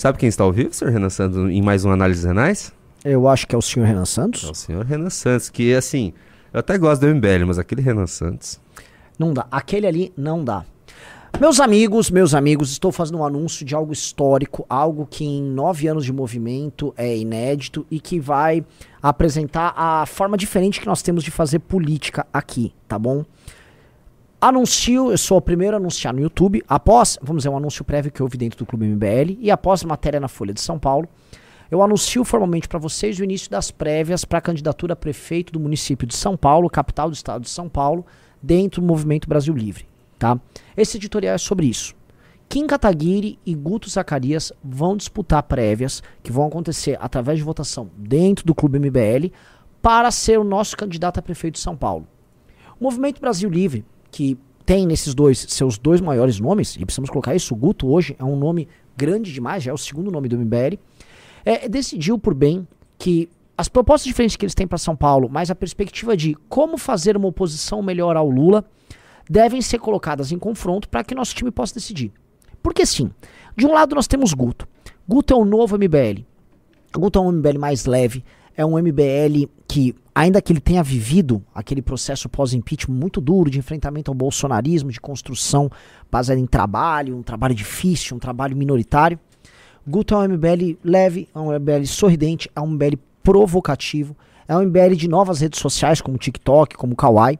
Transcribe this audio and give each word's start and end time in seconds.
Sabe 0.00 0.16
quem 0.16 0.30
está 0.30 0.42
ao 0.44 0.50
vivo, 0.50 0.72
senhor 0.72 0.94
Renan 0.94 1.10
Santos, 1.10 1.36
em 1.36 1.60
mais 1.60 1.84
um 1.84 1.90
Análise 1.90 2.26
Renais? 2.26 2.72
Eu 3.04 3.28
acho 3.28 3.46
que 3.46 3.54
é 3.54 3.58
o 3.58 3.60
senhor 3.60 3.84
Renan 3.84 4.06
Santos. 4.06 4.44
É 4.44 4.50
o 4.50 4.54
senhor 4.54 4.82
Renan 4.82 5.10
Santos, 5.10 5.50
que 5.50 5.74
assim, 5.74 6.14
eu 6.54 6.60
até 6.60 6.78
gosto 6.78 7.02
do 7.02 7.14
MBL, 7.14 7.44
mas 7.46 7.58
aquele 7.58 7.82
Renan 7.82 8.06
Santos. 8.06 8.58
Não 9.18 9.34
dá. 9.34 9.46
Aquele 9.50 9.86
ali 9.86 10.10
não 10.16 10.42
dá. 10.42 10.64
Meus 11.38 11.60
amigos, 11.60 12.10
meus 12.10 12.32
amigos, 12.32 12.72
estou 12.72 12.90
fazendo 12.90 13.18
um 13.18 13.24
anúncio 13.26 13.62
de 13.62 13.74
algo 13.74 13.92
histórico, 13.92 14.64
algo 14.70 15.06
que 15.06 15.22
em 15.22 15.42
nove 15.42 15.86
anos 15.86 16.06
de 16.06 16.14
movimento 16.14 16.94
é 16.96 17.14
inédito 17.14 17.86
e 17.90 18.00
que 18.00 18.18
vai 18.18 18.64
apresentar 19.02 19.74
a 19.76 20.06
forma 20.06 20.38
diferente 20.38 20.80
que 20.80 20.86
nós 20.86 21.02
temos 21.02 21.22
de 21.22 21.30
fazer 21.30 21.58
política 21.58 22.26
aqui, 22.32 22.72
tá 22.88 22.98
bom? 22.98 23.22
Anuncio, 24.42 25.10
eu 25.10 25.18
sou 25.18 25.36
o 25.36 25.42
primeiro 25.42 25.76
a 25.76 25.78
anunciar 25.78 26.14
no 26.14 26.20
YouTube, 26.22 26.62
após, 26.66 27.18
vamos 27.20 27.42
dizer, 27.42 27.50
um 27.50 27.58
anúncio 27.58 27.84
prévio 27.84 28.10
que 28.10 28.22
houve 28.22 28.38
dentro 28.38 28.58
do 28.58 28.64
Clube 28.64 28.86
MBL 28.86 29.36
e 29.38 29.50
após 29.50 29.84
matéria 29.84 30.18
na 30.18 30.28
Folha 30.28 30.54
de 30.54 30.62
São 30.62 30.78
Paulo, 30.78 31.06
eu 31.70 31.82
anuncio 31.82 32.24
formalmente 32.24 32.66
para 32.66 32.78
vocês 32.78 33.18
o 33.18 33.24
início 33.24 33.50
das 33.50 33.70
prévias 33.70 34.24
para 34.24 34.38
a 34.38 34.40
candidatura 34.40 34.94
a 34.94 34.96
prefeito 34.96 35.52
do 35.52 35.60
município 35.60 36.06
de 36.06 36.16
São 36.16 36.38
Paulo, 36.38 36.70
capital 36.70 37.10
do 37.10 37.12
estado 37.12 37.42
de 37.42 37.50
São 37.50 37.68
Paulo, 37.68 38.06
dentro 38.42 38.80
do 38.80 38.86
Movimento 38.86 39.28
Brasil 39.28 39.52
Livre, 39.52 39.86
tá? 40.18 40.40
Esse 40.74 40.96
editorial 40.96 41.34
é 41.34 41.38
sobre 41.38 41.66
isso. 41.66 41.94
Kim 42.48 42.66
Kataguiri 42.66 43.38
e 43.44 43.54
Guto 43.54 43.90
Zacarias 43.90 44.54
vão 44.64 44.96
disputar 44.96 45.42
prévias 45.42 46.02
que 46.22 46.32
vão 46.32 46.46
acontecer 46.46 46.96
através 46.98 47.36
de 47.36 47.44
votação 47.44 47.90
dentro 47.94 48.46
do 48.46 48.54
Clube 48.54 48.78
MBL 48.78 49.34
para 49.82 50.10
ser 50.10 50.38
o 50.38 50.44
nosso 50.44 50.78
candidato 50.78 51.18
a 51.18 51.22
prefeito 51.22 51.56
de 51.56 51.60
São 51.60 51.76
Paulo. 51.76 52.08
O 52.80 52.84
Movimento 52.84 53.20
Brasil 53.20 53.50
Livre, 53.50 53.84
que 54.10 54.38
tem 54.64 54.86
nesses 54.86 55.14
dois 55.14 55.46
seus 55.48 55.78
dois 55.78 56.00
maiores 56.00 56.38
nomes, 56.38 56.76
e 56.76 56.84
precisamos 56.84 57.10
colocar 57.10 57.34
isso, 57.34 57.54
o 57.54 57.56
Guto 57.56 57.88
hoje 57.88 58.14
é 58.18 58.24
um 58.24 58.36
nome 58.36 58.68
grande 58.96 59.32
demais, 59.32 59.62
já 59.62 59.70
é 59.70 59.74
o 59.74 59.78
segundo 59.78 60.10
nome 60.10 60.28
do 60.28 60.38
MBL, 60.38 60.78
é, 61.44 61.68
decidiu 61.68 62.18
por 62.18 62.34
bem 62.34 62.66
que 62.98 63.28
as 63.56 63.68
propostas 63.68 64.06
diferentes 64.06 64.36
que 64.36 64.44
eles 64.44 64.54
têm 64.54 64.66
para 64.66 64.78
São 64.78 64.96
Paulo, 64.96 65.28
mas 65.30 65.50
a 65.50 65.54
perspectiva 65.54 66.16
de 66.16 66.34
como 66.48 66.78
fazer 66.78 67.16
uma 67.16 67.28
oposição 67.28 67.82
melhor 67.82 68.16
ao 68.16 68.30
Lula, 68.30 68.64
devem 69.28 69.62
ser 69.62 69.78
colocadas 69.78 70.32
em 70.32 70.38
confronto 70.38 70.88
para 70.88 71.04
que 71.04 71.14
nosso 71.14 71.34
time 71.34 71.50
possa 71.50 71.74
decidir. 71.74 72.10
Porque 72.62 72.84
sim, 72.84 73.10
de 73.56 73.66
um 73.66 73.72
lado 73.72 73.94
nós 73.94 74.08
temos 74.08 74.32
Guto. 74.32 74.66
Guto 75.06 75.32
é 75.32 75.36
o 75.36 75.44
novo 75.44 75.76
MBL. 75.76 76.24
Guto 76.92 77.18
é 77.18 77.22
um 77.22 77.32
MBL 77.32 77.58
mais 77.58 77.86
leve, 77.86 78.24
é 78.56 78.66
um 78.66 78.78
MBL 78.78 79.46
que, 79.68 79.94
ainda 80.20 80.42
que 80.42 80.52
ele 80.52 80.60
tenha 80.60 80.82
vivido 80.82 81.42
aquele 81.54 81.80
processo 81.80 82.28
pós-impeachment 82.28 82.94
muito 82.94 83.20
duro 83.20 83.50
de 83.50 83.58
enfrentamento 83.58 84.10
ao 84.10 84.14
bolsonarismo, 84.14 84.90
de 84.90 85.00
construção 85.00 85.70
baseada 86.10 86.40
em 86.40 86.46
trabalho, 86.46 87.16
um 87.16 87.22
trabalho 87.22 87.54
difícil, 87.54 88.16
um 88.16 88.20
trabalho 88.20 88.54
minoritário, 88.54 89.18
Guto 89.88 90.14
é 90.14 90.18
um 90.18 90.28
MBL 90.28 90.76
leve, 90.84 91.26
é 91.34 91.38
um 91.38 91.58
MBL 91.58 91.86
sorridente, 91.86 92.50
é 92.54 92.60
um 92.60 92.66
MBL 92.66 92.98
provocativo, 93.22 94.14
é 94.46 94.54
um 94.54 94.62
MBL 94.66 94.94
de 94.94 95.08
novas 95.08 95.40
redes 95.40 95.58
sociais 95.58 96.02
como 96.02 96.18
TikTok, 96.18 96.76
como 96.76 96.94
Kawaii. 96.94 97.38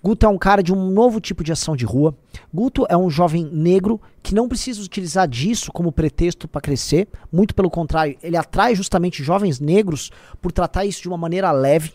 Guto 0.00 0.24
é 0.24 0.28
um 0.28 0.38
cara 0.38 0.62
de 0.62 0.72
um 0.72 0.90
novo 0.90 1.20
tipo 1.20 1.42
de 1.42 1.50
ação 1.50 1.74
de 1.74 1.84
rua. 1.84 2.14
Guto 2.54 2.86
é 2.88 2.96
um 2.96 3.10
jovem 3.10 3.44
negro 3.52 4.00
que 4.22 4.34
não 4.34 4.48
precisa 4.48 4.80
utilizar 4.80 5.26
disso 5.26 5.72
como 5.72 5.90
pretexto 5.90 6.46
para 6.46 6.60
crescer. 6.60 7.08
Muito 7.32 7.54
pelo 7.54 7.70
contrário, 7.70 8.16
ele 8.22 8.36
atrai 8.36 8.76
justamente 8.76 9.24
jovens 9.24 9.58
negros 9.58 10.10
por 10.40 10.52
tratar 10.52 10.84
isso 10.84 11.02
de 11.02 11.08
uma 11.08 11.18
maneira 11.18 11.50
leve. 11.50 11.92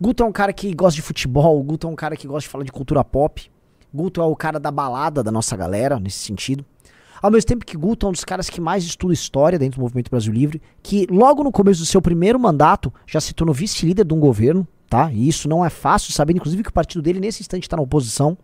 Guto 0.00 0.22
é 0.22 0.26
um 0.26 0.32
cara 0.32 0.50
que 0.50 0.72
gosta 0.74 0.96
de 0.96 1.02
futebol. 1.02 1.62
Guto 1.62 1.86
é 1.86 1.90
um 1.90 1.94
cara 1.94 2.16
que 2.16 2.26
gosta 2.26 2.46
de 2.46 2.48
falar 2.48 2.64
de 2.64 2.72
cultura 2.72 3.04
pop. 3.04 3.50
Guto 3.92 4.22
é 4.22 4.24
o 4.24 4.34
cara 4.34 4.58
da 4.58 4.70
balada 4.70 5.22
da 5.22 5.30
nossa 5.30 5.54
galera, 5.54 6.00
nesse 6.00 6.18
sentido. 6.18 6.64
Ao 7.20 7.30
mesmo 7.30 7.46
tempo 7.46 7.66
que 7.66 7.76
Guto 7.76 8.06
é 8.06 8.08
um 8.08 8.12
dos 8.12 8.24
caras 8.24 8.48
que 8.48 8.62
mais 8.62 8.82
estuda 8.82 9.12
história 9.12 9.58
dentro 9.58 9.78
do 9.78 9.82
Movimento 9.82 10.10
Brasil 10.10 10.32
Livre, 10.32 10.62
que 10.82 11.06
logo 11.10 11.44
no 11.44 11.52
começo 11.52 11.80
do 11.80 11.86
seu 11.86 12.00
primeiro 12.00 12.40
mandato 12.40 12.90
já 13.06 13.20
se 13.20 13.34
tornou 13.34 13.54
vice-líder 13.54 14.06
de 14.06 14.14
um 14.14 14.18
governo, 14.18 14.66
tá? 14.88 15.12
E 15.12 15.28
isso 15.28 15.46
não 15.46 15.62
é 15.62 15.68
fácil, 15.68 16.14
sabendo 16.14 16.38
inclusive 16.38 16.62
que 16.62 16.70
o 16.70 16.72
partido 16.72 17.02
dele 17.02 17.20
nesse 17.20 17.42
instante 17.42 17.64
está 17.64 17.76
na 17.76 17.82
oposição. 17.82 18.38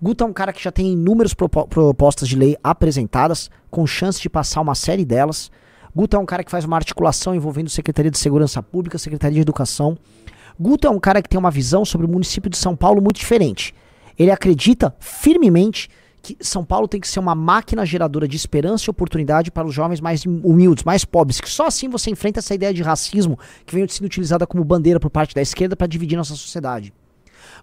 Guto 0.00 0.24
é 0.24 0.26
um 0.26 0.32
cara 0.32 0.54
que 0.54 0.64
já 0.64 0.72
tem 0.72 0.92
inúmeras 0.94 1.34
propostas 1.34 2.26
de 2.26 2.34
lei 2.34 2.56
apresentadas, 2.64 3.50
com 3.70 3.86
chance 3.86 4.22
de 4.22 4.30
passar 4.30 4.62
uma 4.62 4.74
série 4.74 5.04
delas. 5.04 5.50
Guto 5.94 6.16
é 6.16 6.18
um 6.18 6.24
cara 6.24 6.42
que 6.42 6.50
faz 6.50 6.64
uma 6.64 6.76
articulação 6.76 7.34
envolvendo 7.34 7.68
Secretaria 7.68 8.10
de 8.10 8.18
Segurança 8.18 8.62
Pública, 8.62 8.96
Secretaria 8.96 9.34
de 9.34 9.42
Educação. 9.42 9.98
Guto 10.58 10.86
é 10.86 10.90
um 10.90 10.98
cara 10.98 11.22
que 11.22 11.28
tem 11.28 11.38
uma 11.38 11.50
visão 11.50 11.84
sobre 11.84 12.06
o 12.06 12.10
município 12.10 12.50
de 12.50 12.56
São 12.56 12.76
Paulo 12.76 13.00
muito 13.00 13.18
diferente. 13.18 13.74
Ele 14.18 14.30
acredita 14.30 14.94
firmemente 15.00 15.88
que 16.22 16.36
São 16.40 16.64
Paulo 16.64 16.86
tem 16.86 17.00
que 17.00 17.08
ser 17.08 17.18
uma 17.18 17.34
máquina 17.34 17.84
geradora 17.84 18.28
de 18.28 18.36
esperança 18.36 18.84
e 18.86 18.90
oportunidade 18.90 19.50
para 19.50 19.66
os 19.66 19.74
jovens 19.74 20.00
mais 20.00 20.24
humildes, 20.24 20.84
mais 20.84 21.04
pobres, 21.04 21.40
que 21.40 21.50
só 21.50 21.66
assim 21.66 21.88
você 21.88 22.10
enfrenta 22.10 22.38
essa 22.38 22.54
ideia 22.54 22.72
de 22.72 22.82
racismo 22.82 23.38
que 23.66 23.74
vem 23.74 23.86
sendo 23.88 24.06
utilizada 24.06 24.46
como 24.46 24.62
bandeira 24.62 25.00
por 25.00 25.10
parte 25.10 25.34
da 25.34 25.42
esquerda 25.42 25.74
para 25.74 25.88
dividir 25.88 26.16
nossa 26.16 26.34
sociedade. 26.34 26.92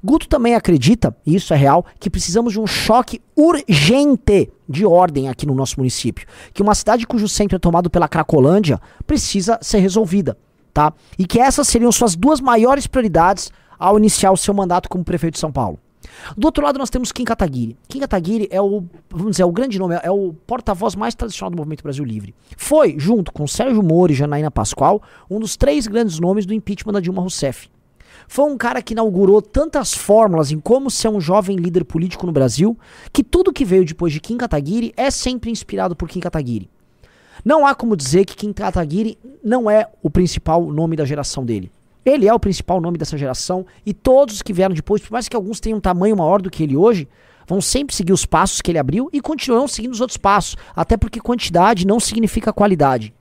Guto 0.03 0.27
também 0.27 0.55
acredita, 0.55 1.15
e 1.25 1.35
isso 1.35 1.53
é 1.53 1.57
real, 1.57 1.85
que 1.99 2.09
precisamos 2.09 2.53
de 2.53 2.59
um 2.59 2.67
choque 2.67 3.21
urgente 3.35 4.51
de 4.67 4.85
ordem 4.85 5.29
aqui 5.29 5.45
no 5.45 5.55
nosso 5.55 5.75
município. 5.77 6.27
Que 6.53 6.61
uma 6.61 6.75
cidade 6.75 7.07
cujo 7.07 7.27
centro 7.27 7.55
é 7.55 7.59
tomado 7.59 7.89
pela 7.89 8.07
Cracolândia 8.07 8.79
precisa 9.07 9.57
ser 9.61 9.79
resolvida, 9.79 10.37
tá? 10.73 10.93
E 11.17 11.25
que 11.25 11.39
essas 11.39 11.67
seriam 11.67 11.91
suas 11.91 12.15
duas 12.15 12.39
maiores 12.39 12.87
prioridades 12.87 13.51
ao 13.77 13.97
iniciar 13.97 14.31
o 14.31 14.37
seu 14.37 14.53
mandato 14.53 14.89
como 14.89 15.03
prefeito 15.03 15.33
de 15.35 15.39
São 15.39 15.51
Paulo. 15.51 15.79
Do 16.35 16.45
outro 16.45 16.63
lado, 16.63 16.79
nós 16.79 16.89
temos 16.89 17.11
Kim 17.11 17.23
Kataguiri. 17.23 17.77
Kim 17.87 17.99
Kataguiri 17.99 18.47
é 18.51 18.61
o, 18.61 18.83
vamos 19.09 19.31
dizer, 19.31 19.43
é 19.43 19.45
o 19.45 19.51
grande 19.51 19.79
nome, 19.79 19.99
é 20.01 20.11
o 20.11 20.33
porta-voz 20.45 20.95
mais 20.95 21.15
tradicional 21.15 21.51
do 21.51 21.57
Movimento 21.57 21.83
Brasil 21.83 22.03
Livre. 22.03 22.33
Foi, 22.57 22.95
junto 22.97 23.31
com 23.31 23.47
Sérgio 23.47 23.81
Moro 23.83 24.11
e 24.11 24.15
Janaína 24.15 24.51
Pascoal, 24.51 25.01
um 25.29 25.39
dos 25.39 25.55
três 25.55 25.87
grandes 25.87 26.19
nomes 26.19 26.45
do 26.45 26.53
impeachment 26.53 26.93
da 26.93 26.99
Dilma 26.99 27.21
Rousseff. 27.21 27.69
Foi 28.27 28.45
um 28.45 28.57
cara 28.57 28.81
que 28.81 28.93
inaugurou 28.93 29.41
tantas 29.41 29.93
fórmulas 29.93 30.51
em 30.51 30.59
como 30.59 30.91
ser 30.91 31.09
um 31.09 31.19
jovem 31.19 31.57
líder 31.57 31.83
político 31.83 32.25
no 32.25 32.31
Brasil, 32.31 32.77
que 33.11 33.23
tudo 33.23 33.53
que 33.53 33.65
veio 33.65 33.85
depois 33.85 34.13
de 34.13 34.19
Kim 34.19 34.37
Kataguiri 34.37 34.93
é 34.95 35.09
sempre 35.09 35.49
inspirado 35.49 35.95
por 35.95 36.07
Kim 36.07 36.19
Kataguiri. 36.19 36.69
Não 37.43 37.65
há 37.65 37.73
como 37.73 37.95
dizer 37.95 38.25
que 38.25 38.35
Kim 38.35 38.53
Kataguiri 38.53 39.17
não 39.43 39.69
é 39.69 39.87
o 40.01 40.09
principal 40.09 40.65
nome 40.71 40.95
da 40.95 41.05
geração 41.05 41.45
dele. 41.45 41.71
Ele 42.05 42.27
é 42.27 42.33
o 42.33 42.39
principal 42.39 42.81
nome 42.81 42.97
dessa 42.97 43.17
geração 43.17 43.65
e 43.85 43.93
todos 43.93 44.35
os 44.35 44.41
que 44.41 44.53
vieram 44.53 44.73
depois, 44.73 45.01
por 45.01 45.11
mais 45.11 45.27
que 45.27 45.35
alguns 45.35 45.59
tenham 45.59 45.77
um 45.77 45.81
tamanho 45.81 46.15
maior 46.15 46.41
do 46.41 46.49
que 46.49 46.63
ele 46.63 46.75
hoje, 46.75 47.07
vão 47.47 47.61
sempre 47.61 47.95
seguir 47.95 48.13
os 48.13 48.25
passos 48.25 48.61
que 48.61 48.71
ele 48.71 48.79
abriu 48.79 49.09
e 49.11 49.21
continuarão 49.21 49.67
seguindo 49.67 49.93
os 49.93 50.01
outros 50.01 50.17
passos, 50.17 50.55
até 50.75 50.95
porque 50.95 51.19
quantidade 51.19 51.85
não 51.85 51.99
significa 51.99 52.53
qualidade. 52.53 53.13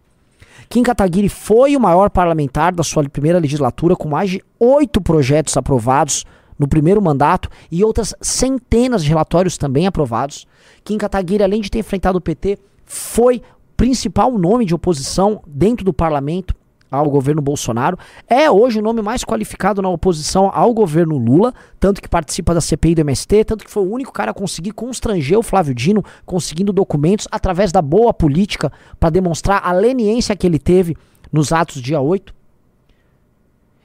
Kim 0.69 0.83
Kataguiri 0.83 1.29
foi 1.29 1.75
o 1.77 1.81
maior 1.81 2.11
parlamentar 2.11 2.75
da 2.75 2.83
sua 2.83 3.09
primeira 3.09 3.39
legislatura, 3.39 3.97
com 3.97 4.09
mais 4.09 4.31
de 4.31 4.43
oito 4.59 5.01
projetos 5.01 5.57
aprovados 5.57 6.25
no 6.59 6.69
primeiro 6.69 7.01
mandato 7.01 7.49
e 7.71 7.83
outras 7.85 8.15
centenas 8.21 9.03
de 9.03 9.09
relatórios 9.09 9.57
também 9.57 9.87
aprovados. 9.87 10.47
Kim 10.85 10.99
Kataguiri, 10.99 11.43
além 11.43 11.61
de 11.61 11.71
ter 11.71 11.79
enfrentado 11.79 12.19
o 12.19 12.21
PT, 12.21 12.59
foi 12.85 13.43
principal 13.79 14.37
nome 14.37 14.65
de 14.67 14.75
oposição 14.75 15.41
dentro 15.47 15.85
do 15.85 15.93
parlamento, 15.93 16.53
ao 16.91 17.09
governo 17.09 17.41
Bolsonaro, 17.41 17.97
é 18.27 18.51
hoje 18.51 18.81
o 18.81 18.83
nome 18.83 19.01
mais 19.03 19.23
qualificado 19.23 19.81
na 19.81 19.89
oposição 19.89 20.51
ao 20.53 20.75
governo 20.75 21.17
Lula, 21.17 21.55
tanto 21.79 22.03
que 22.03 22.09
participa 22.09 22.53
da 22.53 22.61
CPI 22.61 22.97
do 22.97 23.03
MST, 23.03 23.45
tanto 23.45 23.65
que 23.65 23.71
foi 23.71 23.85
o 23.85 23.93
único 23.93 24.11
cara 24.11 24.33
a 24.33 24.35
conseguir 24.35 24.73
constranger 24.73 25.39
o 25.39 25.43
Flávio 25.43 25.75
Dino, 25.75 26.03
conseguindo 26.27 26.73
documentos 26.73 27.29
através 27.31 27.71
da 27.71 27.81
boa 27.81 28.13
política 28.13 28.73
para 28.99 29.11
demonstrar 29.11 29.61
a 29.63 29.71
leniência 29.71 30.35
que 30.35 30.47
ele 30.47 30.59
teve 30.59 30.97
nos 31.31 31.53
atos 31.53 31.81
dia 31.81 32.01
8. 32.01 32.35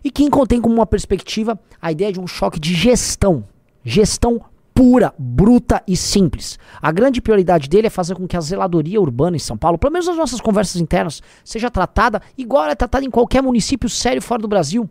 E 0.03 0.09
que 0.09 0.27
contém 0.29 0.59
como 0.59 0.73
uma 0.73 0.87
perspectiva 0.87 1.59
a 1.79 1.91
ideia 1.91 2.11
de 2.11 2.19
um 2.19 2.25
choque 2.25 2.59
de 2.59 2.73
gestão, 2.73 3.43
gestão 3.83 4.41
pura, 4.73 5.13
bruta 5.17 5.83
e 5.87 5.95
simples. 5.95 6.57
A 6.81 6.91
grande 6.91 7.21
prioridade 7.21 7.69
dele 7.69 7.87
é 7.87 7.89
fazer 7.89 8.15
com 8.15 8.27
que 8.27 8.35
a 8.35 8.41
zeladoria 8.41 8.99
urbana 8.99 9.35
em 9.35 9.39
São 9.39 9.57
Paulo, 9.57 9.77
pelo 9.77 9.93
menos 9.93 10.07
nas 10.07 10.17
nossas 10.17 10.41
conversas 10.41 10.81
internas, 10.81 11.21
seja 11.43 11.69
tratada 11.69 12.21
igual 12.37 12.65
é 12.65 12.75
tratada 12.75 13.05
em 13.05 13.11
qualquer 13.11 13.41
município 13.41 13.89
sério 13.89 14.21
fora 14.21 14.41
do 14.41 14.47
Brasil. 14.47 14.89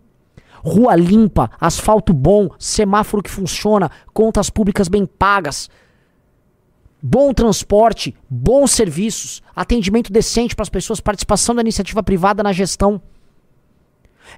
Rua 0.64 0.94
limpa, 0.94 1.50
asfalto 1.60 2.12
bom, 2.12 2.48
semáforo 2.58 3.22
que 3.22 3.30
funciona, 3.30 3.90
contas 4.12 4.48
públicas 4.48 4.86
bem 4.86 5.04
pagas, 5.04 5.68
bom 7.02 7.34
transporte, 7.34 8.14
bons 8.30 8.70
serviços, 8.70 9.42
atendimento 9.56 10.12
decente 10.12 10.54
para 10.54 10.62
as 10.62 10.68
pessoas, 10.68 11.00
participação 11.00 11.54
da 11.54 11.62
iniciativa 11.62 12.00
privada 12.00 12.44
na 12.44 12.52
gestão. 12.52 13.02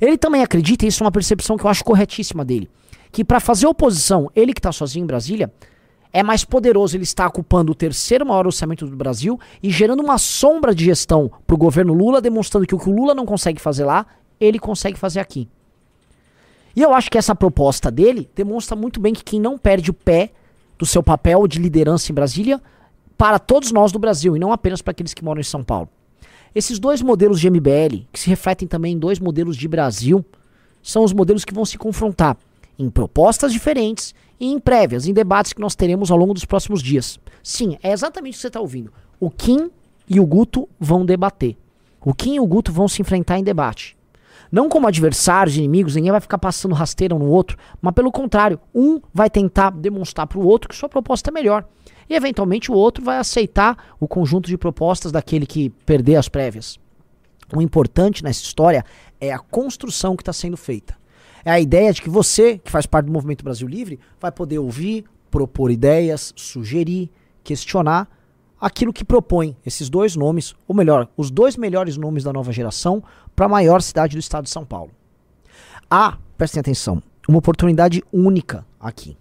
Ele 0.00 0.16
também 0.16 0.42
acredita, 0.42 0.86
e 0.86 0.88
isso 0.88 1.02
é 1.02 1.04
uma 1.04 1.12
percepção 1.12 1.58
que 1.58 1.64
eu 1.64 1.70
acho 1.70 1.84
corretíssima 1.84 2.42
dele, 2.42 2.70
que 3.14 3.24
para 3.24 3.38
fazer 3.38 3.68
oposição, 3.68 4.28
ele 4.34 4.52
que 4.52 4.58
está 4.58 4.72
sozinho 4.72 5.04
em 5.04 5.06
Brasília, 5.06 5.48
é 6.12 6.20
mais 6.20 6.44
poderoso 6.44 6.96
ele 6.96 7.04
estar 7.04 7.28
ocupando 7.28 7.70
o 7.70 7.74
terceiro 7.74 8.26
maior 8.26 8.44
orçamento 8.44 8.84
do 8.86 8.96
Brasil 8.96 9.38
e 9.62 9.70
gerando 9.70 10.02
uma 10.02 10.18
sombra 10.18 10.74
de 10.74 10.84
gestão 10.84 11.30
para 11.46 11.54
o 11.54 11.56
governo 11.56 11.94
Lula, 11.94 12.20
demonstrando 12.20 12.66
que 12.66 12.74
o 12.74 12.78
que 12.78 12.88
o 12.88 12.92
Lula 12.92 13.14
não 13.14 13.24
consegue 13.24 13.60
fazer 13.60 13.84
lá, 13.84 14.04
ele 14.40 14.58
consegue 14.58 14.98
fazer 14.98 15.20
aqui. 15.20 15.48
E 16.74 16.82
eu 16.82 16.92
acho 16.92 17.08
que 17.08 17.16
essa 17.16 17.36
proposta 17.36 17.88
dele 17.88 18.28
demonstra 18.34 18.74
muito 18.74 18.98
bem 18.98 19.14
que 19.14 19.22
quem 19.22 19.40
não 19.40 19.56
perde 19.56 19.92
o 19.92 19.94
pé 19.94 20.32
do 20.76 20.84
seu 20.84 21.00
papel 21.00 21.46
de 21.46 21.60
liderança 21.60 22.10
em 22.10 22.14
Brasília 22.16 22.60
para 23.16 23.38
todos 23.38 23.70
nós 23.70 23.92
do 23.92 23.98
Brasil 24.00 24.36
e 24.36 24.40
não 24.40 24.52
apenas 24.52 24.82
para 24.82 24.90
aqueles 24.90 25.14
que 25.14 25.22
moram 25.22 25.40
em 25.40 25.44
São 25.44 25.62
Paulo. 25.62 25.88
Esses 26.52 26.80
dois 26.80 27.00
modelos 27.00 27.38
de 27.38 27.48
MBL, 27.48 28.08
que 28.12 28.18
se 28.18 28.28
refletem 28.28 28.66
também 28.66 28.94
em 28.94 28.98
dois 28.98 29.20
modelos 29.20 29.56
de 29.56 29.68
Brasil, 29.68 30.24
são 30.82 31.04
os 31.04 31.12
modelos 31.12 31.44
que 31.44 31.54
vão 31.54 31.64
se 31.64 31.78
confrontar 31.78 32.36
em 32.78 32.90
propostas 32.90 33.52
diferentes 33.52 34.14
e 34.38 34.52
em 34.52 34.58
prévias, 34.58 35.06
em 35.06 35.12
debates 35.12 35.52
que 35.52 35.60
nós 35.60 35.74
teremos 35.74 36.10
ao 36.10 36.18
longo 36.18 36.34
dos 36.34 36.44
próximos 36.44 36.82
dias. 36.82 37.18
Sim, 37.42 37.78
é 37.82 37.92
exatamente 37.92 38.34
o 38.34 38.36
que 38.36 38.40
você 38.42 38.48
está 38.48 38.60
ouvindo. 38.60 38.92
O 39.20 39.30
Kim 39.30 39.70
e 40.08 40.20
o 40.20 40.26
Guto 40.26 40.68
vão 40.78 41.04
debater. 41.04 41.56
O 42.04 42.12
Kim 42.12 42.34
e 42.34 42.40
o 42.40 42.46
Guto 42.46 42.72
vão 42.72 42.88
se 42.88 43.00
enfrentar 43.00 43.38
em 43.38 43.44
debate. 43.44 43.96
Não 44.50 44.68
como 44.68 44.86
adversários, 44.86 45.56
inimigos, 45.56 45.96
ninguém 45.96 46.12
vai 46.12 46.20
ficar 46.20 46.38
passando 46.38 46.74
rasteira 46.74 47.14
um 47.14 47.18
no 47.18 47.28
outro, 47.28 47.56
mas 47.80 47.94
pelo 47.94 48.12
contrário, 48.12 48.60
um 48.74 49.00
vai 49.12 49.28
tentar 49.28 49.70
demonstrar 49.70 50.26
para 50.26 50.38
o 50.38 50.46
outro 50.46 50.68
que 50.68 50.76
sua 50.76 50.88
proposta 50.88 51.30
é 51.30 51.32
melhor. 51.32 51.66
E 52.08 52.14
eventualmente 52.14 52.70
o 52.70 52.74
outro 52.74 53.02
vai 53.02 53.18
aceitar 53.18 53.96
o 53.98 54.06
conjunto 54.06 54.46
de 54.46 54.58
propostas 54.58 55.10
daquele 55.10 55.46
que 55.46 55.70
perder 55.70 56.16
as 56.16 56.28
prévias. 56.28 56.78
O 57.54 57.62
importante 57.62 58.22
nessa 58.22 58.42
história 58.42 58.84
é 59.20 59.32
a 59.32 59.38
construção 59.38 60.14
que 60.16 60.22
está 60.22 60.32
sendo 60.32 60.56
feita. 60.56 60.96
É 61.44 61.50
a 61.50 61.60
ideia 61.60 61.92
de 61.92 62.00
que 62.00 62.08
você, 62.08 62.58
que 62.58 62.70
faz 62.70 62.86
parte 62.86 63.06
do 63.06 63.12
Movimento 63.12 63.44
Brasil 63.44 63.68
Livre, 63.68 64.00
vai 64.20 64.32
poder 64.32 64.58
ouvir, 64.58 65.04
propor 65.30 65.70
ideias, 65.70 66.32
sugerir, 66.36 67.10
questionar 67.42 68.08
aquilo 68.60 68.94
que 68.94 69.04
propõe 69.04 69.54
esses 69.66 69.90
dois 69.90 70.16
nomes, 70.16 70.54
ou 70.66 70.74
melhor, 70.74 71.06
os 71.18 71.30
dois 71.30 71.54
melhores 71.54 71.98
nomes 71.98 72.24
da 72.24 72.32
nova 72.32 72.50
geração 72.50 73.02
para 73.36 73.44
a 73.44 73.48
maior 73.48 73.82
cidade 73.82 74.16
do 74.16 74.20
estado 74.20 74.44
de 74.44 74.50
São 74.50 74.64
Paulo. 74.64 74.90
Há, 75.90 76.16
prestem 76.38 76.60
atenção, 76.60 77.02
uma 77.28 77.38
oportunidade 77.38 78.02
única 78.10 78.64
aqui. 78.80 79.18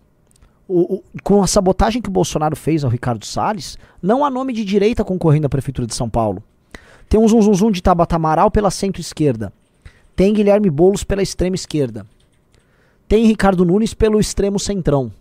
O, 0.65 0.95
o, 0.95 1.03
com 1.23 1.43
a 1.43 1.47
sabotagem 1.47 2.01
que 2.01 2.07
o 2.07 2.11
Bolsonaro 2.11 2.55
fez 2.55 2.85
ao 2.85 2.89
Ricardo 2.89 3.25
Salles, 3.25 3.77
não 4.01 4.23
há 4.23 4.29
nome 4.29 4.53
de 4.53 4.63
direita 4.63 5.03
concorrendo 5.03 5.47
à 5.47 5.49
Prefeitura 5.49 5.85
de 5.85 5.93
São 5.93 6.09
Paulo. 6.09 6.41
Tem 7.09 7.19
um 7.19 7.27
zum 7.27 7.69
de 7.69 7.83
Tabata 7.83 8.15
Amaral 8.15 8.49
pela 8.49 8.71
centro-esquerda. 8.71 9.51
Tem 10.15 10.33
Guilherme 10.33 10.69
Boulos 10.69 11.03
pela 11.03 11.23
extrema 11.23 11.55
esquerda. 11.55 12.05
Tem 13.07 13.25
Ricardo 13.25 13.65
Nunes 13.65 13.93
pelo 13.93 14.19
extremo 14.19 14.59
centrão. 14.59 15.11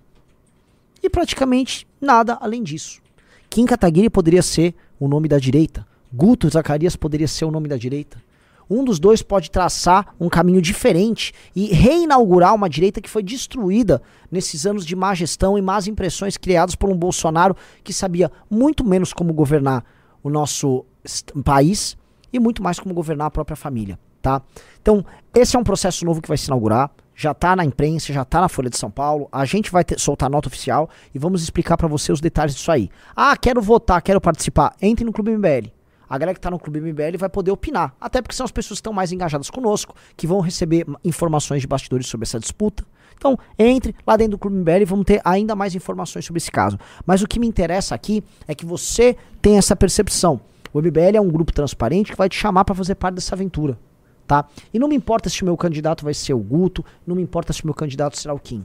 E 1.02 1.08
praticamente 1.08 1.86
nada 2.00 2.38
além 2.40 2.62
disso. 2.62 3.00
Kim 3.48 3.66
Kataguiri 3.66 4.08
poderia 4.08 4.42
ser 4.42 4.74
o 5.00 5.08
nome 5.08 5.28
da 5.28 5.38
direita. 5.38 5.86
Guto 6.12 6.48
Zacarias 6.48 6.94
poderia 6.94 7.26
ser 7.26 7.44
o 7.44 7.50
nome 7.50 7.68
da 7.68 7.76
direita. 7.76 8.22
Um 8.68 8.84
dos 8.84 8.98
dois 8.98 9.22
pode 9.22 9.50
traçar 9.50 10.14
um 10.20 10.28
caminho 10.28 10.62
diferente 10.62 11.32
e 11.54 11.66
reinaugurar 11.66 12.54
uma 12.54 12.68
direita 12.68 13.00
que 13.00 13.10
foi 13.10 13.22
destruída 13.22 14.00
nesses 14.30 14.64
anos 14.64 14.86
de 14.86 14.94
má 14.94 15.14
gestão 15.14 15.58
e 15.58 15.62
más 15.62 15.86
impressões 15.86 16.36
criadas 16.36 16.74
por 16.74 16.88
um 16.88 16.96
Bolsonaro 16.96 17.56
que 17.82 17.92
sabia 17.92 18.30
muito 18.48 18.84
menos 18.84 19.12
como 19.12 19.32
governar 19.32 19.84
o 20.22 20.30
nosso 20.30 20.84
país 21.44 21.96
e 22.32 22.38
muito 22.38 22.62
mais 22.62 22.78
como 22.78 22.94
governar 22.94 23.26
a 23.26 23.30
própria 23.30 23.56
família, 23.56 23.98
tá? 24.22 24.42
Então, 24.80 25.04
esse 25.34 25.56
é 25.56 25.58
um 25.58 25.64
processo 25.64 26.04
novo 26.04 26.22
que 26.22 26.28
vai 26.28 26.38
se 26.38 26.46
inaugurar 26.46 26.90
já 27.14 27.32
está 27.32 27.54
na 27.54 27.64
imprensa, 27.64 28.12
já 28.12 28.22
está 28.22 28.40
na 28.40 28.48
Folha 28.48 28.70
de 28.70 28.76
São 28.76 28.90
Paulo. 28.90 29.28
A 29.30 29.44
gente 29.44 29.70
vai 29.70 29.84
ter, 29.84 29.98
soltar 29.98 30.30
nota 30.30 30.48
oficial 30.48 30.88
e 31.14 31.18
vamos 31.18 31.42
explicar 31.42 31.76
para 31.76 31.88
você 31.88 32.12
os 32.12 32.20
detalhes 32.20 32.54
disso 32.54 32.70
aí. 32.70 32.90
Ah, 33.14 33.36
quero 33.36 33.60
votar, 33.60 34.00
quero 34.02 34.20
participar. 34.20 34.74
Entre 34.80 35.04
no 35.04 35.12
Clube 35.12 35.36
MBL. 35.36 35.70
A 36.08 36.18
galera 36.18 36.34
que 36.34 36.38
está 36.38 36.50
no 36.50 36.58
Clube 36.58 36.80
MBL 36.80 37.16
vai 37.16 37.28
poder 37.28 37.50
opinar. 37.50 37.94
Até 38.00 38.20
porque 38.20 38.34
são 38.34 38.44
as 38.44 38.50
pessoas 38.50 38.78
que 38.78 38.80
estão 38.80 38.92
mais 38.92 39.12
engajadas 39.12 39.48
conosco, 39.48 39.94
que 40.16 40.26
vão 40.26 40.40
receber 40.40 40.84
informações 41.04 41.62
de 41.62 41.66
bastidores 41.66 42.06
sobre 42.06 42.24
essa 42.24 42.38
disputa. 42.38 42.84
Então, 43.16 43.38
entre 43.58 43.94
lá 44.06 44.16
dentro 44.16 44.32
do 44.32 44.38
Clube 44.38 44.56
MBL 44.56 44.82
e 44.82 44.84
vamos 44.84 45.04
ter 45.04 45.20
ainda 45.24 45.54
mais 45.54 45.74
informações 45.74 46.24
sobre 46.24 46.38
esse 46.38 46.50
caso. 46.50 46.78
Mas 47.06 47.22
o 47.22 47.26
que 47.26 47.38
me 47.38 47.46
interessa 47.46 47.94
aqui 47.94 48.22
é 48.48 48.54
que 48.54 48.66
você 48.66 49.16
tenha 49.40 49.58
essa 49.58 49.76
percepção. 49.76 50.40
O 50.72 50.80
MBL 50.80 51.16
é 51.16 51.20
um 51.20 51.28
grupo 51.28 51.52
transparente 51.52 52.10
que 52.10 52.18
vai 52.18 52.28
te 52.28 52.36
chamar 52.36 52.64
para 52.64 52.74
fazer 52.74 52.94
parte 52.96 53.14
dessa 53.14 53.34
aventura 53.34 53.78
tá? 54.26 54.46
E 54.72 54.78
não 54.78 54.88
me 54.88 54.96
importa 54.96 55.28
se 55.28 55.42
o 55.42 55.44
meu 55.44 55.56
candidato 55.56 56.04
vai 56.04 56.14
ser 56.14 56.34
o 56.34 56.38
Guto, 56.38 56.84
não 57.06 57.16
me 57.16 57.22
importa 57.22 57.52
se 57.52 57.62
o 57.62 57.66
meu 57.66 57.74
candidato 57.74 58.18
será 58.18 58.34
o 58.34 58.38
Kim. 58.38 58.64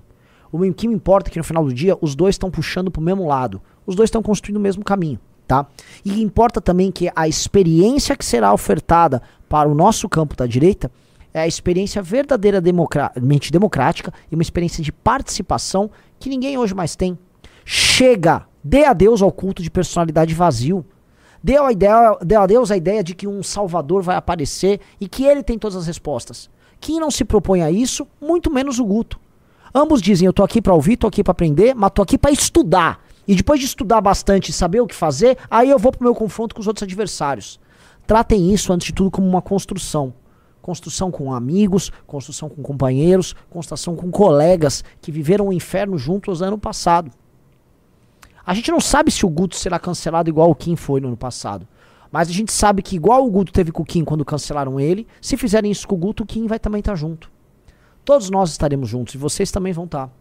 O 0.51 0.73
que 0.73 0.87
me 0.87 0.93
importa 0.93 1.29
é 1.29 1.31
que 1.31 1.37
no 1.37 1.43
final 1.43 1.65
do 1.65 1.73
dia 1.73 1.97
os 2.01 2.15
dois 2.15 2.35
estão 2.35 2.49
puxando 2.49 2.89
para 2.89 3.01
o 3.01 3.03
mesmo 3.03 3.27
lado. 3.27 3.61
Os 3.85 3.95
dois 3.95 4.07
estão 4.07 4.23
construindo 4.23 4.57
o 4.57 4.61
mesmo 4.61 4.83
caminho, 4.83 5.19
tá? 5.45 5.67
E 6.05 6.21
importa 6.21 6.61
também 6.61 6.91
que 6.91 7.11
a 7.15 7.27
experiência 7.27 8.15
que 8.15 8.25
será 8.25 8.53
ofertada 8.53 9.21
para 9.49 9.69
o 9.69 9.75
nosso 9.75 10.07
campo 10.07 10.35
da 10.35 10.45
direita 10.45 10.91
é 11.33 11.41
a 11.41 11.47
experiência 11.47 12.01
verdadeiramente 12.01 13.51
democrática 13.51 14.13
e 14.31 14.35
uma 14.35 14.41
experiência 14.41 14.83
de 14.83 14.91
participação 14.91 15.89
que 16.19 16.29
ninguém 16.29 16.57
hoje 16.57 16.73
mais 16.73 16.95
tem. 16.95 17.17
Chega! 17.65 18.45
Dê 18.63 18.85
adeus 18.85 19.21
ao 19.21 19.31
culto 19.31 19.61
de 19.61 19.69
personalidade 19.69 20.33
vazio. 20.33 20.85
Deu 21.43 21.65
a, 21.65 21.71
ideia, 21.71 22.17
deu 22.21 22.41
a 22.41 22.47
Deus 22.47 22.71
a 22.71 22.77
ideia 22.77 23.03
de 23.03 23.13
que 23.13 23.27
um 23.27 23.43
Salvador 23.43 24.01
vai 24.01 24.15
aparecer 24.15 24.79
e 24.99 25.07
que 25.07 25.23
ele 25.23 25.43
tem 25.43 25.57
todas 25.57 25.75
as 25.75 25.87
respostas. 25.87 26.49
Quem 26.79 26.99
não 26.99 27.11
se 27.11 27.25
propõe 27.25 27.61
a 27.61 27.71
isso, 27.71 28.07
muito 28.21 28.51
menos 28.51 28.79
o 28.79 28.85
Guto. 28.85 29.19
Ambos 29.73 30.01
dizem: 30.01 30.25
eu 30.25 30.33
tô 30.33 30.43
aqui 30.43 30.61
para 30.61 30.73
ouvir, 30.73 30.97
tô 30.97 31.07
aqui 31.07 31.23
para 31.23 31.31
aprender, 31.31 31.75
mas 31.75 31.91
tô 31.91 32.01
aqui 32.01 32.17
para 32.17 32.31
estudar. 32.31 33.05
E 33.27 33.35
depois 33.35 33.59
de 33.59 33.65
estudar 33.65 33.99
bastante 33.99 34.49
e 34.49 34.53
saber 34.53 34.79
o 34.79 34.87
que 34.87 34.95
fazer, 34.95 35.37
aí 35.49 35.69
eu 35.69 35.77
vou 35.77 35.91
pro 35.91 36.03
meu 36.03 36.15
confronto 36.15 36.55
com 36.55 36.61
os 36.61 36.67
outros 36.67 36.83
adversários. 36.83 37.59
Tratem 38.05 38.53
isso, 38.53 38.71
antes 38.71 38.87
de 38.87 38.93
tudo, 38.93 39.11
como 39.11 39.27
uma 39.27 39.41
construção. 39.41 40.13
Construção 40.61 41.11
com 41.11 41.33
amigos, 41.33 41.91
construção 42.05 42.49
com 42.49 42.61
companheiros, 42.61 43.35
construção 43.49 43.95
com 43.95 44.09
colegas 44.09 44.83
que 45.01 45.11
viveram 45.11 45.49
o 45.49 45.53
inferno 45.53 45.97
juntos 45.97 46.41
ano 46.41 46.57
passado. 46.57 47.11
A 48.47 48.53
gente 48.53 48.71
não 48.71 48.79
sabe 48.79 49.11
se 49.11 49.25
o 49.25 49.29
Guto 49.29 49.57
será 49.57 49.77
cancelado 49.77 50.29
igual 50.29 50.49
o 50.49 50.55
Kim 50.55 50.77
foi 50.77 51.01
no 51.01 51.09
ano 51.09 51.17
passado. 51.17 51.67
Mas 52.09 52.29
a 52.29 52.31
gente 52.31 52.53
sabe 52.53 52.81
que 52.81 52.95
igual 52.95 53.25
o 53.25 53.29
Guto 53.29 53.51
teve 53.51 53.73
com 53.73 53.83
o 53.83 53.85
Kim 53.85 54.05
quando 54.05 54.23
cancelaram 54.23 54.79
ele, 54.79 55.05
se 55.19 55.35
fizerem 55.35 55.69
isso 55.69 55.85
com 55.85 55.95
o 55.95 55.97
Guto, 55.97 56.23
o 56.23 56.25
Kim 56.25 56.47
vai 56.47 56.57
também 56.57 56.79
estar 56.79 56.93
tá 56.93 56.95
junto. 56.95 57.29
Todos 58.05 58.29
nós 58.29 58.51
estaremos 58.51 58.87
juntos 58.87 59.13
e 59.15 59.17
vocês 59.17 59.51
também 59.51 59.73
vão 59.73 59.83
estar. 59.83 60.07
Tá. 60.07 60.13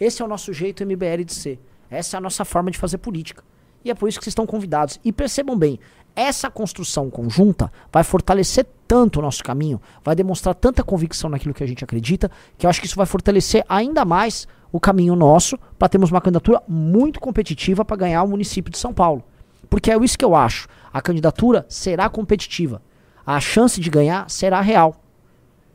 Esse 0.00 0.20
é 0.20 0.24
o 0.24 0.28
nosso 0.28 0.52
jeito 0.52 0.84
MBL 0.84 1.22
de 1.24 1.32
ser. 1.32 1.60
Essa 1.88 2.16
é 2.16 2.18
a 2.18 2.20
nossa 2.20 2.44
forma 2.44 2.72
de 2.72 2.78
fazer 2.78 2.98
política. 2.98 3.44
E 3.84 3.90
é 3.92 3.94
por 3.94 4.08
isso 4.08 4.18
que 4.18 4.24
vocês 4.24 4.32
estão 4.32 4.46
convidados. 4.46 4.98
E 5.04 5.12
percebam 5.12 5.56
bem, 5.56 5.78
essa 6.16 6.50
construção 6.50 7.08
conjunta 7.08 7.72
vai 7.92 8.02
fortalecer 8.02 8.66
tanto 8.88 9.20
o 9.20 9.22
nosso 9.22 9.44
caminho, 9.44 9.80
vai 10.02 10.16
demonstrar 10.16 10.56
tanta 10.56 10.82
convicção 10.82 11.30
naquilo 11.30 11.54
que 11.54 11.62
a 11.62 11.68
gente 11.68 11.84
acredita, 11.84 12.28
que 12.58 12.66
eu 12.66 12.70
acho 12.70 12.80
que 12.80 12.88
isso 12.88 12.96
vai 12.96 13.06
fortalecer 13.06 13.64
ainda 13.68 14.04
mais 14.04 14.48
o 14.72 14.78
caminho 14.78 15.16
nosso 15.16 15.58
para 15.78 15.88
termos 15.88 16.10
uma 16.10 16.20
candidatura 16.20 16.62
muito 16.68 17.20
competitiva 17.20 17.84
para 17.84 17.96
ganhar 17.96 18.22
o 18.22 18.28
município 18.28 18.70
de 18.70 18.78
São 18.78 18.92
Paulo. 18.92 19.22
Porque 19.68 19.90
é 19.90 19.96
isso 19.98 20.18
que 20.18 20.24
eu 20.24 20.34
acho. 20.34 20.68
A 20.92 21.00
candidatura 21.00 21.64
será 21.68 22.08
competitiva. 22.08 22.82
A 23.24 23.38
chance 23.40 23.80
de 23.80 23.90
ganhar 23.90 24.28
será 24.28 24.60
real. 24.60 24.96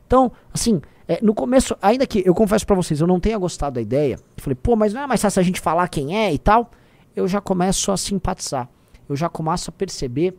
Então, 0.06 0.30
assim, 0.52 0.80
é, 1.08 1.18
no 1.22 1.34
começo, 1.34 1.76
ainda 1.80 2.06
que 2.06 2.22
eu 2.24 2.34
confesso 2.34 2.66
para 2.66 2.76
vocês, 2.76 3.00
eu 3.00 3.06
não 3.06 3.20
tenha 3.20 3.38
gostado 3.38 3.76
da 3.76 3.80
ideia, 3.80 4.18
falei, 4.36 4.54
pô, 4.54 4.76
mas 4.76 4.92
não 4.92 5.02
é 5.02 5.06
mais 5.06 5.22
fácil 5.22 5.40
a 5.40 5.42
gente 5.42 5.60
falar 5.60 5.88
quem 5.88 6.16
é 6.16 6.32
e 6.32 6.38
tal, 6.38 6.70
eu 7.14 7.26
já 7.26 7.40
começo 7.40 7.90
a 7.92 7.96
simpatizar. 7.96 8.68
Eu 9.08 9.14
já 9.16 9.28
começo 9.28 9.70
a 9.70 9.72
perceber 9.72 10.36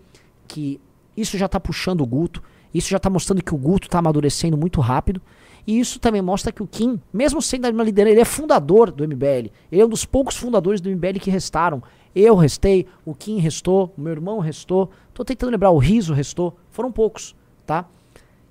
que 0.47 0.79
isso 1.15 1.37
já 1.37 1.47
tá 1.47 1.59
puxando 1.59 2.01
o 2.01 2.05
Guto, 2.05 2.43
isso 2.73 2.89
já 2.89 2.99
tá 2.99 3.09
mostrando 3.09 3.41
que 3.41 3.55
o 3.55 3.57
Guto 3.57 3.89
tá 3.89 3.99
amadurecendo 3.99 4.57
muito 4.57 4.81
rápido 4.81 5.21
e 5.67 5.81
isso 5.81 5.99
também 5.99 6.21
mostra 6.21 6.49
que 6.49 6.63
o 6.63 6.67
Kim, 6.67 6.97
mesmo 7.11 7.41
sendo 7.41 7.69
uma 7.69 7.83
liderança, 7.83 8.13
ele 8.13 8.21
é 8.21 8.25
fundador 8.25 8.89
do 8.89 9.05
MBL. 9.05 9.51
Ele 9.69 9.81
é 9.81 9.85
um 9.85 9.89
dos 9.89 10.05
poucos 10.05 10.37
fundadores 10.37 10.79
do 10.79 10.89
MBL 10.89 11.19
que 11.19 11.29
restaram. 11.29 11.83
Eu 12.15 12.35
restei, 12.35 12.87
o 13.05 13.13
Kim 13.13 13.37
restou, 13.37 13.93
o 13.97 14.01
meu 14.01 14.13
irmão 14.13 14.39
restou. 14.39 14.89
Tô 15.13 15.25
tentando 15.25 15.51
lembrar, 15.51 15.71
o 15.71 15.77
Riso 15.77 16.13
restou. 16.13 16.55
Foram 16.71 16.89
poucos, 16.89 17.35
tá? 17.65 17.85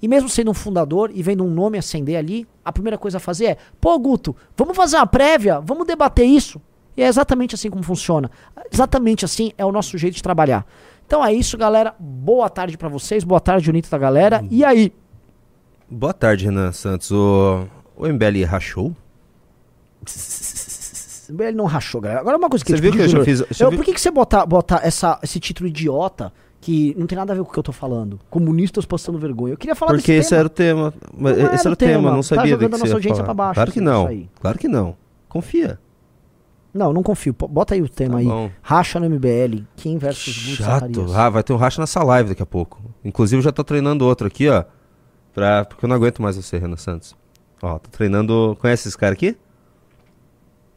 E 0.00 0.06
mesmo 0.06 0.28
sendo 0.28 0.50
um 0.50 0.54
fundador 0.54 1.10
e 1.14 1.22
vendo 1.22 1.42
um 1.42 1.50
nome 1.50 1.78
acender 1.78 2.18
ali, 2.18 2.46
a 2.62 2.70
primeira 2.70 2.98
coisa 2.98 3.16
a 3.16 3.20
fazer 3.20 3.46
é: 3.46 3.56
pô, 3.80 3.98
Guto, 3.98 4.36
vamos 4.54 4.76
fazer 4.76 4.96
uma 4.96 5.06
prévia, 5.06 5.58
vamos 5.58 5.86
debater 5.86 6.26
isso. 6.26 6.60
E 6.94 7.02
é 7.02 7.06
exatamente 7.06 7.54
assim 7.54 7.70
como 7.70 7.82
funciona. 7.82 8.30
Exatamente 8.70 9.24
assim 9.24 9.52
é 9.56 9.64
o 9.64 9.72
nosso 9.72 9.96
jeito 9.96 10.16
de 10.16 10.22
trabalhar. 10.22 10.66
Então 11.06 11.24
é 11.24 11.32
isso, 11.32 11.56
galera. 11.56 11.94
Boa 11.98 12.50
tarde 12.50 12.76
para 12.76 12.90
vocês, 12.90 13.24
boa 13.24 13.40
tarde, 13.40 13.70
Unita 13.70 13.88
da 13.88 13.96
galera. 13.96 14.44
E 14.50 14.62
aí? 14.62 14.92
Boa 15.88 16.12
tarde, 16.12 16.46
Renan 16.46 16.72
Santos. 16.72 17.10
O, 17.10 17.64
o 17.96 18.06
MBL 18.08 18.44
rachou? 18.46 18.94
O 21.28 21.32
MBL 21.32 21.52
não 21.54 21.64
rachou, 21.64 22.00
galera. 22.00 22.20
Agora 22.20 22.36
uma 22.36 22.48
coisa 22.48 22.64
que 22.64 22.72
você 22.72 22.80
viu 22.80 22.92
que 22.92 22.98
eu 22.98 23.08
já 23.08 23.24
fiz. 23.24 23.60
Eu, 23.60 23.70
Por 23.70 23.84
que, 23.84 23.94
que 23.94 24.00
você 24.00 24.10
botar 24.10 24.44
bota 24.46 24.80
essa, 24.82 25.18
esse 25.22 25.38
título 25.38 25.68
idiota 25.68 26.32
que 26.60 26.94
não 26.98 27.06
tem 27.06 27.16
nada 27.16 27.32
a 27.32 27.36
ver 27.36 27.42
com 27.42 27.50
o 27.50 27.52
que 27.52 27.58
eu 27.58 27.62
tô 27.62 27.72
falando? 27.72 28.18
Comunistas 28.28 28.84
passando 28.84 29.18
vergonha. 29.18 29.54
Eu 29.54 29.58
queria 29.58 29.74
falar 29.76 29.92
Porque 29.92 30.12
esse 30.12 30.30
tema. 30.30 30.40
era 30.40 30.46
o 30.46 30.50
tema. 30.50 30.94
Não 31.16 31.30
esse 31.30 31.40
era, 31.40 31.72
o 31.72 31.76
tema, 31.76 31.92
tema. 31.92 32.10
não 32.12 32.22
sabia 32.22 32.42
tá 32.42 32.48
jogando 32.48 32.74
a 32.74 32.78
nossa 32.78 32.94
audiência 32.94 33.24
pra 33.24 33.34
baixo. 33.34 33.54
Claro 33.54 33.72
que 33.72 33.80
não. 33.80 34.26
Claro 34.40 34.58
que 34.58 34.68
não. 34.68 34.96
Confia. 35.28 35.78
Não, 36.74 36.92
não 36.92 37.02
confio. 37.02 37.34
Bota 37.48 37.74
aí 37.74 37.80
o 37.80 37.88
tema 37.88 38.14
tá 38.14 38.18
aí. 38.20 38.26
Bom. 38.26 38.50
Racha 38.60 39.00
no 39.00 39.08
MBL. 39.08 39.64
Kim 39.76 39.98
versus 39.98 40.34
Chato. 40.34 41.06
Ah, 41.14 41.30
vai 41.30 41.42
ter 41.42 41.52
um 41.52 41.56
racha 41.56 41.80
nessa 41.80 42.02
live 42.02 42.30
daqui 42.30 42.42
a 42.42 42.46
pouco. 42.46 42.82
Inclusive, 43.04 43.38
eu 43.38 43.44
já 43.44 43.52
tô 43.52 43.64
treinando 43.64 44.04
outro 44.04 44.26
aqui, 44.26 44.48
ó. 44.48 44.64
Pra, 45.36 45.66
porque 45.66 45.84
eu 45.84 45.88
não 45.88 45.96
aguento 45.96 46.22
mais 46.22 46.34
você, 46.34 46.56
Renan 46.56 46.78
Santos. 46.78 47.14
Ó, 47.60 47.78
tô 47.78 47.90
treinando. 47.90 48.56
Conhece 48.58 48.88
esse 48.88 48.96
cara 48.96 49.12
aqui? 49.12 49.36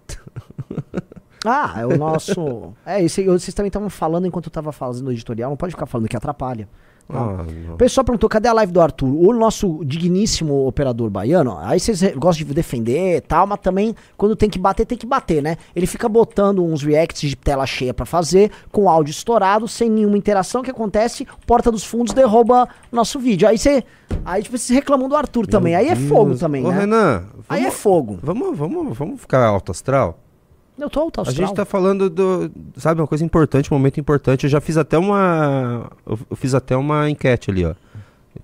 Ah, 1.46 1.76
é 1.78 1.86
o 1.86 1.98
nosso. 1.98 2.74
é, 2.86 3.02
esse, 3.02 3.24
vocês 3.24 3.54
também 3.54 3.70
estavam 3.70 3.90
falando 3.90 4.28
enquanto 4.28 4.48
eu 4.48 4.52
tava 4.52 4.74
fazendo 4.74 5.08
o 5.08 5.12
editorial, 5.14 5.50
não 5.50 5.56
pode 5.56 5.72
ficar 5.72 5.86
falando 5.86 6.10
que 6.10 6.18
atrapalha. 6.18 6.68
Tá? 7.10 7.20
Ah. 7.20 7.74
O 7.74 7.78
pessoal 7.78 8.06
perguntou, 8.06 8.30
cadê 8.30 8.48
a 8.48 8.54
live 8.54 8.72
do 8.72 8.80
Arthur? 8.80 9.08
O 9.08 9.34
nosso 9.34 9.84
digníssimo 9.84 10.66
operador 10.68 11.10
baiano, 11.10 11.58
aí 11.60 11.80
vocês 11.80 12.02
gostam 12.16 12.48
de 12.48 12.54
defender 12.54 13.18
e 13.18 13.22
tal, 13.22 13.48
mas 13.48 13.60
também 13.60 13.96
quando 14.16 14.36
tem 14.36 14.50
que 14.50 14.60
bater, 14.60 14.86
tem 14.86 14.98
que 14.98 15.06
bater, 15.06 15.42
né? 15.42 15.58
Ele 15.76 15.88
fica 15.88 16.08
botando 16.08 16.64
uns 16.64 16.84
reacts 16.84 17.30
de 17.30 17.36
tela 17.36 17.66
cheia 17.66 17.94
pra 17.94 18.06
fazer, 18.06 18.52
com 18.72 18.90
áudio 18.90 19.12
estourado, 19.12 19.68
sem 19.68 19.90
nenhuma 19.90 20.18
interação, 20.18 20.62
o 20.62 20.64
que 20.64 20.72
acontece? 20.72 21.28
Porta 21.46 21.72
dos 21.72 21.84
Fundos 21.84 22.14
derruba 22.14 22.68
nosso 22.92 23.20
vídeo. 23.20 23.48
Aí 23.48 23.58
você, 23.58 23.84
aí 24.24 24.44
tipo, 24.44 24.58
vocês 24.58 24.76
reclamam 24.78 25.10
do 25.10 25.16
Arthur 25.16 25.48
também, 25.48 25.76
aí 25.76 25.88
é 25.90 25.96
fogo 25.96 26.36
também, 26.36 26.66
Ô, 26.66 26.70
né? 26.70 26.80
Renan, 26.82 27.24
Aí 27.48 27.62
é 27.62 27.64
vamos, 27.64 27.80
fogo. 27.80 28.20
vamos, 28.22 28.58
vamos, 28.58 28.98
vamos 28.98 29.22
ficar 29.22 29.46
alto 29.46 29.72
astral? 29.72 30.18
Eu 30.80 30.90
tô 30.90 31.00
alto 31.02 31.20
A 31.20 31.24
astral. 31.24 31.48
gente 31.48 31.56
tá 31.56 31.66
falando 31.66 32.10
do, 32.10 32.52
sabe, 32.78 33.02
uma 33.02 33.08
coisa 33.08 33.24
importante, 33.26 33.74
um 33.74 33.78
momento 33.78 34.00
importante. 34.00 34.46
Eu 34.46 34.50
já 34.50 34.62
fiz 34.62 34.78
até 34.78 34.98
uma, 34.98 35.92
eu, 36.06 36.18
fiz 36.36 36.54
até 36.54 36.76
uma 36.78 37.10
enquete 37.10 37.52
ali, 37.52 37.66
ó. 37.66 37.74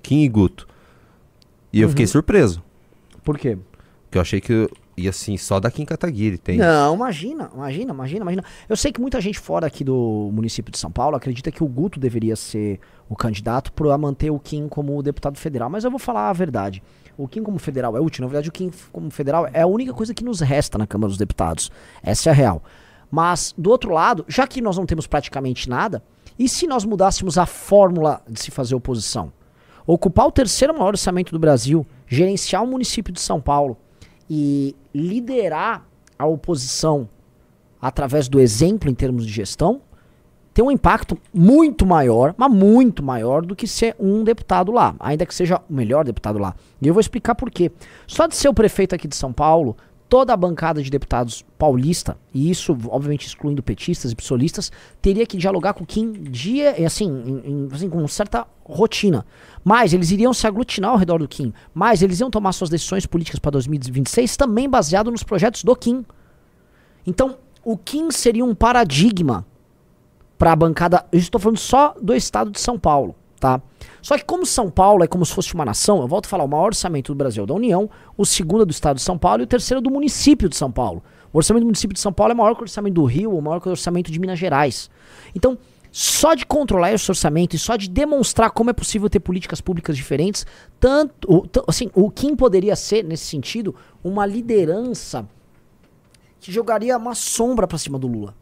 Kim 0.01 0.21
e 0.23 0.27
Guto. 0.29 0.67
E 1.71 1.81
eu 1.81 1.85
Uhum. 1.87 1.89
fiquei 1.91 2.07
surpreso, 2.07 2.61
Por 3.23 3.37
quê? 3.37 3.57
porque 4.05 4.17
eu 4.17 4.21
achei 4.21 4.39
que 4.41 4.69
ia 4.97 5.09
assim 5.09 5.35
só 5.35 5.59
da 5.59 5.69
Kim 5.69 5.83
Kataguiri 5.83 6.37
tem. 6.37 6.57
Não, 6.57 6.95
imagina, 6.95 7.51
imagina, 7.53 7.93
imagina, 7.93 8.21
imagina. 8.21 8.43
Eu 8.69 8.77
sei 8.77 8.91
que 8.93 9.01
muita 9.01 9.19
gente 9.19 9.37
fora 9.39 9.67
aqui 9.67 9.83
do 9.83 10.29
município 10.31 10.71
de 10.71 10.77
São 10.77 10.89
Paulo 10.91 11.15
acredita 11.17 11.51
que 11.51 11.61
o 11.63 11.67
Guto 11.67 11.99
deveria 11.99 12.35
ser 12.37 12.79
o 13.09 13.15
candidato 13.15 13.73
para 13.73 13.97
manter 13.97 14.29
o 14.31 14.39
Kim 14.39 14.67
como 14.69 15.01
deputado 15.03 15.37
federal, 15.37 15.69
mas 15.69 15.83
eu 15.83 15.91
vou 15.91 15.99
falar 15.99 16.29
a 16.29 16.33
verdade. 16.33 16.81
O 17.17 17.27
Kim 17.27 17.43
como 17.43 17.57
federal 17.57 17.95
é 17.95 17.99
útil, 17.99 18.21
na 18.21 18.27
verdade 18.27 18.49
o 18.49 18.51
Kim 18.51 18.71
como 18.91 19.09
federal 19.09 19.47
é 19.53 19.61
a 19.61 19.67
única 19.67 19.93
coisa 19.93 20.13
que 20.13 20.23
nos 20.23 20.41
resta 20.41 20.77
na 20.77 20.85
Câmara 20.85 21.09
dos 21.09 21.17
Deputados. 21.17 21.71
Essa 22.03 22.29
é 22.29 22.31
a 22.31 22.35
real. 22.35 22.63
Mas 23.09 23.53
do 23.57 23.69
outro 23.69 23.91
lado, 23.91 24.25
já 24.27 24.45
que 24.45 24.61
nós 24.61 24.77
não 24.77 24.85
temos 24.85 25.07
praticamente 25.07 25.69
nada, 25.69 26.03
e 26.37 26.49
se 26.49 26.67
nós 26.67 26.83
mudássemos 26.83 27.37
a 27.37 27.45
fórmula 27.45 28.21
de 28.27 28.41
se 28.41 28.51
fazer 28.51 28.75
oposição? 28.75 29.31
Ocupar 29.87 30.27
o 30.27 30.31
terceiro 30.31 30.73
maior 30.73 30.89
orçamento 30.89 31.31
do 31.31 31.39
Brasil, 31.39 31.85
gerenciar 32.07 32.63
o 32.63 32.67
município 32.67 33.13
de 33.13 33.21
São 33.21 33.39
Paulo 33.39 33.77
e 34.29 34.75
liderar 34.93 35.85
a 36.17 36.25
oposição 36.25 37.07
através 37.81 38.27
do 38.27 38.39
exemplo 38.39 38.89
em 38.89 38.95
termos 38.95 39.25
de 39.25 39.31
gestão, 39.31 39.81
tem 40.55 40.63
um 40.63 40.71
impacto 40.71 41.17
muito 41.33 41.85
maior, 41.85 42.33
mas 42.37 42.49
muito 42.49 43.03
maior 43.03 43.45
do 43.45 43.53
que 43.57 43.67
ser 43.67 43.93
um 43.99 44.23
deputado 44.23 44.71
lá, 44.71 44.95
ainda 45.01 45.25
que 45.25 45.35
seja 45.35 45.61
o 45.69 45.73
melhor 45.73 46.05
deputado 46.05 46.39
lá. 46.39 46.55
E 46.81 46.87
eu 46.87 46.93
vou 46.93 47.01
explicar 47.01 47.35
por 47.35 47.51
quê. 47.51 47.69
Só 48.07 48.25
de 48.25 48.37
ser 48.37 48.47
o 48.47 48.53
prefeito 48.53 48.95
aqui 48.95 49.05
de 49.05 49.17
São 49.17 49.33
Paulo, 49.33 49.75
toda 50.07 50.31
a 50.31 50.37
bancada 50.37 50.81
de 50.81 50.89
deputados 50.89 51.43
paulista, 51.57 52.17
e 52.33 52.49
isso 52.49 52.71
obviamente 52.87 53.27
excluindo 53.27 53.61
petistas 53.61 54.13
e 54.13 54.15
psolistas, 54.15 54.71
teria 55.01 55.25
que 55.25 55.35
dialogar 55.35 55.73
com 55.73 55.83
o 55.83 55.85
Kim 55.85 56.13
dia, 56.13 56.73
assim, 56.87 57.41
em- 57.43 57.67
assim, 57.73 57.89
com 57.89 58.07
certa 58.07 58.47
rotina. 58.63 59.25
Mas 59.61 59.91
eles 59.91 60.09
iriam 60.09 60.33
se 60.33 60.47
aglutinar 60.47 60.91
ao 60.91 60.97
redor 60.97 61.17
do 61.19 61.27
Kim. 61.27 61.51
Mas 61.73 62.01
eles 62.01 62.21
iam 62.21 62.29
tomar 62.31 62.53
suas 62.53 62.69
decisões 62.69 63.05
políticas 63.05 63.39
para 63.41 63.51
2026 63.51 64.37
também 64.37 64.69
baseado 64.69 65.11
nos 65.11 65.21
projetos 65.21 65.65
do 65.65 65.75
Kim. 65.75 66.05
Então, 67.05 67.35
o 67.61 67.75
Kim 67.75 68.09
seria 68.09 68.45
um 68.45 68.55
paradigma 68.55 69.45
para 70.37 70.51
a 70.51 70.55
bancada. 70.55 71.05
Eu 71.11 71.19
estou 71.19 71.39
falando 71.39 71.57
só 71.57 71.95
do 72.01 72.13
estado 72.13 72.51
de 72.51 72.59
São 72.59 72.77
Paulo, 72.77 73.15
tá? 73.39 73.61
Só 74.01 74.17
que 74.17 74.23
como 74.25 74.45
São 74.45 74.69
Paulo 74.69 75.03
é 75.03 75.07
como 75.07 75.25
se 75.25 75.33
fosse 75.33 75.53
uma 75.53 75.65
nação, 75.65 75.99
eu 76.01 76.07
volto 76.07 76.25
a 76.25 76.29
falar, 76.29 76.43
o 76.43 76.47
maior 76.47 76.67
orçamento 76.67 77.11
do 77.13 77.17
Brasil 77.17 77.43
é 77.43 77.47
da 77.47 77.53
União, 77.53 77.89
o 78.17 78.25
segundo 78.25 78.63
é 78.63 78.65
do 78.65 78.71
estado 78.71 78.97
de 78.97 79.01
São 79.01 79.17
Paulo 79.17 79.41
e 79.41 79.45
o 79.45 79.47
terceiro 79.47 79.79
é 79.79 79.81
do 79.81 79.89
município 79.89 80.47
de 80.47 80.55
São 80.55 80.71
Paulo. 80.71 81.03
O 81.33 81.37
orçamento 81.37 81.63
do 81.63 81.67
município 81.67 81.93
de 81.93 81.99
São 81.99 82.13
Paulo 82.13 82.31
é 82.31 82.35
maior 82.35 82.53
que 82.53 82.61
o 82.61 82.63
orçamento 82.63 82.93
do 82.93 83.03
Rio, 83.03 83.31
ou 83.31 83.41
maior 83.41 83.59
que 83.59 83.67
o 83.67 83.71
orçamento 83.71 84.11
de 84.11 84.19
Minas 84.19 84.39
Gerais. 84.39 84.89
Então, 85.35 85.57
só 85.91 86.33
de 86.33 86.45
controlar 86.45 86.93
esse 86.93 87.09
orçamento 87.09 87.55
e 87.55 87.59
só 87.59 87.75
de 87.75 87.89
demonstrar 87.89 88.51
como 88.51 88.69
é 88.69 88.73
possível 88.73 89.09
ter 89.09 89.19
políticas 89.21 89.59
públicas 89.61 89.95
diferentes, 89.97 90.45
tanto, 90.79 91.27
o- 91.33 91.45
assim, 91.67 91.89
o 91.93 92.11
Kim 92.11 92.35
poderia 92.35 92.75
ser 92.75 93.03
nesse 93.03 93.25
sentido 93.25 93.73
uma 94.03 94.25
liderança 94.25 95.27
que 96.39 96.51
jogaria 96.51 96.97
uma 96.97 97.15
sombra 97.15 97.65
pra 97.67 97.77
cima 97.77 97.97
do 97.97 98.07
Lula. 98.07 98.35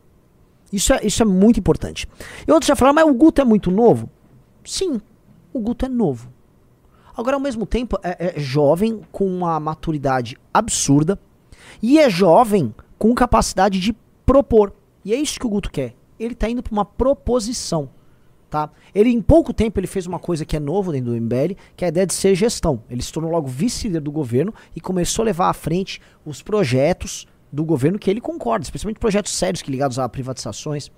Isso 0.73 0.91
é, 0.91 1.05
isso 1.05 1.21
é 1.21 1.25
muito 1.25 1.59
importante. 1.59 2.07
E 2.47 2.51
outros 2.51 2.67
já 2.67 2.75
falaram, 2.75 2.95
mas 2.95 3.05
o 3.05 3.13
Guto 3.13 3.39
é 3.39 3.45
muito 3.45 3.69
novo? 3.69 4.09
Sim, 4.65 4.99
o 5.53 5.59
Guto 5.59 5.85
é 5.85 5.89
novo. 5.89 6.33
Agora, 7.15 7.35
ao 7.37 7.39
mesmo 7.39 7.67
tempo, 7.67 7.99
é, 8.01 8.33
é 8.35 8.39
jovem 8.39 9.01
com 9.11 9.27
uma 9.27 9.59
maturidade 9.59 10.35
absurda 10.51 11.19
e 11.79 11.99
é 11.99 12.09
jovem 12.09 12.73
com 12.97 13.13
capacidade 13.13 13.79
de 13.79 13.95
propor. 14.25 14.73
E 15.05 15.13
é 15.13 15.15
isso 15.15 15.39
que 15.39 15.45
o 15.45 15.49
Guto 15.49 15.69
quer. 15.69 15.95
Ele 16.19 16.33
tá 16.33 16.49
indo 16.49 16.63
pra 16.63 16.73
uma 16.73 16.85
proposição. 16.85 17.87
Tá? 18.49 18.69
Ele, 18.95 19.09
em 19.11 19.21
pouco 19.21 19.53
tempo, 19.53 19.79
ele 19.79 19.87
fez 19.87 20.07
uma 20.07 20.19
coisa 20.19 20.43
que 20.43 20.55
é 20.55 20.59
novo 20.59 20.91
dentro 20.91 21.11
do 21.11 21.21
MBL, 21.21 21.55
que 21.75 21.85
é 21.85 21.87
a 21.87 21.89
ideia 21.89 22.07
de 22.07 22.13
ser 22.13 22.33
gestão. 22.33 22.83
Ele 22.89 23.01
se 23.01 23.13
tornou 23.13 23.31
logo 23.31 23.47
vice-líder 23.47 23.99
do 24.01 24.11
governo 24.11 24.53
e 24.75 24.81
começou 24.81 25.21
a 25.21 25.25
levar 25.25 25.49
à 25.49 25.53
frente 25.53 26.01
os 26.25 26.41
projetos 26.41 27.27
do 27.53 27.63
governo 27.63 27.99
que 27.99 28.09
ele 28.09 28.19
concorda, 28.19 28.63
especialmente 28.63 28.99
projetos 28.99 29.31
sérios 29.33 29.61
que 29.61 29.69
ligados 29.69 29.99
a 29.99 30.09
privatizações. 30.09 30.89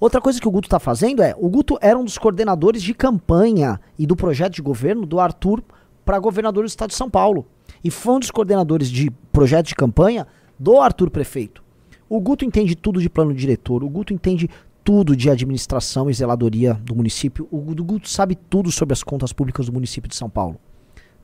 Outra 0.00 0.20
coisa 0.20 0.40
que 0.40 0.48
o 0.48 0.50
Guto 0.50 0.66
está 0.66 0.80
fazendo 0.80 1.22
é, 1.22 1.34
o 1.38 1.48
Guto 1.48 1.78
era 1.80 1.96
um 1.96 2.04
dos 2.04 2.18
coordenadores 2.18 2.82
de 2.82 2.92
campanha 2.92 3.80
e 3.96 4.06
do 4.06 4.16
projeto 4.16 4.54
de 4.54 4.62
governo 4.62 5.06
do 5.06 5.20
Arthur 5.20 5.62
para 6.04 6.18
governador 6.18 6.64
do 6.64 6.66
estado 6.66 6.90
de 6.90 6.96
São 6.96 7.08
Paulo. 7.08 7.46
E 7.84 7.90
foi 7.92 8.14
um 8.14 8.18
dos 8.18 8.32
coordenadores 8.32 8.90
de 8.90 9.08
projeto 9.32 9.68
de 9.68 9.74
campanha 9.76 10.26
do 10.58 10.80
Arthur 10.80 11.10
prefeito. 11.10 11.62
O 12.08 12.20
Guto 12.20 12.44
entende 12.44 12.74
tudo 12.74 13.00
de 13.00 13.08
plano 13.08 13.32
diretor, 13.32 13.84
o 13.84 13.88
Guto 13.88 14.12
entende 14.12 14.50
tudo 14.82 15.14
de 15.14 15.30
administração 15.30 16.10
e 16.10 16.14
zeladoria 16.14 16.74
do 16.74 16.96
município, 16.96 17.46
o 17.52 17.58
Gu- 17.58 17.80
o 17.80 17.84
Guto 17.84 18.08
sabe 18.08 18.34
tudo 18.34 18.72
sobre 18.72 18.94
as 18.94 19.04
contas 19.04 19.32
públicas 19.32 19.66
do 19.66 19.72
município 19.72 20.08
de 20.10 20.16
São 20.16 20.28
Paulo. 20.28 20.58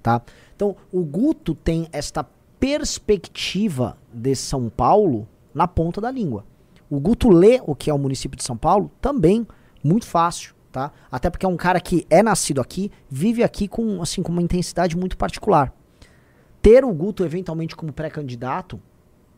Tá? 0.01 0.23
Então, 0.55 0.77
o 0.93 1.03
Guto 1.05 1.55
tem 1.57 1.89
esta 1.91 2.25
perspectiva 2.59 3.97
de 4.13 4.35
São 4.35 4.69
Paulo 4.69 5.29
na 5.55 5.67
ponta 5.67 6.01
da 6.01 6.11
língua. 6.11 6.45
O 6.89 7.01
Guto 7.01 7.29
lê 7.29 7.61
o 7.65 7.75
que 7.75 7.91
é 7.91 7.95
o 7.95 7.99
município 7.99 8.37
de 8.37 8.45
São 8.45 8.57
Paulo 8.57 8.91
também 9.01 9.47
muito 9.83 10.07
fácil, 10.07 10.55
tá? 10.71 10.93
Até 11.11 11.31
porque 11.31 11.47
é 11.47 11.49
um 11.49 11.57
cara 11.57 11.81
que 11.81 12.07
é 12.09 12.23
nascido 12.23 12.61
aqui, 12.61 12.91
vive 13.09 13.43
aqui 13.43 13.67
com 13.67 14.01
assim 14.01 14.23
com 14.23 14.31
uma 14.31 14.43
intensidade 14.43 14.97
muito 14.97 15.17
particular. 15.17 15.73
Ter 16.63 16.85
o 16.85 16.93
Guto 16.93 17.25
eventualmente 17.25 17.77
como 17.77 17.93
pré-candidato 17.93 18.81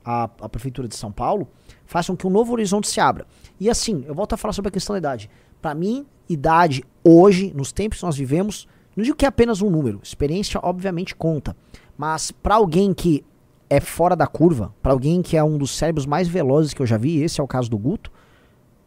à, 0.05 0.25
à 0.25 0.49
prefeitura 0.49 0.89
de 0.89 0.97
São 0.97 1.13
Paulo 1.13 1.49
faz 1.85 2.07
com 2.07 2.17
que 2.17 2.27
um 2.27 2.31
novo 2.31 2.53
horizonte 2.53 2.89
se 2.89 3.01
abra. 3.01 3.27
E 3.59 3.69
assim, 3.69 4.05
eu 4.07 4.15
volto 4.15 4.35
a 4.35 4.37
falar 4.37 4.53
sobre 4.53 4.69
a 4.69 4.73
questão 4.73 4.95
da 4.95 4.99
idade. 4.99 5.31
Para 5.61 5.75
mim, 5.75 6.07
idade 6.29 6.85
hoje, 7.03 7.53
nos 7.55 7.73
tempos 7.73 7.99
que 7.99 8.05
nós 8.05 8.17
vivemos, 8.17 8.69
não 8.97 9.05
digo 9.05 9.17
que 9.17 9.25
é 9.25 9.29
apenas 9.29 9.63
um 9.63 9.71
número. 9.71 10.01
Experiência 10.03 10.61
obviamente 10.63 11.15
conta, 11.15 11.57
mas 11.99 12.31
para 12.31 12.55
alguém 12.55 12.95
que 12.95 13.25
é 13.69 13.81
fora 13.81 14.15
da 14.15 14.27
curva, 14.27 14.73
para 14.81 14.93
alguém 14.93 15.21
que 15.21 15.37
é 15.37 15.43
um 15.43 15.59
dos 15.59 15.73
cérebros 15.73 16.07
mais 16.07 16.29
velozes 16.29 16.73
que 16.73 16.81
eu 16.81 16.87
já 16.87 16.97
vi, 16.97 17.21
esse 17.21 17.41
é 17.41 17.45
o 17.45 17.47
caso 17.49 17.69
do 17.69 17.77
Guto, 17.77 18.11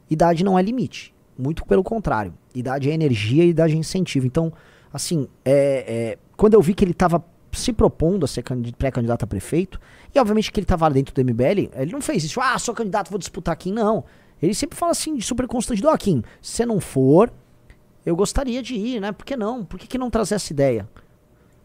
idade 0.09 0.43
não 0.43 0.57
é 0.57 0.61
limite. 0.61 1.13
Muito 1.37 1.65
pelo 1.65 1.83
contrário. 1.83 2.33
Idade 2.55 2.89
é 2.89 2.93
energia 2.93 3.43
e 3.43 3.49
idade 3.49 3.73
é 3.73 3.75
incentivo. 3.75 4.25
Então, 4.25 4.51
assim, 4.93 5.27
é, 5.43 5.85
é, 5.87 6.17
quando 6.37 6.53
eu 6.53 6.61
vi 6.61 6.73
que 6.73 6.83
ele 6.83 6.91
estava 6.91 7.23
se 7.51 7.73
propondo 7.73 8.23
a 8.23 8.27
ser 8.27 8.43
candi- 8.43 8.73
pré-candidato 8.73 9.23
a 9.23 9.27
prefeito, 9.27 9.79
e 10.15 10.19
obviamente 10.19 10.51
que 10.51 10.59
ele 10.59 10.63
estava 10.63 10.89
dentro 10.89 11.13
do 11.13 11.21
MBL, 11.21 11.69
ele 11.75 11.91
não 11.91 12.01
fez 12.01 12.23
isso, 12.23 12.39
ah, 12.39 12.57
sou 12.57 12.73
candidato, 12.73 13.09
vou 13.09 13.19
disputar 13.19 13.53
aqui, 13.53 13.71
não. 13.71 14.05
Ele 14.41 14.53
sempre 14.53 14.77
fala 14.77 14.93
assim, 14.93 15.15
de 15.15 15.21
super 15.21 15.47
constante, 15.47 15.81
do 15.81 15.89
se 16.41 16.65
não 16.65 16.79
for, 16.79 17.31
eu 18.05 18.15
gostaria 18.15 18.63
de 18.63 18.73
ir, 18.73 18.99
né? 18.99 19.11
Por 19.11 19.25
que 19.25 19.35
não? 19.35 19.63
Por 19.63 19.79
que, 19.79 19.85
que 19.85 19.97
não 19.97 20.09
trazer 20.09 20.35
essa 20.35 20.51
ideia? 20.51 20.87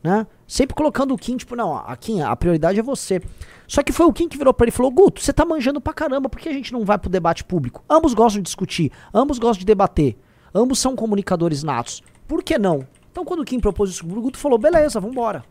Né? 0.02 0.26
Sempre 0.46 0.76
colocando 0.76 1.12
o 1.12 1.18
Kim, 1.18 1.36
tipo, 1.36 1.56
não, 1.56 1.76
a 1.76 1.96
Kim, 1.96 2.20
a 2.20 2.34
prioridade 2.36 2.78
é 2.78 2.82
você. 2.82 3.20
Só 3.66 3.82
que 3.82 3.92
foi 3.92 4.06
o 4.06 4.12
Kim 4.12 4.28
que 4.28 4.38
virou 4.38 4.54
pra 4.54 4.64
ele 4.64 4.70
e 4.70 4.72
falou: 4.72 4.92
Guto, 4.92 5.20
você 5.20 5.32
tá 5.32 5.44
manjando 5.44 5.80
pra 5.80 5.92
caramba, 5.92 6.28
por 6.28 6.40
que 6.40 6.48
a 6.48 6.52
gente 6.52 6.72
não 6.72 6.84
vai 6.84 6.98
pro 6.98 7.10
debate 7.10 7.42
público? 7.42 7.84
Ambos 7.90 8.14
gostam 8.14 8.40
de 8.40 8.44
discutir, 8.44 8.92
ambos 9.12 9.38
gostam 9.38 9.60
de 9.60 9.66
debater, 9.66 10.16
ambos 10.54 10.78
são 10.78 10.94
comunicadores 10.94 11.62
natos. 11.62 12.02
Por 12.28 12.42
que 12.42 12.58
não? 12.58 12.86
Então, 13.10 13.24
quando 13.24 13.40
o 13.40 13.44
Kim 13.44 13.58
propôs 13.58 13.90
isso, 13.90 14.06
o 14.06 14.20
Guto 14.20 14.38
falou: 14.38 14.58
beleza, 14.58 15.00
vambora. 15.00 15.44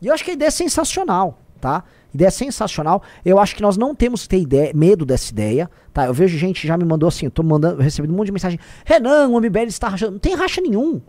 E 0.00 0.06
eu 0.06 0.14
acho 0.14 0.24
que 0.24 0.30
a 0.30 0.34
ideia 0.34 0.48
é 0.48 0.52
sensacional, 0.52 1.38
tá? 1.60 1.82
Ideia 2.14 2.30
sensacional. 2.30 3.02
Eu 3.24 3.38
acho 3.38 3.56
que 3.56 3.62
nós 3.62 3.76
não 3.76 3.94
temos 3.94 4.22
que 4.22 4.28
ter 4.28 4.38
ideia, 4.38 4.72
medo 4.74 5.04
dessa 5.04 5.32
ideia, 5.32 5.70
tá? 5.92 6.06
Eu 6.06 6.14
vejo 6.14 6.38
gente 6.38 6.66
já 6.66 6.76
me 6.76 6.84
mandou 6.84 7.08
assim, 7.08 7.26
eu 7.26 7.30
tô 7.30 7.42
mandando, 7.42 7.82
recebendo 7.82 8.12
um 8.12 8.16
monte 8.16 8.26
de 8.26 8.32
mensagem. 8.32 8.60
Renan, 8.84 9.28
o 9.28 9.40
MBL 9.40 9.66
está 9.66 9.88
rachando. 9.88 10.12
Não 10.12 10.18
tem 10.18 10.34
racha 10.34 10.60
nenhum. 10.60 11.00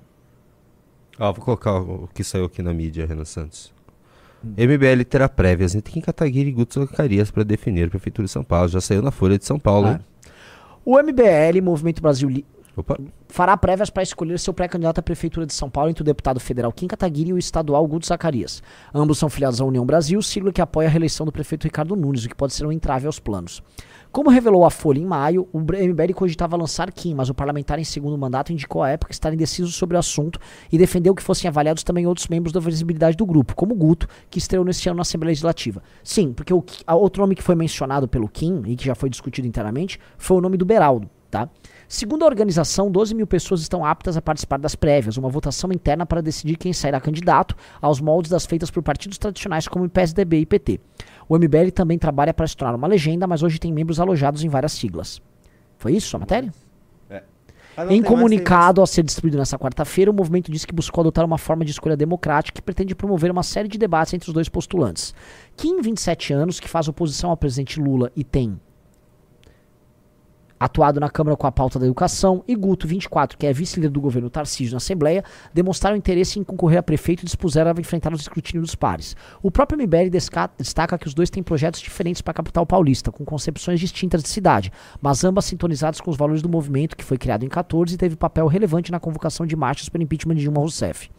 Ó, 1.20 1.34
vou 1.34 1.44
colocar 1.44 1.74
o 1.80 2.08
que 2.14 2.24
saiu 2.24 2.46
aqui 2.46 2.62
na 2.62 2.74
mídia, 2.74 3.06
Renan 3.06 3.26
Santos. 3.26 3.74
MBL 4.44 5.04
terá 5.10 5.28
prévias 5.28 5.76
entre 5.76 5.92
Kim 5.92 6.00
Kataguiri 6.02 6.50
e 6.50 6.54
Guto 6.54 6.80
Zacarias 6.80 7.30
para 7.30 7.44
definir 7.44 7.88
a 7.88 7.90
Prefeitura 7.90 8.26
de 8.26 8.32
São 8.32 8.44
Paulo. 8.44 8.70
Já 8.70 8.80
saiu 8.80 9.02
na 9.02 9.12
Folha 9.12 9.38
de 9.38 9.44
São 9.46 9.60
Paulo, 9.60 9.90
hein? 9.90 10.00
O 10.86 10.98
MBL, 10.98 11.62
Movimento 11.62 12.02
Brasil 12.02 12.30
Li- 12.30 12.46
Opa. 12.78 12.98
fará 13.28 13.58
prévias 13.58 13.90
para 13.90 14.02
escolher 14.02 14.40
seu 14.40 14.54
pré-candidato 14.54 15.00
à 15.00 15.02
Prefeitura 15.04 15.46
de 15.46 15.52
São 15.54 15.70
Paulo 15.70 15.90
entre 15.90 16.02
o 16.02 16.06
deputado 16.06 16.40
federal 16.40 16.72
Kim 16.72 16.88
Kataguiri 16.88 17.32
e 17.32 17.34
o 17.34 17.38
estadual 17.38 17.86
Guto 17.86 18.08
Zacarias. 18.08 18.64
Ambos 18.94 19.18
são 19.18 19.30
filiados 19.30 19.60
à 19.60 19.66
União 19.66 19.86
Brasil, 19.86 20.22
sigla 20.22 20.54
que 20.54 20.62
apoia 20.62 20.88
a 20.88 20.92
reeleição 20.92 21.26
do 21.26 21.32
prefeito 21.34 21.66
Ricardo 21.66 21.94
Nunes, 21.98 22.24
o 22.24 22.30
que 22.30 22.36
pode 22.36 22.54
ser 22.54 22.66
um 22.66 22.72
entrave 22.72 23.06
aos 23.08 23.20
planos. 23.20 23.62
Como 24.12 24.32
revelou 24.32 24.66
a 24.66 24.72
Folha 24.72 24.98
em 24.98 25.06
maio, 25.06 25.48
o 25.54 25.60
MBL 25.60 26.14
cogitava 26.16 26.58
lançar 26.58 26.92
Kim, 26.92 27.14
mas 27.14 27.30
o 27.30 27.34
parlamentar 27.34 27.78
em 27.78 27.84
segundo 27.84 28.18
mandato 28.18 28.52
indicou 28.52 28.82
à 28.82 28.90
época 28.90 29.12
estar 29.12 29.32
indeciso 29.32 29.72
sobre 29.72 29.96
o 29.96 30.00
assunto 30.00 30.40
e 30.72 30.80
defendeu 30.80 31.14
que 31.14 31.22
fossem 31.22 31.48
avaliados 31.48 31.84
também 31.84 32.08
outros 32.08 32.28
membros 32.28 32.52
da 32.52 32.60
visibilidade 32.60 33.16
do 33.16 33.24
grupo, 33.24 33.56
como 33.56 33.76
Guto, 33.76 34.08
que 34.28 34.40
estreou 34.40 34.66
neste 34.66 34.90
ano 34.90 34.96
na 34.96 35.04
Assembleia 35.04 35.30
Legislativa. 35.30 35.84
Sim, 36.04 36.34
porque 36.34 36.52
o 36.52 36.64
outro 36.88 37.22
nome 37.22 37.36
que 37.36 37.44
foi 37.44 37.54
mencionado 37.54 38.08
pelo 38.08 38.28
Kim 38.28 38.64
e 38.66 38.76
que 38.76 38.86
já 38.86 38.96
foi 38.96 39.12
discutido 39.12 39.48
internamente 39.48 40.00
foi 40.18 40.38
o 40.38 40.42
nome 40.42 40.58
do 40.58 40.66
Beraldo, 40.66 41.08
tá? 41.30 41.48
Segundo 41.88 42.24
a 42.24 42.28
organização, 42.28 42.92
12 42.92 43.16
mil 43.16 43.26
pessoas 43.28 43.62
estão 43.62 43.86
aptas 43.86 44.18
a 44.18 44.22
participar 44.22 44.58
das 44.58 44.76
prévias, 44.76 45.18
uma 45.18 45.30
votação 45.30 45.72
interna 45.72 46.06
para 46.06 46.22
decidir 46.22 46.56
quem 46.56 46.74
sairá 46.74 47.00
candidato 47.00 47.56
aos 47.82 48.00
moldes 48.00 48.30
das 48.30 48.46
feitas 48.46 48.70
por 48.72 48.82
partidos 48.84 49.18
tradicionais 49.20 49.68
como 49.68 49.90
PSDB 49.90 50.42
e 50.42 50.46
PT. 50.46 50.80
O 51.30 51.38
MBL 51.38 51.70
também 51.72 52.00
trabalha 52.00 52.34
para 52.34 52.48
se 52.48 52.58
tornar 52.58 52.76
uma 52.76 52.88
legenda, 52.88 53.28
mas 53.28 53.44
hoje 53.44 53.60
tem 53.60 53.72
membros 53.72 54.00
alojados 54.00 54.44
em 54.44 54.50
várias 54.50 54.72
siglas. 54.72 55.22
Foi 55.78 55.94
isso 55.94 56.18
a 56.18 56.20
matéria? 56.20 56.52
É. 57.08 57.22
Ah, 57.78 57.86
em 57.94 58.02
comunicado 58.02 58.82
mais, 58.82 58.90
a 58.90 58.94
ser 58.94 59.04
distribuído 59.04 59.38
nesta 59.38 59.58
quarta-feira, 59.58 60.10
o 60.10 60.14
movimento 60.14 60.52
disse 60.52 60.66
que 60.66 60.74
buscou 60.74 61.02
adotar 61.02 61.24
uma 61.24 61.38
forma 61.38 61.64
de 61.64 61.70
escolha 61.70 61.96
democrática 61.96 62.56
que 62.56 62.62
pretende 62.64 62.96
promover 62.96 63.30
uma 63.30 63.44
série 63.44 63.68
de 63.68 63.78
debates 63.78 64.16
entre 64.16 64.28
os 64.28 64.34
dois 64.34 64.50
postulantes. 64.50 65.14
Kim, 65.56 65.80
27 65.80 66.34
anos, 66.34 66.60
que 66.60 66.68
faz 66.68 66.88
oposição 66.88 67.30
ao 67.30 67.38
presidente 67.38 67.80
Lula 67.80 68.12
e 68.16 68.24
tem 68.24 68.60
atuado 70.60 71.00
na 71.00 71.10
Câmara 71.10 71.38
com 71.38 71.48
a 71.48 71.52
pauta 71.52 71.80
da 71.80 71.86
educação, 71.86 72.44
e 72.48 72.56
Guto, 72.56 72.88
24, 72.88 73.38
que 73.38 73.48
é 73.48 73.54
vice-líder 73.54 73.90
do 73.90 74.02
governo 74.02 74.30
Tarcísio 74.30 74.74
na 74.74 74.78
Assembleia, 74.78 75.24
demonstraram 75.54 75.96
interesse 75.96 76.40
em 76.40 76.44
concorrer 76.44 76.80
a 76.80 76.84
prefeito 76.84 77.22
e 77.22 77.26
dispuseram 77.26 77.72
a 77.72 77.80
enfrentar 77.80 78.14
os 78.14 78.22
escrutínios 78.22 78.68
dos 78.68 78.76
pares. 78.76 79.16
O 79.42 79.50
próprio 79.50 79.80
MBL 79.80 80.10
destaca 80.58 80.98
que 80.98 81.08
os 81.08 81.14
dois 81.14 81.30
têm 81.30 81.42
projetos 81.42 81.80
diferentes 81.80 82.22
para 82.22 82.32
a 82.32 82.36
capital 82.36 82.66
paulista, 82.66 83.12
com 83.12 83.24
concepções 83.24 83.80
distintas 83.80 84.22
de 84.22 84.30
cidade, 84.30 84.72
mas 85.02 85.24
ambas 85.24 85.46
sintonizadas 85.46 86.02
com 86.02 86.12
os 86.12 86.18
valores 86.18 86.42
do 86.42 86.50
movimento, 86.50 86.98
que 86.98 87.06
foi 87.06 87.18
criado 87.18 87.46
em 87.46 87.50
14 87.50 87.96
e 87.96 87.98
teve 87.98 88.16
papel 88.16 88.48
relevante 88.48 88.92
na 88.92 89.00
convocação 89.00 89.46
de 89.46 89.56
marchas 89.56 89.88
pelo 89.88 90.04
impeachment 90.04 90.36
de 90.36 90.42
Dilma 90.42 90.60
Rousseff. 90.60 91.10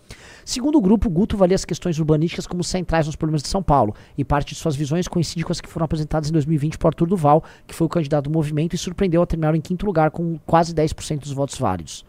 Segundo 0.45 0.79
o 0.79 0.81
grupo, 0.81 1.11
Guto 1.11 1.37
valia 1.37 1.55
as 1.55 1.65
questões 1.65 1.99
urbanísticas 1.99 2.47
como 2.47 2.65
centrais 2.65 3.07
nos 3.07 3.17
problemas 3.17 3.43
de 3.43 3.49
São 3.49 3.63
Paulo, 3.63 3.95
e 4.17 4.25
parte 4.25 4.55
de 4.55 4.61
suas 4.61 4.77
visões 4.77 5.09
coincide 5.09 5.45
com 5.45 5.53
as 5.53 5.61
que 5.61 5.69
foram 5.69 5.85
apresentadas 5.85 6.29
em 6.29 6.33
2020 6.33 6.79
por 6.79 6.89
Arthur 6.89 7.09
Duval, 7.09 7.45
que 7.67 7.75
foi 7.75 7.87
o 7.87 7.91
candidato 7.91 8.25
do 8.25 8.31
movimento 8.31 8.75
e 8.75 8.79
surpreendeu 8.79 9.21
ao 9.21 9.27
terminar 9.27 9.55
em 9.55 9.61
quinto 9.61 9.87
lugar 9.87 10.11
com 10.11 10.39
quase 10.47 10.75
10% 10.75 11.21
dos 11.21 11.33
votos 11.33 11.59
válidos. 11.59 12.05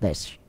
Desce. 0.00 0.43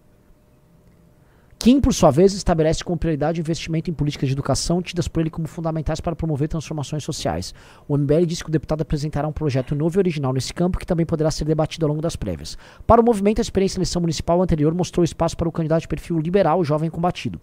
Kim, 1.57 1.81
por 1.81 1.93
sua 1.93 2.11
vez, 2.11 2.33
estabelece 2.33 2.83
como 2.83 2.97
prioridade 2.97 3.39
o 3.39 3.41
investimento 3.41 3.89
em 3.89 3.93
políticas 3.93 4.29
de 4.29 4.33
educação 4.33 4.81
tidas 4.81 5.07
por 5.07 5.21
ele 5.21 5.31
como 5.31 5.47
fundamentais 5.47 5.99
para 5.99 6.15
promover 6.15 6.47
transformações 6.47 7.03
sociais. 7.03 7.55
O 7.87 7.97
MBL 7.97 8.25
disse 8.25 8.43
que 8.43 8.49
o 8.49 8.51
deputado 8.51 8.81
apresentará 8.81 9.27
um 9.27 9.31
projeto 9.31 9.73
novo 9.73 9.97
e 9.97 9.99
original 9.99 10.31
nesse 10.31 10.53
campo 10.53 10.77
que 10.77 10.85
também 10.85 11.05
poderá 11.05 11.31
ser 11.31 11.45
debatido 11.45 11.85
ao 11.85 11.89
longo 11.89 12.01
das 12.01 12.15
prévias. 12.15 12.55
Para 12.85 13.01
o 13.01 13.03
movimento, 13.03 13.39
a 13.39 13.41
experiência 13.41 13.77
em 13.77 13.79
eleição 13.79 14.01
municipal 14.01 14.39
anterior 14.41 14.75
mostrou 14.75 15.03
espaço 15.03 15.35
para 15.35 15.49
o 15.49 15.51
candidato 15.51 15.81
de 15.81 15.87
perfil 15.87 16.19
liberal, 16.19 16.63
jovem 16.63 16.89
combatido. 16.89 17.41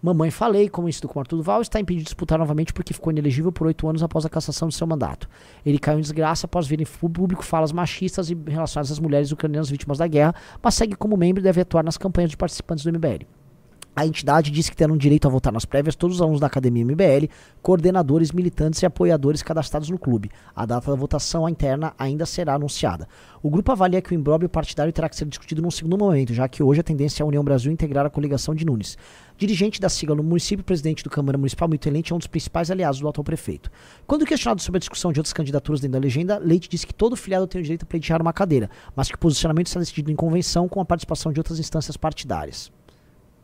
Mamãe 0.00 0.30
Falei, 0.30 0.68
como 0.68 0.88
isso 0.88 1.06
com 1.08 1.18
Arthur 1.18 1.38
Duval, 1.38 1.60
está 1.60 1.80
impedido 1.80 2.04
de 2.04 2.04
disputar 2.04 2.38
novamente 2.38 2.72
porque 2.72 2.94
ficou 2.94 3.10
inelegível 3.10 3.50
por 3.50 3.66
oito 3.66 3.88
anos 3.88 4.02
após 4.02 4.24
a 4.24 4.30
cassação 4.30 4.68
de 4.68 4.76
seu 4.76 4.86
mandato. 4.86 5.28
Ele 5.66 5.78
caiu 5.78 5.98
em 5.98 6.02
desgraça 6.02 6.46
após 6.46 6.68
vir 6.68 6.80
em 6.80 6.86
público 6.86 7.44
falas 7.44 7.72
machistas 7.72 8.28
relacionadas 8.28 8.92
às 8.92 9.00
mulheres 9.00 9.32
ucranianas 9.32 9.68
vítimas 9.68 9.98
da 9.98 10.06
guerra, 10.06 10.34
mas 10.62 10.74
segue 10.74 10.94
como 10.94 11.16
membro 11.16 11.42
e 11.42 11.44
deve 11.44 11.60
atuar 11.60 11.82
nas 11.82 11.98
campanhas 11.98 12.30
de 12.30 12.36
participantes 12.36 12.84
do 12.84 12.92
MBL. 12.92 13.37
A 13.98 14.06
entidade 14.06 14.52
disse 14.52 14.70
que 14.70 14.76
terão 14.76 14.96
direito 14.96 15.26
a 15.26 15.28
votar 15.28 15.52
nas 15.52 15.64
prévias 15.64 15.96
todos 15.96 16.14
os 16.14 16.22
alunos 16.22 16.38
da 16.38 16.46
Academia 16.46 16.84
MBL, 16.84 17.26
coordenadores, 17.60 18.30
militantes 18.30 18.80
e 18.80 18.86
apoiadores 18.86 19.42
cadastrados 19.42 19.90
no 19.90 19.98
clube. 19.98 20.30
A 20.54 20.64
data 20.64 20.88
da 20.88 20.96
votação 20.96 21.48
interna 21.48 21.92
ainda 21.98 22.24
será 22.24 22.54
anunciada. 22.54 23.08
O 23.42 23.50
grupo 23.50 23.72
avalia 23.72 24.00
que 24.00 24.12
o 24.12 24.14
imbróglio 24.14 24.48
partidário 24.48 24.92
terá 24.92 25.08
que 25.08 25.16
ser 25.16 25.24
discutido 25.24 25.60
num 25.60 25.70
segundo 25.72 25.98
momento, 25.98 26.32
já 26.32 26.46
que 26.46 26.62
hoje 26.62 26.78
a 26.78 26.84
tendência 26.84 27.22
é 27.22 27.24
a 27.24 27.26
União 27.26 27.42
Brasil 27.42 27.72
integrar 27.72 28.06
a 28.06 28.10
coligação 28.10 28.54
de 28.54 28.64
Nunes. 28.64 28.96
Dirigente 29.36 29.80
da 29.80 29.88
sigla 29.88 30.14
no 30.14 30.22
município, 30.22 30.64
presidente 30.64 31.02
do 31.02 31.10
Câmara 31.10 31.36
Municipal, 31.36 31.66
Milton 31.66 31.90
Leite, 31.90 32.12
é 32.12 32.14
um 32.14 32.18
dos 32.18 32.28
principais 32.28 32.70
aliados 32.70 33.00
do 33.00 33.08
atual 33.08 33.24
prefeito. 33.24 33.68
Quando 34.06 34.24
questionado 34.24 34.62
sobre 34.62 34.76
a 34.76 34.78
discussão 34.78 35.12
de 35.12 35.18
outras 35.18 35.32
candidaturas 35.32 35.80
dentro 35.80 35.98
da 35.98 36.04
legenda, 36.04 36.38
Leite 36.38 36.68
disse 36.68 36.86
que 36.86 36.94
todo 36.94 37.16
filiado 37.16 37.48
tem 37.48 37.60
o 37.60 37.64
direito 37.64 37.82
a 37.82 37.86
pleitear 37.86 38.22
uma 38.22 38.32
cadeira, 38.32 38.70
mas 38.94 39.08
que 39.08 39.16
o 39.16 39.18
posicionamento 39.18 39.66
está 39.66 39.80
decidido 39.80 40.12
em 40.12 40.14
convenção 40.14 40.68
com 40.68 40.80
a 40.80 40.84
participação 40.84 41.32
de 41.32 41.40
outras 41.40 41.58
instâncias 41.58 41.96
partidárias. 41.96 42.70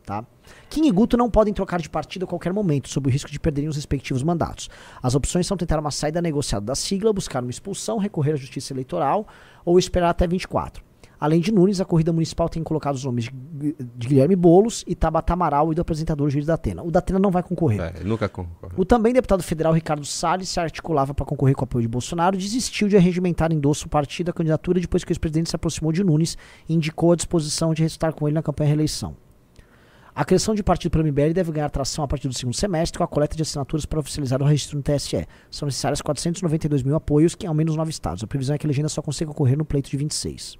Tá? 0.05 0.23
Kim 0.69 0.85
e 0.85 0.91
Guto 0.91 1.17
não 1.17 1.31
podem 1.31 1.53
trocar 1.53 1.81
de 1.81 1.89
partido 1.89 2.25
a 2.25 2.27
qualquer 2.27 2.53
momento, 2.53 2.89
sob 2.89 3.09
o 3.09 3.11
risco 3.11 3.31
de 3.31 3.39
perderem 3.39 3.67
os 3.67 3.75
respectivos 3.75 4.21
mandatos. 4.21 4.69
As 5.01 5.15
opções 5.15 5.47
são 5.47 5.57
tentar 5.57 5.79
uma 5.79 5.89
saída 5.89 6.21
negociada 6.21 6.65
da 6.65 6.75
sigla, 6.75 7.11
buscar 7.11 7.41
uma 7.41 7.49
expulsão, 7.49 7.97
recorrer 7.97 8.33
à 8.33 8.35
justiça 8.35 8.71
eleitoral 8.71 9.27
ou 9.65 9.79
esperar 9.79 10.09
até 10.09 10.27
24. 10.27 10.83
Além 11.19 11.39
de 11.39 11.51
Nunes, 11.51 11.79
a 11.81 11.85
corrida 11.85 12.11
municipal 12.11 12.49
tem 12.49 12.61
colocado 12.61 12.95
os 12.95 13.03
nomes 13.03 13.29
de 13.31 14.07
Guilherme 14.07 14.35
Bolos 14.35 14.83
e 14.85 14.93
Tabata 14.93 15.33
Amaral 15.33 15.71
e 15.71 15.75
do 15.75 15.81
apresentador 15.81 16.29
Gilles 16.29 16.45
Datena. 16.45 16.83
O 16.83 16.91
Datena 16.91 17.17
não 17.17 17.31
vai 17.31 17.41
concorrer. 17.41 17.81
É, 17.81 18.03
nunca 18.03 18.27
concorre. 18.27 18.73
O 18.77 18.85
também 18.85 19.13
deputado 19.13 19.41
federal 19.41 19.73
Ricardo 19.73 20.05
Salles 20.05 20.49
se 20.49 20.59
articulava 20.59 21.13
para 21.13 21.25
concorrer 21.25 21.55
com 21.55 21.63
o 21.63 21.65
apoio 21.65 21.83
de 21.83 21.87
Bolsonaro, 21.87 22.37
desistiu 22.37 22.87
de 22.87 22.97
arregimentar 22.97 23.51
endosso 23.51 23.87
o 23.87 23.89
partido 23.89 24.27
da 24.27 24.33
candidatura 24.33 24.79
depois 24.79 25.03
que 25.03 25.11
o 25.11 25.13
ex-presidente 25.13 25.49
se 25.49 25.55
aproximou 25.55 25.91
de 25.91 26.03
Nunes 26.03 26.37
e 26.67 26.75
indicou 26.75 27.13
a 27.13 27.15
disposição 27.15 27.73
de 27.73 27.81
restar 27.81 28.13
com 28.13 28.27
ele 28.27 28.35
na 28.35 28.43
campanha 28.43 28.67
reeleição. 28.67 29.15
A 30.15 30.23
criação 30.23 30.55
de 30.55 30.63
partido 30.63 30.91
pelo 30.91 31.03
MBL 31.03 31.33
deve 31.33 31.51
ganhar 31.51 31.69
tração 31.69 32.01
a 32.01 32.07
partir 32.07 32.29
do 32.29 32.33
segundo 32.33 32.55
semestre 32.55 32.97
com 32.97 33.03
a 33.03 33.07
coleta 33.07 33.35
de 33.35 33.41
assinaturas 33.41 33.85
para 33.85 33.99
oficializar 33.99 34.41
o 34.41 34.45
registro 34.45 34.77
no 34.77 34.81
TSE. 34.81 35.27
São 35.51 35.65
necessários 35.65 36.01
492 36.01 36.83
mil 36.83 36.95
apoios 36.95 37.35
que 37.35 37.45
em 37.45 37.49
ao 37.49 37.53
menos 37.53 37.75
nove 37.75 37.89
estados. 37.89 38.23
A 38.23 38.27
previsão 38.27 38.55
é 38.55 38.57
que 38.57 38.65
a 38.65 38.69
legenda 38.69 38.87
só 38.87 39.01
consiga 39.01 39.31
ocorrer 39.31 39.57
no 39.57 39.65
pleito 39.65 39.89
de 39.89 39.97
26. 39.97 40.57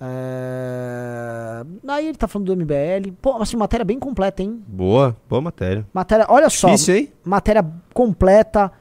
É... 0.00 1.62
Aí 1.86 2.08
ele 2.08 2.18
tá 2.18 2.26
falando 2.26 2.52
do 2.52 2.56
MBL. 2.56 3.12
Pô, 3.22 3.36
assim, 3.36 3.56
matéria 3.56 3.84
bem 3.84 4.00
completa, 4.00 4.42
hein? 4.42 4.60
Boa, 4.66 5.16
boa 5.28 5.40
matéria. 5.40 5.86
Matéria, 5.92 6.26
olha 6.28 6.50
só. 6.50 6.70
Difícil, 6.70 6.96
hein? 6.96 7.12
Matéria 7.24 7.64
completa, 7.94 8.72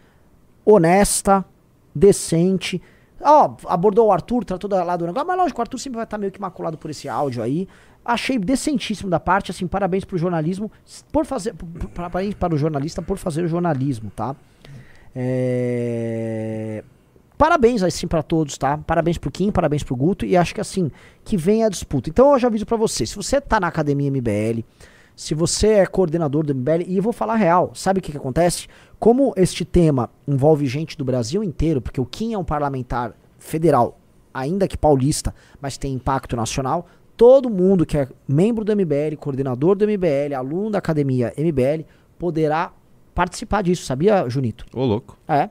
honesta, 0.65 1.45
decente. 1.93 2.81
Ó, 3.21 3.55
abordou 3.65 4.07
o 4.07 4.11
Arthur, 4.11 4.45
tratou 4.45 4.69
lá 4.71 4.95
do 4.95 5.05
negócio, 5.05 5.27
mas 5.27 5.37
lógico, 5.37 5.59
o 5.59 5.61
Arthur 5.61 5.77
sempre 5.77 5.97
vai 5.97 6.05
estar 6.05 6.17
meio 6.17 6.31
que 6.31 6.39
maculado 6.39 6.77
por 6.77 6.89
esse 6.89 7.09
áudio 7.09 7.43
aí. 7.43 7.67
Achei 8.11 8.39
decentíssimo 8.39 9.07
da 9.07 9.19
parte, 9.19 9.51
assim, 9.51 9.67
parabéns 9.67 10.03
pro 10.03 10.17
jornalismo, 10.17 10.71
por 11.11 11.25
fazer, 11.25 11.53
parabéns 11.93 12.33
para 12.33 12.55
o 12.55 12.57
jornalista 12.57 13.03
por 13.03 13.19
fazer 13.19 13.43
o 13.43 13.47
jornalismo, 13.47 14.11
tá? 14.15 14.35
É... 15.15 16.83
Parabéns 17.37 17.83
assim 17.83 18.07
para 18.07 18.23
todos, 18.23 18.57
tá? 18.57 18.79
Parabéns 18.79 19.19
pro 19.19 19.29
Kim, 19.29 19.51
parabéns 19.51 19.83
pro 19.83 19.95
Guto 19.95 20.25
e 20.25 20.35
acho 20.35 20.55
que 20.55 20.59
assim, 20.59 20.91
que 21.23 21.37
vem 21.37 21.63
a 21.63 21.69
disputa. 21.69 22.09
Então 22.09 22.33
eu 22.33 22.39
já 22.39 22.47
aviso 22.47 22.65
para 22.65 22.75
você, 22.75 23.05
se 23.05 23.15
você 23.15 23.39
tá 23.39 23.59
na 23.59 23.67
Academia 23.67 24.09
MBL, 24.09 24.63
se 25.15 25.35
você 25.35 25.73
é 25.73 25.85
coordenador 25.85 26.43
do 26.43 26.55
MBL, 26.55 26.85
e 26.87 26.97
eu 26.97 27.03
vou 27.03 27.13
falar 27.13 27.35
real, 27.35 27.71
sabe 27.75 27.99
o 27.99 28.01
que, 28.01 28.11
que 28.11 28.17
acontece? 28.17 28.67
Como 28.97 29.33
este 29.37 29.63
tema 29.63 30.09
envolve 30.27 30.65
gente 30.65 30.97
do 30.97 31.05
Brasil 31.05 31.43
inteiro, 31.43 31.79
porque 31.79 32.01
o 32.01 32.05
Kim 32.05 32.33
é 32.33 32.37
um 32.37 32.43
parlamentar 32.43 33.13
federal, 33.37 33.99
ainda 34.33 34.67
que 34.67 34.77
paulista, 34.77 35.35
mas 35.61 35.77
tem 35.77 35.93
impacto 35.93 36.35
nacional, 36.35 36.87
todo 37.19 37.49
mundo 37.49 37.85
que 37.85 37.97
é 37.97 38.07
membro 38.25 38.63
do 38.63 38.73
MBL, 38.73 39.17
coordenador 39.19 39.75
do 39.75 39.85
MBL, 39.85 40.33
aluno 40.37 40.71
da 40.71 40.77
academia 40.77 41.33
MBL, 41.37 41.83
poderá 42.17 42.71
participar 43.13 43.61
disso, 43.61 43.83
sabia, 43.83 44.29
Junito? 44.29 44.65
Ô, 44.73 44.85
louco. 44.85 45.17
É. 45.27 45.49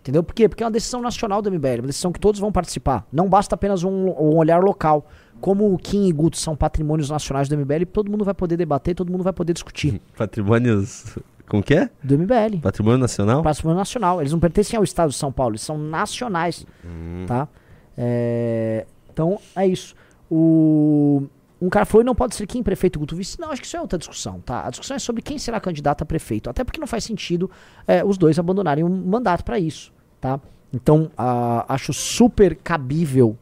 Entendeu? 0.00 0.22
Por 0.22 0.34
quê? 0.34 0.46
Porque 0.46 0.62
é 0.62 0.66
uma 0.66 0.70
decisão 0.70 1.00
nacional 1.00 1.40
do 1.40 1.50
MBL, 1.50 1.80
uma 1.80 1.86
decisão 1.86 2.12
que 2.12 2.20
todos 2.20 2.38
vão 2.38 2.52
participar. 2.52 3.06
Não 3.10 3.30
basta 3.30 3.54
apenas 3.54 3.82
um, 3.82 4.08
um 4.08 4.36
olhar 4.36 4.62
local. 4.62 5.06
Como 5.40 5.72
o 5.72 5.78
Kim 5.78 6.06
e 6.06 6.12
Guto 6.12 6.36
são 6.36 6.54
patrimônios 6.54 7.08
nacionais 7.08 7.48
do 7.48 7.56
MBL, 7.56 7.86
todo 7.90 8.10
mundo 8.10 8.22
vai 8.22 8.34
poder 8.34 8.58
debater, 8.58 8.94
todo 8.94 9.10
mundo 9.10 9.24
vai 9.24 9.32
poder 9.32 9.54
discutir. 9.54 10.02
Patrimônios. 10.18 11.16
Como 11.48 11.62
que 11.62 11.76
é? 11.76 11.88
Do 12.02 12.18
MBL. 12.18 12.58
Patrimônio 12.60 12.98
nacional? 12.98 13.42
Patrimônio 13.42 13.78
nacional. 13.78 14.20
Eles 14.20 14.32
não 14.32 14.38
pertencem 14.38 14.76
ao 14.76 14.84
Estado 14.84 15.08
de 15.08 15.16
São 15.16 15.32
Paulo, 15.32 15.52
eles 15.52 15.62
são 15.62 15.78
nacionais. 15.78 16.66
Hum. 16.84 17.24
Tá? 17.26 17.48
É... 17.96 18.84
Então, 19.10 19.38
é 19.56 19.66
isso. 19.66 19.94
O... 20.30 21.26
Um 21.60 21.70
cara 21.70 21.86
falou, 21.86 22.04
não 22.04 22.14
pode 22.14 22.34
ser 22.34 22.46
quem 22.46 22.62
prefeito 22.62 22.98
Guto 22.98 23.16
Vice. 23.16 23.40
Não, 23.40 23.50
acho 23.50 23.62
que 23.62 23.66
isso 23.66 23.76
é 23.76 23.80
outra 23.80 23.98
discussão, 23.98 24.40
tá? 24.40 24.66
A 24.66 24.70
discussão 24.70 24.94
é 24.94 24.98
sobre 24.98 25.22
quem 25.22 25.38
será 25.38 25.58
candidato 25.58 26.02
a 26.02 26.04
prefeito. 26.04 26.50
Até 26.50 26.62
porque 26.62 26.78
não 26.78 26.86
faz 26.86 27.04
sentido 27.04 27.50
é, 27.86 28.04
os 28.04 28.18
dois 28.18 28.38
abandonarem 28.38 28.84
um 28.84 28.88
mandato 28.88 29.42
para 29.42 29.58
isso, 29.58 29.92
tá? 30.20 30.38
Então, 30.72 31.10
uh, 31.18 31.64
acho 31.68 31.94
super 31.94 32.56
cabível 32.56 33.38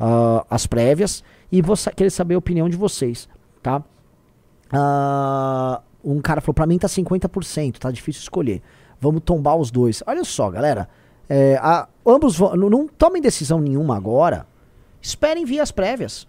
uh, 0.00 0.44
as 0.48 0.66
prévias 0.66 1.22
e 1.52 1.60
vou 1.60 1.76
querer 1.94 2.10
saber 2.10 2.34
a 2.34 2.38
opinião 2.38 2.68
de 2.68 2.76
vocês, 2.76 3.28
tá? 3.62 3.82
Uh, 4.72 5.82
um 6.02 6.20
cara 6.20 6.40
falou, 6.40 6.54
pra 6.54 6.66
mim 6.66 6.78
tá 6.78 6.88
50%, 6.88 7.78
tá 7.78 7.90
difícil 7.90 8.22
escolher. 8.22 8.62
Vamos 8.98 9.22
tombar 9.22 9.56
os 9.56 9.70
dois. 9.70 10.02
Olha 10.06 10.24
só, 10.24 10.50
galera. 10.50 10.88
É, 11.28 11.56
a, 11.62 11.88
ambos 12.06 12.38
não, 12.38 12.70
não 12.70 12.88
tomem 12.88 13.20
decisão 13.20 13.60
nenhuma 13.60 13.96
agora. 13.96 14.46
Esperem 15.00 15.44
vir 15.44 15.60
as 15.60 15.70
prévias. 15.70 16.26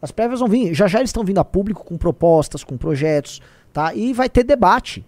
As 0.00 0.10
prévias 0.10 0.40
vão 0.40 0.48
vir, 0.48 0.74
já 0.74 0.86
já 0.86 0.98
eles 0.98 1.10
estão 1.10 1.24
vindo 1.24 1.38
a 1.38 1.44
público 1.44 1.84
com 1.84 1.96
propostas, 1.96 2.64
com 2.64 2.76
projetos, 2.76 3.40
tá? 3.72 3.94
E 3.94 4.12
vai 4.12 4.28
ter 4.28 4.42
debate. 4.42 5.04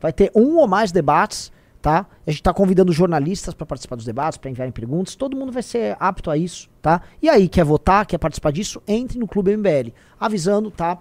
Vai 0.00 0.12
ter 0.12 0.30
um 0.34 0.56
ou 0.56 0.68
mais 0.68 0.92
debates 0.92 1.52
tá? 1.80 2.06
A 2.26 2.30
gente 2.30 2.42
tá 2.42 2.52
convidando 2.52 2.92
jornalistas 2.92 3.54
para 3.54 3.66
participar 3.66 3.96
dos 3.96 4.04
debates, 4.04 4.38
para 4.38 4.50
enviarem 4.50 4.72
perguntas. 4.72 5.14
Todo 5.14 5.36
mundo 5.36 5.50
vai 5.50 5.62
ser 5.62 5.96
apto 5.98 6.30
a 6.30 6.36
isso, 6.36 6.68
tá? 6.82 7.02
E 7.22 7.28
aí, 7.28 7.48
quer 7.48 7.64
votar, 7.64 8.06
quer 8.06 8.18
participar 8.18 8.52
disso? 8.52 8.82
Entre 8.86 9.18
no 9.18 9.26
Clube 9.26 9.56
MBL. 9.56 9.92
Avisando, 10.18 10.70
tá? 10.70 10.98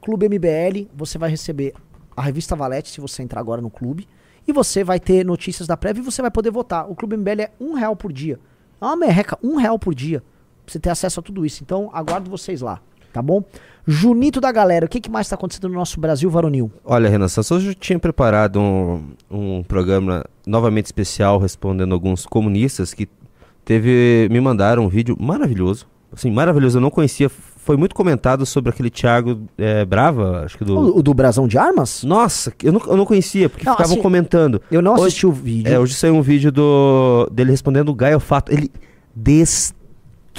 Clube 0.00 0.28
MBL, 0.28 0.88
você 0.94 1.18
vai 1.18 1.30
receber 1.30 1.74
a 2.16 2.22
revista 2.22 2.54
Valete 2.56 2.90
se 2.90 3.00
você 3.00 3.22
entrar 3.22 3.40
agora 3.40 3.62
no 3.62 3.70
clube. 3.70 4.06
E 4.46 4.52
você 4.52 4.82
vai 4.82 4.98
ter 4.98 5.24
notícias 5.24 5.66
da 5.66 5.76
prévia 5.76 6.00
e 6.00 6.04
você 6.04 6.20
vai 6.22 6.30
poder 6.30 6.50
votar. 6.50 6.90
O 6.90 6.94
Clube 6.94 7.16
MBL 7.16 7.42
é 7.42 7.50
um 7.60 7.74
real 7.74 7.94
por 7.94 8.12
dia. 8.12 8.38
É 8.80 8.84
uma 8.84 8.96
merreca, 8.96 9.38
um 9.42 9.56
real 9.56 9.78
por 9.78 9.94
dia. 9.94 10.22
Pra 10.70 10.74
você 10.74 10.78
ter 10.78 10.90
acesso 10.90 11.18
a 11.18 11.22
tudo 11.22 11.44
isso. 11.44 11.64
Então, 11.64 11.90
aguardo 11.92 12.30
vocês 12.30 12.60
lá, 12.60 12.78
tá 13.12 13.20
bom? 13.20 13.42
Junito 13.86 14.40
da 14.40 14.52
galera, 14.52 14.86
o 14.86 14.88
que, 14.88 15.00
que 15.00 15.10
mais 15.10 15.28
tá 15.28 15.34
acontecendo 15.34 15.68
no 15.68 15.74
nosso 15.74 15.98
Brasil 15.98 16.30
varonil? 16.30 16.70
Olha, 16.84 17.08
Renan 17.08 17.26
Santos, 17.26 17.50
hoje 17.50 17.68
eu 17.70 17.74
tinha 17.74 17.98
preparado 17.98 18.60
um, 18.60 19.02
um 19.28 19.62
programa 19.64 20.24
novamente 20.46 20.86
especial 20.86 21.38
respondendo 21.40 21.92
alguns 21.92 22.24
comunistas 22.24 22.94
que 22.94 23.08
teve 23.64 24.28
me 24.30 24.40
mandaram 24.40 24.84
um 24.84 24.88
vídeo 24.88 25.16
maravilhoso. 25.18 25.86
Assim, 26.12 26.30
maravilhoso, 26.30 26.78
eu 26.78 26.82
não 26.82 26.90
conhecia. 26.90 27.28
Foi 27.28 27.76
muito 27.76 27.94
comentado 27.94 28.46
sobre 28.46 28.70
aquele 28.70 28.90
Thiago 28.90 29.42
é, 29.58 29.84
Brava, 29.84 30.44
acho 30.44 30.56
que 30.56 30.64
do. 30.64 30.78
O, 30.78 30.98
o 30.98 31.02
do 31.02 31.12
Brasão 31.14 31.48
de 31.48 31.58
Armas? 31.58 32.04
Nossa, 32.04 32.52
eu 32.62 32.72
não, 32.72 32.80
eu 32.86 32.96
não 32.96 33.04
conhecia, 33.04 33.48
porque 33.48 33.64
Não, 33.64 33.72
ficavam 33.72 33.94
assim, 33.94 34.02
comentando. 34.02 34.62
Eu 34.70 34.82
não 34.82 34.92
Hoje- 34.94 35.02
assisti 35.02 35.26
o 35.26 35.32
vídeo. 35.32 35.72
É, 35.72 35.78
hoje 35.80 35.94
saiu 35.94 36.14
um 36.14 36.22
vídeo 36.22 36.52
do 36.52 37.28
dele 37.32 37.50
respondendo 37.50 37.88
o 37.88 37.94
Gaio 37.94 38.20
Fato. 38.20 38.52
Ele 38.52 38.70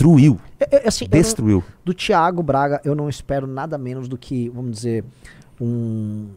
destruiu. 0.02 0.40
É, 0.60 0.78
é, 0.84 0.88
assim, 0.88 1.06
eu 1.06 1.10
não- 1.12 1.22
Destruiu. 1.22 1.64
do 1.86 1.94
Thiago 1.94 2.42
Braga, 2.44 2.82
eu 2.84 2.96
não 2.96 3.08
espero 3.10 3.46
nada 3.48 3.78
menos 3.78 4.08
do 4.08 4.18
que, 4.18 4.50
vamos 4.50 4.72
dizer, 4.72 5.04
um, 5.60 6.28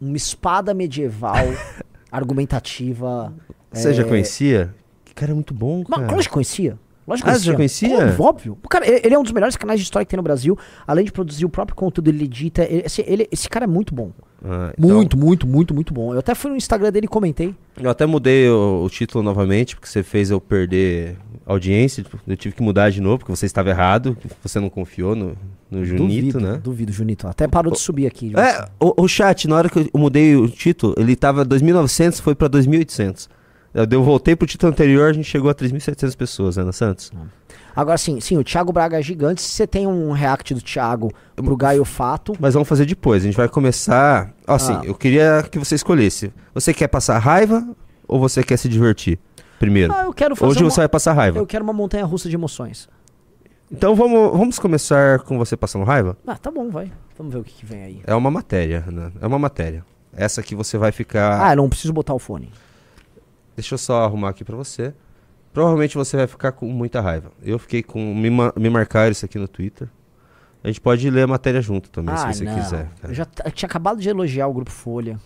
uma 0.00 0.16
espada 0.16 0.72
medieval 0.74 1.34
argumentativa. 2.10 3.32
Você 3.72 3.90
é, 3.90 3.92
já 3.94 4.04
conhecia? 4.04 4.74
Que 5.04 5.14
cara 5.14 5.34
muito 5.34 5.52
bom, 5.54 5.84
Mas, 5.88 6.00
cara. 6.00 6.12
lógico 6.12 6.30
que 6.30 6.34
conhecia. 6.34 6.78
Lógico 7.06 7.28
que 7.28 7.34
Ah, 7.34 7.38
você 7.38 7.44
já 7.46 7.54
conhecia? 7.56 7.96
Óbvio, 7.96 8.24
óbvio. 8.24 8.58
Cara, 8.70 8.86
ele 8.86 9.00
ele 9.04 9.14
é 9.14 9.18
um 9.18 9.22
dos 9.24 9.32
melhores 9.32 9.56
canais 9.56 9.80
de 9.80 9.84
história 9.84 10.04
que 10.06 10.10
tem 10.10 10.16
no 10.16 10.22
Brasil. 10.22 10.56
Além 10.86 11.04
de 11.04 11.10
produzir 11.10 11.44
o 11.44 11.48
próprio 11.48 11.74
conteúdo, 11.76 12.06
ele 12.08 12.24
edita. 12.24 12.62
ele- 12.62 12.82
esse, 12.86 13.02
ele- 13.06 13.28
esse 13.32 13.48
cara 13.48 13.64
é 13.64 13.66
muito 13.66 13.92
bom. 13.92 14.12
Ah, 14.44 14.72
então, 14.78 14.90
Muito, 14.96 15.18
muito, 15.18 15.46
muito, 15.46 15.74
muito 15.74 15.92
bom. 15.92 16.12
Eu 16.14 16.20
até 16.20 16.34
fui 16.36 16.50
no 16.50 16.56
Instagram 16.56 16.92
dele 16.92 17.06
e 17.06 17.08
comentei. 17.08 17.54
Eu 17.76 17.90
até 17.90 18.06
mudei 18.06 18.48
o, 18.48 18.84
o 18.84 18.88
título 18.90 19.24
novamente, 19.24 19.74
porque 19.74 19.88
você 19.88 20.02
fez 20.04 20.30
eu 20.30 20.40
perder 20.40 21.16
audiência. 21.52 22.04
Eu 22.26 22.36
tive 22.36 22.54
que 22.54 22.62
mudar 22.62 22.90
de 22.90 23.00
novo, 23.00 23.18
porque 23.18 23.32
você 23.34 23.46
estava 23.46 23.68
errado. 23.70 24.16
Você 24.42 24.58
não 24.60 24.70
confiou 24.70 25.14
no, 25.14 25.36
no 25.70 25.84
Junito, 25.84 26.06
duvido, 26.06 26.40
né? 26.40 26.60
Duvido, 26.62 26.92
Junito. 26.92 27.26
Até 27.28 27.46
parou 27.48 27.72
de 27.72 27.78
subir 27.78 28.06
aqui. 28.06 28.32
É, 28.36 28.68
o, 28.78 29.02
o 29.02 29.08
chat, 29.08 29.46
na 29.48 29.56
hora 29.56 29.68
que 29.68 29.78
eu 29.92 30.00
mudei 30.00 30.36
o 30.36 30.48
título, 30.48 30.94
ele 30.96 31.16
tava 31.16 31.44
2.900, 31.44 32.20
foi 32.20 32.34
pra 32.34 32.48
2.800. 32.48 33.28
Eu, 33.72 33.86
eu 33.90 34.02
voltei 34.02 34.34
pro 34.34 34.46
título 34.46 34.72
anterior, 34.72 35.10
a 35.10 35.12
gente 35.12 35.28
chegou 35.28 35.50
a 35.50 35.54
3.700 35.54 36.16
pessoas, 36.16 36.58
Ana 36.58 36.72
Santos. 36.72 37.10
Agora 37.74 37.96
sim, 37.96 38.18
sim, 38.20 38.36
o 38.36 38.42
Thiago 38.42 38.72
Braga 38.72 38.98
é 38.98 39.02
gigante. 39.02 39.40
Se 39.40 39.50
você 39.50 39.66
tem 39.66 39.86
um 39.86 40.10
react 40.10 40.52
do 40.54 40.60
Thiago 40.60 41.12
pro 41.36 41.56
Gaio 41.56 41.84
Fato, 41.84 42.34
Mas 42.40 42.54
vamos 42.54 42.68
fazer 42.68 42.84
depois. 42.84 43.22
A 43.22 43.26
gente 43.26 43.36
vai 43.36 43.48
começar. 43.48 44.34
Assim, 44.46 44.72
Ah. 44.72 44.82
eu 44.84 44.94
queria 44.94 45.46
que 45.48 45.56
você 45.58 45.76
escolhesse. 45.76 46.32
Você 46.52 46.74
quer 46.74 46.88
passar 46.88 47.16
raiva 47.18 47.64
ou 48.08 48.18
você 48.18 48.42
quer 48.42 48.56
se 48.56 48.68
divertir? 48.68 49.20
Primeiro. 49.60 49.92
ah, 49.94 50.02
eu 50.04 50.12
quero 50.12 50.34
fazer 50.34 50.50
Hoje 50.50 50.64
uma, 50.64 50.70
você 50.70 50.80
vai 50.80 50.88
passar 50.88 51.12
raiva. 51.12 51.38
eu 51.38 51.46
quero 51.46 51.62
uma 51.62 51.72
montanha 51.72 52.04
russa 52.04 52.28
de 52.28 52.34
emoções. 52.34 52.88
Então 53.70 53.94
vamos, 53.94 54.36
vamos 54.36 54.58
começar 54.58 55.20
com 55.20 55.38
você 55.38 55.56
passando 55.56 55.84
raiva? 55.84 56.16
Ah, 56.26 56.36
tá 56.36 56.50
bom, 56.50 56.68
vai. 56.70 56.90
Vamos 57.16 57.32
ver 57.32 57.38
o 57.38 57.44
que, 57.44 57.52
que 57.52 57.64
vem 57.66 57.82
aí. 57.84 58.00
É 58.04 58.14
uma 58.14 58.30
matéria, 58.30 58.82
Ana. 58.88 59.12
É 59.20 59.26
uma 59.26 59.38
matéria. 59.38 59.84
Essa 60.12 60.40
aqui 60.40 60.56
você 60.56 60.76
vai 60.76 60.90
ficar. 60.90 61.46
Ah, 61.46 61.52
eu 61.52 61.56
não 61.58 61.68
preciso 61.68 61.92
botar 61.92 62.12
o 62.14 62.18
fone. 62.18 62.50
Deixa 63.54 63.74
eu 63.74 63.78
só 63.78 64.02
arrumar 64.04 64.30
aqui 64.30 64.42
pra 64.44 64.56
você. 64.56 64.92
Provavelmente 65.52 65.96
você 65.96 66.16
vai 66.16 66.26
ficar 66.26 66.52
com 66.52 66.66
muita 66.66 67.00
raiva. 67.00 67.30
Eu 67.42 67.58
fiquei 67.60 67.82
com. 67.82 68.12
Me, 68.14 68.28
ma- 68.30 68.52
me 68.56 68.68
marcaram 68.70 69.12
isso 69.12 69.24
aqui 69.24 69.38
no 69.38 69.46
Twitter. 69.46 69.88
A 70.64 70.66
gente 70.68 70.80
pode 70.80 71.08
ler 71.08 71.22
a 71.22 71.26
matéria 71.26 71.60
junto 71.62 71.90
também, 71.90 72.14
ah, 72.14 72.32
se 72.32 72.38
você 72.38 72.44
não. 72.44 72.54
quiser. 72.54 72.88
cara. 73.00 73.12
Eu 73.12 73.14
já 73.14 73.24
t- 73.24 73.42
eu 73.44 73.50
tinha 73.52 73.66
acabado 73.68 74.00
de 74.00 74.08
elogiar 74.08 74.46
o 74.48 74.52
Grupo 74.52 74.70
Folha. 74.70 75.18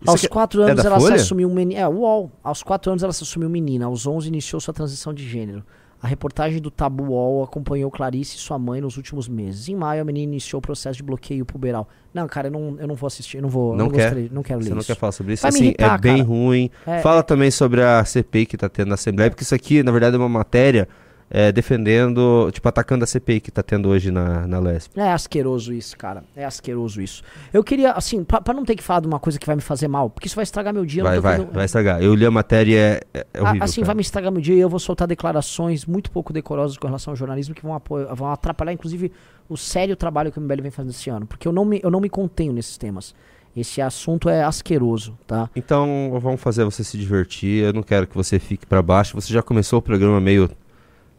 Isso 0.00 0.10
Aos 0.10 0.20
aqui 0.20 0.26
é- 0.26 0.28
quatro 0.30 0.62
é 0.62 0.70
anos 0.70 0.82
da 0.82 0.88
ela 0.90 1.00
Folha? 1.00 1.16
se 1.18 1.24
assumiu 1.24 1.48
um 1.48 1.54
menino. 1.54 1.80
É, 1.80 1.86
UOL. 1.88 2.30
Aos 2.42 2.62
quatro 2.62 2.90
anos 2.90 3.02
ela 3.02 3.12
se 3.12 3.22
assumiu 3.22 3.48
menina. 3.50 3.86
Aos 3.86 4.06
11 4.06 4.28
iniciou 4.28 4.60
sua 4.60 4.72
transição 4.74 5.12
de 5.12 5.28
gênero. 5.28 5.62
A 6.02 6.06
reportagem 6.08 6.62
do 6.62 6.70
Tabu 6.70 7.10
UOL 7.10 7.44
acompanhou 7.44 7.90
Clarice 7.90 8.36
e 8.36 8.38
sua 8.40 8.58
mãe 8.58 8.80
nos 8.80 8.96
últimos 8.96 9.28
meses. 9.28 9.68
Em 9.68 9.74
maio, 9.76 10.00
a 10.00 10.04
menina 10.04 10.32
iniciou 10.32 10.58
o 10.58 10.62
processo 10.62 10.96
de 10.96 11.02
bloqueio 11.02 11.44
puberal. 11.44 11.86
Não, 12.14 12.26
cara, 12.26 12.48
eu 12.48 12.50
não, 12.52 12.76
eu 12.80 12.88
não 12.88 12.94
vou 12.94 13.06
assistir. 13.06 13.36
Eu 13.36 13.42
não 13.42 13.50
vou. 13.50 13.76
Não 13.76 13.84
não, 13.84 13.90
quer? 13.90 14.04
gostaria- 14.04 14.30
não 14.32 14.42
quero 14.42 14.60
ler 14.60 14.64
Você 14.64 14.70
não 14.70 14.78
isso. 14.78 14.86
quer 14.86 14.96
falar 14.98 15.12
sobre 15.12 15.34
isso? 15.34 15.42
Vai 15.42 15.50
assim, 15.50 15.64
irritar, 15.64 15.94
é 15.96 15.98
bem 15.98 16.16
cara. 16.16 16.28
ruim. 16.28 16.70
É, 16.86 17.00
Fala 17.00 17.22
também 17.22 17.50
sobre 17.50 17.82
a 17.82 18.02
CPI 18.02 18.46
que 18.46 18.56
tá 18.56 18.66
tendo 18.70 18.88
na 18.88 18.94
Assembleia, 18.94 19.30
porque 19.30 19.42
isso 19.44 19.54
aqui, 19.54 19.82
na 19.82 19.92
verdade, 19.92 20.16
é 20.16 20.18
uma 20.18 20.26
matéria 20.30 20.88
é, 21.30 21.52
defendendo, 21.52 22.50
tipo, 22.52 22.68
atacando 22.68 23.04
a 23.04 23.06
CPI 23.06 23.40
que 23.40 23.50
tá 23.52 23.62
tendo 23.62 23.88
hoje 23.88 24.10
na, 24.10 24.46
na 24.46 24.58
LESP. 24.58 24.98
É 24.98 25.12
asqueroso 25.12 25.72
isso, 25.72 25.96
cara. 25.96 26.24
É 26.34 26.44
asqueroso 26.44 27.00
isso. 27.00 27.22
Eu 27.52 27.62
queria, 27.62 27.92
assim, 27.92 28.24
pra, 28.24 28.40
pra 28.40 28.52
não 28.52 28.64
ter 28.64 28.74
que 28.74 28.82
falar 28.82 29.00
de 29.00 29.06
uma 29.06 29.20
coisa 29.20 29.38
que 29.38 29.46
vai 29.46 29.54
me 29.54 29.62
fazer 29.62 29.86
mal, 29.88 30.10
porque 30.10 30.26
isso 30.26 30.34
vai 30.34 30.42
estragar 30.42 30.74
meu 30.74 30.84
dia. 30.84 31.02
Vai, 31.04 31.20
vai, 31.20 31.38
vai 31.44 31.64
estragar. 31.64 32.02
Eu 32.02 32.14
li 32.14 32.26
a 32.26 32.30
matéria 32.30 32.72
e 32.72 32.76
é, 32.76 33.26
é 33.34 33.40
horrível. 33.42 33.64
assim, 33.64 33.80
cara. 33.80 33.86
vai 33.86 33.94
me 33.94 34.02
estragar 34.02 34.32
meu 34.32 34.40
dia 34.42 34.54
e 34.56 34.60
eu 34.60 34.68
vou 34.68 34.80
soltar 34.80 35.06
declarações 35.06 35.86
muito 35.86 36.10
pouco 36.10 36.32
decorosas 36.32 36.76
com 36.76 36.86
relação 36.86 37.12
ao 37.12 37.16
jornalismo 37.16 37.54
que 37.54 37.62
vão, 37.62 37.74
apo- 37.74 38.04
vão 38.14 38.30
atrapalhar, 38.32 38.72
inclusive, 38.72 39.12
o 39.48 39.56
sério 39.56 39.94
trabalho 39.96 40.32
que 40.32 40.38
o 40.38 40.42
MBL 40.42 40.62
vem 40.62 40.70
fazendo 40.70 40.90
esse 40.90 41.08
ano. 41.10 41.26
Porque 41.26 41.46
eu 41.46 41.52
não 41.52 41.64
me, 41.64 41.80
eu 41.82 41.90
não 41.90 42.00
me 42.00 42.08
contenho 42.08 42.52
nesses 42.52 42.76
temas. 42.76 43.14
Esse 43.56 43.80
assunto 43.80 44.28
é 44.28 44.44
asqueroso, 44.44 45.18
tá? 45.26 45.50
Então, 45.56 46.16
vamos 46.20 46.40
fazer 46.40 46.64
você 46.64 46.84
se 46.84 46.96
divertir. 46.96 47.64
Eu 47.64 47.72
não 47.72 47.82
quero 47.82 48.06
que 48.06 48.14
você 48.16 48.38
fique 48.38 48.64
pra 48.64 48.80
baixo. 48.80 49.14
Você 49.20 49.32
já 49.32 49.42
começou 49.42 49.80
o 49.80 49.82
programa 49.82 50.20
meio 50.20 50.48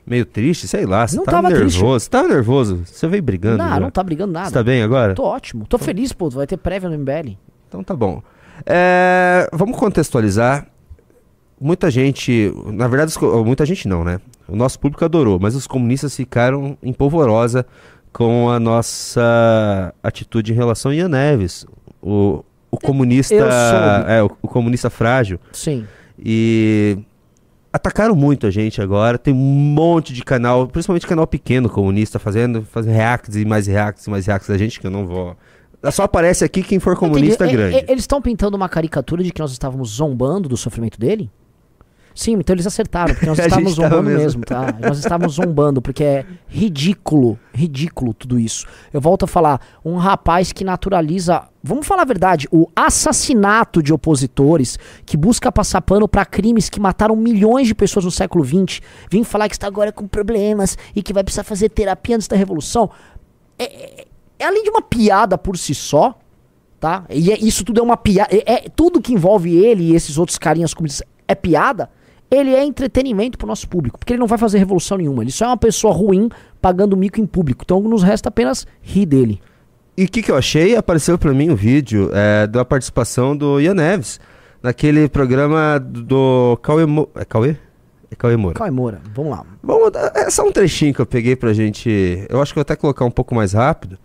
meio 0.05 0.25
triste, 0.25 0.67
sei 0.67 0.85
lá. 0.85 1.07
Você 1.07 1.15
Não 1.15 1.23
tava, 1.23 1.43
tava 1.43 1.55
triste. 1.55 1.77
nervoso. 1.77 1.99
Você 2.05 2.09
tava 2.09 2.27
nervoso. 2.27 2.81
Você 2.85 3.07
veio 3.07 3.23
brigando. 3.23 3.57
não, 3.57 3.69
já. 3.69 3.79
não 3.79 3.91
tá 3.91 4.03
brigando 4.03 4.31
Você 4.33 4.39
nada. 4.39 4.51
tá 4.51 4.63
bem 4.63 4.81
agora? 4.83 5.13
Tô 5.13 5.23
ótimo. 5.23 5.65
Tô 5.67 5.77
feliz, 5.77 6.11
pô. 6.13 6.29
Vai 6.29 6.47
ter 6.47 6.57
prévia 6.57 6.89
no 6.89 6.97
MBL. 6.97 7.37
Então 7.67 7.83
tá 7.83 7.95
bom. 7.95 8.21
É, 8.65 9.49
vamos 9.53 9.77
contextualizar. 9.77 10.67
Muita 11.59 11.91
gente, 11.91 12.51
na 12.67 12.87
verdade, 12.87 13.13
muita 13.45 13.65
gente 13.65 13.87
não, 13.87 14.03
né? 14.03 14.19
O 14.47 14.55
nosso 14.55 14.79
público 14.79 15.05
adorou, 15.05 15.39
mas 15.39 15.55
os 15.55 15.67
comunistas 15.67 16.15
ficaram 16.15 16.75
em 16.81 16.91
polvorosa 16.91 17.65
com 18.11 18.49
a 18.49 18.59
nossa 18.59 19.93
atitude 20.03 20.51
em 20.51 20.55
relação 20.55 20.91
a 20.91 20.95
Ian 20.95 21.07
Neves, 21.07 21.65
o, 22.01 22.43
o 22.69 22.77
comunista, 22.77 23.33
eu 23.33 23.41
soube. 23.41 24.11
é, 24.11 24.23
o, 24.23 24.31
o 24.41 24.47
comunista 24.47 24.89
frágil. 24.89 25.39
Sim. 25.53 25.85
E 26.19 26.97
atacaram 27.71 28.15
muito 28.15 28.45
a 28.45 28.51
gente 28.51 28.81
agora. 28.81 29.17
Tem 29.17 29.33
um 29.33 29.37
monte 29.37 30.13
de 30.13 30.23
canal, 30.23 30.67
principalmente 30.67 31.07
canal 31.07 31.25
pequeno 31.25 31.69
comunista, 31.69 32.19
fazendo, 32.19 32.63
fazendo 32.63 32.93
reacts 32.93 33.35
e 33.35 33.45
mais 33.45 33.67
reacts 33.67 34.05
e 34.05 34.09
mais 34.09 34.25
reacts 34.25 34.49
da 34.49 34.57
gente, 34.57 34.79
que 34.79 34.87
eu 34.87 34.91
não 34.91 35.05
vou. 35.05 35.35
Só 35.91 36.03
aparece 36.03 36.43
aqui 36.43 36.61
quem 36.61 36.79
for 36.79 36.95
comunista 36.95 37.45
Entendi. 37.45 37.57
Grande. 37.57 37.85
Eles 37.87 38.03
estão 38.03 38.21
pintando 38.21 38.55
uma 38.55 38.69
caricatura 38.69 39.23
de 39.23 39.31
que 39.31 39.41
nós 39.41 39.51
estávamos 39.51 39.89
zombando 39.89 40.47
do 40.47 40.55
sofrimento 40.55 40.99
dele? 40.99 41.29
Sim, 42.13 42.33
então 42.33 42.53
eles 42.53 42.67
acertaram, 42.67 43.13
porque 43.13 43.25
nós 43.25 43.39
estávamos 43.39 43.73
zombando 43.73 44.03
mesmo. 44.03 44.19
mesmo. 44.23 44.45
tá? 44.45 44.75
Nós 44.81 44.97
estávamos 44.99 45.33
zombando, 45.35 45.81
porque 45.81 46.03
é 46.03 46.25
ridículo, 46.47 47.39
ridículo 47.53 48.13
tudo 48.13 48.37
isso. 48.39 48.67
Eu 48.91 48.99
volto 48.99 49.23
a 49.23 49.27
falar, 49.27 49.61
um 49.83 49.95
rapaz 49.95 50.51
que 50.51 50.63
naturaliza, 50.63 51.43
vamos 51.63 51.87
falar 51.87 52.01
a 52.01 52.05
verdade, 52.05 52.47
o 52.51 52.67
assassinato 52.75 53.81
de 53.81 53.93
opositores, 53.93 54.77
que 55.05 55.15
busca 55.17 55.51
passar 55.51 55.81
pano 55.81 56.07
para 56.07 56.25
crimes 56.25 56.69
que 56.69 56.79
mataram 56.79 57.15
milhões 57.15 57.67
de 57.67 57.73
pessoas 57.75 58.05
no 58.05 58.11
século 58.11 58.43
XX, 58.45 58.81
vem 59.09 59.23
falar 59.23 59.47
que 59.47 59.55
está 59.55 59.67
agora 59.67 59.91
com 59.91 60.07
problemas 60.07 60.77
e 60.95 61.01
que 61.01 61.13
vai 61.13 61.23
precisar 61.23 61.43
fazer 61.43 61.69
terapia 61.69 62.15
antes 62.15 62.27
da 62.27 62.35
revolução. 62.35 62.89
É, 63.57 63.63
é- 63.63 64.07
é 64.39 64.45
além 64.45 64.63
de 64.63 64.69
uma 64.69 64.81
piada 64.81 65.37
por 65.37 65.57
si 65.57 65.73
só, 65.75 66.17
tá? 66.79 67.05
E 67.09 67.31
é- 67.31 67.37
isso 67.39 67.63
tudo 67.63 67.79
é 67.79 67.83
uma 67.83 67.95
piada. 67.95 68.29
É, 68.35 68.53
é- 68.53 68.69
tudo 68.75 68.99
que 69.01 69.13
envolve 69.13 69.55
ele 69.55 69.91
e 69.91 69.95
esses 69.95 70.17
outros 70.17 70.37
carinhas 70.37 70.73
comunistas 70.73 71.07
é 71.27 71.35
piada. 71.35 71.89
Ele 72.31 72.55
é 72.55 72.63
entretenimento 72.63 73.37
pro 73.37 73.45
nosso 73.45 73.67
público, 73.67 73.99
porque 73.99 74.13
ele 74.13 74.19
não 74.19 74.27
vai 74.27 74.37
fazer 74.37 74.57
revolução 74.57 74.97
nenhuma. 74.97 75.21
Ele 75.21 75.31
só 75.31 75.45
é 75.45 75.47
uma 75.49 75.57
pessoa 75.57 75.93
ruim 75.93 76.29
pagando 76.61 76.95
mico 76.95 77.19
em 77.19 77.25
público. 77.25 77.63
Então 77.65 77.81
nos 77.81 78.01
resta 78.01 78.29
apenas 78.29 78.65
rir 78.81 79.05
dele. 79.05 79.41
E 79.97 80.05
o 80.05 80.07
que, 80.07 80.23
que 80.23 80.31
eu 80.31 80.37
achei? 80.37 80.75
Apareceu 80.75 81.17
pra 81.17 81.33
mim 81.33 81.49
um 81.49 81.55
vídeo 81.55 82.09
é, 82.13 82.47
da 82.47 82.63
participação 82.63 83.35
do 83.35 83.59
Ian 83.59 83.73
Neves 83.73 84.19
naquele 84.63 85.09
programa 85.09 85.77
do, 85.79 86.57
Cauê 86.61 86.85
Mo... 86.85 87.09
É 87.15 87.25
Cauê? 87.25 87.57
É 88.09 88.15
Cauê 88.15 88.37
Moura. 88.37 88.55
Cauê 88.55 88.71
Moura, 88.71 89.01
vamos 89.13 89.31
lá. 89.31 89.45
Vamos, 89.61 89.91
é 90.15 90.29
só 90.29 90.47
um 90.47 90.51
trechinho 90.51 90.93
que 90.93 91.01
eu 91.01 91.05
peguei 91.05 91.35
pra 91.35 91.53
gente. 91.53 92.25
Eu 92.29 92.41
acho 92.41 92.53
que 92.53 92.59
eu 92.59 92.61
vou 92.61 92.73
até 92.73 92.75
colocar 92.75 93.05
um 93.05 93.11
pouco 93.11 93.35
mais 93.35 93.53
rápido 93.53 93.97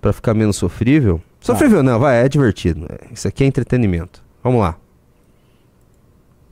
pra 0.00 0.12
ficar 0.12 0.34
menos 0.34 0.56
sofrível. 0.56 1.20
Sofrível 1.40 1.82
não, 1.82 1.98
vai, 1.98 2.24
é 2.24 2.28
divertido. 2.28 2.86
É, 2.88 3.12
Isso 3.12 3.26
aqui 3.28 3.44
é 3.44 3.46
entretenimento. 3.46 4.22
Vamos 4.42 4.60
lá. 4.60 4.76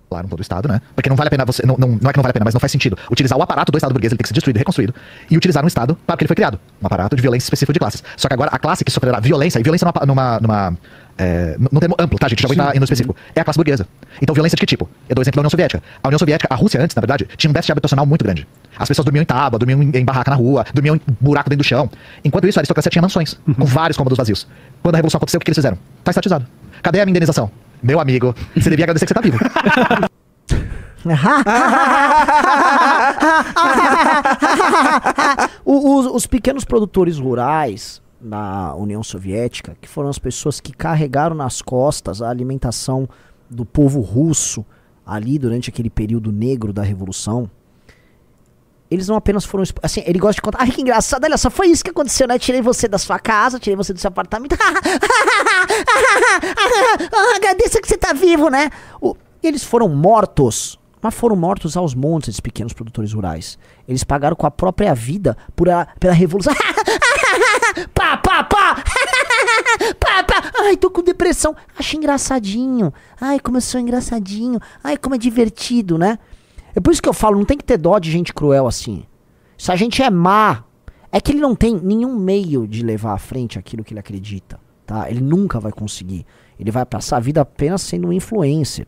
Claro, 0.08 0.26
todo 0.26 0.38
o 0.38 0.42
Estado, 0.42 0.68
né? 0.68 0.80
Porque 0.94 1.08
não 1.10 1.16
vale 1.16 1.28
a 1.28 1.30
pena 1.30 1.44
você. 1.44 1.66
Não, 1.66 1.76
não, 1.76 1.88
não 1.88 2.08
é 2.08 2.12
que 2.12 2.16
não 2.16 2.22
vale 2.22 2.30
a 2.30 2.32
pena, 2.32 2.44
mas 2.44 2.54
não 2.54 2.60
faz 2.60 2.72
sentido. 2.72 2.96
Utilizar 3.10 3.38
o 3.38 3.42
aparato 3.42 3.70
do 3.70 3.76
Estado 3.76 3.92
burguês, 3.92 4.10
ele 4.10 4.16
tem 4.16 4.22
que 4.22 4.28
ser 4.28 4.34
destruído 4.34 4.56
e 4.56 4.58
reconstruído. 4.58 4.94
E 5.30 5.36
utilizar 5.36 5.62
um 5.62 5.68
Estado 5.68 5.98
para 6.06 6.16
que 6.16 6.22
ele 6.22 6.28
foi 6.28 6.36
criado. 6.36 6.58
Um 6.82 6.86
aparato 6.86 7.14
de 7.14 7.20
violência 7.20 7.44
específico 7.44 7.74
de 7.74 7.78
classes. 7.78 8.02
Só 8.16 8.26
que 8.26 8.32
agora 8.32 8.50
a 8.50 8.58
classe 8.58 8.84
que 8.84 8.90
sofrerá 8.90 9.20
violência, 9.20 9.58
e 9.58 9.62
violência 9.62 9.86
numa. 9.86 10.06
numa, 10.06 10.40
numa 10.40 10.78
é, 11.18 11.56
num 11.58 11.80
termo 11.80 11.96
amplo, 11.98 12.16
tá, 12.16 12.28
gente? 12.28 12.40
Já 12.40 12.46
vou 12.46 12.54
entrar 12.54 12.74
no 12.74 12.84
específico. 12.84 13.14
É 13.34 13.40
a 13.40 13.44
classe 13.44 13.58
burguesa. 13.58 13.86
Então, 14.22 14.32
violência 14.32 14.54
de 14.54 14.60
que 14.60 14.66
tipo? 14.66 14.88
Eu 15.08 15.16
dou 15.16 15.22
exemplo 15.22 15.36
da 15.36 15.40
União 15.42 15.50
Soviética. 15.50 15.82
A 16.00 16.08
União 16.08 16.18
Soviética, 16.18 16.48
a 16.48 16.56
Rússia 16.56 16.80
antes, 16.80 16.94
na 16.94 17.00
verdade, 17.00 17.28
tinha 17.36 17.50
um 17.50 17.52
déficit 17.52 17.72
habitacional 17.72 18.06
muito 18.06 18.24
grande. 18.24 18.46
As 18.78 18.86
pessoas 18.86 19.04
dormiam 19.04 19.22
em 19.22 19.26
tábua, 19.26 19.58
dormiam 19.58 19.82
em, 19.82 19.90
em 19.92 20.04
barraca 20.04 20.30
na 20.30 20.36
rua, 20.36 20.64
dormiam 20.72 20.94
em 20.94 21.00
buraco 21.20 21.50
dentro 21.50 21.64
do 21.64 21.66
chão. 21.66 21.90
Enquanto 22.24 22.46
isso, 22.46 22.58
a 22.58 22.60
aristocracia 22.60 22.88
tinha 22.88 23.02
mansões, 23.02 23.34
com 23.34 23.64
vários 23.64 23.96
cômodos 23.96 24.16
vazios. 24.16 24.46
Quando 24.80 24.94
a 24.94 24.98
Revolução 24.98 25.18
aconteceu, 25.18 25.38
o 25.38 25.40
que, 25.40 25.46
que 25.46 25.50
eles 25.50 25.58
fizeram? 25.58 25.76
Tá 26.04 26.12
estatizado. 26.12 26.46
Cadê 26.82 27.00
a 27.00 27.04
minha 27.04 27.10
indenização? 27.10 27.50
Meu 27.82 28.00
amigo, 28.00 28.34
você 28.54 28.70
devia 28.70 28.84
agradecer 28.84 29.06
que 29.06 29.12
você 29.12 29.14
tá 29.14 29.20
vivo. 29.20 29.38
Os, 35.64 36.06
os 36.06 36.26
pequenos 36.26 36.64
produtores 36.64 37.18
rurais 37.18 38.02
na 38.20 38.74
União 38.74 39.02
Soviética, 39.02 39.76
que 39.80 39.88
foram 39.88 40.08
as 40.08 40.18
pessoas 40.18 40.60
que 40.60 40.72
carregaram 40.72 41.36
nas 41.36 41.62
costas 41.62 42.20
a 42.20 42.28
alimentação 42.28 43.08
do 43.48 43.64
povo 43.64 44.00
russo 44.00 44.66
ali 45.06 45.38
durante 45.38 45.70
aquele 45.70 45.88
período 45.88 46.32
negro 46.32 46.72
da 46.72 46.82
Revolução, 46.82 47.48
eles 48.90 49.06
não 49.08 49.16
apenas 49.16 49.44
foram. 49.44 49.64
Assim, 49.82 50.02
ele 50.06 50.18
gosta 50.18 50.34
de 50.36 50.42
contar. 50.42 50.58
Ai, 50.62 50.70
que 50.70 50.80
engraçado, 50.80 51.24
olha 51.24 51.36
só, 51.36 51.50
foi 51.50 51.66
isso 51.68 51.84
que 51.84 51.90
aconteceu, 51.90 52.26
né? 52.26 52.38
Tirei 52.38 52.62
você 52.62 52.88
da 52.88 52.98
sua 52.98 53.18
casa, 53.18 53.58
tirei 53.58 53.76
você 53.76 53.92
do 53.92 53.98
seu 54.00 54.08
apartamento. 54.08 54.56
Agradeça 57.36 57.80
que 57.80 57.88
você 57.88 57.96
tá 57.96 58.12
vivo, 58.12 58.48
né? 58.48 58.70
O- 59.00 59.16
eles 59.42 59.62
foram 59.62 59.88
mortos, 59.88 60.78
mas 61.00 61.14
foram 61.14 61.36
mortos 61.36 61.76
aos 61.76 61.94
montes, 61.94 62.30
esses 62.30 62.40
pequenos 62.40 62.72
produtores 62.72 63.12
rurais. 63.12 63.58
Eles 63.86 64.02
pagaram 64.04 64.36
com 64.36 64.46
a 64.46 64.50
própria 64.50 64.94
vida 64.94 65.36
por 65.54 65.68
a- 65.68 65.86
pela 66.00 66.12
revolução. 66.14 66.54
pá, 67.94 68.16
pá, 68.16 68.44
pá! 68.44 68.82
pá, 70.00 70.24
pá! 70.24 70.50
Ai, 70.60 70.76
tô 70.76 70.90
com 70.90 71.02
depressão. 71.02 71.54
Achei 71.78 71.98
engraçadinho. 71.98 72.92
Ai, 73.20 73.38
como 73.38 73.56
eu 73.58 73.60
sou 73.60 73.80
engraçadinho. 73.80 74.58
Ai, 74.82 74.96
como 74.96 75.14
é 75.14 75.18
divertido, 75.18 75.96
né? 75.98 76.18
É 76.78 76.80
por 76.80 76.92
isso 76.92 77.02
que 77.02 77.08
eu 77.08 77.12
falo, 77.12 77.36
não 77.36 77.44
tem 77.44 77.58
que 77.58 77.64
ter 77.64 77.76
dó 77.76 77.98
de 77.98 78.08
gente 78.08 78.32
cruel 78.32 78.64
assim. 78.64 79.02
Se 79.56 79.72
a 79.72 79.74
gente 79.74 80.00
é 80.00 80.08
má, 80.08 80.62
é 81.10 81.20
que 81.20 81.32
ele 81.32 81.40
não 81.40 81.52
tem 81.52 81.74
nenhum 81.74 82.14
meio 82.14 82.68
de 82.68 82.84
levar 82.84 83.14
à 83.14 83.18
frente 83.18 83.58
aquilo 83.58 83.82
que 83.82 83.92
ele 83.92 83.98
acredita, 83.98 84.60
tá? 84.86 85.10
Ele 85.10 85.20
nunca 85.20 85.58
vai 85.58 85.72
conseguir. 85.72 86.24
Ele 86.56 86.70
vai 86.70 86.86
passar 86.86 87.16
a 87.16 87.20
vida 87.20 87.40
apenas 87.40 87.82
sendo 87.82 88.06
um 88.06 88.12
influencer. 88.12 88.86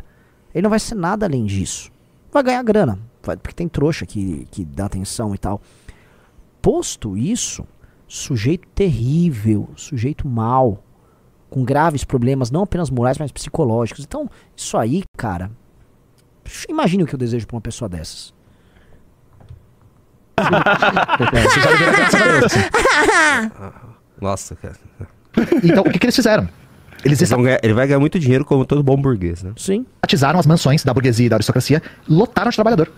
Ele 0.55 0.63
não 0.63 0.71
vai 0.71 0.79
ser 0.79 0.95
nada 0.95 1.27
além 1.27 1.45
disso. 1.45 1.91
Vai 2.31 2.45
ganhar 2.45 2.63
grana, 2.63 2.97
porque 3.21 3.53
tem 3.53 3.67
trouxa 3.67 4.07
que, 4.07 4.47
que 4.53 4.65
dá 4.65 4.85
atenção 4.85 5.35
e 5.35 5.39
tal. 5.39 5.61
Posto 6.63 7.17
isso, 7.17 7.67
sujeito 8.07 8.69
terrível, 8.69 9.69
sujeito 9.75 10.29
mau, 10.29 10.85
com 11.49 11.65
graves 11.65 12.05
problemas, 12.05 12.53
não 12.53 12.63
apenas 12.63 12.89
morais, 12.89 13.19
mas 13.19 13.33
psicológicos. 13.33 14.05
Então, 14.05 14.31
isso 14.55 14.79
aí, 14.79 15.03
cara, 15.19 15.51
imagine 16.69 17.03
o 17.03 17.07
que 17.07 17.15
eu 17.15 17.19
desejo 17.19 17.47
pra 17.47 17.57
uma 17.57 17.61
pessoa 17.61 17.89
dessas. 17.89 18.33
Nossa, 24.21 24.55
cara. 24.57 24.75
Então, 25.63 25.83
o 25.85 25.91
que, 25.91 25.99
que 25.99 26.07
eles 26.07 26.17
fizeram? 26.17 26.49
Eles 27.05 27.19
Eles 27.21 27.31
vão 27.31 27.43
ganhar- 27.43 27.61
ele 27.63 27.73
vai 27.73 27.87
ganhar 27.87 27.99
muito 28.01 28.19
dinheiro 28.19 28.45
como 28.45 28.65
todo 28.67 28.83
bom 28.83 28.97
burguês, 29.01 29.43
né? 29.43 29.53
Sim. 29.57 29.87
estatizaram 29.97 30.39
as 30.39 30.47
mansões 30.47 30.85
da 30.85 30.93
burguesia 30.93 31.27
e 31.27 31.29
da 31.29 31.37
aristocracia, 31.37 31.83
lotaram 32.09 32.51
de 32.51 32.57
trabalhador. 32.57 32.91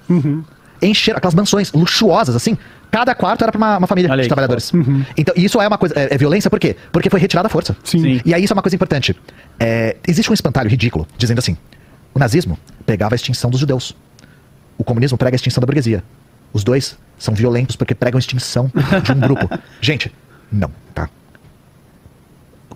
Encheram 0.80 1.18
aquelas 1.18 1.34
mansões 1.34 1.70
luxuosas, 1.72 2.34
assim. 2.34 2.58
Cada 2.90 3.14
quarto 3.14 3.42
era 3.42 3.52
pra 3.52 3.58
uma, 3.58 3.78
uma 3.78 3.86
família 3.86 4.10
Olha 4.10 4.20
aí, 4.20 4.22
de 4.24 4.28
trabalhadores. 4.28 4.72
Então, 5.16 5.32
e 5.36 5.44
isso 5.44 5.60
é 5.60 5.68
uma 5.68 5.78
coisa. 5.78 5.94
É, 5.96 6.14
é 6.14 6.18
violência 6.18 6.50
por 6.50 6.58
quê? 6.58 6.76
Porque 6.90 7.08
foi 7.08 7.20
retirada 7.20 7.46
a 7.46 7.50
força. 7.50 7.76
Sim. 7.84 8.20
E 8.24 8.34
aí 8.34 8.42
isso 8.42 8.52
é 8.52 8.56
uma 8.56 8.62
coisa 8.62 8.74
importante. 8.74 9.16
É, 9.60 9.96
existe 10.08 10.28
um 10.30 10.34
espantalho 10.34 10.68
ridículo 10.68 11.06
dizendo 11.16 11.38
assim: 11.38 11.56
o 12.14 12.18
nazismo 12.18 12.58
pregava 12.86 13.14
a 13.14 13.16
extinção 13.16 13.50
dos 13.50 13.60
judeus. 13.60 13.96
O 14.78 14.84
comunismo 14.84 15.16
prega 15.18 15.34
a 15.34 15.36
extinção 15.36 15.60
da 15.60 15.66
burguesia. 15.66 16.02
Os 16.52 16.64
dois 16.64 16.98
são 17.18 17.34
violentos 17.34 17.76
porque 17.76 17.94
pregam 17.94 18.18
a 18.18 18.20
extinção 18.20 18.70
de 19.02 19.12
um 19.12 19.20
grupo. 19.20 19.48
Gente, 19.80 20.12
não, 20.50 20.70
tá? 20.94 21.08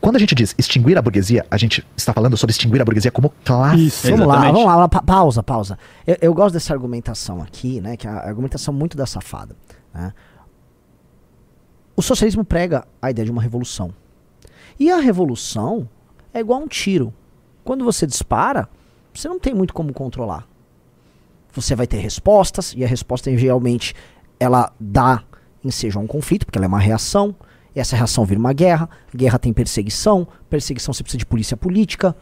Quando 0.01 0.16
a 0.16 0.18
gente 0.18 0.35
diz 0.35 0.55
extinguir 0.57 0.96
a 0.96 1.03
burguesia, 1.03 1.44
a 1.51 1.57
gente 1.57 1.85
está 1.96 2.12
falando 2.12 2.37
sobre 2.37 2.53
extinguir 2.53 2.81
a 2.81 2.85
burguesia 2.85 3.11
como 3.11 3.31
classe. 3.44 3.87
Isso. 3.87 4.03
Vamos 4.11 4.27
lá, 4.27 4.35
Exatamente. 4.35 4.62
vamos 4.64 4.79
lá, 4.81 4.88
pa- 4.88 5.03
pausa, 5.03 5.42
pausa. 5.42 5.79
Eu, 6.07 6.16
eu 6.20 6.35
gosto 6.35 6.53
dessa 6.53 6.72
argumentação 6.72 7.42
aqui, 7.42 7.81
né? 7.81 7.96
Que 7.96 8.07
é 8.07 8.11
a 8.11 8.20
argumentação 8.29 8.72
muito 8.72 8.96
da 8.96 9.05
safada. 9.05 9.57
né? 9.92 10.12
O 11.96 12.03
socialismo 12.03 12.44
prega 12.44 12.87
a 13.01 13.11
ideia 13.11 13.25
de 13.25 13.33
uma 13.33 13.42
revolução. 13.42 13.92
E 14.79 14.90
a 14.92 14.99
revolução 14.99 15.88
é 16.33 16.40
igual 16.40 16.61
a 16.61 16.64
um 16.64 16.68
tiro. 16.68 17.12
Quando 17.64 17.85
você 17.85 18.07
dispara, 18.07 18.68
você 19.16 19.29
não 19.29 19.38
tem 19.38 19.55
muito 19.55 19.74
como 19.74 19.92
controlar. 19.92 20.46
Você 21.52 21.74
vai 21.74 21.87
ter 21.87 21.98
respostas, 21.98 22.74
e 22.76 22.85
a 22.85 22.87
resposta 22.87 23.35
geralmente 23.37 23.94
ela 24.38 24.72
dá 24.79 25.22
ensejo 25.64 25.98
a 25.98 26.02
um 26.02 26.07
conflito, 26.07 26.44
porque 26.44 26.59
ela 26.59 26.66
é 26.66 26.68
uma 26.68 26.79
reação. 26.79 27.35
E 27.74 27.81
essa 27.81 27.96
reação 27.96 28.24
vira 28.24 28.40
uma 28.40 28.52
guerra. 28.52 28.88
Guerra 29.14 29.38
tem 29.38 29.52
perseguição. 29.52 30.26
Perseguição 30.48 30.94
você 30.94 31.02
precisa 31.02 31.18
de 31.18 31.26
polícia 31.26 31.57
política. 31.57 32.16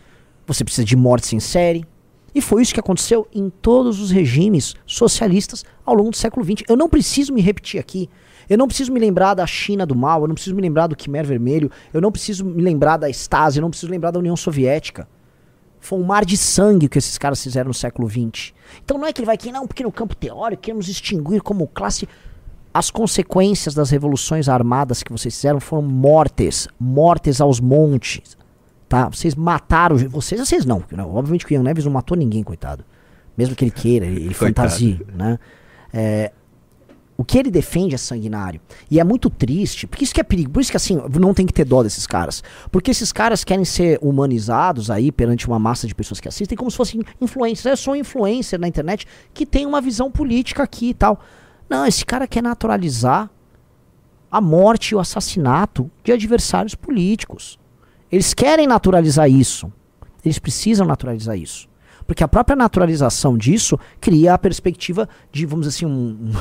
Você 0.46 0.64
precisa 0.64 0.84
de 0.84 0.96
mortes 0.96 1.32
em 1.32 1.40
série. 1.40 1.86
E 2.34 2.40
foi 2.40 2.62
isso 2.62 2.74
que 2.74 2.80
aconteceu 2.80 3.28
em 3.32 3.48
todos 3.48 4.00
os 4.00 4.10
regimes 4.10 4.74
socialistas 4.84 5.64
ao 5.86 5.94
longo 5.94 6.10
do 6.10 6.16
século 6.16 6.44
XX. 6.44 6.64
Eu 6.68 6.76
não 6.76 6.88
preciso 6.88 7.32
me 7.32 7.40
repetir 7.40 7.78
aqui. 7.78 8.10
Eu 8.48 8.58
não 8.58 8.66
preciso 8.66 8.92
me 8.92 8.98
lembrar 8.98 9.34
da 9.34 9.46
China 9.46 9.86
do 9.86 9.94
mal. 9.94 10.22
Eu 10.22 10.28
não 10.28 10.34
preciso 10.34 10.56
me 10.56 10.62
lembrar 10.62 10.88
do 10.88 10.96
Khmer 10.96 11.24
Vermelho. 11.24 11.70
Eu 11.92 12.00
não 12.00 12.10
preciso 12.10 12.44
me 12.44 12.62
lembrar 12.62 12.96
da 12.96 13.08
Stasi. 13.08 13.58
Eu 13.58 13.62
não 13.62 13.70
preciso 13.70 13.90
lembrar 13.90 14.10
da 14.10 14.18
União 14.18 14.36
Soviética. 14.36 15.08
Foi 15.84 15.98
um 15.98 16.02
mar 16.02 16.24
de 16.24 16.34
sangue 16.38 16.88
que 16.88 16.96
esses 16.96 17.18
caras 17.18 17.42
fizeram 17.42 17.68
no 17.68 17.74
século 17.74 18.08
XX. 18.08 18.54
Então 18.82 18.96
não 18.96 19.06
é 19.06 19.12
que 19.12 19.20
ele 19.20 19.26
vai 19.26 19.34
aqui, 19.34 19.52
não, 19.52 19.66
porque 19.66 19.82
no 19.82 19.92
campo 19.92 20.16
teórico 20.16 20.62
queremos 20.62 20.88
extinguir 20.88 21.42
como 21.42 21.68
classe. 21.68 22.08
As 22.72 22.90
consequências 22.90 23.74
das 23.74 23.90
revoluções 23.90 24.48
armadas 24.48 25.02
que 25.02 25.12
vocês 25.12 25.34
fizeram 25.34 25.60
foram 25.60 25.82
mortes. 25.82 26.66
Mortes 26.80 27.38
aos 27.38 27.60
montes. 27.60 28.34
Tá? 28.88 29.10
Vocês 29.10 29.34
mataram. 29.34 29.98
Vocês, 30.08 30.40
vocês 30.40 30.64
não. 30.64 30.82
não, 30.90 31.14
Obviamente 31.14 31.44
que 31.44 31.52
o 31.52 31.54
Ian 31.54 31.62
Neves 31.62 31.84
não 31.84 31.92
matou 31.92 32.16
ninguém, 32.16 32.42
coitado. 32.42 32.82
Mesmo 33.36 33.54
que 33.54 33.64
ele 33.64 33.70
queira, 33.70 34.06
ele, 34.06 34.24
ele 34.24 34.34
fantasie. 34.34 35.06
Né? 35.14 35.38
É, 35.92 36.32
o 37.16 37.24
que 37.24 37.38
ele 37.38 37.50
defende 37.50 37.94
é 37.94 37.98
sanguinário. 37.98 38.60
E 38.90 38.98
é 38.98 39.04
muito 39.04 39.30
triste, 39.30 39.86
porque 39.86 40.04
isso 40.04 40.12
que 40.14 40.20
é 40.20 40.24
perigo. 40.24 40.50
Por 40.50 40.60
isso 40.60 40.70
que 40.70 40.76
assim, 40.76 41.00
não 41.20 41.32
tem 41.32 41.46
que 41.46 41.52
ter 41.52 41.64
dó 41.64 41.82
desses 41.82 42.06
caras. 42.06 42.42
Porque 42.72 42.90
esses 42.90 43.12
caras 43.12 43.44
querem 43.44 43.64
ser 43.64 43.98
humanizados 44.02 44.90
aí 44.90 45.12
perante 45.12 45.46
uma 45.46 45.58
massa 45.58 45.86
de 45.86 45.94
pessoas 45.94 46.18
que 46.20 46.26
assistem 46.28 46.58
como 46.58 46.70
se 46.70 46.76
fossem 46.76 47.02
influencers. 47.20 47.66
Eu 47.66 47.76
sou 47.76 47.94
um 47.94 47.96
influencer 47.96 48.58
na 48.58 48.66
internet 48.66 49.06
que 49.32 49.46
tem 49.46 49.64
uma 49.64 49.80
visão 49.80 50.10
política 50.10 50.62
aqui 50.62 50.88
e 50.88 50.94
tal. 50.94 51.20
Não, 51.68 51.86
esse 51.86 52.04
cara 52.04 52.26
quer 52.26 52.42
naturalizar 52.42 53.30
a 54.30 54.40
morte 54.40 54.90
e 54.90 54.94
o 54.96 54.98
assassinato 54.98 55.88
de 56.02 56.10
adversários 56.10 56.74
políticos. 56.74 57.58
Eles 58.10 58.34
querem 58.34 58.66
naturalizar 58.66 59.30
isso. 59.30 59.72
Eles 60.24 60.40
precisam 60.40 60.84
naturalizar 60.86 61.38
isso. 61.38 61.68
Porque 62.06 62.22
a 62.24 62.28
própria 62.28 62.56
naturalização 62.56 63.38
disso 63.38 63.78
cria 64.00 64.34
a 64.34 64.38
perspectiva 64.38 65.08
de, 65.32 65.46
vamos 65.46 65.66
dizer 65.66 65.76
assim, 65.76 65.86
um- 65.86 66.32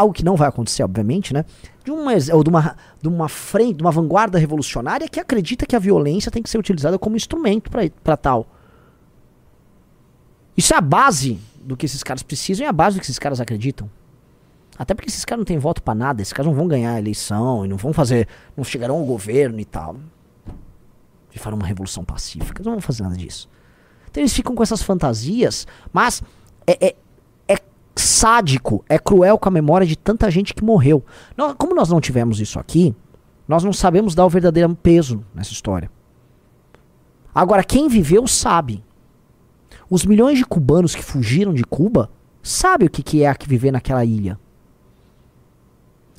algo 0.00 0.12
que 0.12 0.24
não 0.24 0.36
vai 0.36 0.48
acontecer, 0.48 0.82
obviamente, 0.82 1.32
né? 1.32 1.44
De 1.84 1.90
uma, 1.90 2.12
ou 2.32 2.42
de 2.42 2.50
uma, 2.50 2.76
de 3.00 3.08
uma 3.08 3.28
frente, 3.28 3.76
de 3.76 3.82
uma 3.82 3.90
vanguarda 3.90 4.38
revolucionária 4.38 5.08
que 5.08 5.20
acredita 5.20 5.66
que 5.66 5.76
a 5.76 5.78
violência 5.78 6.30
tem 6.30 6.42
que 6.42 6.50
ser 6.50 6.58
utilizada 6.58 6.98
como 6.98 7.16
instrumento 7.16 7.70
para 7.70 8.16
tal. 8.16 8.46
Isso 10.56 10.74
é 10.74 10.76
a 10.76 10.80
base 10.80 11.38
do 11.62 11.76
que 11.76 11.86
esses 11.86 12.02
caras 12.02 12.22
precisam 12.22 12.64
e 12.64 12.68
a 12.68 12.72
base 12.72 12.96
do 12.96 13.00
que 13.00 13.06
esses 13.06 13.18
caras 13.18 13.40
acreditam. 13.40 13.90
Até 14.78 14.94
porque 14.94 15.10
esses 15.10 15.24
caras 15.24 15.40
não 15.40 15.44
têm 15.44 15.58
voto 15.58 15.82
pra 15.82 15.94
nada, 15.94 16.22
esses 16.22 16.32
caras 16.32 16.50
não 16.50 16.56
vão 16.56 16.66
ganhar 16.66 16.94
a 16.94 16.98
eleição 16.98 17.64
e 17.64 17.68
não 17.68 17.76
vão 17.76 17.92
fazer, 17.92 18.26
não 18.56 18.64
chegarão 18.64 18.96
ao 18.96 19.04
governo 19.04 19.60
e 19.60 19.64
tal. 19.64 19.96
De 21.30 21.38
farão 21.38 21.58
uma 21.58 21.66
revolução 21.66 22.02
pacífica, 22.02 22.62
não 22.64 22.72
vão 22.72 22.80
fazer 22.80 23.02
nada 23.02 23.16
disso. 23.16 23.48
Então 24.10 24.22
eles 24.22 24.32
ficam 24.32 24.54
com 24.54 24.62
essas 24.62 24.82
fantasias, 24.82 25.66
mas 25.92 26.22
é, 26.66 26.86
é, 26.88 26.88
é 26.88 26.96
sádico, 28.10 28.84
é 28.88 28.98
cruel 28.98 29.38
com 29.38 29.48
a 29.48 29.52
memória 29.52 29.86
de 29.86 29.96
tanta 29.96 30.30
gente 30.30 30.52
que 30.54 30.64
morreu. 30.64 31.04
Nó- 31.36 31.54
como 31.54 31.74
nós 31.74 31.88
não 31.88 32.00
tivemos 32.00 32.40
isso 32.40 32.58
aqui, 32.58 32.94
nós 33.48 33.64
não 33.64 33.72
sabemos 33.72 34.14
dar 34.14 34.26
o 34.26 34.30
verdadeiro 34.30 34.74
peso 34.74 35.24
nessa 35.34 35.52
história. 35.52 35.90
Agora, 37.34 37.64
quem 37.64 37.88
viveu 37.88 38.26
sabe. 38.26 38.82
Os 39.88 40.04
milhões 40.04 40.38
de 40.38 40.44
cubanos 40.44 40.94
que 40.94 41.02
fugiram 41.02 41.52
de 41.52 41.64
Cuba 41.64 42.10
sabem 42.42 42.86
o 42.86 42.90
que, 42.90 43.02
que 43.02 43.24
é 43.24 43.34
viver 43.46 43.72
naquela 43.72 44.04
ilha. 44.04 44.38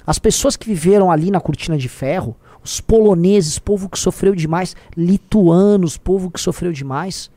As 0.06 0.20
pessoas 0.20 0.56
que 0.58 0.68
viveram 0.68 1.12
ali 1.12 1.30
na 1.32 1.40
cortina 1.40 1.78
de 1.78 1.88
ferro, 1.88 2.36
os 2.64 2.82
poloneses, 2.82 3.60
povo 3.60 3.90
que 3.90 4.00
sofreu 4.00 4.36
demais, 4.36 4.76
lituanos, 4.96 5.98
povo 5.98 6.30
que 6.32 6.40
sofreu 6.40 6.72
demais. 6.72 7.30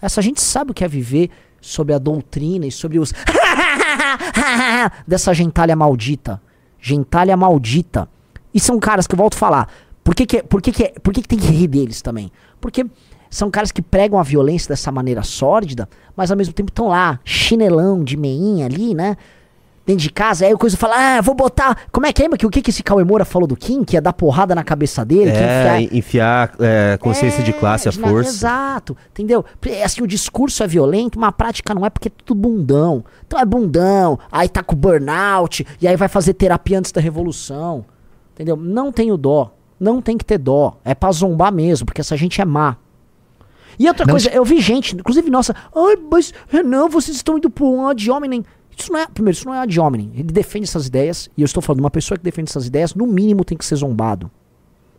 Essa 0.00 0.22
gente 0.22 0.40
sabe 0.40 0.70
o 0.70 0.74
que 0.74 0.84
é 0.84 0.88
viver 0.88 1.30
sobre 1.60 1.94
a 1.94 1.98
doutrina 1.98 2.66
e 2.66 2.70
sobre 2.72 2.98
os 2.98 3.12
dessa 5.06 5.32
gentalha 5.34 5.74
maldita. 5.76 6.40
Gentalha 6.80 7.36
maldita. 7.36 8.08
E 8.52 8.60
são 8.60 8.78
caras 8.78 9.06
que 9.06 9.14
eu 9.14 9.18
volto 9.18 9.34
a 9.34 9.38
falar. 9.38 9.68
Por 10.02 10.14
que, 10.14 10.26
que, 10.26 10.42
por 10.42 10.60
que, 10.60 10.70
que, 10.70 10.92
por 11.00 11.12
que, 11.12 11.22
que 11.22 11.28
tem 11.28 11.38
que 11.38 11.46
rir 11.46 11.66
deles 11.66 12.02
também? 12.02 12.30
Porque 12.60 12.86
são 13.30 13.50
caras 13.50 13.72
que 13.72 13.82
pregam 13.82 14.18
a 14.18 14.22
violência 14.22 14.68
dessa 14.68 14.92
maneira 14.92 15.22
sórdida, 15.22 15.88
mas 16.16 16.30
ao 16.30 16.36
mesmo 16.36 16.52
tempo 16.52 16.70
estão 16.70 16.88
lá, 16.88 17.18
chinelão 17.24 18.04
de 18.04 18.16
meinha 18.16 18.66
ali, 18.66 18.94
né? 18.94 19.16
Dentro 19.86 20.02
de 20.02 20.10
casa, 20.10 20.46
aí 20.46 20.54
o 20.54 20.56
coisa 20.56 20.78
fala, 20.78 21.18
ah, 21.18 21.20
vou 21.20 21.34
botar. 21.34 21.76
Como 21.92 22.06
é 22.06 22.12
que 22.12 22.22
lembra 22.22 22.38
que 22.38 22.46
o 22.46 22.50
que, 22.50 22.62
que 22.62 22.70
esse 22.70 22.82
Cauê 22.82 23.04
Moura 23.04 23.26
falou 23.26 23.46
do 23.46 23.54
Kim? 23.54 23.84
Que 23.84 23.96
ia 23.96 24.00
dar 24.00 24.14
porrada 24.14 24.54
na 24.54 24.64
cabeça 24.64 25.04
dele? 25.04 25.30
É, 25.30 25.34
enfiar- 25.82 25.94
enfiar 25.98 26.54
é, 26.58 26.96
consciência 26.96 27.44
de 27.44 27.50
é, 27.50 27.52
classe 27.52 27.86
à 27.86 27.92
de 27.92 27.98
força. 27.98 28.30
Exato, 28.30 28.96
entendeu? 29.10 29.44
É 29.66 29.84
Assim, 29.84 30.00
o 30.02 30.06
discurso 30.06 30.62
é 30.62 30.66
violento, 30.66 31.20
mas 31.20 31.28
a 31.28 31.32
prática 31.32 31.74
não 31.74 31.84
é 31.84 31.90
porque 31.90 32.08
é 32.08 32.12
tudo 32.24 32.40
bundão. 32.40 33.04
Então 33.26 33.38
é 33.38 33.44
bundão, 33.44 34.18
aí 34.32 34.48
tá 34.48 34.62
com 34.62 34.74
burnout, 34.74 35.66
e 35.78 35.86
aí 35.86 35.96
vai 35.96 36.08
fazer 36.08 36.32
terapia 36.32 36.78
antes 36.78 36.90
da 36.90 37.00
revolução. 37.02 37.84
Entendeu? 38.32 38.56
Não 38.56 38.90
tenho 38.90 39.18
dó. 39.18 39.52
Não 39.78 40.00
tem 40.00 40.16
que 40.16 40.24
ter 40.24 40.38
dó. 40.38 40.78
É 40.82 40.94
pra 40.94 41.12
zombar 41.12 41.52
mesmo, 41.52 41.84
porque 41.84 42.00
essa 42.00 42.16
gente 42.16 42.40
é 42.40 42.44
má. 42.46 42.76
E 43.78 43.86
outra 43.88 44.06
Não 44.06 44.12
coisa, 44.12 44.30
eu 44.30 44.44
vi 44.44 44.60
gente, 44.60 44.94
inclusive, 44.94 45.28
nossa, 45.30 45.54
ai, 45.76 45.96
mas 46.10 46.32
Renan, 46.48 46.88
vocês 46.88 47.16
estão 47.16 47.36
indo 47.36 47.50
pro 47.50 47.66
um 47.66 47.86
ad 47.88 48.10
hominem. 48.10 48.44
Isso 48.76 48.92
não 48.92 49.00
é, 49.00 49.06
primeiro, 49.06 49.36
isso 49.36 49.46
não 49.46 49.54
é 49.54 49.60
ad 49.60 49.80
hominem. 49.80 50.10
Ele 50.14 50.32
defende 50.32 50.64
essas 50.64 50.86
ideias, 50.86 51.30
e 51.36 51.42
eu 51.42 51.46
estou 51.46 51.62
falando 51.62 51.80
uma 51.80 51.90
pessoa 51.90 52.18
que 52.18 52.24
defende 52.24 52.50
essas 52.50 52.66
ideias, 52.66 52.94
no 52.94 53.06
mínimo 53.06 53.44
tem 53.44 53.56
que 53.56 53.64
ser 53.64 53.76
zombado. 53.76 54.30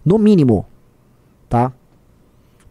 No 0.03 0.17
mínimo. 0.17 0.65
Tá? 1.49 1.71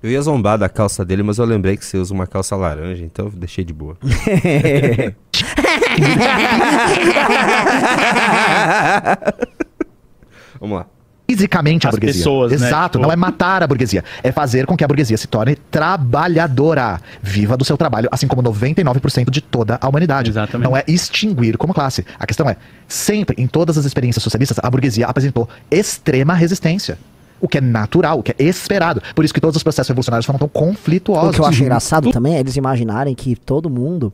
Eu 0.03 0.11
ia 0.11 0.21
zombar 0.21 0.59
da 0.59 0.69
calça 0.69 1.05
dele, 1.05 1.23
mas 1.23 1.39
eu 1.39 1.45
lembrei 1.45 1.77
que 1.77 1.85
você 1.85 1.97
usa 1.97 2.13
uma 2.13 2.27
calça 2.27 2.57
laranja, 2.57 3.05
então 3.05 3.27
eu 3.27 3.33
deixei 3.33 3.65
de 3.65 3.73
boa. 3.73 3.97
Vamos 10.61 10.79
lá. 10.79 10.87
Fisicamente 11.29 11.87
a 11.87 11.91
As 11.91 11.95
burguesia. 11.95 12.21
pessoas, 12.21 12.51
né? 12.61 12.67
Exato, 12.69 12.99
Tipo- 12.99 13.07
não 13.07 13.13
é 13.13 13.17
matar 13.17 13.63
a 13.63 13.67
burguesia, 13.67 14.05
é 14.23 14.31
fazer 14.31 14.67
com 14.67 14.77
que 14.77 14.85
a 14.85 14.89
burguesia 14.89 15.17
se 15.17 15.27
torne 15.27 15.57
trabalhadora, 16.15 17.01
viva 17.23 17.57
do 17.57 17.65
seu 17.65 17.77
trabalho, 17.77 18.09
assim 18.13 18.27
como 18.29 18.43
99% 18.43 19.31
de 19.31 19.41
toda 19.41 19.79
a 19.81 19.89
humanidade. 19.89 20.31
Exatamente. 20.31 20.69
Não 20.69 20.77
é 20.77 20.85
extinguir 20.87 21.57
como 21.57 21.73
classe. 21.75 22.05
A 22.19 22.27
questão 22.27 22.49
é, 22.49 22.57
sempre 22.87 23.41
em 23.43 23.47
todas 23.47 23.77
as 23.79 23.85
experiências 23.85 24.23
socialistas, 24.23 24.59
a 24.63 24.71
burguesia 24.71 25.07
apresentou 25.07 25.49
extrema 25.71 26.35
resistência. 26.35 26.99
O 27.41 27.49
que 27.49 27.59
é 27.59 27.61
natural, 27.61 28.21
o 28.21 28.23
que 28.23 28.31
é 28.39 28.45
esperado. 28.45 29.03
Por 29.15 29.25
isso 29.25 29.35
que 29.35 29.41
todos 29.41 29.57
os 29.57 29.63
processos 29.63 29.89
revolucionários 29.89 30.25
foram 30.25 30.39
tão 30.39 30.47
O 30.47 30.51
conflituosos. 30.51 31.35
que 31.35 31.41
eu 31.41 31.45
acho 31.47 31.63
engraçado 31.63 32.11
também 32.11 32.37
é 32.37 32.41
eles 32.41 32.57
imaginarem 32.57 33.15
que 33.15 33.35
todo 33.37 33.69
mundo 33.69 34.13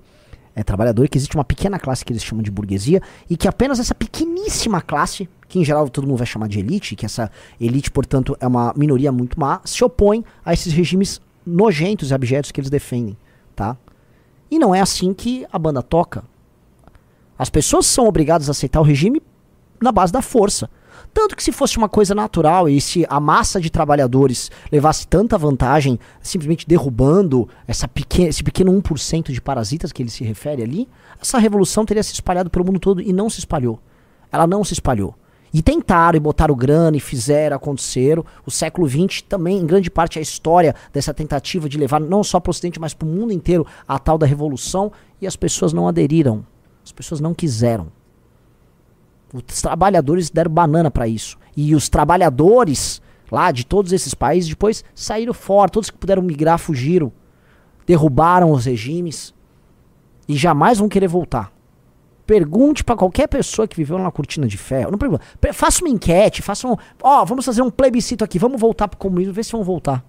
é 0.56 0.64
trabalhador, 0.64 1.08
que 1.08 1.16
existe 1.16 1.36
uma 1.36 1.44
pequena 1.44 1.78
classe 1.78 2.04
que 2.04 2.12
eles 2.12 2.24
chamam 2.24 2.42
de 2.42 2.50
burguesia, 2.50 3.00
e 3.28 3.36
que 3.36 3.46
apenas 3.46 3.78
essa 3.78 3.94
pequeníssima 3.94 4.80
classe, 4.80 5.28
que 5.50 5.58
em 5.58 5.64
geral 5.64 5.88
todo 5.90 6.06
mundo 6.06 6.16
vai 6.16 6.26
chamar 6.26 6.48
de 6.48 6.60
elite, 6.60 6.94
que 6.94 7.04
essa 7.04 7.30
elite, 7.60 7.90
portanto, 7.90 8.36
é 8.40 8.46
uma 8.46 8.72
minoria 8.76 9.10
muito 9.10 9.38
má, 9.38 9.60
se 9.64 9.84
opõe 9.84 10.24
a 10.44 10.54
esses 10.54 10.72
regimes 10.72 11.20
nojentos 11.44 12.10
e 12.10 12.14
abjetos 12.14 12.52
que 12.52 12.60
eles 12.60 12.70
defendem, 12.70 13.16
tá? 13.56 13.76
E 14.48 14.60
não 14.60 14.72
é 14.72 14.80
assim 14.80 15.12
que 15.12 15.44
a 15.52 15.58
banda 15.58 15.82
toca. 15.82 16.22
As 17.36 17.50
pessoas 17.50 17.86
são 17.86 18.06
obrigadas 18.06 18.48
a 18.48 18.52
aceitar 18.52 18.80
o 18.80 18.84
regime 18.84 19.20
na 19.82 19.90
base 19.90 20.12
da 20.12 20.22
força. 20.22 20.70
Tanto 21.12 21.34
que 21.34 21.42
se 21.42 21.50
fosse 21.50 21.76
uma 21.76 21.88
coisa 21.88 22.14
natural 22.14 22.68
e 22.68 22.80
se 22.80 23.04
a 23.08 23.18
massa 23.18 23.60
de 23.60 23.70
trabalhadores 23.70 24.52
levasse 24.70 25.08
tanta 25.08 25.36
vantagem, 25.36 25.98
simplesmente 26.22 26.68
derrubando 26.68 27.48
essa 27.66 27.88
pequena, 27.88 28.28
esse 28.28 28.44
pequeno 28.44 28.72
1% 28.72 29.32
de 29.32 29.40
parasitas 29.40 29.90
que 29.90 30.00
ele 30.00 30.10
se 30.10 30.22
refere 30.22 30.62
ali, 30.62 30.88
essa 31.20 31.38
revolução 31.38 31.84
teria 31.84 32.02
se 32.04 32.12
espalhado 32.12 32.50
pelo 32.50 32.64
mundo 32.64 32.78
todo 32.78 33.02
e 33.02 33.12
não 33.12 33.28
se 33.28 33.40
espalhou. 33.40 33.80
Ela 34.30 34.46
não 34.46 34.62
se 34.62 34.74
espalhou. 34.74 35.16
E 35.52 35.60
tentaram 35.60 36.16
e 36.16 36.20
botaram 36.20 36.54
grana 36.54 36.96
e 36.96 37.00
fizeram, 37.00 37.56
aconteceram. 37.56 38.24
O 38.46 38.50
século 38.50 38.88
XX 38.88 39.22
também, 39.22 39.58
em 39.58 39.66
grande 39.66 39.90
parte, 39.90 40.18
é 40.18 40.20
a 40.20 40.22
história 40.22 40.74
dessa 40.92 41.12
tentativa 41.12 41.68
de 41.68 41.76
levar 41.76 42.00
não 42.00 42.22
só 42.22 42.38
para 42.38 42.50
o 42.50 42.52
Ocidente, 42.52 42.80
mas 42.80 42.94
para 42.94 43.06
o 43.06 43.10
mundo 43.10 43.32
inteiro 43.32 43.66
a 43.86 43.98
tal 43.98 44.16
da 44.16 44.26
revolução. 44.26 44.92
E 45.20 45.26
as 45.26 45.34
pessoas 45.34 45.72
não 45.72 45.88
aderiram. 45.88 46.46
As 46.84 46.92
pessoas 46.92 47.20
não 47.20 47.34
quiseram. 47.34 47.88
Os 49.34 49.60
trabalhadores 49.60 50.30
deram 50.30 50.50
banana 50.50 50.90
para 50.90 51.08
isso. 51.08 51.36
E 51.56 51.74
os 51.74 51.88
trabalhadores 51.88 53.02
lá 53.30 53.50
de 53.50 53.66
todos 53.66 53.92
esses 53.92 54.14
países 54.14 54.48
depois 54.48 54.84
saíram 54.94 55.34
fora. 55.34 55.70
Todos 55.70 55.90
que 55.90 55.98
puderam 55.98 56.22
migrar 56.22 56.58
fugiram. 56.58 57.12
Derrubaram 57.84 58.52
os 58.52 58.66
regimes. 58.66 59.34
E 60.28 60.36
jamais 60.36 60.78
vão 60.78 60.88
querer 60.88 61.08
voltar. 61.08 61.52
Pergunte 62.26 62.84
para 62.84 62.96
qualquer 62.96 63.26
pessoa 63.26 63.66
que 63.66 63.76
viveu 63.76 63.98
na 63.98 64.10
cortina 64.10 64.46
de 64.46 64.56
ferro. 64.56 64.90
Não 64.90 64.98
pergunta. 64.98 65.22
Pe- 65.40 65.52
Faça 65.52 65.80
uma 65.82 65.88
enquete, 65.88 66.42
faça 66.42 66.68
um. 66.68 66.76
Ó, 67.02 67.24
vamos 67.24 67.44
fazer 67.44 67.62
um 67.62 67.70
plebiscito 67.70 68.22
aqui. 68.22 68.38
Vamos 68.38 68.60
voltar 68.60 68.86
pro 68.88 68.98
comunismo, 68.98 69.32
ver 69.32 69.44
se 69.44 69.52
vão 69.52 69.64
voltar. 69.64 70.04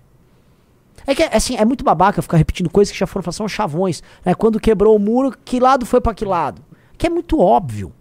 É 1.08 1.16
que, 1.16 1.24
assim, 1.24 1.56
é 1.58 1.66
muito 1.66 1.84
babaca 1.84 2.22
ficar 2.22 2.38
repetindo 2.38 2.70
coisas 2.70 2.92
que 2.92 3.00
já 3.00 3.08
foram 3.08 3.32
são 3.32 3.48
chavões. 3.48 4.04
Né? 4.24 4.36
Quando 4.36 4.60
quebrou 4.60 4.96
o 4.96 5.00
muro, 5.00 5.36
que 5.44 5.60
lado 5.60 5.86
foi 5.86 6.00
para 6.00 6.14
que 6.14 6.24
lado? 6.24 6.62
Que 6.98 7.08
é 7.08 7.10
muito 7.10 7.40
óbvio. 7.40 7.92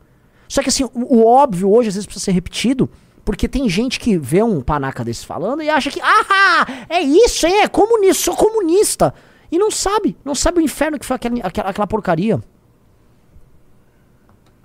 Só 0.46 0.62
que 0.62 0.68
assim, 0.68 0.85
o, 0.85 0.90
o 0.94 1.25
óbvio 1.27 1.70
hoje 1.73 1.88
às 1.88 1.94
vezes 1.94 2.07
precisa 2.07 2.25
ser 2.27 2.33
repetido, 2.33 2.90
porque 3.25 3.49
tem 3.49 3.68
gente 3.70 3.99
que 3.99 4.18
vê 4.18 4.42
um 4.42 4.61
panaca 4.61 5.03
desse 5.03 5.25
falando 5.25 5.62
e 5.62 5.70
acha 5.70 5.90
que, 5.90 6.01
ah, 6.03 6.66
é 6.90 7.01
isso, 7.01 7.46
hein? 7.46 7.61
É 7.62 7.68
comunista, 7.68 8.25
sou 8.25 8.37
comunista. 8.37 9.14
E 9.51 9.59
não 9.59 9.70
sabe, 9.70 10.16
não 10.25 10.35
sabe 10.35 10.59
o 10.59 10.62
inferno 10.62 10.99
que 10.99 11.07
foi 11.07 11.16
aquela, 11.16 11.37
aquela, 11.42 11.70
aquela 11.70 11.87
porcaria. 11.87 12.38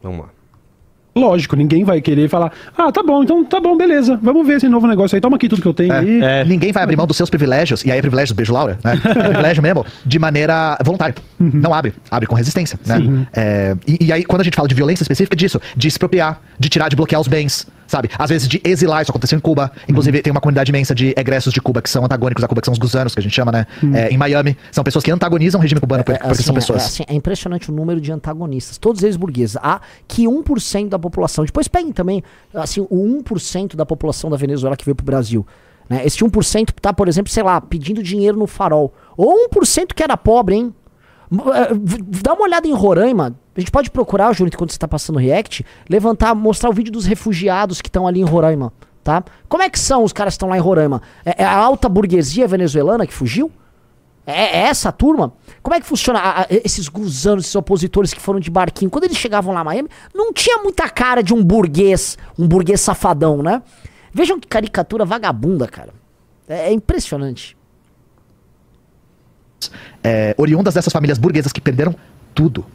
Vamos 0.05 0.19
lá. 0.19 0.29
Lógico, 1.17 1.55
ninguém 1.55 1.85
vai 1.85 2.01
querer 2.01 2.27
falar, 2.27 2.51
ah, 2.77 2.91
tá 2.91 3.01
bom, 3.01 3.23
então 3.23 3.43
tá 3.45 3.57
bom, 3.57 3.77
beleza, 3.77 4.19
vamos 4.21 4.45
ver 4.45 4.57
esse 4.57 4.67
novo 4.67 4.85
negócio 4.85 5.15
aí, 5.15 5.21
toma 5.21 5.37
aqui 5.37 5.47
tudo 5.47 5.61
que 5.61 5.67
eu 5.67 5.73
tenho 5.73 5.93
aí. 5.93 6.21
É. 6.21 6.43
Ninguém 6.43 6.73
vai 6.73 6.83
abrir 6.83 6.97
mão 6.97 7.07
dos 7.07 7.15
seus 7.15 7.29
privilégios, 7.29 7.85
e 7.85 7.91
aí 7.91 7.97
é 7.97 8.01
privilégios, 8.01 8.35
beijo 8.35 8.51
Laura, 8.51 8.77
né? 8.83 8.99
É 9.01 9.23
privilégio 9.23 9.63
mesmo, 9.63 9.85
de 10.05 10.19
maneira 10.19 10.77
voluntária. 10.83 11.15
Não 11.39 11.73
abre, 11.73 11.93
abre 12.11 12.27
com 12.27 12.35
resistência, 12.35 12.77
né? 12.85 13.25
É, 13.33 13.77
e, 13.87 14.07
e 14.07 14.11
aí, 14.11 14.25
quando 14.25 14.41
a 14.41 14.43
gente 14.43 14.55
fala 14.55 14.67
de 14.67 14.75
violência 14.75 15.03
específica, 15.03 15.33
é 15.33 15.37
disso, 15.37 15.61
de 15.77 15.87
expropriar, 15.87 16.41
de 16.59 16.67
tirar, 16.67 16.89
de 16.89 16.97
bloquear 16.97 17.21
os 17.21 17.29
bens, 17.29 17.65
sabe? 17.87 18.09
Às 18.17 18.29
vezes 18.29 18.47
de 18.47 18.61
exilar, 18.63 19.01
isso 19.01 19.11
aconteceu 19.11 19.37
em 19.37 19.41
Cuba. 19.41 19.71
Inclusive, 19.87 20.21
tem 20.21 20.31
uma 20.31 20.41
comunidade 20.41 20.71
imensa 20.71 20.93
de 20.95 21.13
egressos 21.17 21.53
de 21.53 21.61
Cuba 21.61 21.81
que 21.81 21.89
são 21.89 22.03
antagônicos 22.05 22.43
a 22.43 22.47
Cuba, 22.47 22.61
que 22.61 22.65
são 22.65 22.71
os 22.73 22.79
gusanos, 22.79 23.13
que 23.13 23.19
a 23.19 23.23
gente 23.23 23.33
chama, 23.33 23.51
né? 23.51 23.65
É, 23.93 24.09
em 24.09 24.17
Miami, 24.17 24.57
são 24.71 24.83
pessoas 24.83 25.03
que 25.03 25.11
antagonizam 25.11 25.59
o 25.59 25.61
regime 25.61 25.79
cubano 25.79 26.03
porque, 26.03 26.19
porque 26.19 26.33
assim, 26.33 26.43
são 26.43 26.53
pessoas. 26.55 26.81
É, 26.83 26.85
assim, 26.85 27.03
é 27.07 27.13
impressionante 27.13 27.69
o 27.69 27.73
número 27.73 27.99
de 28.01 28.11
antagonistas, 28.11 28.77
todos 28.77 29.03
eles 29.03 29.15
burgueses. 29.15 29.57
Há 29.61 29.79
que 30.07 30.25
1% 30.25 30.89
da 30.89 30.99
população. 30.99 31.45
Depois 31.45 31.67
peguem 31.67 31.91
também 31.91 32.23
assim, 32.53 32.81
o 32.89 33.21
1% 33.23 33.75
da 33.75 33.85
população 33.85 34.29
da 34.29 34.37
Venezuela 34.37 34.75
que 34.75 34.85
veio 34.85 34.95
pro 34.95 35.05
Brasil. 35.05 35.45
Né? 35.89 36.01
Esse 36.05 36.17
1% 36.19 36.69
tá, 36.81 36.91
por 36.91 37.07
exemplo, 37.07 37.31
sei 37.31 37.43
lá, 37.43 37.61
pedindo 37.61 38.01
dinheiro 38.01 38.37
no 38.37 38.47
farol. 38.47 38.93
Ou 39.15 39.47
1% 39.49 39.93
que 39.95 40.01
era 40.01 40.17
pobre, 40.17 40.55
hein? 40.55 40.73
V- 41.31 42.03
Dá 42.23 42.33
uma 42.33 42.43
olhada 42.43 42.67
em 42.67 42.73
Roraima. 42.73 43.35
A 43.55 43.59
gente 43.59 43.71
pode 43.71 43.89
procurar, 43.89 44.33
Júlio, 44.33 44.51
enquanto 44.53 44.71
você 44.73 44.77
tá 44.79 44.87
passando 44.87 45.15
o 45.15 45.19
react, 45.19 45.65
levantar, 45.89 46.35
mostrar 46.35 46.69
o 46.69 46.73
vídeo 46.73 46.91
dos 46.91 47.05
refugiados 47.05 47.81
que 47.81 47.87
estão 47.87 48.05
ali 48.05 48.19
em 48.19 48.23
Roraima, 48.25 48.73
tá? 49.03 49.23
Como 49.47 49.63
é 49.63 49.69
que 49.69 49.79
são 49.79 50.03
os 50.03 50.11
caras 50.11 50.33
que 50.33 50.35
estão 50.35 50.49
lá 50.49 50.57
em 50.57 50.61
Roraima? 50.61 51.01
É, 51.25 51.41
é 51.43 51.45
a 51.45 51.55
alta 51.55 51.87
burguesia 51.87 52.47
venezuelana 52.47 53.07
que 53.07 53.13
fugiu? 53.13 53.49
É, 54.27 54.57
é 54.57 54.61
essa 54.63 54.91
turma? 54.91 55.31
Como 55.63 55.73
é 55.75 55.79
que 55.79 55.85
funciona 55.85 56.19
a- 56.19 56.41
a- 56.41 56.47
esses 56.49 56.89
gusanos, 56.89 57.45
esses 57.45 57.55
opositores 57.55 58.13
que 58.13 58.19
foram 58.19 58.39
de 58.39 58.49
barquinho? 58.49 58.89
Quando 58.91 59.03
eles 59.05 59.15
chegavam 59.17 59.53
lá 59.53 59.61
em 59.61 59.65
Miami, 59.65 59.89
não 60.13 60.33
tinha 60.33 60.57
muita 60.63 60.89
cara 60.89 61.21
de 61.21 61.33
um 61.33 61.43
burguês, 61.43 62.17
um 62.37 62.47
burguês 62.47 62.81
safadão, 62.81 63.41
né? 63.43 63.61
Vejam 64.11 64.39
que 64.39 64.47
caricatura 64.47 65.05
vagabunda, 65.05 65.67
cara. 65.67 65.93
É, 66.49 66.69
é 66.69 66.73
impressionante. 66.73 67.55
é, 70.03 70.35
oriundas 70.37 70.73
dessas 70.75 70.91
famílias 70.93 71.17
burguesas 71.17 71.51
que 71.51 71.59
perderam 71.61 71.95
tudo. 72.35 72.65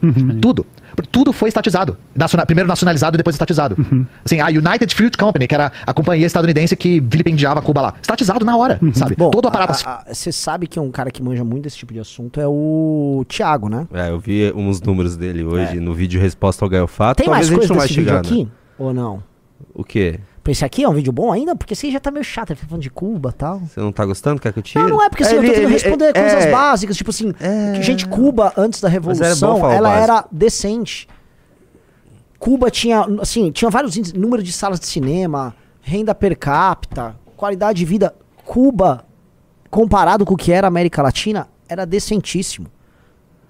Tudo. 0.41 0.67
Tudo 1.13 1.33
foi 1.33 1.49
estatizado. 1.49 1.97
Naciona- 2.17 2.45
primeiro 2.45 2.67
nacionalizado 2.67 3.17
e 3.17 3.19
depois 3.19 3.35
estatizado. 3.37 3.77
Assim, 4.25 4.41
a 4.41 4.47
United 4.49 4.93
Fruit 4.95 5.17
Company, 5.17 5.47
que 5.47 5.55
era 5.55 5.71
a 5.87 5.95
companhia 5.95 6.27
estadunidense 6.27 6.75
que 6.75 6.99
vilipendiava 6.99 7.63
Cuba 7.63 7.81
lá. 7.81 7.95
Estatizado 8.03 8.45
na 8.45 8.57
hora, 8.57 8.81
sabe? 8.95 9.15
Todo 9.17 9.45
o 9.45 9.49
aparato. 9.49 9.85
Você 10.13 10.33
sabe 10.33 10.67
que 10.67 10.81
um 10.81 10.91
cara 10.91 11.11
que 11.11 11.23
manja 11.23 11.45
muito 11.45 11.65
desse 11.65 11.77
tipo 11.77 11.93
de 11.93 12.01
assunto 12.01 12.41
é 12.41 12.47
o 12.49 13.25
Thiago, 13.29 13.69
né? 13.69 13.87
É, 13.93 14.11
eu 14.11 14.19
vi 14.19 14.53
uns 14.57 14.81
números 14.81 15.17
dele 15.17 15.45
hoje 15.45 15.79
no 15.79 15.95
vídeo 15.95 16.21
Resposta 16.21 16.65
ao 16.65 16.69
Gaio 16.69 16.87
Fato. 16.87 17.19
Tem 17.19 17.29
mais 17.29 17.49
Talvez 17.49 17.69
a 17.69 17.69
coisa 17.69 17.69
gente 17.69 17.71
não 17.71 17.77
vai 17.79 17.87
desse 17.87 18.01
vídeo 18.01 18.09
chegar, 18.11 18.21
aqui? 18.21 18.45
né? 18.45 18.51
Ou 18.79 18.93
não? 18.95 19.23
O 19.75 19.85
quê? 19.85 20.19
Pra 20.43 20.53
esse 20.53 20.65
aqui 20.65 20.83
é 20.83 20.89
um 20.89 20.95
vídeo 20.95 21.13
bom 21.13 21.31
ainda? 21.31 21.55
Porque 21.55 21.75
esse 21.75 21.87
aí 21.87 21.93
já 21.93 22.01
tá 22.01 22.11
meio 22.11 22.25
chato, 22.25 22.51
ele 22.51 22.61
tá 22.61 22.67
falando 22.67 22.83
de 22.83 22.89
Cuba 22.91 23.29
e 23.29 23.33
tal. 23.33 23.59
Você 23.61 23.79
não 23.79 23.93
tá 23.93 24.07
gostando? 24.07 24.41
Quer 24.41 24.53
que 24.53 24.59
eu 24.59 24.63
tire? 24.63 24.83
Não, 24.83 24.91
não 24.91 25.03
é 25.03 25.09
porque 25.11 25.23
assim, 25.23 25.35
eu 25.35 25.41
tô 25.41 25.45
ele- 25.47 25.55
tentando 25.55 25.67
ele- 25.67 25.73
responder 25.75 26.05
é- 26.07 26.13
coisas 26.13 26.45
é- 26.47 26.51
básicas, 26.51 26.97
tipo 26.97 27.11
assim, 27.11 27.35
É. 27.39 27.83
gente, 27.83 28.07
Cuba, 28.09 28.53
antes 28.57 28.81
da 28.81 28.89
Revolução, 28.89 29.71
ela 29.71 29.89
básico. 29.91 30.03
era 30.13 30.25
decente. 30.33 31.07
Cuba 32.39 32.71
tinha, 32.71 33.07
assim, 33.21 33.51
tinha 33.51 33.71
vários 33.71 33.97
índices, 33.97 34.19
número 34.19 34.43
de 34.43 34.51
salas 34.51 34.81
de 34.81 34.87
cinema, 34.87 35.55
renda 35.83 36.15
per 36.15 36.37
capita, 36.39 37.15
qualidade 37.37 37.79
de 37.79 37.85
vida. 37.85 38.15
Cuba, 38.47 39.05
comparado 39.71 40.25
com 40.25 40.35
o 40.35 40.37
que 40.37 40.51
era 40.51 40.67
a 40.67 40.69
América 40.69 41.03
Latina, 41.03 41.49
era 41.69 41.85
decentíssimo. 41.85 42.67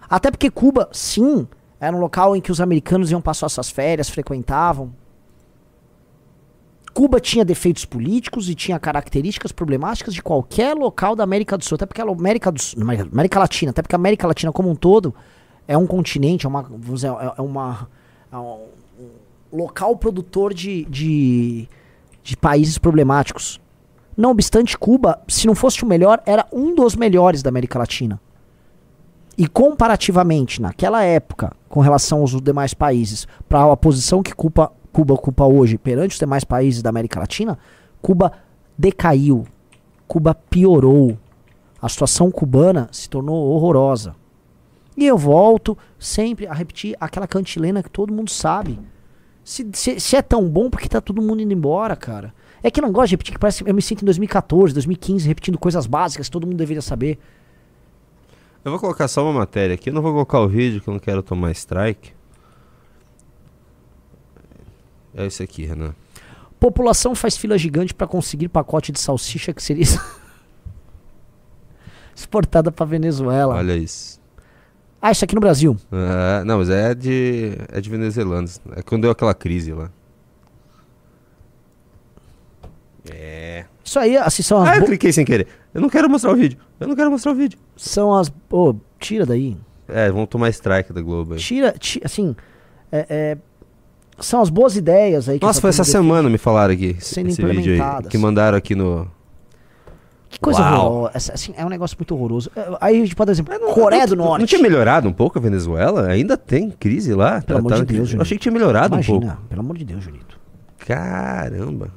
Até 0.09 0.29
porque 0.31 0.51
Cuba, 0.51 0.89
sim, 0.93 1.47
era 1.79 1.97
um 1.97 2.01
local 2.01 2.35
em 2.35 2.41
que 2.41 2.51
os 2.51 2.61
americanos 2.61 3.13
iam 3.13 3.21
passar 3.21 3.49
suas 3.49 3.71
férias, 3.71 4.09
frequentavam. 4.11 4.93
Cuba 6.93 7.21
tinha 7.21 7.45
defeitos 7.45 7.85
políticos 7.85 8.49
e 8.49 8.55
tinha 8.55 8.79
características 8.79 9.53
problemáticas 9.53 10.13
de 10.13 10.23
qualquer 10.23 10.77
local 10.77 11.15
da 11.15 11.25
América 11.25 11.57
do 11.57 11.65
Sul, 11.65 11.77
até 11.77 11.87
porque 11.87 12.01
a 12.01 12.05
América 12.05 12.51
do 12.51 12.61
Sul, 12.61 12.83
América 12.83 13.39
Latina, 13.39 13.71
até 13.71 13.83
porque 13.83 13.95
a 13.95 13.99
América 13.99 14.27
Latina 14.27 14.53
como 14.53 14.69
um 14.69 14.75
todo 14.75 15.15
é 15.69 15.77
um 15.77 15.87
continente, 15.87 16.47
é 16.47 16.49
uma, 16.49 16.65
dizer, 16.79 17.09
é, 17.09 17.35
é 17.39 17.43
uma 17.43 17.89
é 18.33 18.37
um 18.37 18.61
local 19.53 19.97
produtor 19.97 20.55
de, 20.55 20.85
de, 20.85 21.69
de 22.23 22.37
países 22.37 22.79
problemáticos. 22.79 23.61
Não 24.17 24.31
obstante, 24.31 24.77
Cuba, 24.77 25.21
se 25.29 25.47
não 25.47 25.55
fosse 25.55 25.83
o 25.83 25.87
melhor, 25.87 26.21
era 26.27 26.47
um 26.53 26.75
dos 26.75 26.95
melhores 26.95 27.43
da 27.43 27.49
América 27.49 27.79
Latina. 27.79 28.21
E 29.37 29.49
comparativamente, 29.49 30.61
naquela 30.61 31.03
época, 31.03 31.53
com 31.69 31.81
relação 31.81 32.21
aos 32.21 32.39
demais 32.41 32.75
países, 32.75 33.27
para 33.49 33.73
a 33.73 33.77
posição 33.77 34.23
que 34.23 34.35
Cuba, 34.35 34.73
Cuba 34.93 35.15
ocupa 35.15 35.45
hoje 35.45 35.79
perante 35.79 36.13
os 36.13 36.19
demais 36.19 36.45
países 36.45 36.83
da 36.83 36.91
América 36.91 37.21
Latina, 37.21 37.59
Cuba 38.03 38.33
decaiu. 38.77 39.47
Cuba 40.07 40.35
piorou. 40.35 41.17
A 41.81 41.89
situação 41.89 42.31
cubana 42.31 42.89
se 42.93 43.09
tornou 43.09 43.53
horrorosa. 43.53 44.15
E 44.97 45.07
eu 45.07 45.17
volto 45.17 45.79
sempre 45.99 46.47
a 46.47 46.53
repetir 46.53 46.97
aquela 47.01 47.27
cantilena 47.27 47.83
que 47.83 47.91
todo 47.91 48.13
mundo 48.13 48.31
sabe. 48.31 48.79
Se, 49.43 49.67
se, 49.73 49.99
se, 49.99 50.17
é 50.17 50.21
tão 50.21 50.47
bom, 50.49 50.69
porque 50.69 50.89
tá 50.89 51.01
todo 51.01 51.23
mundo 51.23 51.41
indo 51.41 51.53
embora, 51.53 51.97
cara? 51.97 52.35
É 52.63 52.71
que 52.71 52.81
eu 52.81 52.83
não 52.83 52.93
gosto 52.93 53.09
de 53.09 53.15
repetir, 53.15 53.33
que 53.33 53.39
parece 53.39 53.67
eu 53.67 53.75
me 53.75 53.81
sinto 53.81 54.03
em 54.03 54.05
2014, 54.05 54.75
2015, 54.75 55.27
repetindo 55.27 55.59
coisas 55.59 55.87
básicas 55.87 56.27
que 56.29 56.33
todo 56.33 56.47
mundo 56.47 56.59
deveria 56.59 56.83
saber. 56.83 57.19
Eu 58.63 58.71
vou 58.73 58.79
colocar 58.79 59.09
só 59.09 59.25
uma 59.25 59.33
matéria 59.33 59.75
aqui, 59.75 59.89
eu 59.89 59.95
não 59.95 60.03
vou 60.03 60.13
colocar 60.13 60.41
o 60.41 60.49
vídeo, 60.49 60.83
que 60.83 60.89
eu 60.89 60.93
não 60.93 61.01
quero 61.01 61.23
tomar 61.23 61.51
strike. 61.53 62.13
É 65.15 65.27
isso 65.27 65.43
aqui, 65.43 65.65
Renan. 65.65 65.95
População 66.59 67.15
faz 67.15 67.37
fila 67.37 67.57
gigante 67.59 67.95
para 67.95 68.07
conseguir 68.07 68.49
pacote 68.49 68.93
de 68.93 69.01
salsicha 69.01 69.53
que 69.53 69.63
seria 69.63 69.85
exportada 72.15 72.71
para 72.71 72.85
Venezuela. 72.87 73.57
Olha 73.57 73.77
isso. 73.77 74.21
Ah, 75.01 75.11
isso 75.11 75.25
aqui 75.25 75.35
no 75.35 75.41
Brasil. 75.41 75.77
Ah, 75.91 76.43
não, 76.45 76.59
mas 76.59 76.69
é 76.69 76.95
de 76.95 77.53
é 77.73 77.81
de 77.81 77.89
venezuelanos. 77.89 78.61
É 78.77 78.83
quando 78.83 79.03
deu 79.03 79.11
aquela 79.11 79.35
crise 79.35 79.73
lá. 79.73 79.91
É. 83.11 83.65
Isso 83.83 83.99
aí, 83.99 84.17
assim, 84.17 84.43
são 84.43 84.63
as. 84.63 84.69
Ah, 84.69 84.77
eu 84.77 84.85
cliquei 84.85 85.13
sem 85.13 85.25
querer. 85.25 85.49
Eu 85.73 85.81
não 85.81 85.89
quero 85.89 86.09
mostrar 86.09 86.33
o 86.33 86.37
vídeo. 86.37 86.59
Eu 86.79 86.87
não 86.87 86.95
quero 86.95 87.11
mostrar 87.11 87.33
o 87.33 87.35
vídeo. 87.35 87.59
São 87.77 88.15
as. 88.15 88.31
Ô, 88.51 88.75
tira 88.99 89.25
daí. 89.25 89.57
É, 89.89 90.11
vão 90.11 90.27
tomar 90.27 90.51
strike 90.51 90.93
da 90.93 91.01
Globo 91.01 91.35
aí. 91.35 91.41
Tira, 91.41 91.73
ti- 91.73 92.01
assim. 92.05 92.37
é- 92.93 93.07
é, 93.09 93.39
são 94.21 94.41
as 94.41 94.51
boas 94.51 94.77
ideias 94.77 95.29
aí 95.29 95.39
que 95.39 95.45
Nossa, 95.45 95.59
essa 95.59 95.61
foi 95.61 95.71
essa 95.71 95.85
semana 95.85 96.29
me 96.29 96.39
falaram 96.39 96.73
aqui. 96.75 96.97
Sendo 97.01 97.29
esse 97.29 97.43
vídeo 97.45 97.83
aí. 97.83 98.09
Que 98.09 98.19
mandaram 98.19 98.57
aqui 98.57 98.75
no. 98.75 99.07
Que 100.29 100.39
coisa 100.39 100.61
horrorosa. 100.61 101.33
Assim, 101.35 101.53
é 101.57 101.65
um 101.65 101.69
negócio 101.69 101.97
muito 101.99 102.15
horroroso. 102.15 102.51
É, 102.55 102.69
Aí 102.81 102.97
a 102.97 103.05
gente 103.05 103.17
pode, 103.17 103.27
por 103.27 103.33
exemplo, 103.33 103.75
Coreia 103.75 104.07
do 104.07 104.15
não, 104.15 104.27
Norte. 104.27 104.41
Não 104.41 104.47
tinha 104.47 104.63
melhorado 104.63 105.09
um 105.09 105.13
pouco 105.13 105.39
a 105.39 105.43
Venezuela? 105.43 106.07
Ainda 106.07 106.37
tem 106.37 106.71
crise 106.71 107.13
lá? 107.15 107.43
Pelo 107.43 107.59
amor 107.59 107.75
de 107.75 107.85
Deus, 107.85 107.99
Eu 108.01 108.07
Junito. 108.07 108.23
achei 108.23 108.37
que 108.39 108.43
tinha 108.43 108.53
melhorado 108.53 108.95
um 108.97 109.03
pouco. 109.03 109.27
pelo 109.49 109.61
amor 109.61 109.77
de 109.77 109.85
Deus, 109.85 110.05
Julito. 110.05 110.39
Caramba. 110.79 111.91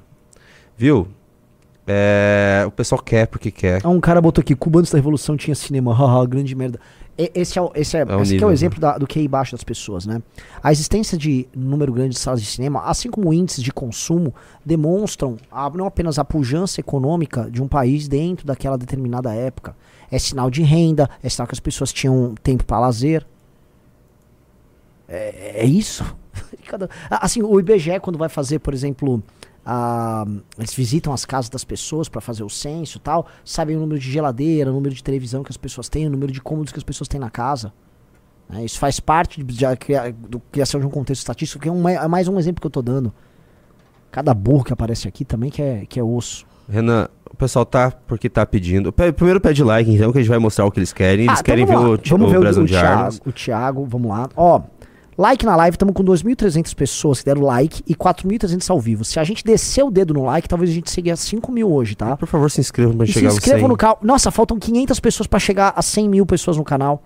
Viu? 0.75 1.07
É, 1.85 2.63
o 2.65 2.71
pessoal 2.71 3.01
quer 3.01 3.27
porque 3.27 3.51
quer. 3.51 3.81
Ah, 3.83 3.89
um 3.89 3.99
cara 3.99 4.21
botou 4.21 4.41
aqui, 4.41 4.55
Cuba 4.55 4.79
antes 4.79 4.91
da 4.91 4.97
Revolução 4.97 5.35
tinha 5.35 5.53
cinema, 5.55 5.93
haha, 5.95 6.25
grande 6.25 6.55
merda. 6.55 6.79
E- 7.17 7.31
Esse 7.35 7.59
é, 7.59 7.61
o- 7.61 7.71
esse 7.75 7.97
é, 7.97 8.03
o 8.05 8.07
esse 8.07 8.13
aqui 8.13 8.21
é 8.21 8.33
nível, 8.33 8.47
o 8.47 8.49
né? 8.49 8.53
exemplo 8.53 8.79
da- 8.79 8.97
do 8.97 9.05
que 9.05 9.19
é 9.19 9.21
embaixo 9.23 9.51
das 9.51 9.63
pessoas, 9.63 10.05
né? 10.05 10.21
A 10.63 10.71
existência 10.71 11.17
de 11.17 11.45
número 11.53 11.91
grande 11.91 12.11
de 12.15 12.19
salas 12.19 12.41
de 12.41 12.47
cinema, 12.47 12.81
assim 12.85 13.09
como 13.11 13.33
índices 13.33 13.61
de 13.63 13.71
consumo, 13.71 14.33
demonstram 14.65 15.37
a- 15.51 15.69
não 15.71 15.85
apenas 15.85 16.17
a 16.17 16.23
pujança 16.25 16.79
econômica 16.79 17.49
de 17.51 17.61
um 17.61 17.67
país 17.67 18.07
dentro 18.07 18.47
daquela 18.47 18.77
determinada 18.77 19.33
época. 19.33 19.75
É 20.09 20.17
sinal 20.17 20.49
de 20.49 20.63
renda, 20.63 21.09
é 21.21 21.27
sinal 21.29 21.47
que 21.47 21.53
as 21.53 21.59
pessoas 21.59 21.91
tinham 21.91 22.33
tempo 22.41 22.63
para 22.63 22.79
lazer. 22.79 23.25
É, 25.07 25.63
é 25.63 25.65
isso. 25.65 26.03
Assim, 27.11 27.43
o 27.43 27.59
IBGE, 27.59 27.99
quando 28.01 28.17
vai 28.17 28.29
fazer, 28.29 28.59
por 28.59 28.73
exemplo, 28.73 29.21
a- 29.65 30.25
eles 30.57 30.73
visitam 30.73 31.13
as 31.13 31.25
casas 31.25 31.49
das 31.49 31.63
pessoas 31.63 32.09
para 32.09 32.19
fazer 32.21 32.43
o 32.43 32.49
censo 32.49 32.97
e 32.97 33.01
tal, 33.01 33.27
sabem 33.45 33.75
o 33.77 33.79
número 33.79 33.99
de 33.99 34.11
geladeira, 34.11 34.69
o 34.69 34.73
número 34.73 34.93
de 34.93 35.03
televisão 35.03 35.43
que 35.43 35.51
as 35.51 35.57
pessoas 35.57 35.87
têm, 35.89 36.05
o 36.07 36.09
número 36.09 36.31
de 36.31 36.41
cômodos 36.41 36.71
que 36.73 36.77
as 36.79 36.83
pessoas 36.83 37.07
têm 37.07 37.19
na 37.19 37.29
casa. 37.29 37.73
né? 38.49 38.63
Isso 38.65 38.77
faz 38.77 38.99
parte 38.99 39.41
do 39.41 40.39
criação 40.51 40.79
de 40.79 40.85
um 40.85 40.89
contexto 40.89 41.21
estatístico, 41.21 41.63
que 41.63 41.69
é, 41.69 41.71
um- 41.71 41.87
é 41.87 42.07
mais 42.09 42.27
um 42.27 42.37
exemplo 42.37 42.59
que 42.59 42.67
eu 42.67 42.71
tô 42.71 42.81
dando. 42.81 43.11
Cada 44.11 44.33
burro 44.33 44.63
que 44.65 44.73
aparece 44.73 45.07
aqui 45.07 45.23
também 45.25 45.49
que 45.49 45.61
é, 45.61 45.85
que 45.87 45.99
é 45.99 46.03
osso. 46.03 46.45
Renan, 46.69 47.07
o 47.31 47.35
pessoal 47.35 47.65
tá 47.65 47.89
porque 47.91 48.29
tá 48.29 48.45
pedindo. 48.45 48.91
Pe- 48.93 49.11
Primeiro 49.11 49.41
pede 49.41 49.63
like, 49.63 49.89
então, 49.91 50.11
que 50.11 50.19
a 50.19 50.21
gente 50.21 50.29
vai 50.29 50.39
mostrar 50.39 50.65
o 50.65 50.71
que 50.71 50.79
eles 50.79 50.93
querem. 50.93 51.25
Eles 51.25 51.29
Ah, 51.29 51.33
então 51.33 51.43
querem 51.43 51.65
ver 51.65 51.75
lá. 51.75 51.81
o, 51.81 51.97
vamos 52.05 52.27
o 52.27 52.29
ver 52.29 52.37
o, 52.59 52.63
o. 52.63 52.65
Thiago, 52.65 53.15
o 53.25 53.31
Thiago, 53.31 53.85
vamos 53.85 54.09
lá. 54.11 54.29
Ó, 54.35 54.61
like 55.17 55.45
na 55.45 55.55
live, 55.55 55.75
estamos 55.75 55.93
com 55.93 56.03
2.300 56.03 56.73
pessoas 56.75 57.19
que 57.19 57.25
deram 57.25 57.41
like 57.41 57.83
e 57.87 57.95
4.300 57.95 58.69
ao 58.69 58.79
vivo. 58.79 59.03
Se 59.05 59.19
a 59.19 59.23
gente 59.23 59.43
descer 59.43 59.83
o 59.83 59.91
dedo 59.91 60.13
no 60.13 60.23
like, 60.25 60.47
talvez 60.47 60.69
a 60.71 60.73
gente 60.73 60.89
chegue 60.91 61.11
a 61.11 61.15
5 61.15 61.51
mil 61.51 61.71
hoje, 61.71 61.95
tá? 61.95 62.15
Por 62.17 62.27
favor, 62.27 62.49
se 62.49 62.59
inscreva 62.61 62.93
pra 62.93 63.03
E 63.05 63.07
se 63.07 63.13
chegar 63.13 63.27
aos 63.29 63.35
inscrevam 63.37 63.59
100. 63.61 63.67
no 63.69 63.77
canal. 63.77 63.99
Nossa, 64.01 64.31
faltam 64.31 64.57
500 64.59 64.99
pessoas 64.99 65.27
pra 65.27 65.39
chegar 65.39 65.73
a 65.75 65.81
100 65.81 66.09
mil 66.09 66.25
pessoas 66.25 66.57
no 66.57 66.63
canal. 66.63 67.03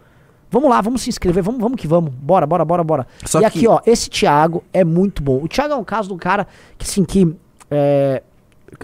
Vamos 0.50 0.70
lá, 0.70 0.80
vamos 0.80 1.02
se 1.02 1.10
inscrever, 1.10 1.44
vamos, 1.44 1.60
vamos 1.60 1.80
que 1.80 1.88
vamos. 1.88 2.12
Bora, 2.14 2.46
bora, 2.48 2.64
bora, 2.64 2.84
bora. 2.84 3.08
Só 3.26 3.40
e 3.40 3.42
que- 3.42 3.46
aqui, 3.48 3.68
ó, 3.68 3.82
esse 3.86 4.10
Thiago 4.10 4.64
é 4.72 4.84
muito 4.84 5.22
bom. 5.22 5.44
O 5.44 5.48
Thiago 5.48 5.74
é 5.74 5.76
um 5.78 5.84
caso 5.84 6.08
do 6.08 6.16
cara 6.16 6.48
que, 6.78 6.86
assim, 6.86 7.04
que. 7.04 7.36
é, 7.70 8.24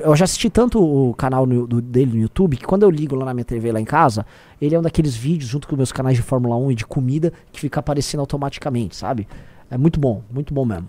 eu 0.02 0.16
já 0.16 0.26
assisti 0.26 0.50
tanto 0.50 0.82
o 0.82 1.14
canal 1.14 1.46
no- 1.46 1.68
do- 1.68 1.82
dele 1.82 2.12
no 2.14 2.22
YouTube 2.22 2.56
que 2.58 2.66
quando 2.66 2.84
eu 2.84 2.90
ligo 2.90 3.16
lá 3.16 3.26
na 3.26 3.34
minha 3.34 3.44
TV 3.46 3.72
lá 3.72 3.80
em 3.82 3.86
casa, 3.86 4.26
ele 4.62 4.74
é 4.76 4.80
um 4.80 4.82
daqueles 4.82 5.16
vídeos 5.16 5.50
junto 5.50 5.68
com 5.68 5.76
meus 5.76 5.92
canais 5.92 6.16
de 6.16 6.22
Fórmula 6.24 6.56
1 6.56 6.72
e 6.72 6.76
de 6.76 6.86
comida 6.86 7.34
que 7.52 7.60
fica 7.60 7.80
aparecendo 7.80 8.22
automaticamente, 8.22 8.96
sabe? 8.96 9.28
É 9.70 9.78
muito 9.78 10.00
bom, 10.00 10.24
muito 10.32 10.54
bom 10.54 10.64
mesmo. 10.66 10.88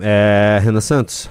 É, 0.00 0.60
Renan 0.62 0.80
Santos. 0.80 1.28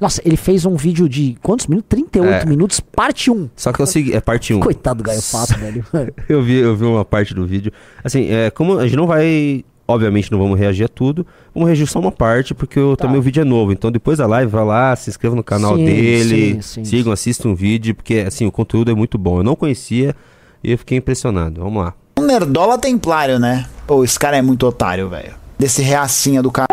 Nossa, 0.00 0.22
ele 0.24 0.36
fez 0.36 0.64
um 0.64 0.76
vídeo 0.76 1.08
de 1.08 1.36
quantos 1.42 1.66
minutos? 1.66 1.88
38 1.88 2.42
É. 2.44 2.46
minutos, 2.46 2.78
parte 2.78 3.30
1. 3.30 3.50
Só 3.56 3.72
que 3.72 3.82
o 3.82 3.86
seguinte, 3.86 4.14
é 4.16 4.20
parte 4.20 4.54
1. 4.54 4.60
Coitado 4.60 5.02
do 5.02 5.06
Gaio 5.06 5.20
Fato, 5.20 5.54
velho. 5.58 5.84
Eu 6.28 6.40
vi, 6.42 6.54
eu 6.58 6.76
vi 6.76 6.84
uma 6.84 7.04
parte 7.04 7.34
do 7.34 7.44
vídeo. 7.46 7.72
Assim, 8.04 8.28
é, 8.30 8.50
como 8.50 8.78
a 8.78 8.84
gente 8.86 8.96
não 8.96 9.06
vai. 9.06 9.64
Obviamente 9.90 10.30
não 10.30 10.38
vamos 10.38 10.58
reagir 10.58 10.84
a 10.84 10.88
tudo. 10.88 11.26
Vamos 11.58 11.66
reagir 11.70 11.88
só 11.88 11.98
uma 11.98 12.12
parte, 12.12 12.54
porque 12.54 12.78
eu, 12.78 12.96
Tá. 12.96 13.02
também 13.06 13.18
o 13.18 13.22
vídeo 13.22 13.40
é 13.40 13.44
novo. 13.44 13.72
Então 13.72 13.90
depois 13.90 14.18
da 14.18 14.28
live, 14.28 14.48
vai 14.48 14.64
lá, 14.64 14.94
se 14.94 15.10
inscreva 15.10 15.34
no 15.34 15.42
canal 15.42 15.74
Sim, 15.76 15.84
dele. 15.86 16.52
sim, 16.54 16.62
sim, 16.62 16.84
sigam, 16.84 17.12
assistam 17.12 17.48
o 17.48 17.54
vídeo, 17.56 17.96
porque 17.96 18.24
assim, 18.24 18.46
o 18.46 18.52
conteúdo 18.52 18.92
é 18.92 18.94
muito 18.94 19.18
bom. 19.18 19.38
Eu 19.40 19.42
não 19.42 19.56
conhecia 19.56 20.14
e 20.62 20.70
eu 20.70 20.78
fiquei 20.78 20.98
impressionado. 20.98 21.60
Vamos 21.60 21.82
lá. 21.82 21.94
Um 22.16 22.22
nerdola 22.22 22.78
templário, 22.78 23.40
né? 23.40 23.66
Pô, 23.88 24.04
esse 24.04 24.16
cara 24.16 24.36
é 24.36 24.42
muito 24.42 24.64
otário, 24.68 25.08
velho. 25.08 25.34
Desse 25.58 25.82
reacinha 25.82 26.40
do 26.40 26.52
cara. 26.52 26.68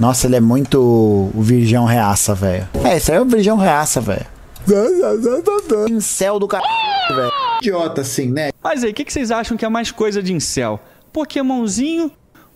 Nossa, 0.00 0.26
ele 0.26 0.36
é 0.36 0.40
muito 0.40 0.80
o 0.80 1.42
virgão 1.42 1.84
reaça, 1.84 2.34
velho. 2.34 2.66
É, 2.82 2.96
esse 2.96 3.12
aí 3.12 3.18
é 3.18 3.20
o 3.20 3.26
virgão 3.26 3.58
reaça, 3.58 4.00
velho. 4.00 4.24
Incel 5.90 6.38
do 6.38 6.48
cara, 6.48 6.64
velho. 7.14 7.30
Idiota 7.60 8.00
assim, 8.00 8.30
né? 8.30 8.50
Mas 8.64 8.82
aí, 8.82 8.90
o 8.90 8.94
que, 8.94 9.04
que 9.04 9.12
vocês 9.12 9.30
acham 9.30 9.54
que 9.56 9.64
é 9.64 9.68
mais 9.68 9.90
coisa 9.90 10.22
de 10.22 10.32
incel? 10.32 10.80
Pokémonzinho 11.12 12.10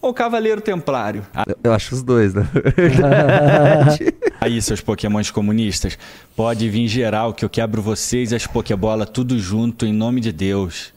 ou 0.06 0.14
Cavaleiro 0.14 0.60
Templário? 0.60 1.22
Eu, 1.46 1.56
eu 1.64 1.72
acho 1.72 1.94
os 1.94 2.02
dois, 2.02 2.32
né? 2.32 2.46
Aí, 4.40 4.60
seus 4.62 4.80
Pokémons 4.80 5.30
comunistas, 5.30 5.98
pode 6.34 6.68
vir 6.68 6.86
geral 6.86 7.34
que 7.34 7.44
eu 7.44 7.48
quebro 7.48 7.82
vocês 7.82 8.32
e 8.32 8.36
as 8.36 8.46
Pokébola 8.46 9.04
tudo 9.04 9.38
junto 9.38 9.84
em 9.84 9.92
nome 9.92 10.20
de 10.20 10.32
Deus. 10.32 10.92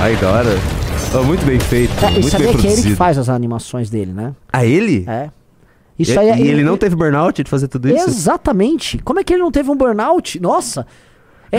Aí, 0.00 0.16
da 0.16 0.30
hora. 0.30 0.50
Ó, 1.14 1.22
muito 1.22 1.44
bem 1.44 1.58
feito. 1.58 1.92
É, 2.04 2.10
muito 2.10 2.28
sabia 2.30 2.48
bem 2.48 2.56
que 2.56 2.66
é 2.66 2.70
ele 2.70 2.76
que 2.76 2.82
produzido. 2.82 2.96
faz 2.96 3.18
as 3.18 3.28
animações 3.28 3.90
dele, 3.90 4.12
né? 4.12 4.34
Ah, 4.52 4.64
ele? 4.64 5.04
É. 5.08 5.30
Isso 5.98 6.12
e, 6.12 6.18
aí 6.18 6.28
é, 6.28 6.38
e 6.38 6.48
ele 6.48 6.64
não 6.64 6.76
teve 6.76 6.96
burnout 6.96 7.42
de 7.42 7.48
fazer 7.48 7.68
tudo 7.68 7.88
isso? 7.88 8.08
Exatamente. 8.08 8.98
Como 8.98 9.20
é 9.20 9.24
que 9.24 9.32
ele 9.32 9.42
não 9.42 9.50
teve 9.50 9.70
um 9.70 9.76
burnout? 9.76 10.40
Nossa. 10.40 10.86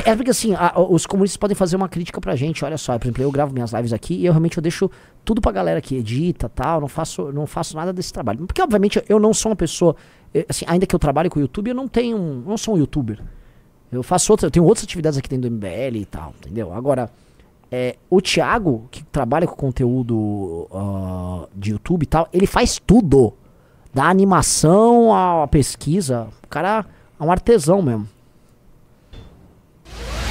É, 0.06 0.12
é 0.12 0.16
porque 0.16 0.32
assim, 0.32 0.54
a- 0.56 0.74
os 0.78 1.06
comunistas 1.06 1.38
podem 1.38 1.56
fazer 1.56 1.76
uma 1.76 1.88
crítica 1.90 2.20
pra 2.20 2.36
gente. 2.36 2.64
Olha 2.66 2.78
só, 2.78 2.98
por 2.98 3.06
exemplo, 3.08 3.24
eu 3.24 3.32
gravo 3.32 3.54
minhas 3.54 3.72
lives 3.72 3.94
aqui 3.94 4.16
e 4.16 4.26
eu 4.26 4.34
realmente 4.34 4.58
eu 4.58 4.62
deixo 4.62 4.90
tudo 5.24 5.40
pra 5.42 5.52
galera 5.52 5.80
que 5.82 5.96
edita 5.96 6.50
tal. 6.50 6.82
Não 6.82 6.88
faço, 6.88 7.32
não 7.32 7.46
faço 7.46 7.76
nada 7.76 7.92
desse 7.94 8.12
trabalho. 8.12 8.46
Porque, 8.46 8.62
obviamente, 8.62 9.04
eu 9.08 9.20
não 9.20 9.34
sou 9.34 9.52
uma 9.52 9.56
pessoa. 9.56 9.96
eh, 10.34 10.46
Assim, 10.50 10.66
ainda 10.68 10.86
que 10.86 10.96
eu 10.96 11.00
trabalhe 11.00 11.30
com 11.30 11.40
o 11.40 11.42
YouTube, 11.42 11.70
eu 11.70 11.76
não 11.76 11.88
tenho. 11.88 12.44
não 12.46 12.58
sou 12.58 12.76
um 12.76 12.78
youtuber. 12.78 13.20
Eu 13.92 14.04
faço 14.04 14.32
outra, 14.34 14.48
eu 14.48 14.52
tenho 14.52 14.66
outras 14.66 14.84
atividades 14.84 15.18
aqui 15.18 15.30
dentro 15.30 15.50
do 15.50 15.54
MBL 15.56 15.98
e 15.98 16.06
tal, 16.06 16.34
entendeu? 16.42 16.74
Agora, 16.74 17.10
é, 17.72 17.96
o 18.10 18.20
Thiago, 18.20 18.88
que 18.92 19.04
trabalha 19.06 19.48
com 19.48 19.56
conteúdo 19.56 20.68
ah, 20.74 21.48
de 21.56 21.72
YouTube 21.72 22.04
e 22.04 22.08
tal, 22.08 22.28
ele 22.34 22.48
faz 22.48 22.82
tudo. 22.86 23.34
Da 23.94 24.10
animação 24.10 25.14
à 25.16 25.48
pesquisa. 25.48 26.28
O 26.44 26.48
cara 26.50 26.86
é 27.18 27.24
um 27.24 27.32
artesão 27.32 27.82
mesmo. 27.82 28.10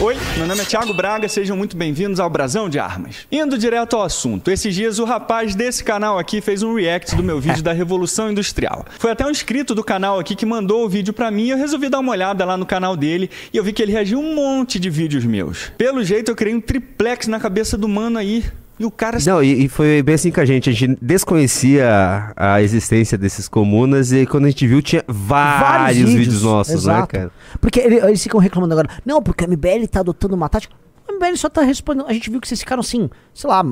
Oi, 0.01 0.16
meu 0.36 0.47
nome 0.49 0.61
é 0.61 0.64
Thiago 0.64 0.92
Braga, 0.92 1.28
sejam 1.28 1.57
muito 1.57 1.76
bem-vindos 1.76 2.18
ao 2.18 2.28
Brasão 2.28 2.68
de 2.68 2.80
Armas. 2.80 3.28
Indo 3.30 3.57
direto 3.57 3.95
ao 3.95 4.03
assunto, 4.03 4.51
esses 4.51 4.74
dias 4.74 4.99
o 4.99 5.05
rapaz 5.05 5.55
desse 5.55 5.84
canal 5.84 6.18
aqui 6.18 6.40
fez 6.40 6.64
um 6.64 6.74
react 6.74 7.14
do 7.14 7.22
meu 7.22 7.40
vídeo 7.40 7.62
da 7.62 7.72
Revolução 7.72 8.28
Industrial. 8.28 8.84
Foi 8.99 9.12
até 9.12 9.24
um 9.24 9.30
inscrito 9.30 9.72
do 9.72 9.84
canal 9.84 10.18
aqui 10.18 10.34
que 10.34 10.45
mandou 10.45 10.84
o 10.84 10.88
vídeo 10.88 11.14
pra 11.14 11.30
mim 11.30 11.45
e 11.45 11.51
eu 11.51 11.57
resolvi 11.57 11.88
dar 11.88 12.01
uma 12.01 12.11
olhada 12.11 12.45
lá 12.45 12.57
no 12.57 12.66
canal 12.66 12.97
dele 12.97 13.30
e 13.53 13.57
eu 13.57 13.62
vi 13.62 13.72
que 13.72 13.80
ele 13.80 13.92
reagiu 13.92 14.18
um 14.18 14.34
monte 14.34 14.80
de 14.80 14.90
vídeos 14.90 15.24
meus. 15.24 15.70
Pelo 15.78 16.03
jeito 16.03 16.32
eu 16.32 16.36
criei 16.36 16.57
um 16.57 16.61
triplex 16.61 17.28
na 17.28 17.38
cabeça 17.38 17.78
do 17.78 17.88
mano 17.88 18.18
aí 18.18 18.42
e 18.79 18.85
o 18.85 18.91
cara 18.91 19.18
Não, 19.27 19.43
e, 19.43 19.64
e 19.64 19.68
foi 19.68 20.03
bem 20.03 20.14
assim 20.16 20.31
com 20.31 20.41
a 20.41 20.45
gente. 20.45 20.68
A 20.68 20.72
gente 20.72 20.99
desconhecia 21.01 22.33
a, 22.37 22.61
existência 22.62 23.16
desses 23.16 23.49
comunas 23.49 24.12
e 24.12 24.27
quando 24.27 24.47
a 24.47 24.51
gente 24.51 24.66
viu 24.66 24.83
tinha 24.83 25.05
vários, 25.07 26.09
vídeos, 26.12 26.43
nossos, 26.43 26.85
né, 26.85 26.93
exato. 26.95 27.09
cara? 27.09 27.31
Porque 27.61 27.81
ele- 27.81 27.97
eles 28.01 28.22
ficam 28.22 28.41
reclamando 28.41 28.72
agora. 28.75 28.89
Não, 29.05 29.22
porque 29.22 29.45
a 29.45 29.49
MBL 29.49 29.87
tá 29.89 30.01
adotando 30.01 30.35
uma 30.35 30.49
tática. 30.49 30.75
A 31.09 31.12
MBL 31.12 31.37
só 31.37 31.49
tá 31.49 31.62
respondendo. 31.62 32.07
A 32.09 32.12
gente 32.12 32.31
viu 32.31 32.41
que 32.41 32.49
vocês 32.49 32.61
ficaram 32.61 32.81
assim, 32.81 33.09
sei 33.33 33.49
lá, 33.51 33.62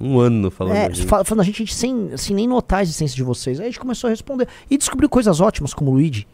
Um 0.00 0.18
ano 0.20 0.50
falando. 0.50 0.76
é, 0.76 0.90
falando 0.94 1.40
a 1.40 1.44
gente, 1.44 1.56
a 1.56 1.64
gente 1.64 1.74
sem 1.74 2.10
assim, 2.12 2.34
nem 2.34 2.46
notar 2.46 2.80
a 2.80 2.82
existência 2.82 3.16
de 3.16 3.22
vocês. 3.22 3.58
Aí 3.58 3.66
a 3.66 3.68
gente 3.70 3.80
começou 3.80 4.08
a 4.08 4.10
responder. 4.10 4.46
E 4.70 4.76
descobriu 4.76 5.08
coisas 5.08 5.40
ótimas, 5.40 5.72
como 5.74 5.90
o 5.90 5.94
Luigi. 5.94 6.26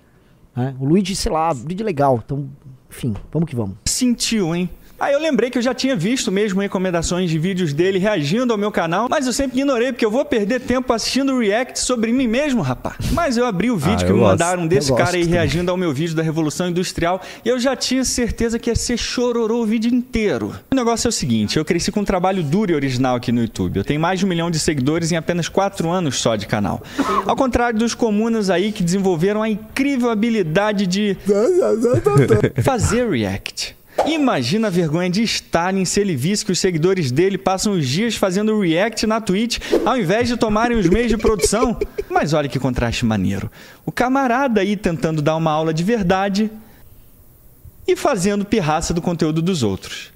né? 0.54 0.74
O 0.80 0.84
Luigi, 0.84 1.14
sei 1.16 1.30
lá, 1.32 1.52
Luigi 1.52 1.82
legal. 1.82 2.20
Então, 2.24 2.48
enfim, 2.90 3.14
vamos 3.32 3.48
que 3.48 3.54
vamos. 3.56 3.76
sentiu, 3.86 4.54
hein? 4.54 4.68
Aí 5.02 5.14
eu 5.14 5.18
lembrei 5.18 5.50
que 5.50 5.58
eu 5.58 5.62
já 5.62 5.74
tinha 5.74 5.96
visto 5.96 6.30
mesmo 6.30 6.60
recomendações 6.60 7.28
de 7.28 7.36
vídeos 7.36 7.72
dele 7.72 7.98
reagindo 7.98 8.52
ao 8.52 8.56
meu 8.58 8.70
canal, 8.70 9.08
mas 9.10 9.26
eu 9.26 9.32
sempre 9.32 9.58
ignorei 9.58 9.90
porque 9.90 10.04
eu 10.06 10.10
vou 10.12 10.24
perder 10.24 10.60
tempo 10.60 10.92
assistindo 10.92 11.36
react 11.40 11.76
sobre 11.80 12.12
mim 12.12 12.28
mesmo, 12.28 12.62
rapaz. 12.62 12.94
Mas 13.10 13.36
eu 13.36 13.44
abri 13.44 13.68
o 13.68 13.76
vídeo 13.76 14.04
Ah, 14.04 14.06
que 14.06 14.12
me 14.12 14.20
gosto. 14.20 14.30
mandaram 14.30 14.64
desse 14.64 14.94
cara 14.94 15.16
aí 15.16 15.24
reagindo 15.24 15.72
ao 15.72 15.76
meu 15.76 15.92
vídeo 15.92 16.14
da 16.14 16.22
Revolução 16.22 16.68
Industrial 16.68 17.20
e 17.44 17.48
eu 17.48 17.58
já 17.58 17.74
tinha 17.74 18.04
certeza 18.04 18.60
que 18.60 18.70
ia 18.70 18.76
ser 18.76 18.96
chororô 18.96 19.62
o 19.62 19.66
vídeo 19.66 19.92
inteiro. 19.92 20.54
O 20.70 20.74
negócio 20.76 21.08
é 21.08 21.10
o 21.10 21.12
seguinte, 21.12 21.56
eu 21.58 21.64
cresci 21.64 21.90
com 21.90 21.98
um 22.02 22.04
trabalho 22.04 22.40
duro 22.44 22.70
e 22.70 22.74
original 22.76 23.16
aqui 23.16 23.32
no 23.32 23.40
YouTube. 23.40 23.78
Eu 23.78 23.84
tenho 23.84 23.98
mais 23.98 24.20
de 24.20 24.24
um 24.24 24.28
milhão 24.28 24.52
de 24.52 24.60
seguidores 24.60 25.10
em 25.10 25.16
apenas 25.16 25.48
quatro 25.48 25.90
anos 25.90 26.20
só 26.20 26.36
de 26.36 26.46
canal. 26.46 26.80
Ao 27.26 27.34
contrário 27.34 27.76
dos 27.76 27.92
comunas 27.92 28.50
aí 28.50 28.70
que 28.70 28.84
desenvolveram 28.84 29.42
a 29.42 29.48
incrível 29.48 30.10
habilidade 30.10 30.86
de 30.86 31.16
fazer 32.62 33.10
react. 33.10 33.74
Imagina 34.06 34.68
a 34.68 34.70
vergonha 34.70 35.08
de 35.08 35.22
Stalin 35.22 35.84
se 35.84 36.00
ele 36.00 36.16
visse 36.16 36.44
que 36.44 36.52
os 36.52 36.58
seguidores 36.58 37.10
dele 37.10 37.38
passam 37.38 37.72
os 37.72 37.86
dias 37.86 38.16
fazendo 38.16 38.60
react 38.60 39.06
na 39.06 39.20
Twitch 39.20 39.58
ao 39.84 39.96
invés 39.96 40.28
de 40.28 40.36
tomarem 40.36 40.76
os 40.76 40.88
meios 40.88 41.08
de 41.08 41.16
produção. 41.16 41.78
Mas 42.10 42.32
olha 42.32 42.48
que 42.48 42.58
contraste 42.58 43.04
maneiro. 43.04 43.50
O 43.86 43.92
camarada 43.92 44.60
aí 44.60 44.76
tentando 44.76 45.22
dar 45.22 45.36
uma 45.36 45.50
aula 45.50 45.72
de 45.72 45.84
verdade 45.84 46.50
e 47.86 47.96
fazendo 47.96 48.44
pirraça 48.44 48.92
do 48.92 49.02
conteúdo 49.02 49.40
dos 49.40 49.62
outros. 49.62 50.11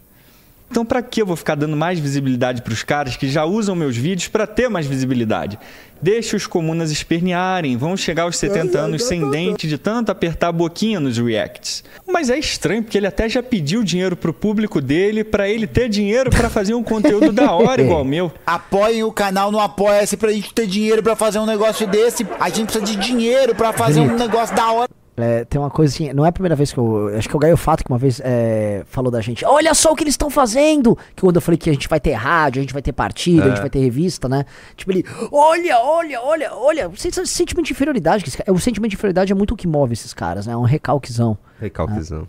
Então, 0.70 0.84
pra 0.84 1.00
que 1.00 1.22
eu 1.22 1.26
vou 1.26 1.36
ficar 1.36 1.54
dando 1.54 1.76
mais 1.76 1.98
visibilidade 1.98 2.62
pros 2.62 2.82
caras 2.82 3.16
que 3.16 3.28
já 3.28 3.44
usam 3.44 3.74
meus 3.74 3.96
vídeos 3.96 4.28
pra 4.28 4.46
ter 4.46 4.68
mais 4.68 4.86
visibilidade? 4.86 5.58
Deixa 6.00 6.36
os 6.36 6.46
comunas 6.46 6.90
espernearem, 6.90 7.76
vão 7.76 7.96
chegar 7.96 8.24
aos 8.24 8.36
70 8.36 8.78
anos 8.78 9.04
sem 9.04 9.30
dente 9.30 9.66
de 9.66 9.78
tanto 9.78 10.12
apertar 10.12 10.48
a 10.48 10.52
boquinha 10.52 11.00
nos 11.00 11.16
reacts. 11.16 11.82
Mas 12.06 12.28
é 12.28 12.38
estranho 12.38 12.82
porque 12.82 12.98
ele 12.98 13.06
até 13.06 13.28
já 13.28 13.42
pediu 13.42 13.82
dinheiro 13.82 14.14
pro 14.14 14.32
público 14.32 14.80
dele 14.80 15.24
pra 15.24 15.48
ele 15.48 15.66
ter 15.66 15.88
dinheiro 15.88 16.30
pra 16.30 16.50
fazer 16.50 16.74
um 16.74 16.82
conteúdo 16.82 17.32
da 17.32 17.50
hora 17.52 17.80
igual 17.82 18.02
o 18.02 18.04
meu. 18.04 18.30
Apoiem 18.46 19.04
o 19.04 19.12
canal 19.12 19.50
no 19.50 19.58
Apoia-se 19.58 20.16
pra 20.18 20.30
gente 20.32 20.52
ter 20.52 20.66
dinheiro 20.66 21.02
pra 21.02 21.16
fazer 21.16 21.38
um 21.38 21.46
negócio 21.46 21.86
desse. 21.86 22.26
A 22.38 22.50
gente 22.50 22.72
precisa 22.72 22.84
de 22.84 22.96
dinheiro 22.96 23.54
pra 23.54 23.72
fazer 23.72 24.00
um 24.00 24.16
negócio 24.16 24.54
da 24.54 24.70
hora. 24.72 24.90
É, 25.16 25.44
tem 25.46 25.58
uma 25.60 25.70
coisa 25.70 25.94
assim, 25.94 26.12
não 26.12 26.26
é 26.26 26.28
a 26.28 26.32
primeira 26.32 26.54
vez 26.54 26.72
que 26.72 26.78
eu. 26.78 27.08
Acho 27.16 27.26
que 27.28 27.34
é 27.34 27.38
o 27.38 27.40
Gaio 27.40 27.56
Fato 27.56 27.82
que 27.82 27.90
uma 27.90 27.98
vez 27.98 28.20
é, 28.22 28.82
falou 28.86 29.10
da 29.10 29.20
gente. 29.20 29.44
Olha 29.46 29.72
só 29.72 29.92
o 29.92 29.96
que 29.96 30.04
eles 30.04 30.12
estão 30.12 30.28
fazendo! 30.28 30.94
Que 31.14 31.22
quando 31.22 31.36
eu 31.36 31.40
falei 31.40 31.56
que 31.56 31.70
a 31.70 31.72
gente 31.72 31.88
vai 31.88 31.98
ter 31.98 32.12
rádio, 32.12 32.60
a 32.60 32.62
gente 32.62 32.72
vai 32.74 32.82
ter 32.82 32.92
partido, 32.92 33.42
a 33.44 33.48
gente 33.48 33.60
vai 33.60 33.70
ter 33.70 33.78
revista, 33.78 34.28
né? 34.28 34.44
Tipo, 34.76 34.92
ele. 34.92 35.04
Olha, 35.32 35.78
olha, 35.80 36.20
olha, 36.20 36.54
olha. 36.54 36.88
O 36.88 36.96
sen- 36.96 37.10
sentimento 37.24 37.64
de 37.66 37.72
inferioridade. 37.72 38.24
O 38.48 38.58
sentimento 38.58 38.90
de 38.90 38.96
inferioridade 38.96 39.32
é 39.32 39.34
muito 39.34 39.54
o 39.54 39.56
que 39.56 39.66
move 39.66 39.94
esses 39.94 40.12
caras, 40.12 40.46
né? 40.46 40.52
É 40.52 40.56
um 40.56 40.62
recalquezão. 40.64 41.38
Recalquezão. 41.58 42.28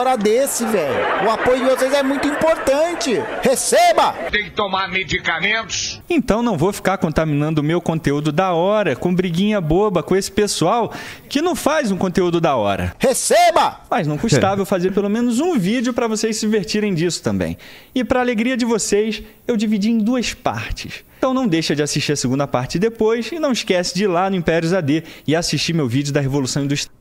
Hora 0.00 0.16
desse, 0.16 0.64
velho. 0.64 1.26
O 1.26 1.30
apoio 1.30 1.58
de 1.58 1.64
vocês 1.64 1.92
é 1.92 2.02
muito 2.02 2.26
importante. 2.26 3.22
Receba! 3.42 4.14
Tem 4.32 4.44
que 4.44 4.50
tomar 4.52 4.88
medicamentos. 4.88 6.00
Então 6.08 6.42
não 6.42 6.56
vou 6.56 6.72
ficar 6.72 6.96
contaminando 6.96 7.60
o 7.60 7.62
meu 7.62 7.82
conteúdo 7.82 8.32
da 8.32 8.54
hora 8.54 8.96
com 8.96 9.14
briguinha 9.14 9.60
boba 9.60 10.02
com 10.02 10.16
esse 10.16 10.32
pessoal 10.32 10.90
que 11.28 11.42
não 11.42 11.54
faz 11.54 11.92
um 11.92 11.98
conteúdo 11.98 12.40
da 12.40 12.56
hora. 12.56 12.96
Receba! 12.98 13.82
Mas 13.90 14.06
não 14.06 14.16
custava 14.16 14.62
eu 14.62 14.64
fazer 14.64 14.90
pelo 14.92 15.10
menos 15.10 15.38
um 15.38 15.58
vídeo 15.58 15.92
para 15.92 16.08
vocês 16.08 16.38
se 16.38 16.46
divertirem 16.46 16.94
disso 16.94 17.22
também. 17.22 17.58
E 17.94 18.02
para 18.02 18.20
alegria 18.20 18.56
de 18.56 18.64
vocês, 18.64 19.22
eu 19.46 19.54
dividi 19.54 19.90
em 19.90 19.98
duas 19.98 20.32
partes. 20.32 21.04
Então 21.18 21.34
não 21.34 21.46
deixa 21.46 21.76
de 21.76 21.82
assistir 21.82 22.12
a 22.12 22.16
segunda 22.16 22.46
parte 22.46 22.78
depois 22.78 23.30
e 23.30 23.38
não 23.38 23.52
esquece 23.52 23.94
de 23.94 24.04
ir 24.04 24.06
lá 24.06 24.30
no 24.30 24.36
Impérios 24.36 24.72
AD 24.72 25.04
e 25.26 25.36
assistir 25.36 25.74
meu 25.74 25.86
vídeo 25.86 26.10
da 26.10 26.22
Revolução 26.22 26.64
Industrial. 26.64 26.99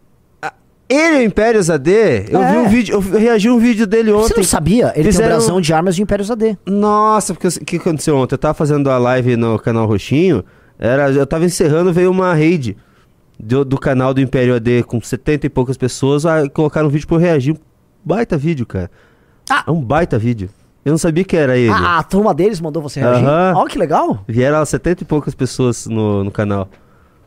Ele 0.89 1.17
é 1.17 1.19
o 1.19 1.21
Impérios 1.21 1.69
AD? 1.69 1.91
Eu 2.31 2.41
É. 2.41 2.51
vi 2.51 2.57
um 2.57 2.67
vídeo, 2.69 2.93
eu 2.95 2.99
reagi 2.99 3.47
a 3.47 3.53
um 3.53 3.59
vídeo 3.59 3.85
dele 3.85 4.11
Você 4.11 4.25
ontem. 4.33 4.37
não 4.37 4.43
sabia? 4.43 4.91
Ele 4.95 5.03
Fizeram- 5.05 5.29
tem 5.29 5.37
o 5.37 5.39
brasão 5.39 5.61
de 5.61 5.71
armas 5.73 5.95
de 5.95 6.01
Impérios 6.01 6.31
AD. 6.31 6.57
Nossa, 6.65 7.33
porque 7.33 7.47
o 7.47 7.65
que 7.65 7.75
aconteceu 7.77 8.17
ontem? 8.17 8.33
Eu 8.33 8.39
tava 8.39 8.55
fazendo 8.55 8.89
a 8.89 8.97
live 8.97 9.35
no 9.37 9.59
canal 9.59 9.85
Roxinho, 9.85 10.43
era, 10.79 11.11
eu 11.11 11.27
tava 11.27 11.45
encerrando, 11.45 11.93
veio 11.93 12.09
uma 12.09 12.33
raid 12.33 12.75
do, 13.39 13.63
do 13.63 13.77
canal 13.77 14.13
do 14.15 14.19
Império 14.21 14.55
AD 14.55 14.83
com 14.83 14.99
70 14.99 15.45
e 15.45 15.49
poucas 15.49 15.77
pessoas, 15.77 16.25
aí 16.25 16.49
colocaram 16.49 16.87
um 16.87 16.91
vídeo 16.91 17.07
pra 17.07 17.17
eu 17.17 17.21
reagir. 17.21 17.51
Um 17.53 17.57
baita 18.03 18.35
vídeo, 18.35 18.65
cara. 18.65 18.89
Ah. 19.49 19.63
É 19.67 19.71
um 19.71 19.81
baita 19.81 20.17
vídeo. 20.17 20.49
Eu 20.83 20.91
não 20.91 20.97
sabia 20.97 21.23
que 21.23 21.35
era 21.37 21.55
ele. 21.57 21.69
Ah, 21.71 21.99
a 21.99 22.03
turma 22.03 22.33
deles 22.33 22.59
mandou 22.59 22.81
você 22.81 22.99
reagir. 22.99 23.25
Olha 23.27 23.69
que 23.69 23.77
legal. 23.77 24.23
Vieram 24.27 24.65
70 24.65 25.03
e 25.03 25.05
poucas 25.05 25.35
pessoas 25.35 25.85
no, 25.85 26.23
no 26.23 26.31
canal. 26.31 26.67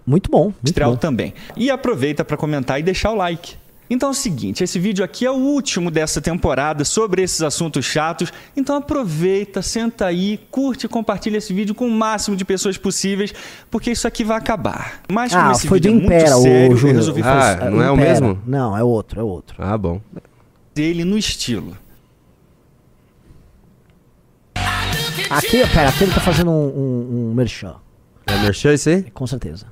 Muito 0.07 0.31
bom. 0.31 0.53
Muito 0.63 0.81
bom. 0.81 0.97
também. 0.97 1.33
E 1.57 1.71
aproveita 1.71 2.25
para 2.25 2.37
comentar 2.37 2.79
e 2.81 2.83
deixar 2.83 3.11
o 3.13 3.17
like. 3.17 3.57
Então 3.91 4.09
é 4.09 4.13
o 4.13 4.15
seguinte, 4.15 4.65
esse 4.65 4.79
vídeo 4.79 5.05
aqui 5.05 5.27
é 5.27 5.31
o 5.31 5.35
último 5.35 5.91
dessa 5.91 6.19
temporada 6.19 6.83
sobre 6.83 7.21
esses 7.23 7.43
assuntos 7.43 7.85
chatos. 7.85 8.33
Então 8.57 8.77
aproveita, 8.77 9.61
senta 9.61 10.07
aí, 10.07 10.41
curte 10.51 10.87
e 10.87 10.89
compartilha 10.89 11.37
esse 11.37 11.53
vídeo 11.53 11.75
com 11.75 11.87
o 11.87 11.91
máximo 11.91 12.35
de 12.35 12.43
pessoas 12.43 12.79
possíveis, 12.79 13.35
porque 13.71 13.91
isso 13.91 14.09
aqui 14.09 14.25
vai 14.25 14.39
acabar. 14.39 15.03
Mas 15.13 15.35
como 15.35 15.47
Ah, 15.49 15.53
esse 15.53 15.69
foi 15.69 15.79
do 15.79 15.91
vídeo 15.91 16.01
é 16.01 16.05
Impera, 16.07 16.31
muito 16.37 16.43
sério, 16.43 16.77
o 16.77 16.89
eu 16.89 16.95
resolvi 16.95 17.21
Ah, 17.21 17.25
fazer 17.25 17.71
não 17.71 17.83
é 17.83 17.91
o 17.91 17.97
mesmo? 17.97 18.41
Não, 18.47 18.75
é 18.75 18.83
outro, 18.83 19.21
é 19.21 19.23
outro. 19.23 19.57
Ah, 19.59 19.77
bom. 19.77 20.01
ele 20.75 21.05
no 21.05 21.19
estilo. 21.19 21.77
Aqui, 25.29 25.67
pera, 25.69 25.89
aqui 25.91 26.05
ele 26.05 26.13
tá 26.15 26.21
fazendo 26.21 26.51
um, 26.51 26.55
um, 26.55 27.31
um 27.31 27.35
merchan, 27.35 27.75
É 28.27 28.39
merchan 28.39 28.73
isso 28.75 28.89
aí? 28.89 29.03
com 29.11 29.27
certeza. 29.27 29.67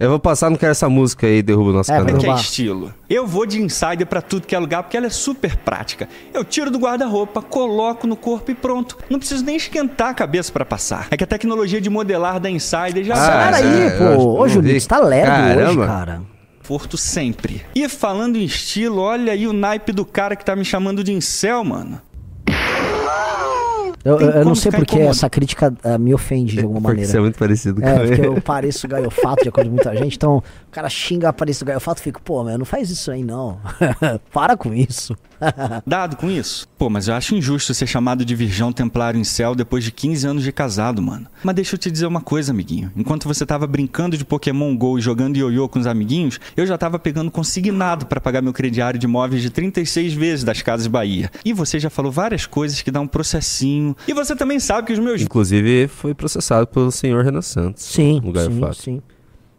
Eu 0.00 0.10
vou 0.10 0.18
passar, 0.18 0.50
não 0.50 0.56
quero 0.56 0.72
essa 0.72 0.88
música 0.88 1.26
aí, 1.26 1.42
derruba 1.42 1.70
o 1.70 1.72
nosso 1.72 1.92
É, 1.92 1.98
canal. 1.98 2.16
É 2.16 2.18
que 2.18 2.26
é 2.28 2.34
estilo? 2.34 2.92
Eu 3.08 3.26
vou 3.26 3.46
de 3.46 3.60
insider 3.60 4.06
pra 4.06 4.20
tudo 4.20 4.46
que 4.46 4.54
é 4.54 4.58
lugar, 4.58 4.82
porque 4.82 4.96
ela 4.96 5.06
é 5.06 5.10
super 5.10 5.56
prática. 5.56 6.08
Eu 6.32 6.44
tiro 6.44 6.70
do 6.70 6.78
guarda-roupa, 6.78 7.40
coloco 7.42 8.06
no 8.06 8.16
corpo 8.16 8.50
e 8.50 8.54
pronto. 8.54 8.96
Não 9.08 9.18
preciso 9.18 9.44
nem 9.44 9.56
esquentar 9.56 10.08
a 10.08 10.14
cabeça 10.14 10.52
pra 10.52 10.64
passar. 10.64 11.06
É 11.10 11.16
que 11.16 11.24
a 11.24 11.26
tecnologia 11.26 11.80
de 11.80 11.88
modelar 11.90 12.40
da 12.40 12.50
Insider 12.50 13.04
já 13.04 13.14
Ah, 13.14 13.44
Pera 13.52 13.60
é, 13.60 13.62
aí, 13.62 14.00
eu 14.00 14.16
pô. 14.18 14.42
Ô, 14.42 14.46
vi. 14.46 14.80
você 14.80 14.88
tá 14.88 14.98
lerdo 14.98 15.30
hoje, 15.32 15.54
Caramba. 15.78 15.86
cara. 15.86 16.22
conforto 16.58 16.96
sempre. 16.96 17.62
E 17.74 17.86
falando 17.88 18.36
em 18.36 18.44
estilo, 18.44 19.00
olha 19.02 19.32
aí 19.32 19.46
o 19.46 19.52
naipe 19.52 19.92
do 19.92 20.04
cara 20.04 20.34
que 20.34 20.44
tá 20.44 20.56
me 20.56 20.64
chamando 20.64 21.04
de 21.04 21.12
incel, 21.12 21.62
mano. 21.62 22.00
Eu, 24.04 24.20
eu 24.20 24.44
não 24.44 24.54
sei 24.54 24.70
porque 24.70 24.96
incomodado. 24.96 25.16
essa 25.16 25.30
crítica 25.30 25.72
ah, 25.82 25.96
me 25.96 26.12
ofende 26.12 26.52
de 26.56 26.60
alguma 26.60 26.80
Porque 26.80 26.88
maneira. 26.92 27.10
você 27.10 27.16
é 27.16 27.20
muito 27.20 27.38
parecido 27.38 27.80
com 27.80 27.88
É, 27.88 27.96
ele. 28.00 28.08
porque 28.08 28.26
eu 28.26 28.40
pareço 28.42 28.86
gaiofato 28.86 29.42
de 29.44 29.48
acordo 29.48 29.68
com 29.70 29.76
muita 29.76 29.96
gente. 29.96 30.16
Então, 30.16 30.36
o 30.38 30.70
cara 30.70 30.90
xinga, 30.90 31.32
pareço 31.32 31.64
gaiofato, 31.64 32.02
fico, 32.02 32.20
pô, 32.20 32.44
meu, 32.44 32.58
não 32.58 32.66
faz 32.66 32.90
isso 32.90 33.10
aí 33.10 33.24
não. 33.24 33.58
Para 34.30 34.56
com 34.58 34.74
isso. 34.74 35.16
Dado 35.86 36.16
com 36.16 36.30
isso? 36.30 36.66
Pô, 36.78 36.90
mas 36.90 37.08
eu 37.08 37.14
acho 37.14 37.34
injusto 37.34 37.74
ser 37.74 37.86
chamado 37.86 38.24
de 38.24 38.34
virgão 38.34 38.72
templário 38.72 39.18
em 39.18 39.24
céu 39.24 39.54
depois 39.54 39.84
de 39.84 39.92
15 39.92 40.26
anos 40.26 40.42
de 40.42 40.52
casado, 40.52 41.00
mano. 41.02 41.26
Mas 41.42 41.54
deixa 41.54 41.74
eu 41.74 41.78
te 41.78 41.90
dizer 41.90 42.06
uma 42.06 42.20
coisa, 42.20 42.52
amiguinho. 42.52 42.92
Enquanto 42.96 43.26
você 43.26 43.44
tava 43.44 43.66
brincando 43.66 44.16
de 44.16 44.24
Pokémon 44.24 44.76
GO 44.76 44.98
e 44.98 45.00
jogando 45.00 45.36
ioiô 45.36 45.68
com 45.68 45.78
os 45.78 45.86
amiguinhos, 45.86 46.38
eu 46.56 46.66
já 46.66 46.76
tava 46.78 46.98
pegando 46.98 47.30
consignado 47.30 48.06
pra 48.06 48.20
pagar 48.20 48.42
meu 48.42 48.52
crediário 48.52 48.98
de 48.98 49.06
imóveis 49.06 49.42
de 49.42 49.50
36 49.50 50.14
vezes 50.14 50.44
das 50.44 50.62
Casas 50.62 50.86
Bahia. 50.86 51.30
E 51.44 51.52
você 51.52 51.78
já 51.78 51.90
falou 51.90 52.10
várias 52.10 52.46
coisas 52.46 52.80
que 52.82 52.90
dá 52.90 53.00
um 53.00 53.06
processinho. 53.06 53.96
E 54.06 54.12
você 54.12 54.34
também 54.36 54.58
sabe 54.58 54.86
que 54.86 54.92
os 54.92 54.98
meus 54.98 55.22
Inclusive, 55.22 55.88
foi 55.88 56.14
processado 56.14 56.66
pelo 56.66 56.90
senhor 56.90 57.24
Renan 57.24 57.42
Santos. 57.42 57.84
Sim, 57.84 58.20
Gaio 58.32 58.52
sim, 58.52 58.60
Fato. 58.60 58.76
sim. 58.76 59.02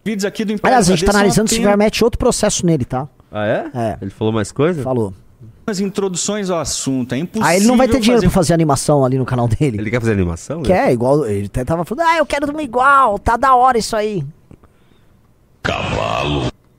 vídeos 0.03 0.25
aqui 0.25 0.45
do 0.45 0.53
Império 0.53 0.75
Aliás, 0.75 0.89
a 0.89 0.95
gente 0.95 1.05
tá 1.05 1.11
analisando 1.11 1.49
se 1.49 1.55
tiver 1.55 1.77
mete 1.77 2.03
outro 2.03 2.17
processo 2.17 2.65
nele, 2.65 2.85
tá? 2.85 3.07
Ah, 3.31 3.45
é? 3.45 3.71
É. 3.73 3.97
Ele 4.01 4.11
falou 4.11 4.33
mais 4.33 4.51
coisa? 4.51 4.81
Falou. 4.81 5.13
As 5.67 5.79
introduções 5.79 6.49
ao 6.49 6.59
assunto. 6.59 7.13
É 7.13 7.17
impossível. 7.17 7.47
Aí 7.47 7.57
ele 7.57 7.65
não 7.65 7.75
vai 7.75 7.87
ter 7.87 7.99
dinheiro 7.99 8.21
fazer... 8.21 8.27
pra 8.27 8.33
fazer 8.33 8.53
animação 8.53 9.03
ali 9.03 9.17
no 9.17 9.25
canal 9.25 9.47
dele. 9.47 9.79
Ele 9.79 9.89
quer 9.89 9.99
fazer 9.99 10.13
animação? 10.13 10.61
Que 10.61 10.71
é 10.71 10.93
igual, 10.93 11.25
ele 11.25 11.47
até 11.47 11.65
tava 11.65 11.83
falando, 11.83 12.07
ah, 12.07 12.17
eu 12.17 12.25
quero 12.25 12.49
uma 12.51 12.61
igual, 12.61 13.17
tá 13.17 13.35
da 13.35 13.55
hora 13.55 13.77
isso 13.77 13.95
aí. 13.95 14.23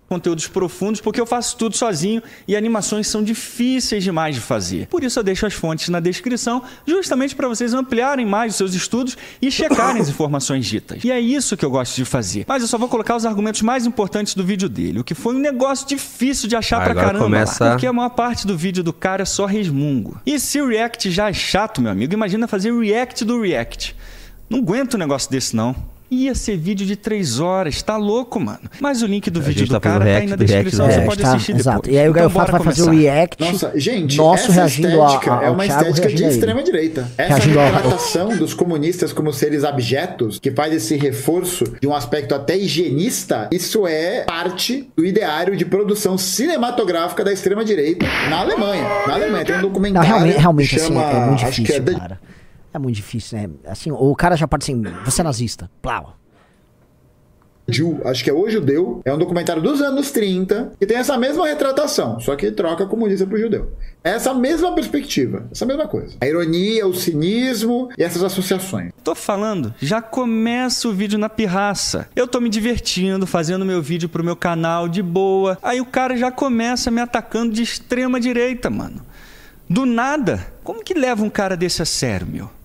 Conteúdos 0.09 0.47
profundos, 0.47 1.01
porque 1.01 1.21
eu 1.21 1.27
faço 1.27 1.57
tudo 1.57 1.77
sozinho 1.77 2.23
e 2.47 2.55
animações 2.57 3.07
são 3.09 3.23
difíceis 3.25 4.05
demais 4.05 4.35
de 4.37 4.41
fazer. 4.41 4.87
Por 4.87 5.03
isso 5.03 5.19
eu 5.19 5.23
deixo 5.23 5.45
as 5.47 5.55
fontes 5.55 5.89
na 5.89 5.99
descrição, 6.01 6.63
justamente 6.87 7.35
para 7.35 7.49
vocês 7.49 7.75
ampliarem 7.75 8.25
mais 8.25 8.53
os 8.53 8.57
seus 8.59 8.75
estudos 8.75 9.17
e 9.43 9.51
checarem 9.51 10.01
as 10.01 10.09
informações 10.09 10.65
ditas. 10.67 11.03
E 11.05 11.11
é 11.11 11.19
isso 11.21 11.57
que 11.57 11.65
eu 11.65 11.71
gosto 11.71 11.97
de 11.97 12.05
fazer. 12.05 12.45
Mas 12.47 12.63
eu 12.63 12.69
só 12.69 12.79
vou 12.79 12.89
colocar 12.89 13.17
os 13.17 13.27
argumentos 13.27 13.63
mais 13.63 13.85
importantes 13.87 14.35
do 14.35 14.45
vídeo 14.45 14.69
dele, 14.69 15.01
o 15.01 15.05
que 15.05 15.15
foi 15.15 15.35
um 15.35 15.39
negócio 15.41 15.87
difícil 15.89 16.49
de 16.49 16.55
achar 16.57 16.81
pra 16.83 16.91
Agora 16.93 17.07
caramba, 17.07 17.25
começa- 17.25 17.71
porque 17.71 17.87
a 17.87 17.93
maior 17.93 18.11
parte 18.11 18.47
do 18.47 18.57
vídeo 18.57 18.85
do 18.85 18.93
cara 18.93 19.23
é 19.23 19.27
só 19.27 19.45
resmungo. 19.47 20.21
E 20.25 20.39
se 20.39 20.61
o 20.61 20.69
React 20.69 21.11
já 21.11 21.29
é 21.29 21.33
chato, 21.33 21.81
meu 21.83 21.91
amigo, 21.91 22.15
imagina 22.15 22.47
fazer 22.47 22.73
React 22.73 23.25
do 23.25 23.41
React. 23.41 23.97
Não 24.49 24.61
aguento 24.61 24.95
um 24.95 24.99
negócio 24.99 25.29
desse, 25.31 25.57
não. 25.57 25.75
Ia 26.09 26.35
ser 26.37 26.57
vídeo 26.57 26.87
de 26.87 26.95
três 26.95 27.41
horas, 27.41 27.83
tá 27.83 27.97
louco, 27.97 28.39
mano. 28.39 28.61
Mas 28.81 29.03
o 29.03 29.07
link 29.07 29.29
do 29.29 29.41
vídeo 29.41 29.61
gente 29.61 29.69
do 29.71 29.75
tá 29.75 29.81
cara 29.81 29.99
tá 29.99 30.05
aí 30.05 30.11
react 30.13 30.31
na 30.31 30.37
react 30.37 30.53
descrição, 30.55 30.87
do 30.87 30.93
você 30.93 30.99
react. 31.01 31.09
pode 31.11 31.23
tá, 31.23 31.29
assistir 31.35 31.53
depois. 31.55 31.67
exato. 31.67 31.91
E 31.91 31.99
aí 31.99 32.07
o 32.07 32.11
Então, 32.11 32.13
Gaio 32.13 32.31
Fato 32.31 32.47
bora 32.53 32.59
vai 32.63 32.73
fazer 32.75 32.83
o 32.89 32.91
react. 32.93 33.41
Nossa, 33.41 33.73
gente, 33.75 34.17
nosso 34.17 34.45
essa 34.45 34.53
reagindo 34.53 34.89
estética 34.89 35.33
a, 35.33 35.41
a, 35.41 35.45
é 35.45 35.51
uma 35.51 35.65
Thiago 35.65 35.83
estética 35.91 36.07
de 36.09 36.23
reagindo 36.23 36.23
a 36.23 36.27
ele. 36.29 36.35
extrema 36.39 36.63
direita. 36.63 37.13
Essa 37.19 37.33
ao- 37.35 37.41
retratação 37.75 38.37
dos 38.37 38.55
comunistas 38.55 39.13
como 39.13 39.33
seres 39.33 39.65
abjetos, 39.65 40.39
que 40.39 40.51
faz 40.53 40.73
esse 40.73 40.97
reforço 40.97 41.65
de 41.81 41.89
um 41.89 41.95
aspecto 41.95 42.35
até 42.37 42.57
higienista, 42.57 43.49
isso 43.51 43.85
é 43.87 44.23
parte 44.25 44.89
do 44.97 45.05
ideário 45.05 45.57
de 45.57 45.65
produção 45.65 46.17
cinematográfica 46.17 47.25
da 47.25 47.33
extrema 47.33 47.65
direita 47.65 48.07
na 48.31 48.39
Alemanha. 48.41 48.85
Na 49.09 49.15
Alemanha 49.15 49.45
tem 49.45 49.55
um 49.57 49.59
Não, 49.59 49.69
documentário 49.69 50.09
realmente, 50.09 50.39
realmente 50.39 50.69
que 50.71 50.77
assim, 50.77 50.87
chama, 50.87 51.03
é 51.03 51.27
muito 51.27 51.45
acho 51.45 51.63
que 51.65 51.73
é 51.73 51.81
difícil, 51.81 51.85
The 51.85 51.93
cara. 51.95 52.21
É 52.77 52.79
muito 52.79 52.97
difícil, 52.97 53.39
né? 53.39 53.49
Assim, 53.67 53.91
o 53.91 54.15
cara 54.15 54.37
já 54.37 54.47
pode 54.47 54.65
assim, 54.65 54.83
você 55.03 55.23
é 55.23 55.25
nazista. 55.25 55.71
Plau. 55.81 56.15
Jew, 57.67 58.03
acho 58.05 58.23
que 58.23 58.29
é 58.29 58.33
O 58.35 58.49
Judeu, 58.51 59.01
é 59.03 59.13
um 59.13 59.19
documentário 59.19 59.63
dos 59.63 59.81
anos 59.81 60.11
30 60.11 60.73
que 60.79 60.85
tem 60.85 60.99
essa 60.99 61.17
mesma 61.17 61.47
retratação, 61.49 62.21
só 62.21 62.37
que 62.37 62.53
troca 62.53 62.87
comunista 62.87 63.27
pro 63.27 63.41
judeu. 63.41 63.73
É 64.05 64.11
essa 64.11 64.35
mesma 64.35 64.75
perspectiva, 64.75 65.49
essa 65.51 65.65
mesma 65.65 65.89
coisa. 65.89 66.17
A 66.21 66.27
ironia, 66.29 66.87
o 66.87 66.95
cinismo 66.95 67.89
e 67.97 68.03
essas 68.05 68.23
associações. 68.23 68.93
Tô 69.03 69.15
falando, 69.15 69.75
já 69.81 70.03
começa 70.03 70.87
o 70.87 70.93
vídeo 70.93 71.19
na 71.19 71.31
pirraça. 71.31 72.09
Eu 72.15 72.29
tô 72.29 72.41
me 72.41 72.51
divertindo, 72.51 73.27
fazendo 73.27 73.65
meu 73.65 73.81
vídeo 73.81 74.09
pro 74.09 74.23
meu 74.23 74.37
canal 74.37 74.87
de 74.87 75.03
boa. 75.03 75.59
Aí 75.63 75.81
o 75.81 75.87
cara 75.87 76.15
já 76.15 76.31
começa 76.31 76.91
me 76.91 77.01
atacando 77.01 77.55
de 77.55 77.63
extrema 77.63 78.21
direita, 78.21 78.69
mano. 78.69 79.01
Do 79.69 79.85
nada. 79.85 80.47
Como 80.63 80.85
que 80.85 80.95
leva 80.95 81.25
um 81.25 81.31
cara 81.31 81.57
desse 81.57 81.83
a 81.83 81.85
sério, 81.85 82.27
meu? 82.27 82.56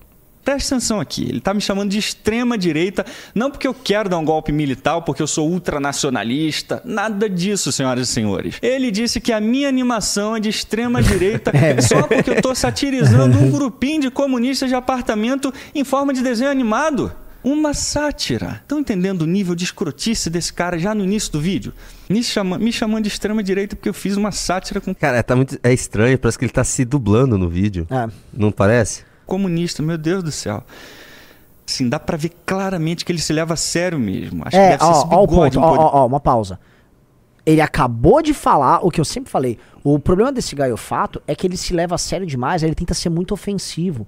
Presta 0.43 0.75
atenção 0.75 0.99
aqui, 0.99 1.23
ele 1.29 1.39
tá 1.39 1.53
me 1.53 1.61
chamando 1.61 1.91
de 1.91 1.99
extrema 1.99 2.57
direita, 2.57 3.05
não 3.33 3.51
porque 3.51 3.67
eu 3.67 3.73
quero 3.73 4.09
dar 4.09 4.17
um 4.17 4.25
golpe 4.25 4.51
militar 4.51 4.99
porque 5.01 5.21
eu 5.21 5.27
sou 5.27 5.49
ultranacionalista, 5.49 6.81
nada 6.83 7.29
disso, 7.29 7.71
senhoras 7.71 8.09
e 8.09 8.11
senhores. 8.11 8.55
Ele 8.61 8.89
disse 8.89 9.21
que 9.21 9.31
a 9.31 9.39
minha 9.39 9.69
animação 9.69 10.35
é 10.35 10.39
de 10.39 10.49
extrema 10.49 11.01
direita 11.03 11.51
só 11.81 12.03
porque 12.07 12.31
eu 12.31 12.41
tô 12.41 12.55
satirizando 12.55 13.37
um 13.37 13.51
grupinho 13.51 14.01
de 14.01 14.11
comunistas 14.11 14.69
de 14.69 14.75
apartamento 14.75 15.53
em 15.75 15.83
forma 15.83 16.13
de 16.13 16.21
desenho 16.21 16.49
animado. 16.49 17.11
Uma 17.43 17.73
sátira. 17.73 18.59
Estão 18.61 18.79
entendendo 18.79 19.23
o 19.23 19.25
nível 19.25 19.55
de 19.55 19.63
escrotice 19.63 20.29
desse 20.29 20.53
cara 20.53 20.77
já 20.77 20.93
no 20.93 21.03
início 21.03 21.31
do 21.31 21.41
vídeo? 21.41 21.73
Me, 22.07 22.23
chama, 22.23 22.59
me 22.59 22.71
chamando 22.71 23.03
de 23.03 23.09
extrema 23.09 23.41
direita 23.41 23.75
porque 23.75 23.89
eu 23.89 23.93
fiz 23.93 24.15
uma 24.15 24.31
sátira 24.31 24.79
com 24.79 24.93
Cara, 24.93 25.23
tá 25.23 25.35
muito, 25.35 25.57
é 25.63 25.73
estranho, 25.73 26.19
parece 26.19 26.37
que 26.37 26.45
ele 26.45 26.51
tá 26.51 26.63
se 26.63 26.85
dublando 26.85 27.39
no 27.39 27.49
vídeo. 27.49 27.87
É. 27.89 28.07
Não 28.31 28.51
parece? 28.51 29.11
Comunista, 29.32 29.82
meu 29.82 29.97
Deus 29.97 30.21
do 30.23 30.32
céu. 30.32 30.61
Assim, 31.67 31.88
dá 31.88 31.97
pra 31.99 32.17
ver 32.17 32.32
claramente 32.45 33.05
que 33.05 33.11
ele 33.13 33.19
se 33.21 33.32
leva 33.32 33.53
a 33.53 33.57
sério 33.57 33.97
mesmo. 33.97 34.41
Acho 34.43 34.51
que 34.51 34.57
É, 34.57 34.69
deve 34.71 34.84
ser 34.84 34.91
esse 34.91 35.05
ó, 35.05 35.15
ó 35.19 35.23
o 35.23 35.27
bigode 35.27 35.55
ponto, 35.57 35.59
um 35.65 35.69
ó, 35.69 35.75
pouco- 35.77 35.95
ó, 35.97 36.01
ó, 36.03 36.05
uma 36.07 36.19
pausa. 36.19 36.59
Ele 37.45 37.61
acabou 37.61 38.21
de 38.21 38.34
falar 38.34 38.86
o 38.86 38.91
que 38.91 38.99
eu 38.99 39.05
sempre 39.05 39.32
falei. 39.32 39.57
O 39.84 39.97
problema 39.97 40.32
desse 40.34 40.53
gaiofato 40.53 41.21
é 41.25 41.34
que 41.34 41.47
ele 41.47 41.55
se 41.57 41.73
leva 41.73 41.95
a 41.95 41.97
sério 41.97 42.27
demais, 42.27 42.61
ele 42.61 42.75
tenta 42.75 42.93
ser 42.93 43.09
muito 43.09 43.34
ofensivo. 43.34 44.05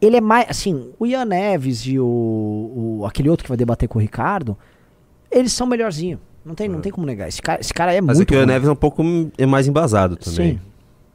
Ele 0.00 0.16
é 0.18 0.20
mais, 0.20 0.46
assim, 0.50 0.92
o 0.98 1.06
Ian 1.06 1.24
Neves 1.24 1.80
e 1.86 1.98
o, 1.98 2.04
o- 3.00 3.06
aquele 3.06 3.28
outro 3.30 3.44
que 3.44 3.48
vai 3.48 3.56
debater 3.56 3.88
com 3.88 3.98
o 3.98 4.02
Ricardo, 4.02 4.56
eles 5.30 5.52
são 5.52 5.66
melhorzinho. 5.66 6.20
Não 6.44 6.54
tem, 6.54 6.68
não 6.68 6.80
tem 6.80 6.92
como 6.92 7.06
negar. 7.06 7.28
Esse 7.28 7.42
cara, 7.42 7.60
esse 7.60 7.74
cara 7.74 7.92
é 7.94 8.00
Mas 8.00 8.16
muito 8.18 8.28
aqui 8.28 8.36
o 8.36 8.38
ruim. 8.38 8.46
Neves 8.46 8.68
é 8.68 8.72
um 8.72 8.76
pouco 8.76 9.02
é 9.36 9.44
mais 9.46 9.66
embasado 9.66 10.16
também. 10.16 10.52
Sim. 10.52 10.60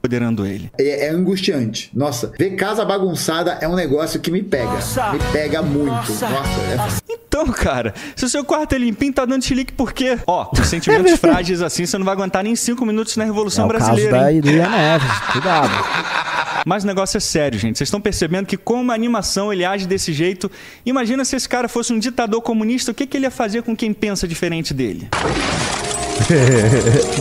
Empoderando 0.06 0.46
ele. 0.46 0.70
É, 0.78 1.08
é 1.08 1.10
angustiante. 1.12 1.90
Nossa, 1.94 2.30
ver 2.38 2.58
casa 2.58 2.84
bagunçada 2.84 3.58
é 3.62 3.68
um 3.70 3.74
negócio 3.74 4.20
que 4.20 4.30
me 4.30 4.44
pega. 4.44 4.74
Me 5.14 5.20
pega 5.32 5.62
muito. 5.62 6.12
Nossa, 6.12 6.26
é 6.28 7.14
Então, 7.14 7.46
cara, 7.46 7.94
se 8.14 8.26
o 8.26 8.28
seu 8.28 8.44
quarto 8.44 8.76
é 8.76 8.78
limpinho, 8.78 9.14
tá 9.14 9.24
dando 9.24 9.46
chilique 9.46 9.72
por 9.72 9.94
quê? 9.94 10.20
Ó, 10.28 10.44
com 10.54 10.62
sentimentos 10.62 11.14
frágeis 11.14 11.62
assim, 11.62 11.86
você 11.86 11.98
não 11.98 12.04
vai 12.04 12.16
aguentar 12.16 12.44
nem 12.44 12.54
cinco 12.54 12.86
minutos 12.86 13.16
na 13.16 13.24
É 13.24 13.28
Revolução 13.28 13.66
o 13.66 13.70
caso 13.70 13.86
Brasileira, 13.86 14.20
da, 14.20 14.34
hein? 14.34 14.42
do 14.42 14.52
Ian 14.52 14.68
Neves. 14.68 15.20
Cuidado. 15.32 15.72
Mas 16.68 16.84
o 16.84 16.88
negócio 16.88 17.16
é 17.16 17.22
sério, 17.22 17.58
gente. 17.58 17.78
Vocês 17.78 17.88
estão 17.88 18.02
percebendo 18.02 18.46
que 18.46 18.58
com 18.58 18.82
uma 18.82 18.94
animação 18.94 19.54
ele 19.54 19.64
age 19.64 19.88
desse 19.88 20.12
jeito. 20.12 20.52
Imagina 20.86 21.24
se 21.24 21.38
esse 21.38 21.48
cara 21.48 21.70
fosse 21.70 21.94
um 21.94 22.00
ditador 22.00 22.42
comunista, 22.42 22.92
o 22.92 22.94
que, 22.94 23.08
que 23.08 23.16
ele 23.16 23.26
ia 23.26 23.32
fazer 23.32 23.64
com 23.64 23.74
quem 23.74 23.94
pensa 23.94 24.28
diferente 24.28 24.74
dele? 24.74 25.08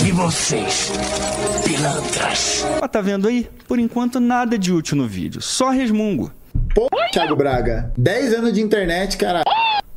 E 0.07 0.13
vocês, 0.13 0.93
pilantras? 1.73 2.67
Ó, 2.83 2.87
tá 2.87 3.01
vendo 3.01 3.27
aí? 3.27 3.49
Por 3.67 3.79
enquanto, 3.79 4.21
nada 4.21 4.59
de 4.59 4.73
útil 4.73 4.97
no 4.97 5.07
vídeo. 5.07 5.41
Só 5.41 5.71
resmungo. 5.71 6.31
Pô, 6.75 6.89
Thiago 7.11 7.35
Braga, 7.35 7.91
10 7.97 8.35
anos 8.35 8.53
de 8.53 8.61
internet, 8.61 9.17
cara. 9.17 9.43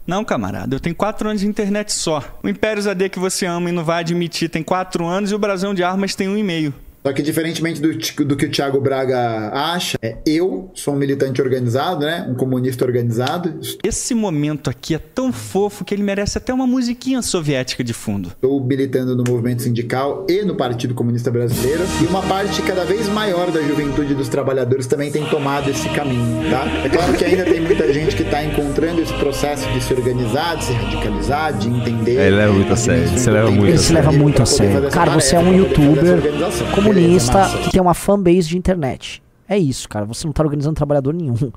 Não, 0.08 0.24
camarada, 0.24 0.76
eu 0.76 0.80
tenho 0.80 0.96
quatro 0.96 1.28
anos 1.28 1.42
de 1.42 1.48
internet 1.48 1.92
só. 1.92 2.24
O 2.42 2.48
Império 2.48 2.82
ZD 2.82 3.10
que 3.10 3.20
você 3.20 3.46
ama 3.46 3.70
e 3.70 3.74
não 3.74 3.84
vai 3.84 4.02
admitir 4.02 4.50
tem 4.50 4.64
quatro 4.64 5.06
anos 5.06 5.32
e 5.32 5.36
o 5.36 5.40
Brasão 5.40 5.74
de 5.74 5.84
Armas 5.84 6.16
tem 6.16 6.30
um 6.30 6.38
e 6.38 6.44
meio. 6.44 6.74
Só 7.06 7.14
que 7.14 7.22
diferentemente 7.22 7.80
do, 7.80 7.94
do 8.26 8.36
que 8.36 8.48
o 8.48 8.50
Thiago 8.50 8.82
Braga 8.82 9.52
acha, 9.54 9.96
é, 10.02 10.18
eu 10.26 10.72
sou 10.74 10.96
um 10.96 10.98
militante 10.98 11.40
organizado, 11.40 12.04
né? 12.04 12.26
Um 12.28 12.34
comunista 12.34 12.84
organizado. 12.84 13.60
Esse 13.84 14.16
momento 14.16 14.72
aqui 14.72 14.96
é 14.96 14.98
tão 14.98 15.32
fofo 15.32 15.86
que 15.86 15.94
ele 15.94 16.02
merece 16.02 16.40
até 16.40 16.52
uma 16.52 16.66
musiquinha 16.66 17.22
soviética 17.22 17.84
de 17.84 17.94
fundo. 17.94 18.30
Estou 18.30 18.60
militando 18.64 19.16
no 19.16 19.24
movimento 19.28 19.62
sindical 19.62 20.26
e 20.28 20.42
no 20.42 20.56
Partido 20.56 20.96
Comunista 20.96 21.30
Brasileiro. 21.30 21.84
E 22.02 22.08
uma 22.08 22.24
parte 22.24 22.64
cada 22.64 22.84
vez 22.84 23.08
maior 23.08 23.52
da 23.52 23.62
juventude 23.62 24.16
dos 24.16 24.28
trabalhadores 24.28 24.88
também 24.88 25.12
tem 25.12 25.24
tomado 25.26 25.70
esse 25.70 25.88
caminho, 25.90 26.50
tá? 26.50 26.66
É 26.84 26.90
claro 26.90 27.14
que 27.14 27.24
ainda 27.24 27.46
tem 27.46 27.62
muita 27.62 27.94
gente 27.94 28.16
que 28.16 28.24
está 28.24 28.44
encontrando 28.44 29.00
esse 29.00 29.14
processo 29.14 29.72
de 29.74 29.84
se 29.84 29.94
organizar, 29.94 30.58
de 30.58 30.66
se 30.66 30.74
radicalizar, 30.74 31.54
de 31.56 31.70
entender. 31.70 32.20
Ele 32.20 32.36
leva 32.36 32.54
muito 32.54 32.74
a 32.74 32.76
sério, 32.76 33.04
ele 33.04 33.20
se 33.20 33.30
leva 33.30 33.52
muito 33.52 33.68
Ele 33.68 34.42
a 34.42 34.46
se 34.48 34.58
sério. 34.58 34.90
Cara, 34.90 35.12
você 35.12 35.36
é 35.36 35.40
um 35.40 35.54
youtuber 35.54 36.16
organização. 36.16 36.68
Comunista 36.96 37.34
massa. 37.34 37.58
que 37.60 37.72
tem 37.72 37.82
uma 37.82 37.94
fanbase 37.94 38.50
de 38.50 38.58
internet. 38.58 39.22
É 39.48 39.58
isso, 39.58 39.88
cara. 39.88 40.06
Você 40.06 40.26
não 40.26 40.34
tá 40.34 40.44
organizando 40.44 40.76
trabalhador 40.76 41.14
nenhum. 41.14 41.36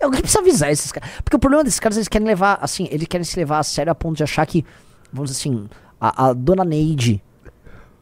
Alguém 0.00 0.20
precisa 0.20 0.40
avisar 0.40 0.70
esses 0.70 0.90
caras. 0.90 1.10
Porque 1.22 1.36
o 1.36 1.38
problema 1.38 1.64
desses 1.64 1.80
caras, 1.80 1.96
eles 1.96 2.08
querem 2.08 2.26
levar, 2.26 2.58
assim, 2.60 2.88
eles 2.90 3.06
querem 3.06 3.24
se 3.24 3.36
levar 3.38 3.58
a 3.58 3.62
sério 3.62 3.92
a 3.92 3.94
ponto 3.94 4.16
de 4.16 4.22
achar 4.22 4.46
que, 4.46 4.64
vamos 5.12 5.30
dizer 5.30 5.48
assim, 5.48 5.68
a, 6.00 6.28
a 6.28 6.32
dona 6.32 6.64
Neide 6.64 7.22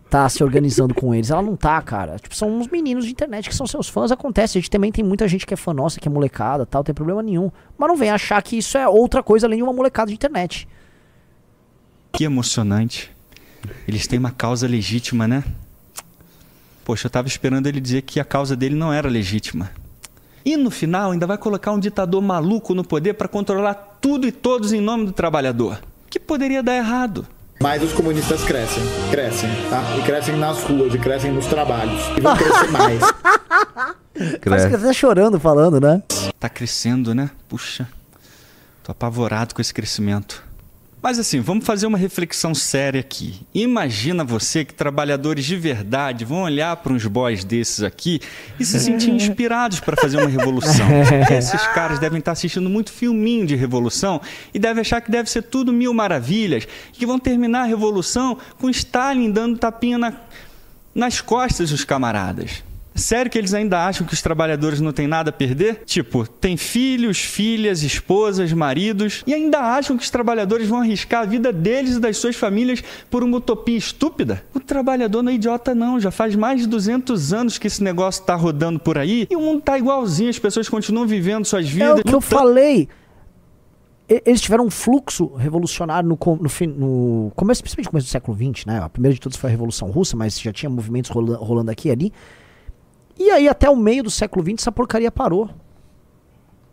tá 0.09 0.29
se 0.29 0.45
organizando 0.45 0.95
com 0.95 1.15
eles. 1.15 1.31
Ela 1.31 1.43
não 1.43 1.57
tá, 1.57 1.81
cara. 1.83 2.19
Tipo, 2.19 2.37
são 2.37 2.49
uns 2.49 2.69
meninos 2.69 3.05
de 3.05 3.11
internet 3.11 3.49
que 3.49 3.55
são 3.55 3.67
seus 3.67 3.89
fãs. 3.89 4.13
Acontece. 4.13 4.59
A 4.59 4.61
gente 4.61 4.71
também 4.71 4.93
tem 4.93 5.05
muita 5.05 5.27
gente 5.27 5.47
que 5.47 5.55
é 5.55 5.57
fã 5.57 5.73
nossa, 5.73 5.99
que 5.99 6.07
é 6.07 6.11
molecada 6.11 6.67
tal, 6.67 6.85
tem 6.85 6.95
problema 6.95 7.23
nenhum. 7.23 7.51
Mas 7.79 7.89
não 7.89 7.97
vem 7.97 8.11
achar 8.11 8.41
que 8.43 8.59
isso 8.59 8.77
é 8.77 8.87
outra 8.87 9.23
coisa 9.23 9.47
além 9.47 9.59
de 9.59 9.63
uma 9.63 9.73
molecada 9.73 10.09
de 10.09 10.15
internet. 10.15 10.69
Que 12.13 12.25
emocionante. 12.25 13.11
Eles 13.89 14.07
têm 14.07 14.19
uma 14.19 14.31
causa 14.31 14.67
legítima, 14.69 15.27
né? 15.27 15.43
Poxa, 16.85 17.07
eu 17.07 17.11
tava 17.11 17.29
esperando 17.29 17.67
ele 17.67 17.81
dizer 17.81 18.03
que 18.03 18.19
a 18.19 18.25
causa 18.25 18.57
dele 18.57 18.75
não 18.75 18.93
era 18.93 19.09
legítima. 19.09 19.71
E 20.45 20.57
no 20.57 20.71
final 20.71 21.13
ainda 21.13 21.27
vai 21.27 21.39
colocar 21.39 21.71
um 21.73 21.79
ditador 21.79 22.21
maluco 22.21 22.75
no 22.75 22.83
poder 22.83 23.15
para 23.15 23.29
controlar 23.29 23.75
tudo 24.01 24.27
e 24.27 24.33
todos 24.33 24.73
em 24.73 24.81
nome 24.81 25.07
do 25.07 25.13
trabalhador. 25.13 25.81
Que 26.11 26.19
poderia 26.19 26.63
dar 26.63 26.77
errado. 26.77 27.27
Mas 27.61 27.81
os 27.81 27.93
comunistas 27.93 28.43
crescem, 28.43 28.83
crescem, 29.11 29.49
tá? 29.71 29.81
E 29.97 30.03
crescem 30.03 30.37
nas 30.37 30.65
ruas, 30.65 30.93
e 30.93 30.99
crescem 30.99 31.31
nos 31.31 31.47
trabalhos. 31.47 32.03
E 32.17 32.21
vão 32.21 32.37
crescer 32.37 32.71
mais. 32.73 33.01
Parece 34.45 34.69
que 34.69 34.79
tá 34.79 34.93
chorando 34.93 35.39
falando, 35.39 35.81
né? 35.81 36.03
Tá 36.41 36.49
crescendo, 36.49 37.15
né? 37.15 37.31
Puxa, 37.49 37.89
tô 38.83 38.91
apavorado 38.91 39.55
com 39.55 39.61
esse 39.61 39.73
crescimento. 39.73 40.43
Mas 41.03 41.19
assim, 41.19 41.41
vamos 41.41 41.67
fazer 41.67 41.85
uma 41.89 41.99
reflexão 41.99 42.55
séria 42.55 43.01
aqui. 43.01 43.41
Imagina 43.53 44.23
você 44.23 44.65
que 44.65 44.73
trabalhadores 44.73 45.45
de 45.45 45.57
verdade 45.57 46.25
vão 46.25 46.43
olhar 46.43 46.77
para 46.77 46.93
uns 46.93 47.05
boys 47.07 47.43
desses 47.43 47.83
aqui 47.83 48.21
e 48.61 48.65
se 48.65 48.79
sentir 48.79 49.11
inspirados 49.13 49.81
para 49.81 49.97
fazer 49.97 50.19
uma 50.19 50.29
revolução. 50.29 50.87
Esses 51.37 51.67
caras 51.69 51.99
devem 51.99 52.21
estar 52.21 52.31
assistindo 52.33 52.71
muito 52.71 52.93
filminho 52.93 53.45
de 53.45 53.57
revolução 53.57 54.21
e 54.55 54.61
devem 54.61 54.81
achar 54.81 55.01
que 55.01 55.11
deve 55.11 55.29
ser 55.29 55.43
tudo 55.43 55.73
mil 55.73 55.93
maravilhas 55.93 56.69
e 56.95 56.97
que 56.97 57.05
vão 57.05 57.19
terminar 57.19 57.63
a 57.63 57.67
revolução 57.67 58.39
com 58.61 58.71
Stalin 58.71 59.29
dando 59.33 59.59
tapinha 59.59 59.99
na- 59.99 60.13
nas 60.95 61.21
costas 61.21 61.71
dos 61.71 61.85
camaradas. 61.85 62.63
Sério 62.95 63.31
que 63.31 63.39
eles 63.39 63.55
ainda 63.55 63.87
acham 63.87 64.07
que 64.07 64.13
os 64.13 64.21
trabalhadores 64.21 64.81
não 64.81 64.93
têm 64.93 65.07
nada 65.07 65.31
a 65.31 65.33
perder? 65.33 65.83
Tipo, 65.87 66.27
tem 66.27 66.57
filhos, 66.57 67.19
filhas, 67.19 67.83
esposas, 67.83 68.53
maridos 68.53 69.23
e 69.27 69.33
ainda 69.33 69.59
acham 69.61 69.97
que 69.97 70.03
os 70.03 70.11
trabalhadores 70.11 70.69
vão 70.69 70.81
arriscar 70.81 71.23
a 71.23 71.25
vida 71.25 71.53
deles 71.53 71.97
e 71.97 72.01
das 72.01 72.19
suas 72.19 72.37
famílias 72.37 72.83
por 73.11 73.25
uma 73.25 73.39
utopia 73.39 73.77
estúpida? 73.79 74.45
O 74.55 74.61
trabalhador 74.61 75.23
não 75.23 75.33
é 75.33 75.35
idiota 75.35 75.75
não, 75.75 75.99
já 75.99 76.11
faz 76.11 76.35
mais 76.37 76.61
de 76.61 76.67
200 76.69 77.33
anos 77.33 77.59
que 77.59 77.67
esse 77.67 77.83
negócio 77.83 78.23
tá 78.25 78.35
rodando 78.35 78.79
por 78.79 78.99
aí 78.99 79.27
e 79.31 79.37
o 79.37 79.41
mundo 79.41 79.63
tá 79.63 79.79
igualzinho, 79.79 80.29
as 80.31 80.39
pessoas 80.39 80.69
continuam 80.69 81.07
vivendo 81.07 81.45
suas 81.47 81.65
É 81.67 81.69
vidas. 81.71 82.01
o 82.01 82.05
que 82.05 82.15
eu 82.15 82.21
falei. 82.21 82.89
Eles 84.27 84.43
tiveram 84.43 84.67
um 84.67 84.71
fluxo 84.71 85.27
revolucionário 85.37 86.07
no, 86.07 86.19
no, 86.27 86.51
no 87.27 87.33
começo, 87.35 87.63
principalmente 87.63 87.87
no 87.87 87.91
começo 87.93 88.07
do 88.09 88.11
século 88.11 88.37
XX, 88.37 88.67
né? 88.67 88.79
A 88.83 88.89
primeira 88.89 89.15
de 89.15 89.21
todas 89.21 89.39
foi 89.39 89.49
a 89.49 89.51
Revolução 89.51 89.91
Russa, 89.91 90.15
mas 90.17 90.39
já 90.39 90.53
tinha 90.53 90.69
movimentos 90.69 91.11
rola- 91.11 91.39
rolando 91.39 91.71
aqui 91.71 91.89
e 91.89 91.91
ali. 91.91 92.13
E 93.19 93.31
aí, 93.31 93.49
até 93.49 93.69
o 93.71 93.77
meio 93.77 94.03
do 94.03 94.11
século 94.11 94.45
XX, 94.45 94.55
essa 94.63 94.73
porcaria 94.73 95.11
parou. 95.11 95.49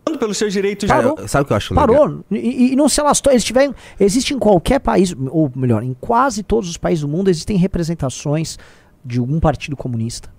lutando 0.06 0.18
pelos 0.18 0.38
seus 0.38 0.52
direitos. 0.52 0.88
Parou. 0.88 1.14
É, 1.18 1.26
Sabe 1.28 1.42
o 1.42 1.46
que 1.46 1.52
eu 1.52 1.56
acho 1.56 1.72
legal? 1.74 1.86
Parou. 1.86 2.24
E, 2.30 2.36
e- 2.36 2.72
e 2.72 2.76
não 2.76 2.88
se 2.88 3.00
alastou. 3.00 3.32
Eles 3.32 3.44
tiveram. 3.44 3.74
Existe 3.98 4.34
em 4.34 4.38
qualquer 4.38 4.80
país, 4.80 5.14
ou 5.30 5.50
melhor, 5.54 5.82
em 5.82 5.94
quase 6.00 6.42
todos 6.42 6.68
os 6.68 6.76
países 6.76 7.02
do 7.02 7.08
mundo, 7.08 7.28
existem 7.30 7.56
representações 7.56 8.58
de 9.04 9.18
algum 9.20 9.38
partido 9.38 9.76
comunista. 9.76 10.32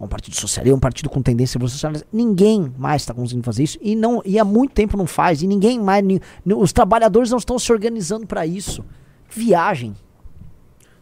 Um 0.00 0.06
partido 0.06 0.36
socialista, 0.36 0.76
um 0.76 0.80
partido 0.80 1.08
com 1.10 1.20
tendência 1.22 1.58
socialista. 1.60 2.06
Ninguém 2.12 2.72
mais 2.78 3.02
está 3.02 3.12
conseguindo 3.14 3.44
fazer 3.44 3.62
isso. 3.64 3.78
E, 3.80 3.96
não, 3.96 4.22
e 4.26 4.38
há 4.38 4.44
muito 4.44 4.72
tempo 4.74 4.96
não 4.96 5.06
faz. 5.06 5.42
E 5.42 5.46
ninguém 5.46 5.78
mais. 5.80 6.04
ni- 6.04 6.20
ni- 6.44 6.54
os 6.54 6.72
trabalhadores 6.72 7.30
não 7.30 7.38
estão 7.38 7.58
se 7.58 7.70
organizando 7.72 8.26
para 8.26 8.46
isso. 8.46 8.84
Viagem. 9.28 9.94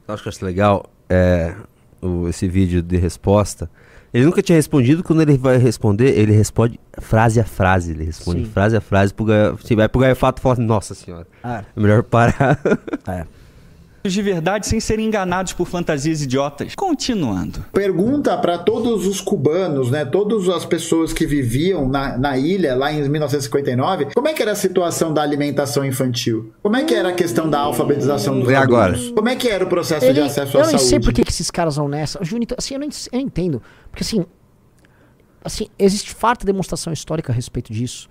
Eu 0.08 0.14
acho 0.14 0.22
que 0.22 0.28
eu 0.28 0.30
acho 0.30 0.44
legal 0.44 0.84
é, 1.08 1.54
o- 2.06 2.28
esse 2.28 2.46
vídeo 2.48 2.82
de 2.82 2.96
resposta. 2.96 3.68
Ele 4.12 4.24
nunca 4.26 4.40
tinha 4.42 4.54
respondido, 4.54 5.02
quando 5.02 5.22
ele 5.22 5.36
vai 5.36 5.56
responder, 5.56 6.16
ele 6.16 6.32
responde 6.32 6.78
frase 7.00 7.40
a 7.40 7.44
frase. 7.44 7.90
Ele 7.90 8.04
responde 8.04 8.44
Sim. 8.44 8.50
frase 8.50 8.76
a 8.76 8.80
frase 8.80 9.12
pro. 9.12 9.26
Se 9.64 9.74
vai 9.74 9.88
pro 9.88 10.00
Gaia 10.00 10.14
Fato 10.14 10.38
e 10.38 10.40
fala 10.40 10.52
assim, 10.52 10.62
nossa 10.64 10.94
senhora, 10.94 11.26
Ah, 11.42 11.64
é 11.76 11.80
melhor 11.80 12.02
parar. 12.04 12.60
é. 13.08 13.26
de 14.10 14.20
verdade 14.20 14.66
sem 14.66 14.78
serem 14.80 15.06
enganados 15.06 15.54
por 15.54 15.66
fantasias 15.66 16.20
idiotas. 16.20 16.74
Continuando. 16.74 17.64
Pergunta 17.72 18.36
para 18.36 18.58
todos 18.58 19.06
os 19.06 19.18
cubanos, 19.18 19.90
né? 19.90 20.04
Todas 20.04 20.46
as 20.50 20.66
pessoas 20.66 21.10
que 21.12 21.24
viviam 21.26 21.88
na, 21.88 22.18
na 22.18 22.36
ilha 22.36 22.74
lá 22.74 22.92
em 22.92 23.08
1959, 23.08 24.08
como 24.14 24.28
é 24.28 24.34
que 24.34 24.42
era 24.42 24.52
a 24.52 24.56
situação 24.56 25.12
da 25.14 25.22
alimentação 25.22 25.86
infantil? 25.86 26.52
Como 26.62 26.76
é 26.76 26.84
que 26.84 26.94
era 26.94 27.08
a 27.08 27.12
questão 27.14 27.48
da 27.48 27.60
alfabetização 27.60 28.38
dos 28.40 28.50
E 28.50 28.54
agora? 28.54 28.94
Como 29.14 29.26
é 29.28 29.36
que 29.36 29.48
era 29.48 29.64
o 29.64 29.68
processo 29.68 30.04
de 30.04 30.20
Ele- 30.20 30.20
acesso 30.20 30.58
à 30.58 30.60
eu 30.60 30.66
nem 30.66 30.72
saúde? 30.76 30.84
sei 30.90 31.00
por 31.00 31.12
que, 31.14 31.22
esses 31.26 31.50
caras 31.50 31.76
vão 31.76 31.88
nessa. 31.88 32.22
Junito, 32.22 32.54
assim, 32.58 32.74
eu, 32.74 32.80
não, 32.80 32.86
eu 32.86 32.92
não 33.14 33.20
entendo. 33.20 33.62
Porque 33.90 34.02
assim, 34.04 34.26
assim, 35.42 35.68
existe 35.78 36.12
farta 36.14 36.44
demonstração 36.44 36.92
histórica 36.92 37.32
a 37.32 37.34
respeito 37.34 37.72
disso. 37.72 38.10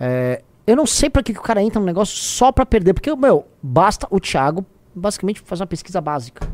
É, 0.00 0.42
eu 0.66 0.74
não 0.74 0.86
sei 0.86 1.08
pra 1.08 1.22
que, 1.22 1.32
que 1.32 1.38
o 1.38 1.42
cara 1.42 1.62
entra 1.62 1.78
no 1.78 1.86
negócio 1.86 2.16
só 2.16 2.50
pra 2.50 2.66
perder. 2.66 2.94
Porque, 2.94 3.14
meu, 3.14 3.46
basta 3.62 4.08
o 4.10 4.18
Thiago 4.18 4.66
basicamente 5.00 5.42
fazer 5.44 5.62
uma 5.62 5.66
pesquisa 5.66 6.00
básica. 6.00 6.46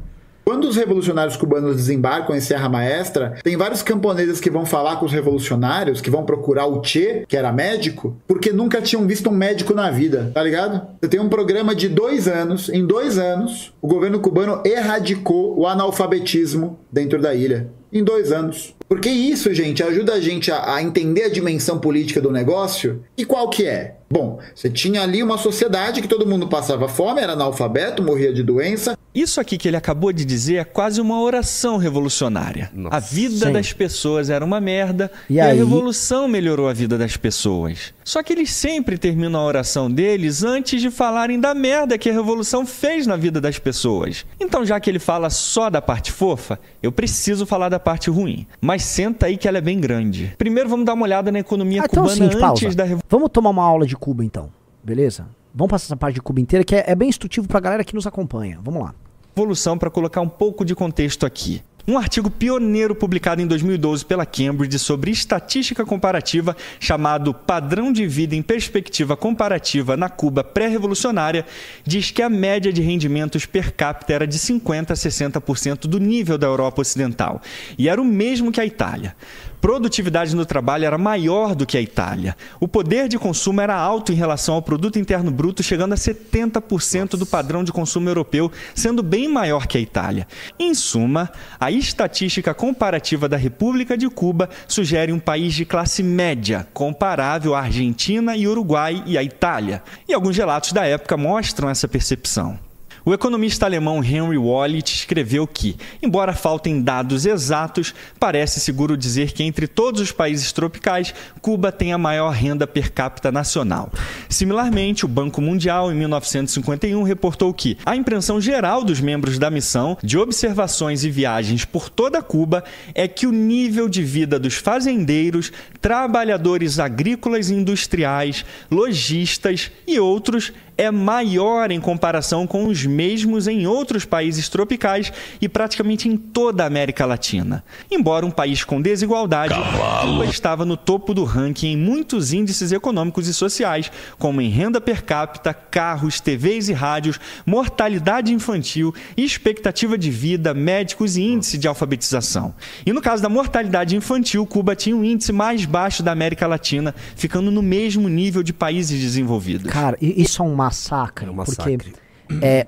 Quando 0.48 0.68
os 0.68 0.76
revolucionários 0.76 1.36
cubanos 1.36 1.74
desembarcam 1.74 2.36
em 2.36 2.40
Serra 2.40 2.68
Maestra, 2.68 3.34
tem 3.42 3.56
vários 3.56 3.82
camponeses 3.82 4.38
que 4.38 4.48
vão 4.48 4.64
falar 4.64 4.94
com 4.94 5.04
os 5.04 5.10
revolucionários, 5.10 6.00
que 6.00 6.08
vão 6.08 6.24
procurar 6.24 6.66
o 6.66 6.80
Che, 6.84 7.24
que 7.26 7.36
era 7.36 7.52
médico, 7.52 8.16
porque 8.28 8.52
nunca 8.52 8.80
tinham 8.80 9.04
visto 9.08 9.28
um 9.28 9.32
médico 9.32 9.74
na 9.74 9.90
vida, 9.90 10.30
tá 10.32 10.40
ligado? 10.44 10.86
Você 11.02 11.08
tem 11.08 11.18
um 11.18 11.28
programa 11.28 11.74
de 11.74 11.88
dois 11.88 12.28
anos, 12.28 12.68
em 12.68 12.86
dois 12.86 13.18
anos, 13.18 13.74
o 13.82 13.88
governo 13.88 14.20
cubano 14.20 14.62
erradicou 14.64 15.58
o 15.58 15.66
analfabetismo 15.66 16.78
dentro 16.92 17.20
da 17.20 17.34
ilha. 17.34 17.68
Em 17.92 18.04
dois 18.04 18.30
anos. 18.30 18.72
Porque 18.88 19.08
isso, 19.08 19.52
gente, 19.52 19.82
ajuda 19.82 20.14
a 20.14 20.20
gente 20.20 20.52
a, 20.52 20.74
a 20.74 20.82
entender 20.82 21.24
a 21.24 21.28
dimensão 21.28 21.78
política 21.80 22.20
do 22.20 22.30
negócio. 22.30 23.02
E 23.16 23.24
qual 23.24 23.50
que 23.50 23.66
é? 23.66 23.96
Bom, 24.08 24.38
você 24.54 24.70
tinha 24.70 25.02
ali 25.02 25.22
uma 25.22 25.36
sociedade 25.38 26.00
que 26.00 26.08
todo 26.08 26.26
mundo 26.26 26.46
passava 26.48 26.88
fome, 26.88 27.20
era 27.20 27.32
analfabeto, 27.32 28.02
morria 28.02 28.32
de 28.32 28.42
doença, 28.42 28.96
Isso 29.14 29.40
aqui 29.40 29.56
que 29.56 29.66
ele 29.66 29.76
acabou 29.78 30.12
de 30.12 30.24
dizer 30.24 30.56
é 30.56 30.64
quase 30.64 31.00
uma 31.00 31.20
oração 31.22 31.78
revolucionária. 31.78 32.70
Nossa. 32.74 32.96
A 32.96 33.00
vida 33.00 33.46
Sim. 33.46 33.52
das 33.52 33.72
pessoas 33.72 34.28
era 34.30 34.44
uma 34.44 34.60
merda 34.60 35.10
E 35.28 35.34
e, 35.36 35.40
a 35.40 35.52
revolução 35.52 36.28
melhorou 36.28 36.68
a 36.68 36.72
vida 36.72 36.96
das 36.98 37.16
pessoas. 37.16 37.94
Só 38.04 38.22
que 38.22 38.32
eles 38.32 38.50
sempre 38.52 38.96
terminam 38.98 39.40
a 39.40 39.44
oração 39.44 39.90
deles 39.90 40.44
antes 40.44 40.80
de 40.80 40.90
falarem 40.90 41.40
da 41.40 41.54
merda 41.54 41.96
que 41.98 42.08
a 42.10 42.12
revolução 42.12 42.64
fez 42.66 43.06
na 43.06 43.16
vida 43.16 43.40
das 43.40 43.58
pessoas. 43.58 44.24
Então, 44.38 44.64
já 44.64 44.78
que 44.78 44.88
ele 44.90 44.98
fala 44.98 45.30
só 45.30 45.68
da 45.70 45.80
parte 45.82 46.12
fofa, 46.12 46.60
eu 46.82 46.92
preciso 46.92 47.44
falar 47.46 47.68
da 47.70 47.80
parte 47.80 48.10
ruim. 48.10 48.46
Mas 48.60 48.82
senta 48.84 49.26
aí 49.26 49.36
que 49.36 49.48
ela 49.48 49.58
é 49.58 49.62
bem 49.62 49.80
grande. 49.80 50.34
Primeiro 50.38 50.68
vamos 50.68 50.84
dar 50.86 50.92
uma 50.94 51.04
olhada 51.04 51.32
na 51.32 51.38
economia 51.40 51.82
Ah, 51.82 51.86
então 51.90 52.04
é 52.04 52.08
cubana 52.08 52.14
seguinte, 52.30 52.44
antes 52.44 52.62
pausa. 52.62 52.76
da 52.76 52.84
revolução. 52.84 53.08
Vamos 53.08 53.30
tomar 53.32 53.50
uma 53.50 53.64
aula 53.64 53.86
de 53.86 53.95
Cuba 53.96 54.24
então, 54.24 54.50
beleza? 54.82 55.26
Vamos 55.54 55.70
passar 55.70 55.86
essa 55.86 55.96
parte 55.96 56.16
de 56.16 56.22
Cuba 56.22 56.40
inteira, 56.40 56.64
que 56.64 56.74
é, 56.74 56.84
é 56.86 56.94
bem 56.94 57.08
instrutivo 57.08 57.48
pra 57.48 57.60
galera 57.60 57.82
que 57.82 57.94
nos 57.94 58.06
acompanha. 58.06 58.58
Vamos 58.62 58.82
lá. 58.82 58.94
evolução 59.34 59.78
para 59.78 59.90
colocar 59.90 60.20
um 60.20 60.28
pouco 60.28 60.64
de 60.64 60.74
contexto 60.74 61.24
aqui. 61.24 61.62
Um 61.88 61.96
artigo 61.96 62.28
pioneiro 62.28 62.96
publicado 62.96 63.40
em 63.40 63.46
2012 63.46 64.04
pela 64.04 64.26
Cambridge 64.26 64.76
sobre 64.76 65.12
estatística 65.12 65.86
comparativa 65.86 66.56
chamado 66.80 67.32
Padrão 67.32 67.92
de 67.92 68.08
Vida 68.08 68.34
em 68.34 68.42
Perspectiva 68.42 69.16
Comparativa 69.16 69.96
na 69.96 70.08
Cuba 70.08 70.42
Pré-Revolucionária 70.42 71.46
diz 71.84 72.10
que 72.10 72.22
a 72.22 72.28
média 72.28 72.72
de 72.72 72.82
rendimentos 72.82 73.46
per 73.46 73.72
capita 73.72 74.12
era 74.12 74.26
de 74.26 74.36
50 74.36 74.92
a 74.92 74.96
60% 74.96 75.82
do 75.82 76.00
nível 76.00 76.36
da 76.36 76.48
Europa 76.48 76.82
Ocidental 76.82 77.40
e 77.78 77.88
era 77.88 78.02
o 78.02 78.04
mesmo 78.04 78.50
que 78.50 78.60
a 78.60 78.66
Itália. 78.66 79.14
Produtividade 79.60 80.36
no 80.36 80.46
trabalho 80.46 80.84
era 80.84 80.98
maior 80.98 81.54
do 81.54 81.66
que 81.66 81.76
a 81.76 81.80
Itália. 81.80 82.36
O 82.60 82.68
poder 82.68 83.08
de 83.08 83.18
consumo 83.18 83.60
era 83.60 83.74
alto 83.74 84.12
em 84.12 84.14
relação 84.14 84.54
ao 84.54 84.62
produto 84.62 84.98
interno 84.98 85.30
bruto, 85.30 85.62
chegando 85.62 85.92
a 85.92 85.96
70% 85.96 87.16
do 87.16 87.26
padrão 87.26 87.64
de 87.64 87.72
consumo 87.72 88.08
europeu, 88.08 88.50
sendo 88.74 89.02
bem 89.02 89.28
maior 89.28 89.66
que 89.66 89.78
a 89.78 89.80
Itália. 89.80 90.26
Em 90.58 90.74
suma, 90.74 91.30
a 91.58 91.70
estatística 91.70 92.54
comparativa 92.54 93.28
da 93.28 93.36
República 93.36 93.96
de 93.96 94.08
Cuba 94.08 94.48
sugere 94.68 95.12
um 95.12 95.18
país 95.18 95.54
de 95.54 95.64
classe 95.64 96.02
média, 96.02 96.66
comparável 96.72 97.54
à 97.54 97.60
Argentina 97.60 98.36
e 98.36 98.46
Uruguai 98.46 99.02
e 99.06 99.16
à 99.18 99.22
Itália. 99.22 99.82
E 100.08 100.14
alguns 100.14 100.36
relatos 100.36 100.72
da 100.72 100.84
época 100.84 101.16
mostram 101.16 101.68
essa 101.68 101.88
percepção. 101.88 102.65
O 103.08 103.14
economista 103.14 103.64
alemão 103.66 104.02
Henry 104.02 104.36
Wallich 104.36 104.92
escreveu 104.92 105.46
que, 105.46 105.76
embora 106.02 106.32
faltem 106.32 106.82
dados 106.82 107.24
exatos, 107.24 107.94
parece 108.18 108.58
seguro 108.58 108.96
dizer 108.96 109.30
que 109.30 109.44
entre 109.44 109.68
todos 109.68 110.00
os 110.00 110.10
países 110.10 110.50
tropicais, 110.50 111.14
Cuba 111.40 111.70
tem 111.70 111.92
a 111.92 111.98
maior 111.98 112.30
renda 112.30 112.66
per 112.66 112.90
capita 112.90 113.30
nacional. 113.30 113.92
Similarmente, 114.28 115.04
o 115.04 115.08
Banco 115.08 115.40
Mundial, 115.40 115.92
em 115.92 115.94
1951, 115.94 117.00
reportou 117.04 117.54
que 117.54 117.78
a 117.86 117.94
impressão 117.94 118.40
geral 118.40 118.82
dos 118.82 119.00
membros 119.00 119.38
da 119.38 119.52
missão 119.52 119.96
de 120.02 120.18
observações 120.18 121.04
e 121.04 121.08
viagens 121.08 121.64
por 121.64 121.88
toda 121.88 122.20
Cuba 122.20 122.64
é 122.92 123.06
que 123.06 123.28
o 123.28 123.30
nível 123.30 123.88
de 123.88 124.02
vida 124.02 124.36
dos 124.36 124.54
fazendeiros, 124.54 125.52
trabalhadores 125.80 126.80
agrícolas 126.80 127.50
e 127.50 127.54
industriais, 127.54 128.44
lojistas 128.68 129.70
e 129.86 130.00
outros 130.00 130.52
é 130.78 130.90
maior 130.90 131.70
em 131.70 131.80
comparação 131.80 132.46
com 132.46 132.66
os 132.66 132.84
mesmos 132.84 133.46
em 133.46 133.66
outros 133.66 134.04
países 134.04 134.48
tropicais 134.48 135.12
e 135.40 135.48
praticamente 135.48 136.08
em 136.08 136.16
toda 136.16 136.62
a 136.62 136.66
América 136.66 137.06
Latina. 137.06 137.64
Embora 137.90 138.26
um 138.26 138.30
país 138.30 138.62
com 138.64 138.80
desigualdade, 138.80 139.54
Cuba 140.02 140.26
estava 140.26 140.64
no 140.64 140.76
topo 140.76 141.14
do 141.14 141.24
ranking 141.24 141.72
em 141.72 141.76
muitos 141.76 142.32
índices 142.32 142.72
econômicos 142.72 143.26
e 143.26 143.34
sociais, 143.34 143.90
como 144.18 144.40
em 144.40 144.48
renda 144.48 144.80
per 144.80 145.02
capita, 145.02 145.54
carros, 145.54 146.20
TVs 146.20 146.68
e 146.68 146.72
rádios, 146.72 147.18
mortalidade 147.44 148.32
infantil, 148.32 148.94
expectativa 149.16 149.96
de 149.96 150.10
vida, 150.10 150.52
médicos 150.52 151.16
e 151.16 151.22
índice 151.22 151.56
de 151.56 151.66
alfabetização. 151.66 152.54
E 152.84 152.92
no 152.92 153.00
caso 153.00 153.22
da 153.22 153.28
mortalidade 153.28 153.96
infantil, 153.96 154.46
Cuba 154.46 154.76
tinha 154.76 154.96
o 154.96 155.04
índice 155.04 155.32
mais 155.32 155.64
baixo 155.64 156.02
da 156.02 156.12
América 156.12 156.46
Latina, 156.46 156.94
ficando 157.14 157.50
no 157.50 157.62
mesmo 157.62 158.08
nível 158.08 158.42
de 158.42 158.52
países 158.52 159.00
desenvolvidos. 159.00 159.70
Cara, 159.70 159.96
isso 160.00 160.42
é 160.42 160.44
um 160.44 160.54
massacre. 160.66 161.26
É 161.26 161.30
um 161.30 161.34
massacre. 161.34 161.94
Porque 162.26 162.44
é, 162.44 162.66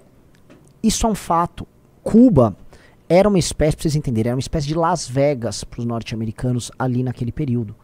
isso 0.83 1.07
é 1.07 1.11
um 1.11 1.15
fato. 1.15 1.67
Cuba 2.03 2.57
era 3.09 3.29
uma 3.29 3.39
espécie, 3.39 3.77
pra 3.77 3.83
vocês 3.83 3.97
entenderem, 3.97 4.31
era 4.31 4.37
uma 4.37 4.41
espécie 4.41 4.67
de 4.67 4.75
Las 4.75 5.09
Vegas 5.09 5.65
para 5.65 5.81
os 5.81 5.87
norte-americanos 5.87 6.71
ali 6.79 7.03
naquele 7.03 7.33
período. 7.33 7.75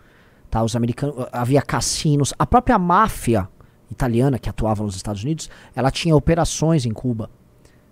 Tá, 0.50 0.62
os 0.62 0.76
americanos, 0.76 1.26
havia 1.32 1.62
cassinos, 1.62 2.32
a 2.38 2.46
própria 2.46 2.78
máfia 2.78 3.48
italiana 3.90 4.38
que 4.38 4.48
atuava 4.48 4.82
nos 4.82 4.96
Estados 4.96 5.22
Unidos, 5.22 5.50
ela 5.74 5.90
tinha 5.90 6.14
operações 6.14 6.86
em 6.86 6.92
Cuba. 6.92 7.30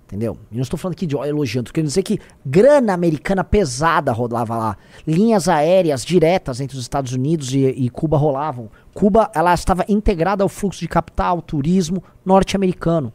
Entendeu? 0.07 0.37
E 0.51 0.57
não 0.57 0.63
estou 0.63 0.79
falando 0.79 0.93
aqui 0.93 1.07
de 1.07 1.17
elogiando, 1.17 1.69
estou 1.69 1.75
querendo 1.75 1.89
dizer 1.89 2.03
que 2.03 2.19
grana 2.45 2.93
americana 2.93 3.43
pesada 3.43 4.13
rolava 4.13 4.59
lá. 4.59 4.77
Linhas 5.07 5.49
aéreas 5.49 6.05
diretas 6.05 6.61
entre 6.61 6.77
os 6.77 6.83
Estados 6.83 7.15
Unidos 7.15 7.55
e, 7.55 7.61
e 7.61 7.89
Cuba 7.89 8.19
rolavam. 8.19 8.69
Cuba 8.95 9.31
ela 9.35 9.55
estava 9.55 9.85
integrada 9.89 10.43
ao 10.43 10.49
fluxo 10.49 10.81
de 10.81 10.89
capital, 10.89 11.41
turismo 11.41 12.03
norte-americano. 12.25 13.13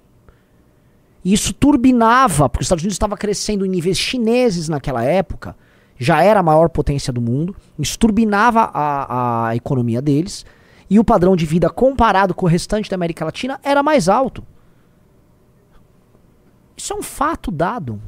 E 1.23 1.33
isso 1.33 1.53
turbinava, 1.53 2.47
porque 2.47 2.61
os 2.61 2.65
Estados 2.65 2.83
Unidos 2.83 2.95
estava 2.95 3.17
crescendo 3.17 3.65
em 3.65 3.69
níveis 3.69 3.97
chineses 3.97 4.69
naquela 4.69 5.03
época. 5.03 5.55
já 5.99 6.21
era 6.23 6.39
a 6.39 6.43
maior 6.43 6.69
potência 6.69 7.11
do 7.11 7.19
mundo, 7.19 7.55
isso 7.79 7.97
turbinava 7.97 8.69
a, 8.73 9.47
a 9.47 9.55
economia 9.55 10.01
deles, 10.01 10.45
e 10.89 10.99
o 10.99 11.03
padrão 11.03 11.35
de 11.35 11.45
vida 11.45 11.69
comparado 11.69 12.33
com 12.33 12.45
o 12.45 12.49
restante 12.49 12.89
da 12.89 12.95
América 12.95 13.25
Latina 13.25 13.59
era 13.63 13.83
mais 13.83 14.07
alto. 14.07 14.43
Isso 16.77 16.93
é 16.93 16.95
um 16.95 17.01
fato 17.01 17.51
dado. 17.51 17.99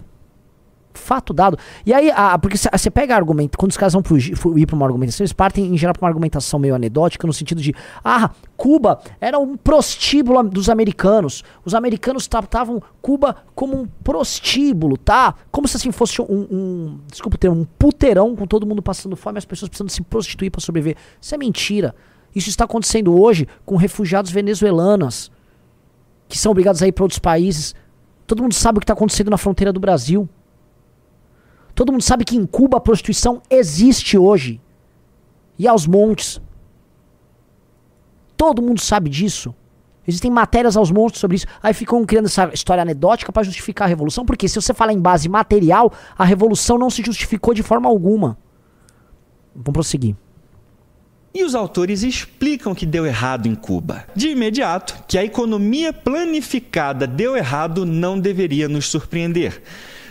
Fato 0.92 1.34
dado. 1.34 1.58
E 1.86 1.94
aí, 1.94 2.12
porque 2.42 2.58
você 2.58 2.90
pega 2.90 3.16
argumento, 3.16 3.58
quando 3.58 3.72
os 3.72 3.78
caras 3.78 3.94
vão 3.94 4.04
fugir, 4.04 4.36
fu- 4.36 4.58
ir 4.58 4.66
para 4.66 4.76
uma 4.76 4.86
argumentação, 4.86 5.24
eles 5.24 5.32
partem 5.32 5.68
em 5.68 5.78
geral 5.78 5.94
para 5.94 6.04
uma 6.04 6.10
argumentação 6.10 6.60
meio 6.60 6.74
anedótica, 6.74 7.28
no 7.28 7.32
sentido 7.32 7.62
de, 7.62 7.74
ah, 8.04 8.32
Cuba 8.58 9.00
era 9.22 9.38
um 9.38 9.56
prostíbulo 9.56 10.44
dos 10.44 10.68
americanos. 10.68 11.44
Os 11.64 11.74
americanos 11.76 12.28
tratavam 12.28 12.82
Cuba 13.02 13.36
como 13.54 13.80
um 13.80 13.88
prostíbulo, 14.04 14.98
tá? 14.98 15.36
Como 15.52 15.68
se 15.68 15.78
assim 15.78 15.92
fosse 15.92 16.22
um, 16.22 16.26
um 16.52 17.00
desculpa 17.08 17.36
o 17.36 17.40
termo, 17.40 17.62
um 17.62 17.66
puteirão 17.66 18.36
com 18.36 18.48
todo 18.48 18.66
mundo 18.66 18.82
passando 18.82 19.16
fome, 19.16 19.38
as 19.38 19.46
pessoas 19.46 19.70
precisando 19.70 19.90
se 19.92 20.02
prostituir 20.02 20.50
para 20.52 20.60
sobreviver. 20.60 20.98
Isso 21.22 21.36
é 21.36 21.38
mentira. 21.38 21.96
Isso 22.36 22.50
está 22.50 22.66
acontecendo 22.66 23.20
hoje 23.20 23.48
com 23.66 23.76
refugiados 23.76 24.32
venezuelanos 24.32 25.32
que 26.28 26.38
são 26.38 26.52
obrigados 26.52 26.82
a 26.84 26.88
ir 26.88 26.92
para 26.92 27.04
outros 27.04 27.20
países. 27.20 27.74
Todo 28.28 28.44
mundo 28.44 28.54
sabe 28.54 28.78
o 28.78 28.80
que 28.80 28.84
está 28.86 28.94
acontecendo 28.94 29.30
na 29.32 29.38
fronteira 29.38 29.72
do 29.74 29.80
Brasil. 29.80 30.28
Todo 31.80 31.94
mundo 31.94 32.04
sabe 32.04 32.26
que 32.26 32.36
em 32.36 32.46
Cuba 32.46 32.76
a 32.76 32.82
prostituição 32.82 33.42
existe 33.50 34.18
hoje. 34.18 34.60
E 35.58 35.66
aos 35.66 35.88
montes. 35.88 36.42
Todo 38.36 38.62
mundo 38.62 38.82
sabe 38.82 39.10
disso. 39.10 39.56
Existem 40.06 40.30
matérias 40.30 40.76
aos 40.76 40.92
montes 40.92 41.22
sobre 41.22 41.38
isso. 41.38 41.46
Aí 41.64 41.74
ficam 41.74 42.04
criando 42.04 42.26
essa 42.26 42.52
história 42.54 42.82
anedótica 42.82 43.32
para 43.32 43.44
justificar 43.44 43.86
a 43.86 43.88
revolução. 43.88 44.26
Porque 44.26 44.50
se 44.50 44.62
você 44.62 44.74
falar 44.74 44.92
em 44.92 45.00
base 45.00 45.30
material, 45.30 45.94
a 46.18 46.26
revolução 46.26 46.78
não 46.78 46.90
se 46.90 47.02
justificou 47.02 47.54
de 47.54 47.64
forma 47.64 47.88
alguma. 47.88 48.38
Vamos 49.56 49.72
prosseguir. 49.72 50.18
E 51.34 51.46
os 51.46 51.56
autores 51.56 52.04
explicam 52.04 52.76
que 52.76 52.86
deu 52.86 53.06
errado 53.06 53.48
em 53.48 53.56
Cuba. 53.56 54.06
De 54.14 54.28
imediato, 54.28 55.02
que 55.08 55.18
a 55.18 55.24
economia 55.24 55.94
planificada 55.94 57.08
deu 57.08 57.38
errado 57.38 57.86
não 57.86 58.20
deveria 58.20 58.68
nos 58.68 58.88
surpreender. 58.88 59.64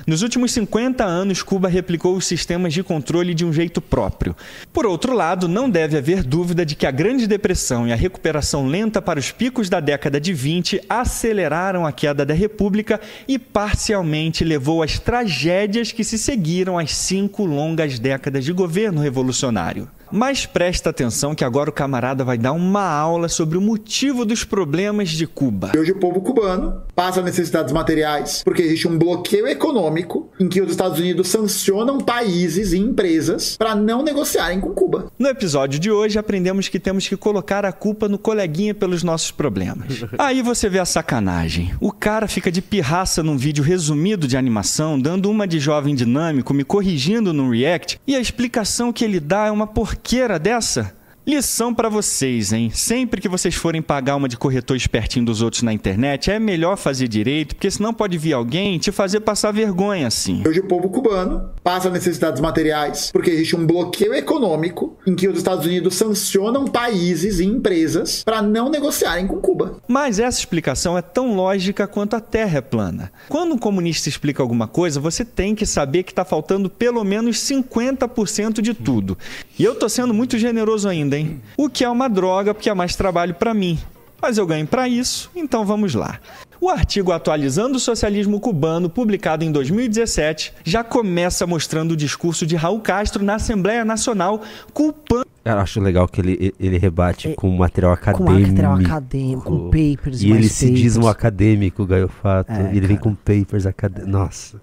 Nos 0.09 0.22
últimos 0.22 0.52
50 0.52 1.04
anos, 1.04 1.42
Cuba 1.42 1.68
replicou 1.68 2.16
os 2.16 2.24
sistemas 2.24 2.72
de 2.72 2.82
controle 2.82 3.34
de 3.34 3.44
um 3.44 3.52
jeito 3.52 3.78
próprio. 3.78 4.34
Por 4.72 4.86
outro 4.86 5.12
lado, 5.12 5.46
não 5.46 5.68
deve 5.68 5.98
haver 5.98 6.22
dúvida 6.22 6.64
de 6.64 6.74
que 6.74 6.86
a 6.86 6.90
Grande 6.90 7.26
Depressão 7.26 7.86
e 7.86 7.92
a 7.92 7.94
recuperação 7.94 8.66
lenta 8.66 9.02
para 9.02 9.20
os 9.20 9.30
picos 9.30 9.68
da 9.68 9.80
década 9.80 10.18
de 10.18 10.32
20 10.32 10.80
aceleraram 10.88 11.84
a 11.84 11.92
queda 11.92 12.24
da 12.24 12.32
República 12.32 12.98
e 13.28 13.38
parcialmente 13.38 14.44
levou 14.44 14.82
às 14.82 14.98
tragédias 14.98 15.92
que 15.92 16.02
se 16.02 16.16
seguiram 16.16 16.78
às 16.78 16.90
cinco 16.96 17.44
longas 17.44 17.98
décadas 17.98 18.46
de 18.46 18.52
governo 18.54 19.02
revolucionário. 19.02 19.90
Mas 20.11 20.46
presta 20.46 20.90
atenção 20.90 21.34
que 21.34 21.44
agora 21.44 21.70
o 21.70 21.72
camarada 21.72 22.24
vai 22.24 22.38
dar 22.38 22.52
uma 22.52 22.82
aula 22.82 23.28
sobre 23.28 23.59
o 23.59 23.61
motivo 23.61 24.24
dos 24.24 24.44
problemas 24.44 25.11
de 25.11 25.26
Cuba. 25.26 25.72
Hoje 25.76 25.92
o 25.92 25.98
povo 25.98 26.20
cubano 26.20 26.82
passa 26.94 27.22
necessidades 27.22 27.72
materiais 27.72 28.42
porque 28.44 28.62
existe 28.62 28.88
um 28.88 28.98
bloqueio 28.98 29.46
econômico 29.46 30.30
em 30.40 30.48
que 30.48 30.61
os 30.61 30.70
Estados 30.70 30.98
Unidos 30.98 31.28
sancionam 31.28 31.98
países 31.98 32.72
e 32.72 32.78
empresas 32.78 33.56
para 33.56 33.74
não 33.74 34.02
negociarem 34.02 34.61
com 34.61 34.70
Cuba. 34.70 35.12
No 35.18 35.28
episódio 35.28 35.78
de 35.78 35.90
hoje, 35.90 36.18
aprendemos 36.18 36.68
que 36.68 36.80
temos 36.80 37.06
que 37.06 37.16
colocar 37.16 37.64
a 37.64 37.72
culpa 37.72 38.09
no 38.09 38.18
coleguinha 38.18 38.74
pelos 38.74 39.02
nossos 39.02 39.30
problemas. 39.30 40.04
Aí 40.18 40.42
você 40.42 40.68
vê 40.68 40.78
a 40.78 40.84
sacanagem. 40.84 41.72
O 41.80 41.92
cara 41.92 42.26
fica 42.26 42.50
de 42.50 42.62
pirraça 42.62 43.22
num 43.22 43.36
vídeo 43.36 43.62
resumido 43.62 44.26
de 44.26 44.36
animação, 44.36 44.98
dando 44.98 45.30
uma 45.30 45.46
de 45.46 45.59
jovem 45.59 45.94
dinâmico, 45.94 46.54
me 46.54 46.64
corrigindo 46.64 47.32
no 47.32 47.50
react, 47.50 48.00
e 48.06 48.14
a 48.14 48.20
explicação 48.20 48.92
que 48.92 49.04
ele 49.04 49.20
dá 49.20 49.46
é 49.46 49.50
uma 49.50 49.66
porqueira 49.99 50.38
dessa? 50.38 50.96
Lição 51.28 51.74
pra 51.74 51.90
vocês, 51.90 52.55
hein? 52.55 52.70
Sempre 52.72 53.20
que 53.20 53.28
vocês 53.28 53.55
forem 53.55 53.82
pagar 53.82 54.16
uma 54.16 54.30
de 54.30 54.38
corretor 54.38 54.74
espertinho 54.74 55.26
dos 55.26 55.42
outros 55.42 55.62
na 55.62 55.74
internet, 55.74 56.30
é 56.30 56.38
melhor 56.38 56.78
fazer 56.78 57.07
direito, 57.07 57.55
porque 57.55 57.70
senão 57.70 57.92
pode 57.92 58.16
vir 58.16 58.32
alguém 58.32 58.78
te 58.78 58.90
fazer 58.90 59.20
passar 59.20 59.53
vergonha 59.53 60.07
assim. 60.07 60.42
Hoje 60.49 60.61
o 60.61 60.66
povo 60.66 60.88
cubano 60.88 61.51
passa 61.62 61.90
necessidades 61.90 62.40
materiais 62.40 63.11
porque 63.12 63.28
existe 63.28 63.55
um 63.55 63.66
bloqueio 63.66 64.14
econômico 64.14 64.96
em 65.07 65.14
que 65.14 65.28
os 65.28 65.36
Estados 65.36 65.66
Unidos 65.66 65.96
sancionam 65.96 66.64
países 66.64 67.40
e 67.40 67.44
empresas 67.44 68.24
para 68.24 68.40
não 68.40 68.70
negociarem 68.70 69.26
com 69.26 69.36
Cuba. 69.36 69.76
Mas 69.86 70.18
essa 70.18 70.38
explicação 70.38 70.96
é 70.96 71.03
tão 71.03 71.34
lógica 71.34 71.86
quanto 71.86 72.16
a 72.16 72.20
Terra 72.20 72.57
é 72.57 72.62
plana. 72.62 73.12
Quando 73.28 73.53
um 73.53 73.59
comunista 73.59 74.09
explica 74.09 74.42
alguma 74.42 74.66
coisa, 74.66 74.99
você 74.99 75.26
tem 75.26 75.55
que 75.55 75.66
saber 75.66 76.05
que 76.05 76.12
está 76.12 76.24
faltando 76.24 76.70
pelo 76.70 77.05
menos 77.05 77.36
50% 77.36 78.62
de 78.62 78.72
tudo. 78.72 79.18
E 79.59 79.64
eu 79.64 79.74
tô 79.74 79.88
sendo 79.88 80.14
muito 80.14 80.38
generoso 80.38 80.88
ainda, 80.88 81.18
hein? 81.18 81.40
O 81.56 81.68
que 81.68 81.82
é 81.84 81.88
uma 81.88 82.09
droga, 82.09 82.54
porque 82.54 82.70
é 82.70 82.74
mais 82.74 82.94
trabalho 82.94 83.34
para 83.34 83.52
mim. 83.52 83.78
Mas 84.20 84.36
eu 84.36 84.46
ganho 84.46 84.66
para 84.66 84.88
isso, 84.88 85.30
então 85.34 85.64
vamos 85.64 85.94
lá. 85.94 86.18
O 86.61 86.68
artigo 86.68 87.12
Atualizando 87.12 87.76
o 87.76 87.80
Socialismo 87.80 88.40
Cubano, 88.40 88.90
publicado 88.90 89.44
em 89.44 89.52
2017, 89.52 90.52
já 90.64 90.82
começa 90.82 91.46
mostrando 91.46 91.92
o 91.92 91.96
discurso 91.96 92.44
de 92.44 92.56
Raul 92.56 92.80
Castro 92.80 93.24
na 93.24 93.36
Assembleia 93.36 93.84
Nacional, 93.84 94.42
culpando 94.74 95.24
Eu 95.44 95.59
acho 95.59 95.80
legal 95.80 96.09
que 96.09 96.20
ele, 96.20 96.52
ele 96.59 96.78
rebate 96.78 97.32
com 97.36 97.48
material 97.56 97.96
Com 97.96 98.11
acadêmico. 98.11 98.48
material 98.50 98.74
acadêmico, 98.74 99.42
com 99.42 99.64
papers 99.70 100.22
E 100.22 100.28
mais 100.28 100.40
ele 100.40 100.48
se 100.48 100.70
diz 100.70 100.96
um 100.96 101.02
papers. 101.02 101.16
acadêmico, 101.16 101.86
Gaiofato. 101.86 102.50
É, 102.52 102.72
e 102.74 102.76
ele 102.76 102.86
vem 102.88 102.96
cara. 102.96 103.00
com 103.11 103.14
papers 103.14 103.64
acadêmicos. 103.66 104.12
Nossa, 104.12 104.61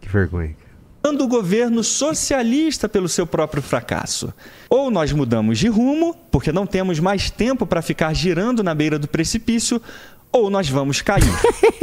que 0.00 0.08
vergonha. 0.08 0.54
O 1.24 1.28
governo 1.28 1.82
socialista 1.82 2.88
pelo 2.88 3.08
seu 3.08 3.26
próprio 3.26 3.62
fracasso. 3.62 4.32
Ou 4.68 4.90
nós 4.90 5.12
mudamos 5.12 5.58
de 5.58 5.68
rumo, 5.68 6.14
porque 6.30 6.52
não 6.52 6.66
temos 6.66 6.98
mais 6.98 7.30
tempo 7.30 7.66
para 7.66 7.82
ficar 7.82 8.14
girando 8.14 8.62
na 8.62 8.74
beira 8.74 8.98
do 8.98 9.08
precipício, 9.08 9.80
ou 10.30 10.48
nós 10.48 10.68
vamos 10.68 11.02
cair. 11.02 11.24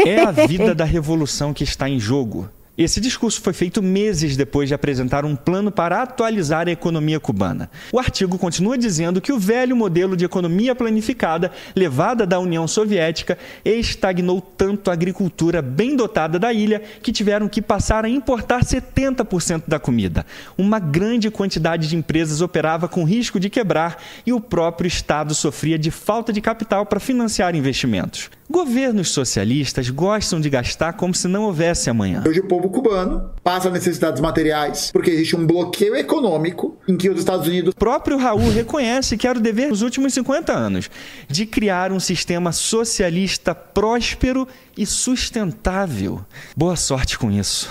É 0.06 0.22
a 0.22 0.32
vida 0.32 0.74
da 0.74 0.86
revolução 0.86 1.54
que 1.54 1.64
está 1.64 1.88
em 1.88 2.00
jogo. 2.00 2.50
Esse 2.80 3.02
discurso 3.02 3.42
foi 3.42 3.52
feito 3.52 3.84
meses 3.84 4.38
depois 4.38 4.70
de 4.70 4.74
apresentar 4.74 5.26
um 5.26 5.36
plano 5.36 5.70
para 5.70 6.02
atualizar 6.02 6.70
a 6.70 6.72
economia 6.72 7.20
cubana. 7.20 7.70
O 7.92 8.00
artigo 8.00 8.38
continua 8.38 8.78
dizendo 8.78 9.20
que 9.20 9.34
o 9.34 9.38
velho 9.38 9.76
modelo 9.76 10.16
de 10.16 10.24
economia 10.24 10.74
planificada, 10.74 11.52
levada 11.76 12.26
da 12.26 12.40
União 12.40 12.66
Soviética, 12.70 13.38
estagnou 13.66 14.40
tanto 14.40 14.90
a 14.90 14.94
agricultura 14.94 15.62
bem 15.62 15.94
dotada 15.94 16.40
da 16.40 16.54
ilha 16.54 16.82
que 17.04 17.12
tiveram 17.12 17.50
que 17.50 17.62
passar 17.62 18.06
a 18.06 18.10
importar 18.10 18.64
70% 18.64 19.64
da 19.68 19.78
comida. 19.78 20.26
Uma 20.58 20.80
grande 20.80 21.30
quantidade 21.30 21.86
de 21.86 21.98
empresas 21.98 22.40
operava 22.40 22.88
com 22.88 23.04
risco 23.04 23.42
de 23.42 23.50
quebrar 23.50 24.02
e 24.26 24.32
o 24.32 24.40
próprio 24.40 24.88
Estado 24.88 25.36
sofria 25.36 25.78
de 25.78 25.92
falta 25.92 26.32
de 26.32 26.40
capital 26.40 26.86
para 26.86 27.02
financiar 27.02 27.54
investimentos. 27.56 28.30
Governos 28.52 29.10
socialistas 29.12 29.92
gostam 29.92 30.42
de 30.42 30.50
gastar 30.50 30.94
como 30.94 31.14
se 31.14 31.28
não 31.28 31.44
houvesse 31.44 31.88
amanhã. 31.88 32.24
Hoje 32.28 32.40
o 32.40 32.48
povo 32.48 32.68
cubano 32.68 33.30
passa 33.44 33.70
necessidades 33.70 34.20
materiais 34.20 34.90
porque 34.92 35.12
existe 35.12 35.36
um 35.36 35.46
bloqueio 35.46 35.96
econômico 35.96 36.76
em 36.88 36.98
que 36.98 37.08
os 37.12 37.20
Estados 37.20 37.48
Unidos 37.48 37.74
O 37.76 37.78
próprio 37.78 38.18
Raul 38.18 38.50
reconhece 38.50 39.18
que 39.18 39.28
era 39.28 39.38
o 39.38 39.42
dever 39.42 39.70
dos 39.70 39.84
últimos 39.84 40.16
50 40.16 40.52
anos 40.52 40.90
de 41.28 41.46
criar 41.46 41.92
um 41.92 42.00
sistema 42.00 42.52
socialista 42.52 43.54
próspero 43.54 44.48
e 44.76 44.84
sustentável. 44.84 46.26
Boa 46.58 46.76
sorte 46.76 47.20
com 47.20 47.30
isso. 47.30 47.70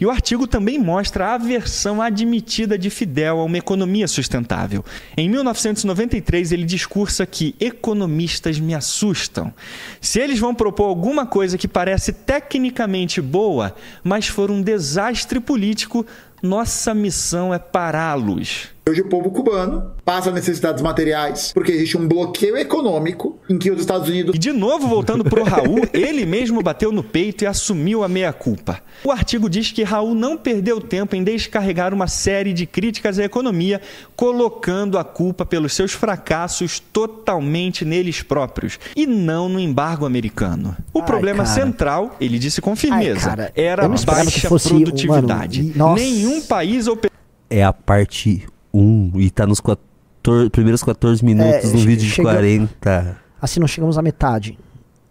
E 0.00 0.06
o 0.06 0.10
artigo 0.10 0.46
também 0.46 0.78
mostra 0.78 1.26
a 1.26 1.34
aversão 1.34 2.00
admitida 2.00 2.78
de 2.78 2.88
Fidel 2.88 3.38
a 3.38 3.44
uma 3.44 3.58
economia 3.58 4.08
sustentável. 4.08 4.82
Em 5.14 5.28
1993, 5.28 6.52
ele 6.52 6.64
discursa 6.64 7.26
que 7.26 7.54
economistas 7.60 8.58
me 8.58 8.74
assustam. 8.74 9.52
Se 10.00 10.18
eles 10.18 10.38
vão 10.38 10.54
propor 10.54 10.84
alguma 10.84 11.26
coisa 11.26 11.58
que 11.58 11.68
parece 11.68 12.14
tecnicamente 12.14 13.20
boa, 13.20 13.76
mas 14.02 14.26
for 14.26 14.50
um 14.50 14.62
desastre 14.62 15.38
político, 15.38 16.06
nossa 16.42 16.94
missão 16.94 17.52
é 17.52 17.58
pará-los. 17.58 18.70
Hoje 18.88 19.02
o 19.02 19.08
povo 19.08 19.30
cubano 19.30 19.92
passa 20.04 20.30
necessidades 20.30 20.82
materiais 20.82 21.52
porque 21.52 21.70
existe 21.70 21.96
um 21.96 22.08
bloqueio 22.08 22.56
econômico 22.56 23.38
em 23.48 23.58
que 23.58 23.70
os 23.70 23.80
Estados 23.80 24.08
Unidos 24.08 24.34
E 24.34 24.38
de 24.38 24.52
novo, 24.52 24.88
voltando 24.88 25.22
pro 25.22 25.44
Raul, 25.44 25.86
ele 25.92 26.24
mesmo 26.26 26.62
bateu 26.62 26.90
no 26.90 27.02
peito 27.02 27.44
e 27.44 27.46
assumiu 27.46 28.02
a 28.02 28.08
meia-culpa. 28.08 28.80
O 29.04 29.12
artigo 29.12 29.48
diz 29.48 29.70
que 29.70 29.82
Raul 29.82 30.14
não 30.14 30.36
perdeu 30.36 30.80
tempo 30.80 31.14
em 31.14 31.22
descarregar 31.22 31.94
uma 31.94 32.08
série 32.08 32.52
de 32.52 32.66
críticas 32.66 33.18
à 33.18 33.24
economia, 33.24 33.80
colocando 34.16 34.98
a 34.98 35.04
culpa 35.04 35.44
pelos 35.44 35.74
seus 35.74 35.92
fracassos 35.92 36.80
totalmente 36.80 37.84
neles 37.84 38.22
próprios 38.22 38.78
e 38.96 39.06
não 39.06 39.48
no 39.48 39.60
embargo 39.60 40.04
americano. 40.06 40.76
O 40.92 41.00
Ai, 41.00 41.06
problema 41.06 41.44
cara. 41.44 41.54
central, 41.54 42.16
ele 42.20 42.38
disse 42.38 42.60
com 42.60 42.74
firmeza, 42.74 43.30
Ai, 43.30 43.36
cara, 43.36 43.52
era 43.54 43.88
baixa 43.88 44.48
produtividade. 44.48 45.72
mano, 45.76 45.96
e-. 45.98 46.00
Nenhum 46.00 46.40
país 46.42 46.86
operava 46.86 47.14
É 47.48 47.62
a 47.62 47.72
parte 47.72 48.46
1 48.72 49.12
e 49.16 49.30
tá 49.30 49.46
nos 49.46 49.60
14 49.60 50.50
primeiros 50.50 50.82
14 50.82 51.24
minutos 51.24 51.70
É, 51.70 51.72
no 51.72 51.78
vídeo 51.78 52.04
de 52.06 52.10
chega- 52.10 52.30
40. 52.32 53.16
Assim, 53.40 53.58
não 53.60 53.66
chegamos 53.66 53.96
à 53.98 54.02
metade. 54.02 54.58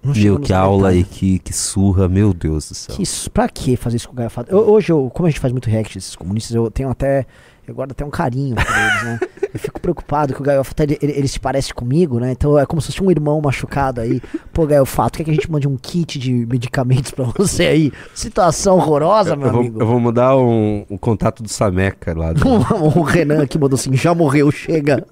Não 0.01 0.13
Meu, 0.13 0.39
que 0.39 0.53
aula 0.53 0.89
detalhes. 0.91 1.07
e 1.07 1.09
que, 1.09 1.39
que 1.39 1.53
surra, 1.53 2.07
meu 2.07 2.33
Deus 2.33 2.69
do 2.69 2.75
céu. 2.75 2.95
Que 2.95 3.03
isso, 3.03 3.29
pra 3.29 3.49
que 3.49 3.75
fazer 3.75 3.97
isso 3.97 4.07
com 4.07 4.13
o 4.13 4.17
Gaio 4.17 4.29
Fato? 4.29 4.49
Eu- 4.49 4.59
hoje, 4.69 4.91
eu, 4.91 5.09
como 5.13 5.27
a 5.27 5.29
gente 5.29 5.41
faz 5.41 5.51
muito 5.51 5.69
react 5.69 5.93
desses 5.97 6.15
comunistas, 6.15 6.55
eu 6.55 6.71
tenho 6.71 6.89
até. 6.89 7.25
Eu 7.69 7.75
guardo 7.75 7.91
até 7.91 8.03
um 8.03 8.09
carinho 8.09 8.55
por 8.55 8.65
eles, 8.65 9.03
né? 9.03 9.19
Eu 9.53 9.59
fico 9.59 9.79
preocupado 9.79 10.33
que 10.33 10.41
o 10.41 10.43
Gaio 10.43 10.63
Fato, 10.63 10.81
ele, 10.81 10.97
ele, 11.01 11.11
ele 11.13 11.27
se 11.27 11.39
parece 11.39 11.73
comigo, 11.73 12.19
né? 12.19 12.31
Então 12.31 12.57
é 12.57 12.65
como 12.65 12.81
se 12.81 12.87
fosse 12.87 13.03
um 13.03 13.09
irmão 13.11 13.39
machucado 13.41 14.01
aí. 14.01 14.21
Pô, 14.53 14.65
Gaio 14.65 14.85
Fato, 14.85 15.17
quer 15.17 15.23
que 15.23 15.31
a 15.31 15.33
gente 15.33 15.49
mande 15.51 15.67
um 15.67 15.77
kit 15.77 16.17
de 16.17 16.31
medicamentos 16.47 17.11
pra 17.11 17.25
você 17.25 17.63
aí? 17.67 17.91
Situação 18.13 18.75
horrorosa, 18.77 19.35
meu 19.35 19.47
Eu 19.47 19.51
vou, 19.51 19.59
amigo. 19.61 19.81
eu 19.81 19.87
vou 19.87 19.99
mudar 19.99 20.35
um, 20.35 20.83
um 20.89 20.97
contato 20.97 21.43
do 21.43 21.49
Sameca 21.49 22.17
lá. 22.17 22.33
do- 22.33 22.43
o 22.97 23.01
Renan 23.01 23.43
aqui 23.43 23.57
mandou 23.59 23.75
assim: 23.77 23.95
já 23.95 24.13
morreu, 24.15 24.49
chega. 24.51 25.05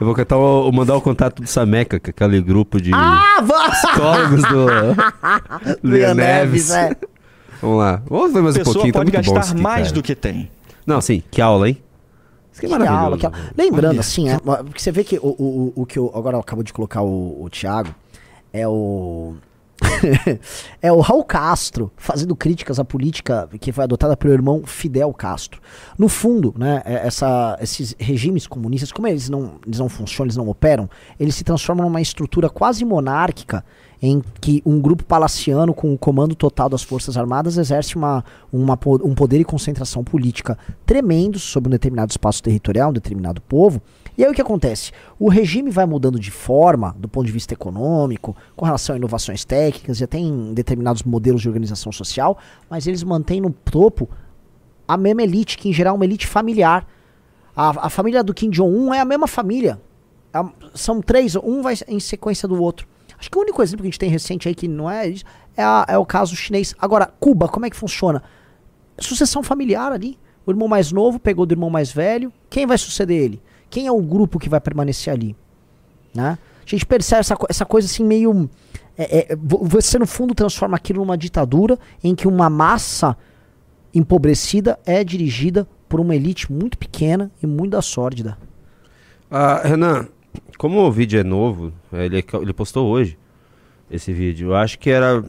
eu 0.00 0.06
vou 0.06 0.14
cantar 0.14 0.36
o- 0.36 0.68
o- 0.68 0.72
mandar 0.72 0.94
o 0.96 1.00
contato 1.00 1.40
do 1.42 1.48
Sameca, 1.48 1.98
que 1.98 2.10
é 2.10 2.12
aquele 2.12 2.40
grupo 2.42 2.80
de 2.80 2.90
Ah, 2.94 3.42
psicólogos 3.70 4.42
do 4.44 4.66
Leon 5.88 6.14
Neves. 6.14 6.70
é. 6.70 6.94
Vamos 7.60 7.78
lá. 7.78 8.02
Vamos 8.08 8.32
ver 8.32 8.42
mais 8.42 8.56
um 8.56 8.62
pouquinho. 8.62 8.92
tá 8.92 8.98
pode 9.00 9.12
muito 9.12 9.26
bom 9.26 9.34
gastar 9.34 9.54
mais 9.58 9.82
cara. 9.88 9.94
do 9.94 10.02
que 10.02 10.14
tem. 10.14 10.50
Não, 10.88 11.00
sim, 11.02 11.22
que 11.30 11.40
aula, 11.42 11.68
hein? 11.68 11.78
Isso 12.50 12.60
aqui 12.60 12.66
é 12.66 12.68
Que 12.68 12.72
maravilhoso. 12.72 13.04
aula, 13.04 13.18
que 13.18 13.26
aula. 13.26 13.38
Lembrando, 13.56 14.00
assim, 14.00 14.30
é, 14.30 14.38
porque 14.38 14.80
você 14.80 14.90
vê 14.90 15.04
que 15.04 15.18
o, 15.18 15.26
o, 15.38 15.72
o, 15.76 15.82
o 15.82 15.86
que 15.86 15.98
eu, 15.98 16.10
agora 16.14 16.38
acabou 16.38 16.64
de 16.64 16.72
colocar 16.72 17.02
o, 17.02 17.42
o 17.44 17.50
Thiago 17.50 17.94
é 18.52 18.66
o. 18.66 19.36
é 20.82 20.90
o 20.90 20.98
Raul 21.00 21.22
Castro 21.22 21.92
fazendo 21.96 22.34
críticas 22.34 22.80
à 22.80 22.84
política 22.84 23.48
que 23.60 23.70
foi 23.70 23.84
adotada 23.84 24.16
pelo 24.16 24.32
irmão 24.32 24.62
Fidel 24.64 25.12
Castro. 25.12 25.60
No 25.96 26.08
fundo, 26.08 26.52
né, 26.58 26.82
é- 26.84 27.06
essa, 27.06 27.56
esses 27.60 27.94
regimes 27.98 28.46
comunistas, 28.46 28.90
como 28.90 29.06
eles 29.06 29.28
não, 29.28 29.52
eles 29.64 29.78
não 29.78 29.88
funcionam, 29.88 30.26
eles 30.26 30.36
não 30.36 30.48
operam, 30.48 30.90
eles 31.20 31.36
se 31.36 31.44
transformam 31.44 31.86
numa 31.86 32.00
estrutura 32.00 32.48
quase 32.50 32.84
monárquica 32.84 33.64
em 34.00 34.22
que 34.40 34.62
um 34.64 34.80
grupo 34.80 35.04
palaciano 35.04 35.74
com 35.74 35.92
o 35.92 35.98
comando 35.98 36.34
total 36.34 36.68
das 36.68 36.82
Forças 36.82 37.16
Armadas 37.16 37.56
exerce 37.56 37.96
uma, 37.96 38.24
uma, 38.52 38.78
um 39.02 39.14
poder 39.14 39.40
e 39.40 39.44
concentração 39.44 40.04
política 40.04 40.56
tremendos 40.86 41.42
sobre 41.42 41.68
um 41.68 41.72
determinado 41.72 42.10
espaço 42.10 42.42
territorial, 42.42 42.90
um 42.90 42.92
determinado 42.92 43.40
povo. 43.40 43.82
E 44.16 44.24
aí 44.24 44.30
o 44.30 44.34
que 44.34 44.40
acontece? 44.40 44.92
O 45.18 45.28
regime 45.28 45.70
vai 45.70 45.86
mudando 45.86 46.18
de 46.18 46.30
forma, 46.30 46.94
do 46.98 47.08
ponto 47.08 47.26
de 47.26 47.32
vista 47.32 47.54
econômico, 47.54 48.36
com 48.56 48.64
relação 48.64 48.94
a 48.94 48.98
inovações 48.98 49.44
técnicas 49.44 50.00
e 50.00 50.04
até 50.04 50.18
em 50.18 50.54
determinados 50.54 51.02
modelos 51.02 51.40
de 51.40 51.48
organização 51.48 51.92
social, 51.92 52.38
mas 52.68 52.86
eles 52.86 53.02
mantêm 53.02 53.40
no 53.40 53.50
topo 53.50 54.08
a 54.86 54.96
mesma 54.96 55.22
elite, 55.22 55.58
que 55.58 55.68
em 55.68 55.72
geral 55.72 55.94
é 55.94 55.96
uma 55.96 56.04
elite 56.04 56.26
familiar. 56.26 56.86
A, 57.54 57.86
a 57.86 57.90
família 57.90 58.22
do 58.22 58.32
Kim 58.32 58.50
Jong-un 58.50 58.94
é 58.94 59.00
a 59.00 59.04
mesma 59.04 59.26
família. 59.26 59.80
É 60.32 60.40
são 60.74 61.00
três, 61.00 61.34
um 61.36 61.62
vai 61.62 61.74
em 61.86 62.00
sequência 62.00 62.48
do 62.48 62.60
outro. 62.62 62.86
Acho 63.18 63.30
que 63.30 63.36
o 63.36 63.40
único 63.40 63.62
exemplo 63.62 63.82
que 63.82 63.88
a 63.88 63.90
gente 63.90 63.98
tem 63.98 64.08
recente 64.10 64.48
aí 64.48 64.54
que 64.54 64.68
não 64.68 64.88
é 64.90 65.08
isso 65.08 65.24
é, 65.56 65.62
a- 65.62 65.84
é 65.88 65.98
o 65.98 66.06
caso 66.06 66.36
chinês. 66.36 66.74
Agora, 66.78 67.06
Cuba, 67.18 67.48
como 67.48 67.66
é 67.66 67.70
que 67.70 67.76
funciona? 67.76 68.22
Sucessão 68.98 69.42
familiar 69.42 69.90
ali. 69.92 70.18
O 70.46 70.50
irmão 70.50 70.68
mais 70.68 70.92
novo 70.92 71.18
pegou 71.18 71.44
do 71.44 71.52
irmão 71.52 71.68
mais 71.70 71.90
velho. 71.92 72.32
Quem 72.48 72.66
vai 72.66 72.78
suceder 72.78 73.20
ele? 73.22 73.42
Quem 73.68 73.86
é 73.86 73.92
o 73.92 74.00
grupo 74.00 74.38
que 74.38 74.48
vai 74.48 74.60
permanecer 74.60 75.12
ali? 75.12 75.36
Né? 76.14 76.38
A 76.66 76.70
gente 76.70 76.86
percebe 76.86 77.20
essa, 77.20 77.36
essa 77.48 77.66
coisa 77.66 77.86
assim 77.86 78.04
meio. 78.04 78.48
é, 78.96 79.32
é, 79.32 79.36
vo- 79.36 79.60
você 79.64 79.98
no 79.98 80.06
fundo 80.06 80.34
transforma 80.34 80.76
aquilo 80.76 81.00
numa 81.00 81.18
ditadura 81.18 81.78
em 82.02 82.14
que 82.14 82.26
uma 82.28 82.48
massa 82.48 83.16
empobrecida 83.94 84.78
é 84.86 85.02
dirigida 85.02 85.66
por 85.88 86.00
uma 86.00 86.14
elite 86.14 86.50
muito 86.52 86.76
pequena 86.78 87.30
e 87.42 87.46
muito 87.46 87.72
da 87.72 87.82
sórdida. 87.82 88.36
Ah, 89.30 89.60
Renan, 89.64 90.08
como 90.58 90.80
o 90.80 90.90
vídeo 90.92 91.18
é 91.18 91.24
novo, 91.24 91.72
ele, 91.92 92.24
ele 92.42 92.52
postou 92.52 92.88
hoje 92.88 93.16
esse 93.90 94.12
vídeo. 94.12 94.48
Eu 94.48 94.56
acho 94.56 94.78
que 94.78 94.90
era. 94.90 95.24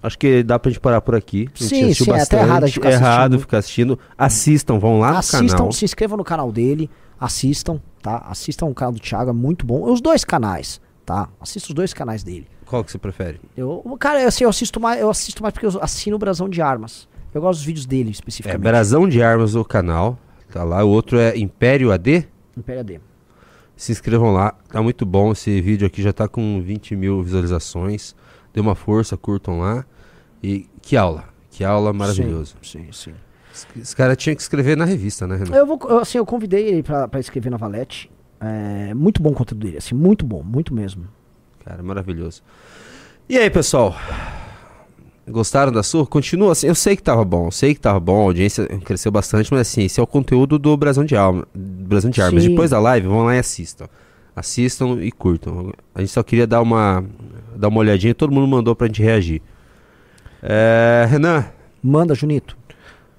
Acho 0.00 0.16
que 0.16 0.44
dá 0.44 0.58
pra 0.58 0.70
gente 0.70 0.80
parar 0.80 1.00
por 1.00 1.16
aqui. 1.16 1.48
A 1.52 1.58
gente 1.64 1.94
Sim, 1.94 2.04
sim, 2.04 2.10
é 2.12 2.22
até 2.22 2.38
errado 2.40 2.62
a 2.62 2.66
gente 2.66 2.74
ficar 2.74 2.92
errado 2.92 3.34
assistindo. 3.34 3.40
ficar 3.40 3.58
assistindo. 3.58 3.98
Assistam, 4.16 4.78
vão 4.78 5.00
lá 5.00 5.10
no 5.12 5.18
assistam, 5.18 5.56
canal. 5.56 5.72
se 5.72 5.84
inscrevam 5.84 6.16
no 6.16 6.22
canal 6.24 6.52
dele, 6.52 6.88
assistam, 7.18 7.80
tá? 8.00 8.24
Assistam 8.28 8.66
o 8.66 8.74
canal 8.74 8.92
do 8.92 9.00
Thiago, 9.00 9.30
é 9.30 9.32
muito 9.32 9.66
bom. 9.66 9.90
Os 9.90 10.00
dois 10.00 10.24
canais, 10.24 10.80
tá? 11.04 11.28
Assista 11.40 11.70
os 11.70 11.74
dois 11.74 11.92
canais 11.92 12.22
dele. 12.22 12.46
Qual 12.64 12.84
que 12.84 12.92
você 12.92 12.98
prefere? 12.98 13.40
Eu, 13.56 13.82
cara, 13.98 14.24
assim, 14.24 14.44
eu 14.44 14.50
assisto 14.50 14.78
mais, 14.78 15.00
eu 15.00 15.10
assisto 15.10 15.42
mais 15.42 15.52
porque 15.52 15.66
eu 15.66 15.82
assino 15.82 16.14
o 16.14 16.18
Brasão 16.18 16.48
de 16.48 16.62
Armas. 16.62 17.08
Eu 17.34 17.40
gosto 17.40 17.58
dos 17.58 17.66
vídeos 17.66 17.84
dele 17.84 18.10
É 18.10 18.12
especificamente. 18.12 18.62
Brasão 18.62 19.08
de 19.08 19.20
Armas 19.20 19.56
o 19.56 19.64
canal. 19.64 20.16
Tá 20.52 20.62
lá. 20.62 20.84
O 20.84 20.88
outro 20.88 21.18
é 21.18 21.36
Império 21.36 21.90
AD. 21.90 22.26
Império 22.56 22.80
AD. 22.80 23.00
Se 23.78 23.92
inscrevam 23.92 24.32
lá. 24.32 24.54
Tá 24.68 24.82
muito 24.82 25.06
bom. 25.06 25.30
Esse 25.30 25.60
vídeo 25.60 25.86
aqui 25.86 26.02
já 26.02 26.12
tá 26.12 26.26
com 26.26 26.60
20 26.60 26.96
mil 26.96 27.22
visualizações. 27.22 28.14
Dê 28.52 28.60
uma 28.60 28.74
força, 28.74 29.16
curtam 29.16 29.60
lá. 29.60 29.86
E 30.42 30.68
que 30.82 30.96
aula. 30.96 31.24
Que 31.48 31.62
aula 31.62 31.92
maravilhoso. 31.92 32.56
Sim, 32.60 32.88
sim. 32.92 33.14
Esse 33.76 33.94
cara 33.94 34.16
tinha 34.16 34.34
que 34.34 34.42
escrever 34.42 34.76
na 34.76 34.84
revista, 34.84 35.28
né, 35.28 35.36
Renan? 35.36 35.56
Eu 35.56 35.64
vou, 35.64 35.78
eu, 35.84 35.98
assim, 35.98 36.18
eu 36.18 36.26
convidei 36.26 36.66
ele 36.66 36.82
pra, 36.82 37.06
pra 37.06 37.20
escrever 37.20 37.50
na 37.50 37.56
Valete. 37.56 38.10
É, 38.40 38.92
muito 38.94 39.22
bom 39.22 39.30
o 39.30 39.34
conteúdo 39.34 39.64
dele, 39.64 39.78
assim, 39.78 39.94
muito 39.94 40.26
bom, 40.26 40.42
muito 40.42 40.74
mesmo. 40.74 41.06
Cara, 41.64 41.82
maravilhoso. 41.82 42.42
E 43.28 43.38
aí, 43.38 43.48
pessoal? 43.48 43.94
Gostaram 45.30 45.70
da 45.72 45.82
sua? 45.82 46.06
Continua 46.06 46.52
assim. 46.52 46.66
Eu 46.66 46.74
sei 46.74 46.96
que 46.96 47.02
tava 47.02 47.24
bom, 47.24 47.50
sei 47.50 47.74
que 47.74 47.80
tava 47.80 48.00
bom, 48.00 48.20
a 48.20 48.24
audiência 48.24 48.66
cresceu 48.84 49.12
bastante, 49.12 49.50
mas 49.52 49.62
assim, 49.62 49.84
esse 49.84 50.00
é 50.00 50.02
o 50.02 50.06
conteúdo 50.06 50.58
do 50.58 50.76
Brasão 50.76 51.04
de 51.04 51.16
Alma, 51.16 51.46
Brasão 51.54 52.10
de 52.10 52.20
Armas. 52.20 52.42
Sim. 52.42 52.50
Depois 52.50 52.70
da 52.70 52.78
live, 52.80 53.06
vão 53.06 53.24
lá 53.24 53.34
e 53.34 53.38
assistam. 53.38 53.86
Assistam 54.34 54.98
e 55.00 55.10
curtam. 55.10 55.72
A 55.94 56.00
gente 56.00 56.12
só 56.12 56.22
queria 56.22 56.46
dar 56.46 56.62
uma 56.62 57.04
dar 57.56 57.68
uma 57.68 57.80
olhadinha, 57.80 58.14
todo 58.14 58.32
mundo 58.32 58.46
mandou 58.46 58.74
pra 58.74 58.86
gente 58.86 59.02
reagir. 59.02 59.42
É, 60.42 61.06
Renan, 61.10 61.44
Manda, 61.82 62.14
Junito. 62.14 62.56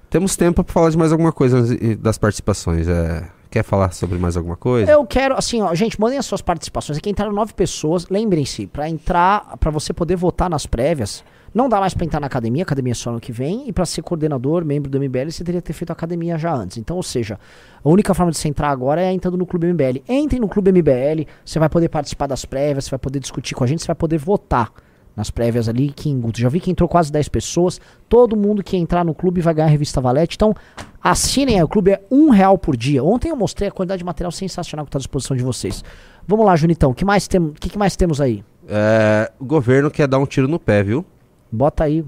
temos 0.08 0.36
tempo 0.36 0.64
pra 0.64 0.72
falar 0.72 0.90
de 0.90 0.96
mais 0.98 1.12
alguma 1.12 1.32
coisa 1.32 1.62
das 1.96 2.18
participações. 2.18 2.88
É, 2.88 3.28
quer 3.50 3.62
falar 3.62 3.92
sobre 3.92 4.18
mais 4.18 4.36
alguma 4.36 4.56
coisa? 4.56 4.90
Eu 4.90 5.04
quero, 5.04 5.34
assim, 5.36 5.60
ó, 5.60 5.74
gente, 5.74 6.00
mandem 6.00 6.18
as 6.18 6.26
suas 6.26 6.40
participações. 6.40 6.98
Aqui 6.98 7.10
entraram 7.10 7.32
nove 7.32 7.52
pessoas. 7.52 8.06
Lembrem-se, 8.08 8.66
pra 8.66 8.88
entrar, 8.88 9.56
pra 9.58 9.70
você 9.70 9.92
poder 9.92 10.16
votar 10.16 10.48
nas 10.48 10.66
prévias, 10.66 11.24
não 11.52 11.68
dá 11.68 11.80
mais 11.80 11.94
pra 11.94 12.04
entrar 12.04 12.20
na 12.20 12.26
academia, 12.26 12.62
academia 12.62 12.92
é 12.92 12.94
só 12.94 13.10
ano 13.10 13.20
que 13.20 13.32
vem. 13.32 13.68
E 13.68 13.72
pra 13.72 13.84
ser 13.84 14.02
coordenador, 14.02 14.64
membro 14.64 14.90
do 14.90 14.98
MBL, 14.98 15.30
você 15.30 15.42
teria 15.42 15.60
que 15.60 15.66
ter 15.66 15.72
feito 15.72 15.90
academia 15.90 16.38
já 16.38 16.54
antes. 16.54 16.76
Então, 16.76 16.96
ou 16.96 17.02
seja, 17.02 17.38
a 17.82 17.88
única 17.88 18.14
forma 18.14 18.30
de 18.30 18.38
você 18.38 18.48
entrar 18.48 18.70
agora 18.70 19.02
é 19.02 19.12
entrando 19.12 19.36
no 19.36 19.44
Clube 19.44 19.66
MBL. 19.66 20.02
Entre 20.08 20.38
no 20.38 20.48
Clube 20.48 20.70
MBL, 20.70 21.26
você 21.44 21.58
vai 21.58 21.68
poder 21.68 21.88
participar 21.88 22.26
das 22.26 22.44
prévias, 22.44 22.84
você 22.84 22.90
vai 22.90 22.98
poder 22.98 23.18
discutir 23.18 23.54
com 23.54 23.64
a 23.64 23.66
gente, 23.66 23.80
você 23.80 23.88
vai 23.88 23.96
poder 23.96 24.18
votar 24.18 24.72
nas 25.16 25.28
prévias 25.28 25.68
ali. 25.68 25.90
Que 25.90 26.16
já 26.36 26.48
vi 26.48 26.60
que 26.60 26.70
entrou 26.70 26.88
quase 26.88 27.10
10 27.10 27.28
pessoas. 27.28 27.80
Todo 28.08 28.36
mundo 28.36 28.62
que 28.62 28.76
entrar 28.76 29.04
no 29.04 29.14
clube 29.14 29.40
vai 29.40 29.52
ganhar 29.52 29.66
a 29.66 29.70
revista 29.70 30.00
Valete. 30.00 30.36
Então, 30.36 30.54
assinem 31.02 31.56
aí. 31.56 31.62
O 31.64 31.68
clube 31.68 31.90
é 31.90 32.00
um 32.10 32.30
real 32.30 32.56
por 32.56 32.76
dia. 32.76 33.02
Ontem 33.02 33.30
eu 33.30 33.36
mostrei 33.36 33.68
a 33.68 33.72
quantidade 33.72 33.98
de 33.98 34.04
material 34.04 34.30
sensacional 34.30 34.86
que 34.86 34.88
está 34.90 34.98
à 34.98 35.00
disposição 35.00 35.36
de 35.36 35.42
vocês. 35.42 35.82
Vamos 36.28 36.46
lá, 36.46 36.54
Junitão. 36.54 36.92
O 36.92 36.94
que, 36.94 37.04
mais 37.04 37.26
tem, 37.26 37.50
que, 37.58 37.70
que 37.70 37.78
mais 37.78 37.96
temos 37.96 38.20
aí? 38.20 38.44
É, 38.68 39.32
o 39.40 39.44
governo 39.44 39.90
quer 39.90 40.06
dar 40.06 40.18
um 40.18 40.26
tiro 40.26 40.46
no 40.46 40.58
pé, 40.58 40.82
viu? 40.84 41.04
Bota 41.50 41.84
aí. 41.84 42.04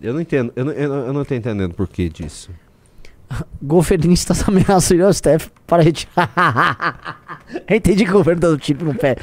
Eu 0.00 0.12
não 0.14 0.20
entendo, 0.20 0.52
eu 0.56 0.64
não, 0.64 0.72
eu 0.72 0.88
não, 0.88 0.96
eu 1.06 1.12
não 1.12 1.24
tô 1.24 1.34
entendendo 1.34 1.74
por 1.74 1.86
que 1.88 2.08
disso. 2.08 2.50
Governistas 3.62 4.46
ameaçam 4.48 4.98
o 4.98 5.12
STF 5.12 5.50
para 5.66 5.82
retirar. 5.82 7.18
Entendi 7.70 8.04
que 8.04 8.10
o 8.10 8.14
governo 8.14 8.40
dando 8.40 8.58
tiro 8.58 8.84
no 8.84 8.94
pé. 8.94 9.16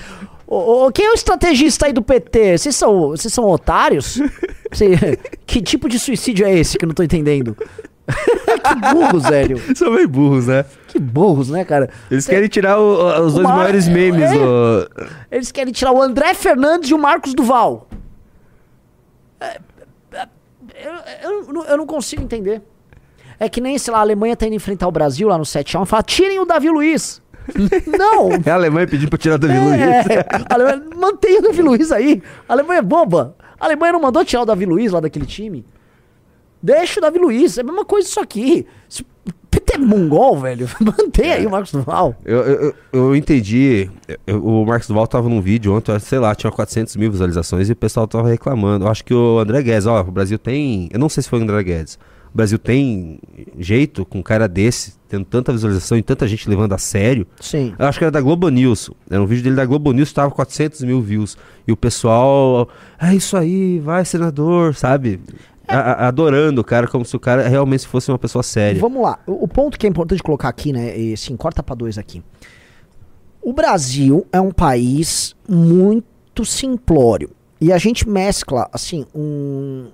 Ô, 0.48 0.86
ô, 0.88 0.92
quem 0.92 1.06
é 1.06 1.12
o 1.12 1.14
estrategista 1.14 1.86
aí 1.86 1.94
do 1.94 2.02
PT? 2.02 2.58
Vocês 2.58 2.76
são, 2.76 3.10
vocês 3.10 3.32
são 3.34 3.46
otários? 3.46 4.20
Cê- 4.72 5.18
que 5.46 5.62
tipo 5.62 5.88
de 5.90 6.00
suicídio 6.00 6.46
é 6.46 6.58
esse 6.58 6.78
que 6.78 6.86
eu 6.86 6.88
não 6.88 6.96
tô 6.96 7.04
entendendo? 7.04 7.56
que 8.08 8.76
burros, 8.94 9.24
velho. 9.24 9.60
São 9.76 9.92
meio 9.92 10.10
burros, 10.10 10.48
né? 10.48 10.66
Que 10.88 10.98
burros, 11.00 11.50
né, 11.50 11.64
cara? 11.64 11.90
Eles 12.10 12.26
querem 12.26 12.48
tirar 12.50 12.80
o- 12.80 13.26
os 13.26 13.34
dois 13.36 13.44
Mar- 13.46 13.58
maiores 13.58 13.88
memes. 13.88 14.24
é. 14.32 14.36
o- 14.38 14.88
Eles 15.32 15.52
querem 15.52 15.72
tirar 15.72 15.92
o 15.92 16.02
André 16.02 16.34
Fernandes 16.34 16.90
e 16.90 16.94
o 16.96 16.98
Marcos 16.98 17.36
Duval. 17.36 17.88
Eu, 20.76 21.32
eu 21.32 21.54
não- 21.54 21.66
eu 21.66 21.78
não 21.78 21.86
consigo 21.86 22.22
entender. 22.22 22.62
É 23.40 23.48
que 23.48 23.62
nem, 23.62 23.78
sei 23.78 23.92
lá, 23.94 24.00
a 24.00 24.02
Alemanha 24.02 24.36
tá 24.36 24.46
indo 24.46 24.56
enfrentar 24.56 24.88
o 24.88 24.92
Brasil 24.92 25.28
lá 25.28 25.38
no 25.38 25.46
7x1 25.46 25.84
e 25.84 25.86
fala, 25.86 26.04
tirem 26.04 26.40
o 26.40 26.46
Davi 26.46 26.70
Luiz. 26.70 27.22
não! 27.98 28.30
É 28.46 28.52
a 28.52 28.56
Alemanha 28.56 28.86
pedindo 28.88 29.10
pra 29.10 29.18
tirar 29.18 29.36
o 29.36 29.38
Davi 29.38 29.54
É, 29.54 29.60
Luiz. 29.60 30.46
Alemanha, 30.50 30.84
mantenha 30.96 31.40
o 31.40 31.44
Davi 31.44 31.62
Luiz 31.62 31.92
aí. 31.92 32.22
A 32.48 32.54
Alemanha 32.54 32.80
é 32.80 32.82
boba. 32.84 33.36
A 33.60 33.66
Alemanha 33.66 33.94
não 33.94 34.02
mandou 34.02 34.24
tirar 34.26 34.44
o 34.44 34.46
Davi 34.46 34.66
Luiz 34.66 34.92
lá 34.92 35.00
daquele 35.00 35.26
time. 35.26 35.66
Deixa 36.62 37.00
o 37.00 37.02
Davi 37.02 37.18
Luiz. 37.18 37.58
É 37.58 37.62
a 37.62 37.64
mesma 37.64 37.86
coisa 37.86 38.08
isso 38.08 38.20
aqui. 38.20 38.68
Se- 38.90 39.06
é 39.74 39.78
mongol, 39.78 40.40
velho. 40.40 40.68
Mantenha 40.80 41.36
aí 41.36 41.46
o 41.46 41.50
Marcos 41.52 41.72
Duval. 41.72 42.16
Eu, 42.26 42.38
eu, 42.40 42.74
eu- 42.94 43.16
entendi. 43.16 43.90
eu- 44.28 44.44
o 44.46 44.66
Marcos 44.66 44.88
Duval 44.88 45.08
tava 45.08 45.28
num 45.30 45.42
vídeo 45.42 45.74
ontem, 45.76 45.98
sei 46.00 46.20
lá, 46.20 46.34
tinha 46.36 46.52
400 46.52 46.96
mil 46.96 47.12
visualizações 47.12 47.70
e 47.70 47.74
o 47.74 47.76
pessoal 47.76 48.08
tava 48.08 48.30
reclamando. 48.30 48.86
Eu 48.86 48.90
acho 48.92 49.04
que 49.04 49.14
o 49.14 49.40
André 49.40 49.62
Guedes, 49.62 49.86
ó, 49.86 50.02
o 50.02 50.12
Brasil 50.12 50.38
tem. 50.38 50.90
Eu 50.92 51.00
não 51.00 51.10
sei 51.10 51.24
se 51.24 51.30
foi 51.30 51.40
o 51.40 51.44
André 51.44 51.64
Guedes. 51.64 52.00
o 52.34 52.38
Brasil 52.38 52.60
tem 52.60 53.20
jeito 53.58 54.06
com 54.06 54.20
um 54.20 54.24
cara 54.24 54.48
desse, 54.48 54.94
tendo 55.10 55.26
tanta 55.26 55.52
visualização 55.52 55.98
e 55.98 56.04
tanta 56.04 56.28
gente 56.28 56.48
levando 56.48 56.74
a 56.74 56.78
sério. 56.78 57.26
Sim. 57.40 57.74
Eu 57.78 57.88
acho 57.88 57.98
que 57.98 58.04
era 58.06 58.12
da 58.12 58.22
Globo 58.22 58.48
News. 58.50 58.92
Era 59.10 59.22
um 59.22 59.26
vídeo 59.26 59.44
dele 59.44 59.56
da 59.56 59.66
Globo 59.66 59.92
News, 59.92 60.14
tava 60.14 60.30
com 60.30 60.36
400 60.36 60.82
mil 60.84 61.02
views. 61.02 61.36
E 61.68 61.72
o 61.72 61.78
pessoal, 61.78 62.70
é 63.02 63.14
isso 63.16 63.36
aí, 63.36 63.80
vai, 63.80 64.06
senador, 64.06 64.76
sabe? 64.76 65.20
A- 65.70 66.08
adorando 66.08 66.62
o 66.62 66.64
cara, 66.64 66.88
como 66.88 67.06
se 67.06 67.16
o 67.16 67.20
cara 67.20 67.48
realmente 67.48 67.88
fosse 67.88 68.12
uma 68.12 68.18
pessoa 68.20 68.42
séria. 68.44 68.80
Vamos 68.82 69.02
lá. 69.02 69.20
O, 69.28 69.44
o 69.44 69.48
ponto 69.48 69.78
que 69.78 69.86
é 69.86 69.90
importante 69.90 70.22
colocar 70.24 70.50
aqui, 70.50 70.74
né? 70.74 70.98
E, 70.98 71.16
sim, 71.16 71.36
corta 71.38 71.62
pra 71.62 71.76
dois 71.76 71.98
aqui. 71.98 72.24
O 73.42 73.54
Brasil 73.54 74.26
é 74.32 74.42
um 74.42 74.52
país 74.52 75.36
muito 75.48 76.44
simplório. 76.44 77.32
E 77.62 77.72
a 77.72 77.78
gente 77.78 78.08
mescla, 78.08 78.70
assim, 78.74 79.06
um- 79.14 79.90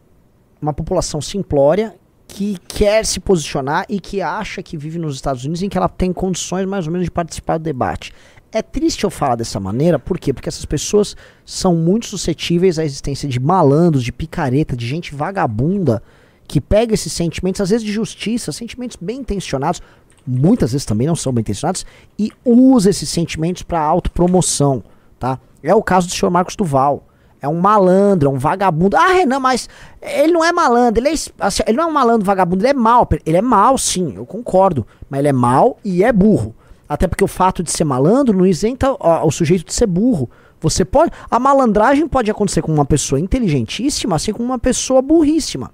uma 0.62 0.74
população 0.74 1.20
simplória 1.22 1.96
que 2.28 2.58
quer 2.68 3.06
se 3.06 3.20
posicionar 3.20 3.86
e 3.88 4.00
que 4.00 4.22
acha 4.22 4.64
que 4.64 4.76
vive 4.76 4.98
nos 4.98 5.16
Estados 5.16 5.44
Unidos 5.44 5.62
em 5.62 5.70
que 5.70 5.78
ela 5.78 5.88
tem 5.90 6.12
condições 6.12 6.66
mais 6.68 6.86
ou 6.88 6.92
menos 6.92 7.06
de 7.06 7.12
participar 7.12 7.58
do 7.58 7.64
debate. 7.64 8.12
É 8.56 8.62
triste 8.62 9.04
eu 9.04 9.10
falar 9.10 9.36
dessa 9.36 9.60
maneira, 9.60 10.00
por 10.00 10.18
quê? 10.18 10.32
Porque 10.32 10.48
essas 10.48 10.64
pessoas 10.64 11.14
são 11.46 11.76
muito 11.76 12.06
suscetíveis 12.06 12.80
à 12.80 12.86
existência 12.86 13.28
de 13.28 13.38
malandros, 13.38 14.02
de 14.02 14.14
picareta, 14.14 14.78
de 14.78 14.88
gente 14.88 15.14
vagabunda 15.14 16.02
que 16.48 16.62
pega 16.62 16.94
esses 16.94 17.12
sentimentos, 17.12 17.60
às 17.60 17.70
vezes 17.70 17.86
de 17.86 17.92
justiça, 17.92 18.54
sentimentos 18.54 18.96
bem 18.96 19.20
intencionados, 19.20 19.82
muitas 20.26 20.72
vezes 20.72 20.86
também 20.86 21.06
não 21.06 21.18
são 21.18 21.34
bem 21.34 21.42
intencionados, 21.42 21.86
e 22.18 22.32
usa 22.46 22.90
esses 22.90 23.10
sentimentos 23.10 23.62
para 23.62 23.82
autopromoção, 23.82 24.82
tá? 25.20 25.38
É 25.62 25.76
o 25.76 25.84
caso 25.84 26.08
do 26.08 26.14
senhor 26.14 26.32
Marcos 26.32 26.56
Duval. 26.56 27.04
É 27.42 27.50
um 27.50 27.60
malandro, 27.60 28.30
é 28.30 28.32
um 28.32 28.40
vagabundo. 28.40 28.96
Ah, 28.96 29.12
Renan, 29.12 29.40
mas 29.40 29.68
ele 30.02 30.32
não 30.32 30.46
é 30.46 30.54
malandro, 30.54 31.04
ele, 31.04 31.10
é, 31.10 31.20
assim, 31.40 31.62
ele 31.68 31.76
não 31.76 31.84
é 31.84 31.88
um 31.88 31.92
malandro 31.92 32.26
vagabundo, 32.26 32.62
ele 32.62 32.70
é 32.70 32.74
mal. 32.74 33.06
Ele 33.26 33.36
é 33.36 33.42
mal, 33.42 33.78
sim, 33.78 34.14
eu 34.16 34.26
concordo. 34.26 34.88
Mas 35.10 35.20
ele 35.20 35.28
é 35.28 35.34
mal 35.34 35.78
e 35.84 36.06
é 36.06 36.14
burro. 36.14 36.56
Até 36.88 37.08
porque 37.08 37.24
o 37.24 37.28
fato 37.28 37.64
de 37.64 37.72
ser 37.72 37.84
malandro 37.84 38.38
não 38.38 38.46
isenta 38.46 38.96
ó, 39.00 39.26
o 39.26 39.32
sujeito 39.32 39.66
de 39.66 39.74
ser 39.74 39.88
burro. 39.88 40.30
Você 40.62 40.86
pode. 40.86 41.12
A 41.30 41.40
malandragem 41.40 42.08
pode 42.08 42.32
acontecer 42.32 42.62
com 42.62 42.74
uma 42.74 42.86
pessoa 42.86 43.20
inteligentíssima, 43.20 44.16
assim 44.16 44.32
como 44.32 44.46
uma 44.46 44.60
pessoa 44.60 45.02
burríssima. 45.02 45.72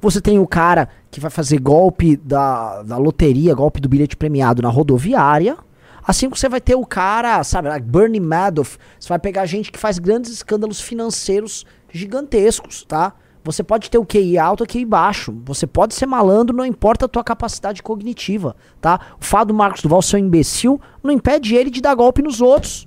Você 0.00 0.20
tem 0.20 0.38
o 0.38 0.46
cara 0.46 0.88
que 1.10 1.20
vai 1.20 1.30
fazer 1.30 1.60
golpe 1.60 2.16
da, 2.16 2.82
da 2.82 2.96
loteria, 2.96 3.54
golpe 3.54 3.80
do 3.80 3.88
bilhete 3.88 4.16
premiado 4.16 4.62
na 4.62 4.68
rodoviária. 4.68 5.56
Assim 6.04 6.26
como 6.26 6.36
você 6.36 6.48
vai 6.48 6.60
ter 6.60 6.74
o 6.74 6.84
cara, 6.84 7.44
sabe, 7.44 7.68
like 7.68 7.86
Bernie 7.86 8.20
Madoff. 8.20 8.76
Você 8.98 9.08
vai 9.08 9.18
pegar 9.18 9.46
gente 9.46 9.70
que 9.70 9.78
faz 9.78 9.98
grandes 9.98 10.32
escândalos 10.32 10.80
financeiros 10.80 11.64
gigantescos, 11.92 12.84
tá? 12.84 13.12
Você 13.44 13.62
pode 13.62 13.90
ter 13.90 13.98
o 13.98 14.06
QI 14.06 14.38
alto, 14.38 14.62
o 14.62 14.66
QI 14.66 14.84
baixo. 14.84 15.34
Você 15.44 15.66
pode 15.66 15.94
ser 15.94 16.06
malandro, 16.06 16.56
não 16.56 16.64
importa 16.64 17.06
a 17.06 17.08
tua 17.08 17.24
capacidade 17.24 17.82
cognitiva, 17.82 18.54
tá? 18.80 19.00
O 19.20 19.24
fato 19.24 19.48
do 19.48 19.54
Marcos 19.54 19.82
Duval 19.82 20.00
ser 20.00 20.16
um 20.16 20.20
imbecil 20.20 20.80
não 21.02 21.10
impede 21.12 21.54
ele 21.56 21.68
de 21.70 21.80
dar 21.80 21.94
golpe 21.94 22.22
nos 22.22 22.40
outros. 22.40 22.86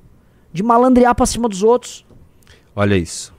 De 0.54 0.64
malandrear 0.64 1.14
pra 1.14 1.26
cima 1.26 1.50
dos 1.50 1.62
outros. 1.64 2.06
Olha 2.74 2.96
isso. 2.96 3.34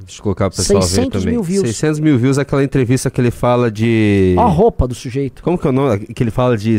Deixa 0.00 0.18
eu 0.20 0.22
colocar 0.24 0.50
pro 0.50 0.56
pessoal 0.56 0.80
ver 0.82 0.86
600 0.88 1.20
também. 1.22 1.34
mil 1.34 1.42
views. 1.42 1.66
600 1.68 2.00
mil 2.00 2.18
views, 2.18 2.38
aquela 2.38 2.62
entrevista 2.62 3.10
que 3.10 3.20
ele 3.20 3.30
fala 3.30 3.70
de... 3.70 4.34
Ó 4.38 4.42
a 4.42 4.48
roupa 4.48 4.86
do 4.86 4.94
sujeito. 4.94 5.42
Como 5.42 5.56
que 5.56 5.66
é 5.66 5.70
o 5.70 5.72
nome? 5.72 5.98
Que 6.06 6.22
ele 6.22 6.30
fala 6.30 6.56
de... 6.56 6.76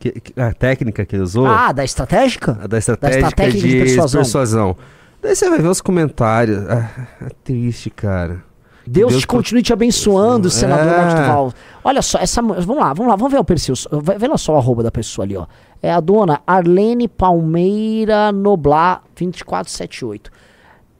que- 0.00 0.14
a 0.36 0.52
técnica 0.52 1.04
que 1.06 1.14
ele 1.14 1.22
usou? 1.22 1.46
Ah, 1.46 1.70
da 1.72 1.84
estratégica? 1.84 2.58
A 2.62 2.66
da 2.66 2.78
estratégia 2.78 3.18
estratégia 3.20 3.60
de 3.60 3.68
de, 3.68 3.76
persuasão. 3.78 4.20
persuasão. 4.22 4.76
Daí 5.24 5.34
você 5.34 5.48
vai 5.48 5.58
ver 5.58 5.68
os 5.68 5.80
comentários. 5.80 6.58
Ah, 6.68 6.88
é 7.22 7.30
triste, 7.42 7.88
cara. 7.90 8.44
Deus, 8.86 9.12
Deus 9.12 9.22
te 9.22 9.26
continue 9.26 9.62
te 9.62 9.72
abençoando, 9.72 10.48
É. 10.48 10.50
senador 10.50 10.84
Marcos 10.86 11.14
Duval. 11.14 11.52
Olha 11.82 12.02
só, 12.02 12.18
essa. 12.18 12.42
Vamos 12.42 12.76
lá, 12.76 12.92
vamos 12.92 13.06
lá, 13.10 13.16
vamos 13.16 13.32
ver 13.32 13.38
o 13.38 13.44
perfil. 13.44 13.74
Vê 14.18 14.28
lá 14.28 14.36
só 14.36 14.52
o 14.54 14.58
arroba 14.58 14.82
da 14.82 14.90
pessoa 14.90 15.24
ali, 15.24 15.34
ó. 15.36 15.46
É 15.82 15.90
a 15.90 16.00
dona 16.00 16.42
Arlene 16.46 17.08
Palmeira 17.08 18.30
Noblar 18.30 19.02
2478. 19.16 20.30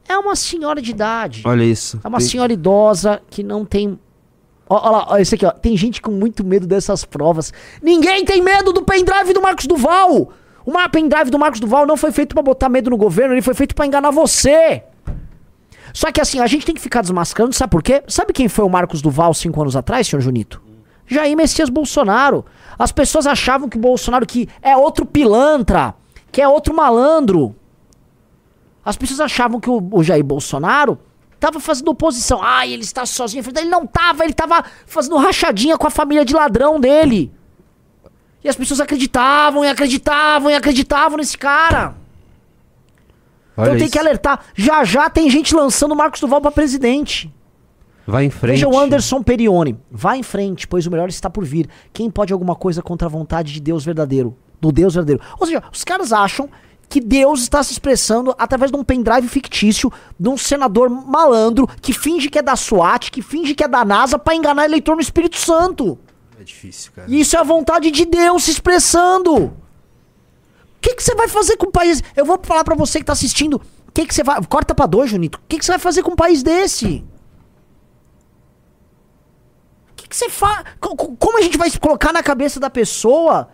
É 0.08 0.16
uma 0.16 0.34
senhora 0.34 0.80
de 0.80 0.90
idade. 0.90 1.42
Olha 1.44 1.62
isso. 1.64 2.00
É 2.02 2.08
uma 2.08 2.18
Tem- 2.18 2.26
senhora 2.28 2.52
idosa 2.52 3.20
que 3.28 3.42
não 3.42 3.64
tem. 3.66 3.98
Ó 4.66 4.90
lá, 4.90 5.06
ó, 5.10 5.18
esse 5.18 5.34
aqui, 5.34 5.44
ó. 5.44 5.50
Tem 5.50 5.76
gente 5.76 6.00
com 6.00 6.10
muito 6.10 6.42
medo 6.42 6.66
dessas 6.66 7.04
provas. 7.04 7.52
Ninguém 7.82 8.24
tem 8.24 8.42
medo 8.42 8.72
do 8.72 8.82
pendrive 8.82 9.34
do 9.34 9.42
Marcos 9.42 9.66
Duval! 9.66 10.32
O 10.64 10.72
ma- 10.72 10.88
pendrive 10.88 11.30
do 11.30 11.38
Marcos 11.38 11.60
Duval 11.60 11.86
não 11.86 11.96
foi 11.96 12.10
feito 12.12 12.34
pra 12.34 12.42
botar 12.42 12.68
medo 12.68 12.90
no 12.90 12.96
governo, 12.96 13.34
ele 13.34 13.42
foi 13.42 13.54
feito 13.54 13.74
pra 13.74 13.86
enganar 13.86 14.10
você! 14.10 14.82
Só 15.92 16.10
que 16.10 16.20
assim, 16.20 16.40
a 16.40 16.46
gente 16.46 16.66
tem 16.66 16.74
que 16.74 16.80
ficar 16.80 17.02
desmascarando, 17.02 17.54
sabe 17.54 17.70
por 17.70 17.82
quê? 17.82 18.02
Sabe 18.08 18.32
quem 18.32 18.48
foi 18.48 18.64
o 18.64 18.68
Marcos 18.68 19.00
Duval 19.00 19.32
cinco 19.32 19.60
anos 19.60 19.76
atrás, 19.76 20.06
senhor 20.08 20.20
Junito? 20.20 20.60
Jair 21.06 21.36
Messias 21.36 21.68
Bolsonaro. 21.68 22.44
As 22.78 22.90
pessoas 22.90 23.26
achavam 23.26 23.68
que 23.68 23.78
Bolsonaro 23.78 24.26
que 24.26 24.48
é 24.60 24.76
outro 24.76 25.04
pilantra, 25.06 25.94
que 26.32 26.40
é 26.42 26.48
outro 26.48 26.74
malandro. 26.74 27.54
As 28.84 28.96
pessoas 28.96 29.20
achavam 29.20 29.60
que 29.60 29.70
o, 29.70 29.86
o 29.92 30.02
Jair 30.02 30.24
Bolsonaro 30.24 30.98
tava 31.38 31.60
fazendo 31.60 31.88
oposição. 31.88 32.40
Ai, 32.42 32.72
ele 32.72 32.82
está 32.82 33.06
sozinho. 33.06 33.44
Ele 33.56 33.68
não 33.68 33.86
tava, 33.86 34.24
ele 34.24 34.32
tava 34.32 34.64
fazendo 34.86 35.16
rachadinha 35.16 35.78
com 35.78 35.86
a 35.86 35.90
família 35.90 36.24
de 36.24 36.34
ladrão 36.34 36.80
dele. 36.80 37.30
E 38.44 38.48
as 38.48 38.54
pessoas 38.54 38.78
acreditavam 38.78 39.64
e 39.64 39.68
acreditavam 39.68 40.50
e 40.50 40.54
acreditavam 40.54 41.16
nesse 41.16 41.36
cara. 41.36 41.94
Olha 43.56 43.66
então 43.66 43.76
tem 43.76 43.84
isso. 43.84 43.92
que 43.92 43.98
alertar. 43.98 44.44
Já 44.54 44.84
já 44.84 45.08
tem 45.08 45.30
gente 45.30 45.54
lançando 45.54 45.92
o 45.92 45.96
Marcos 45.96 46.20
Duval 46.20 46.42
pra 46.42 46.50
presidente. 46.50 47.32
Vai 48.06 48.26
em 48.26 48.30
frente. 48.30 48.56
Veja 48.56 48.68
o 48.68 48.78
Anderson 48.78 49.22
Perione. 49.22 49.78
Vá 49.90 50.16
em 50.16 50.22
frente, 50.22 50.68
pois 50.68 50.86
o 50.86 50.90
melhor 50.90 51.08
está 51.08 51.30
por 51.30 51.44
vir. 51.44 51.68
Quem 51.92 52.10
pode 52.10 52.32
alguma 52.32 52.54
coisa 52.54 52.82
contra 52.82 53.08
a 53.08 53.10
vontade 53.10 53.52
de 53.52 53.60
Deus 53.60 53.84
verdadeiro? 53.84 54.36
Do 54.60 54.70
Deus 54.70 54.94
verdadeiro. 54.94 55.22
Ou 55.40 55.46
seja, 55.46 55.62
os 55.72 55.82
caras 55.82 56.12
acham 56.12 56.48
que 56.86 57.00
Deus 57.00 57.40
está 57.40 57.62
se 57.62 57.72
expressando 57.72 58.34
através 58.38 58.70
de 58.70 58.76
um 58.76 58.84
pendrive 58.84 59.26
fictício 59.26 59.90
de 60.20 60.28
um 60.28 60.36
senador 60.36 60.90
malandro 60.90 61.66
que 61.80 61.94
finge 61.94 62.28
que 62.28 62.38
é 62.38 62.42
da 62.42 62.56
SWAT, 62.56 63.10
que 63.10 63.22
finge 63.22 63.54
que 63.54 63.64
é 63.64 63.68
da 63.68 63.84
NASA 63.84 64.18
pra 64.18 64.34
enganar 64.34 64.66
eleitor 64.66 64.94
no 64.94 65.00
Espírito 65.00 65.36
Santo. 65.36 65.98
É 66.44 66.46
difícil, 66.46 66.92
cara. 66.92 67.10
Isso 67.10 67.34
é 67.34 67.40
a 67.40 67.42
vontade 67.42 67.90
de 67.90 68.04
Deus 68.04 68.44
se 68.44 68.50
expressando. 68.50 69.34
O 69.34 69.52
que 70.78 70.94
que 70.94 71.02
você 71.02 71.14
vai 71.14 71.26
fazer 71.26 71.56
com 71.56 71.68
um 71.68 71.70
país? 71.70 72.02
Eu 72.14 72.26
vou 72.26 72.38
falar 72.42 72.62
pra 72.62 72.74
você 72.74 72.98
que 72.98 73.04
tá 73.06 73.14
assistindo. 73.14 73.56
O 73.88 73.92
que 73.92 74.04
que 74.04 74.14
você 74.14 74.22
vai. 74.22 74.44
Corta 74.44 74.74
pra 74.74 74.84
dois, 74.84 75.08
Junito. 75.10 75.38
O 75.38 75.42
que 75.48 75.58
que 75.58 75.64
você 75.64 75.72
vai 75.72 75.78
fazer 75.78 76.02
com 76.02 76.12
um 76.12 76.16
país 76.16 76.42
desse? 76.42 77.02
O 79.90 79.94
que 79.96 80.06
que 80.06 80.14
você 80.14 80.28
faz? 80.28 80.64
Como 80.78 81.38
a 81.38 81.40
gente 81.40 81.56
vai 81.56 81.70
colocar 81.78 82.12
na 82.12 82.22
cabeça 82.22 82.60
da 82.60 82.68
pessoa? 82.68 83.48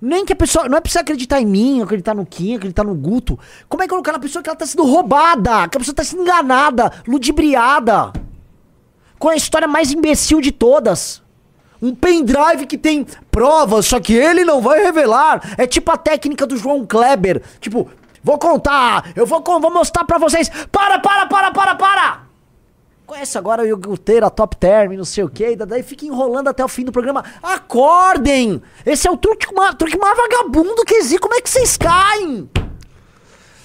Nem 0.00 0.24
que 0.24 0.32
a 0.32 0.36
pessoa. 0.36 0.66
Não 0.66 0.78
é 0.78 0.80
preciso 0.80 1.00
acreditar 1.00 1.38
em 1.38 1.46
mim, 1.46 1.82
acreditar 1.82 2.14
no 2.14 2.24
Kim, 2.24 2.56
acreditar 2.56 2.84
no 2.84 2.94
Guto. 2.94 3.38
Como 3.68 3.82
é 3.82 3.86
colocar 3.86 4.12
na 4.12 4.18
pessoa 4.18 4.42
que 4.42 4.48
ela 4.48 4.56
tá 4.56 4.64
sendo 4.64 4.84
roubada? 4.84 5.68
Que 5.68 5.76
a 5.76 5.80
pessoa 5.80 5.94
tá 5.94 6.02
sendo 6.02 6.22
enganada, 6.22 6.90
ludibriada? 7.06 8.10
Com 9.18 9.28
a 9.28 9.36
história 9.36 9.68
mais 9.68 9.92
imbecil 9.92 10.40
de 10.40 10.50
todas. 10.50 11.21
Um 11.82 11.94
pendrive 11.96 12.64
que 12.66 12.78
tem 12.78 13.04
provas, 13.28 13.86
só 13.86 13.98
que 13.98 14.14
ele 14.14 14.44
não 14.44 14.60
vai 14.60 14.80
revelar. 14.80 15.54
É 15.58 15.66
tipo 15.66 15.90
a 15.90 15.96
técnica 15.96 16.46
do 16.46 16.56
João 16.56 16.86
Kleber. 16.86 17.42
Tipo, 17.60 17.90
vou 18.22 18.38
contar, 18.38 19.10
eu 19.16 19.26
vou, 19.26 19.42
vou 19.42 19.72
mostrar 19.72 20.04
pra 20.04 20.16
vocês. 20.16 20.48
Para, 20.70 21.00
para, 21.00 21.26
para, 21.26 21.50
para, 21.50 21.74
para! 21.74 22.22
Conhece 23.04 23.36
agora 23.36 23.62
o 23.62 23.66
iogurteiro, 23.66 24.24
a 24.24 24.30
top 24.30 24.56
term, 24.56 24.92
não 24.92 25.04
sei 25.04 25.24
o 25.24 25.28
que, 25.28 25.56
daí 25.56 25.82
fica 25.82 26.06
enrolando 26.06 26.48
até 26.48 26.64
o 26.64 26.68
fim 26.68 26.84
do 26.84 26.92
programa. 26.92 27.24
Acordem! 27.42 28.62
Esse 28.86 29.08
é 29.08 29.10
o 29.10 29.16
truque, 29.16 29.48
truque 29.76 29.98
mais 29.98 30.16
vagabundo 30.16 30.84
que 30.84 30.94
existe. 30.94 31.18
Como 31.18 31.34
é 31.34 31.40
que 31.40 31.50
vocês 31.50 31.76
caem? 31.76 32.48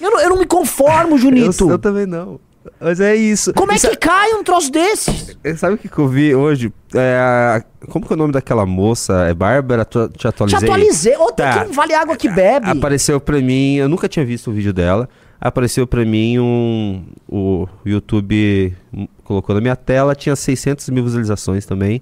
Eu 0.02 0.12
não, 0.12 0.20
eu 0.20 0.30
não 0.32 0.38
me 0.38 0.46
conformo, 0.46 1.18
Junito. 1.20 1.66
Eu, 1.66 1.72
eu 1.72 1.80
também 1.80 2.08
não. 2.08 2.40
Mas 2.80 3.00
é 3.00 3.16
isso. 3.16 3.54
Como 3.54 3.72
é 3.72 3.76
Isso 3.76 3.90
que 3.90 3.98
cai 3.98 4.34
um 4.34 4.44
troço 4.44 4.72
desses? 4.72 5.38
é- 5.44 5.56
Sabe 5.56 5.76
o 5.76 5.78
que, 5.78 5.88
que 5.90 5.98
eu 5.98 6.08
vi 6.08 6.34
hoje? 6.36 6.72
É, 6.94 7.64
como 7.90 8.06
que 8.06 8.14
é 8.14 8.16
o 8.16 8.18
nome 8.18 8.34
daquela 8.34 8.66
moça? 8.66 9.26
É 9.28 9.34
Bárbara? 9.34 9.84
Tu- 9.86 10.10
Te 10.10 10.20
Te 10.20 10.28
atualizei? 10.28 10.68
atualizei. 10.70 11.16
Outra 11.18 11.46
Tá. 11.52 11.60
que 11.62 11.66
não 11.68 11.74
vale 11.74 11.94
água 11.94 12.16
que 12.16 12.30
bebe. 12.30 12.70
Apareceu 12.70 13.20
pra 13.20 13.40
mim, 13.40 13.76
eu 13.76 13.88
nunca 13.90 14.08
tinha 14.08 14.26
visto 14.26 14.50
o 14.50 14.54
vídeo 14.54 14.74
dela. 14.74 15.08
Apareceu 15.40 15.86
pra 15.86 16.04
mim 16.04 16.40
um. 16.40 17.06
O 17.30 17.68
YouTube 17.86 18.76
colocou 19.24 19.54
na 19.54 19.62
minha 19.62 19.76
tela, 19.76 20.16
tinha 20.16 20.36
600 20.36 20.90
mil 20.90 21.04
visualizações 21.04 21.66
também. 21.66 22.02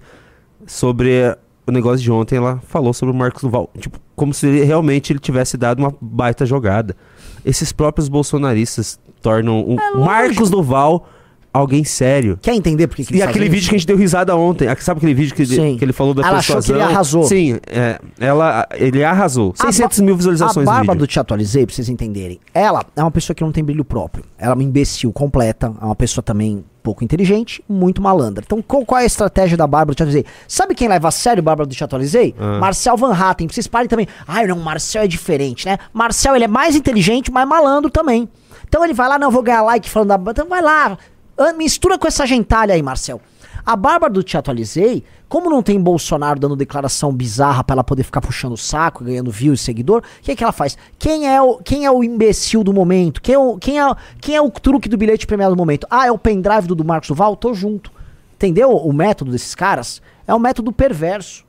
Sobre 0.66 1.36
o 1.68 1.72
negócio 1.72 2.00
de 2.02 2.12
ontem, 2.12 2.38
ela 2.38 2.62
falou 2.68 2.94
sobre 2.94 3.14
o 3.14 3.18
Marcos 3.18 3.42
Duval. 3.42 3.70
Tipo, 3.78 4.00
como 4.16 4.34
se 4.34 4.48
ele- 4.48 4.64
realmente 4.64 5.12
ele 5.12 5.20
tivesse 5.20 5.58
dado 5.58 5.80
uma 5.80 5.94
baita 6.00 6.46
jogada. 6.46 6.96
Esses 7.44 7.72
próprios 7.72 8.08
bolsonaristas 8.08 9.00
tornam 9.26 9.60
o 9.61 9.76
É. 9.80 9.97
Marcos 9.97 10.49
Duval 10.52 11.07
alguém 11.52 11.85
sério. 11.85 12.38
Quer 12.41 12.53
entender 12.53 12.85
por 12.85 12.97
que, 12.97 13.06
que 13.06 13.15
E 13.15 13.22
aquele 13.23 13.45
vídeo 13.45 13.60
isso? 13.61 13.69
que 13.69 13.76
a 13.76 13.77
gente 13.80 13.88
deu 13.88 13.95
risada 13.95 14.35
ontem. 14.35 14.68
Sabe 14.81 14.97
aquele 14.97 15.14
vídeo 15.14 15.34
que, 15.34 15.45
Sim. 15.45 15.77
que 15.77 15.85
ele 15.85 15.93
falou 15.93 16.14
da 16.14 16.22
Ela 16.22 16.39
achou 16.39 16.57
que 16.57 16.61
persuasão? 16.61 16.76
ele 16.85 16.93
arrasou. 16.93 17.23
Sim, 17.23 17.57
é, 17.68 17.97
ela, 18.19 18.68
ele 18.76 19.02
arrasou. 19.06 19.53
A 19.57 19.68
600 19.72 19.99
Ba- 19.99 20.06
mil 20.06 20.18
visualizações 20.18 20.68
A 20.68 20.72
barba 20.72 20.93
do 20.93 21.07
Te 21.07 21.18
Atualizei, 21.18 21.65
pra 21.65 21.73
vocês 21.73 21.88
entenderem. 21.88 22.41
Ela 22.53 22.84
é 22.95 23.02
uma 23.02 23.10
pessoa 23.11 23.34
que 23.34 23.41
não 23.41 23.53
tem 23.53 23.64
brilho 23.64 23.85
próprio. 23.85 24.26
Ela 24.38 24.52
é 24.52 24.53
uma 24.53 24.64
imbecil 24.64 25.14
completa. 25.14 25.73
É 25.81 25.85
uma 25.85 25.95
pessoa 25.95 26.22
também 26.22 26.61
pouco 26.84 27.03
inteligente, 27.06 27.64
muito 27.69 27.99
malandra. 28.02 28.43
Então, 28.45 28.61
qual, 28.61 28.85
qual 28.85 28.99
é 28.99 29.03
a 29.03 29.07
estratégia 29.07 29.56
da 29.57 29.65
Bárbara 29.65 29.93
do 29.93 29.95
Te 29.95 30.03
Atualizei? 30.03 30.26
Sabe 30.47 30.76
quem 30.76 30.88
leva 30.89 31.07
a 31.07 31.11
sério 31.11 31.41
Bárbara 31.41 31.65
do 31.68 31.73
Te 31.73 31.84
Atualizei? 31.84 32.35
Ah. 32.38 32.60
Marcel 32.60 32.97
Van 32.97 33.14
Hatten. 33.14 33.47
Vocês 33.47 33.65
parem 33.65 33.88
também. 33.88 34.07
Ai, 34.27 34.45
não, 34.45 34.60
Marcel 34.60 35.03
é 35.03 35.07
diferente, 35.07 35.65
né? 35.65 35.77
Marcel, 35.93 36.35
ele 36.35 36.43
é 36.43 36.47
mais 36.49 36.76
inteligente, 36.76 37.31
mas 37.31 37.47
malandro 37.47 37.89
também. 37.89 38.27
Então 38.68 38.84
ele 38.84 38.94
vai 38.94 39.08
lá, 39.08 39.20
não, 39.20 39.32
vou 39.32 39.44
ganhar 39.44 39.62
like 39.62 39.90
falando 39.90 40.10
da... 40.10 40.32
Então 40.32 40.48
vai 40.48 40.62
lá, 40.62 40.98
ah, 41.38 41.54
mistura 41.54 41.98
com 41.98 42.08
essa 42.08 42.26
gentalha 42.26 42.74
aí, 42.74 42.82
Marcel. 42.82 43.22
A 43.66 43.76
Bárbara 43.76 44.14
do 44.14 44.22
Te 44.22 44.38
Atualizei, 44.38 45.04
como 45.28 45.50
não 45.50 45.64
tem 45.64 45.80
Bolsonaro 45.80 46.40
dando 46.40 46.56
declaração 46.56 47.12
bizarra 47.12 47.64
pra 47.64 47.74
ela 47.74 47.84
poder 47.84 48.04
ficar 48.04 48.22
puxando 48.22 48.54
o 48.54 48.58
saco, 48.58 49.04
ganhando 49.04 49.32
view 49.32 49.54
e 49.56 49.58
seguidor, 49.58 50.02
o 50.02 50.24
que, 50.24 50.36
que 50.36 50.44
ela 50.44 50.54
faz? 50.54 50.78
Quem 51.00 51.28
é 51.28 51.42
o, 51.42 51.58
quem 51.58 51.84
é 51.84 51.90
o 51.90 52.04
imbecil 52.04 52.64
do 52.64 52.72
momento? 52.72 53.22
Quem 53.22 53.34
é 53.34 53.40
o, 53.40 53.58
quem, 53.58 53.82
é, 53.82 53.96
quem 54.22 54.36
é 54.36 54.42
o 54.42 54.52
truque 54.52 54.88
do 54.88 54.98
bilhete 54.98 55.26
premiado 55.26 55.56
do 55.56 55.58
momento? 55.58 55.88
Ah, 55.90 56.06
é 56.06 56.12
o 56.12 56.18
pendrive 56.18 56.68
do, 56.68 56.76
do 56.76 56.86
Marcos 56.86 57.08
Duval? 57.08 57.36
Tô 57.36 57.56
junto. 57.56 57.92
Entendeu 58.36 58.70
o 58.70 58.94
método 58.94 59.32
desses 59.32 59.56
caras? 59.56 60.00
É 60.28 60.36
um 60.36 60.40
método 60.40 60.72
perverso. 60.72 61.44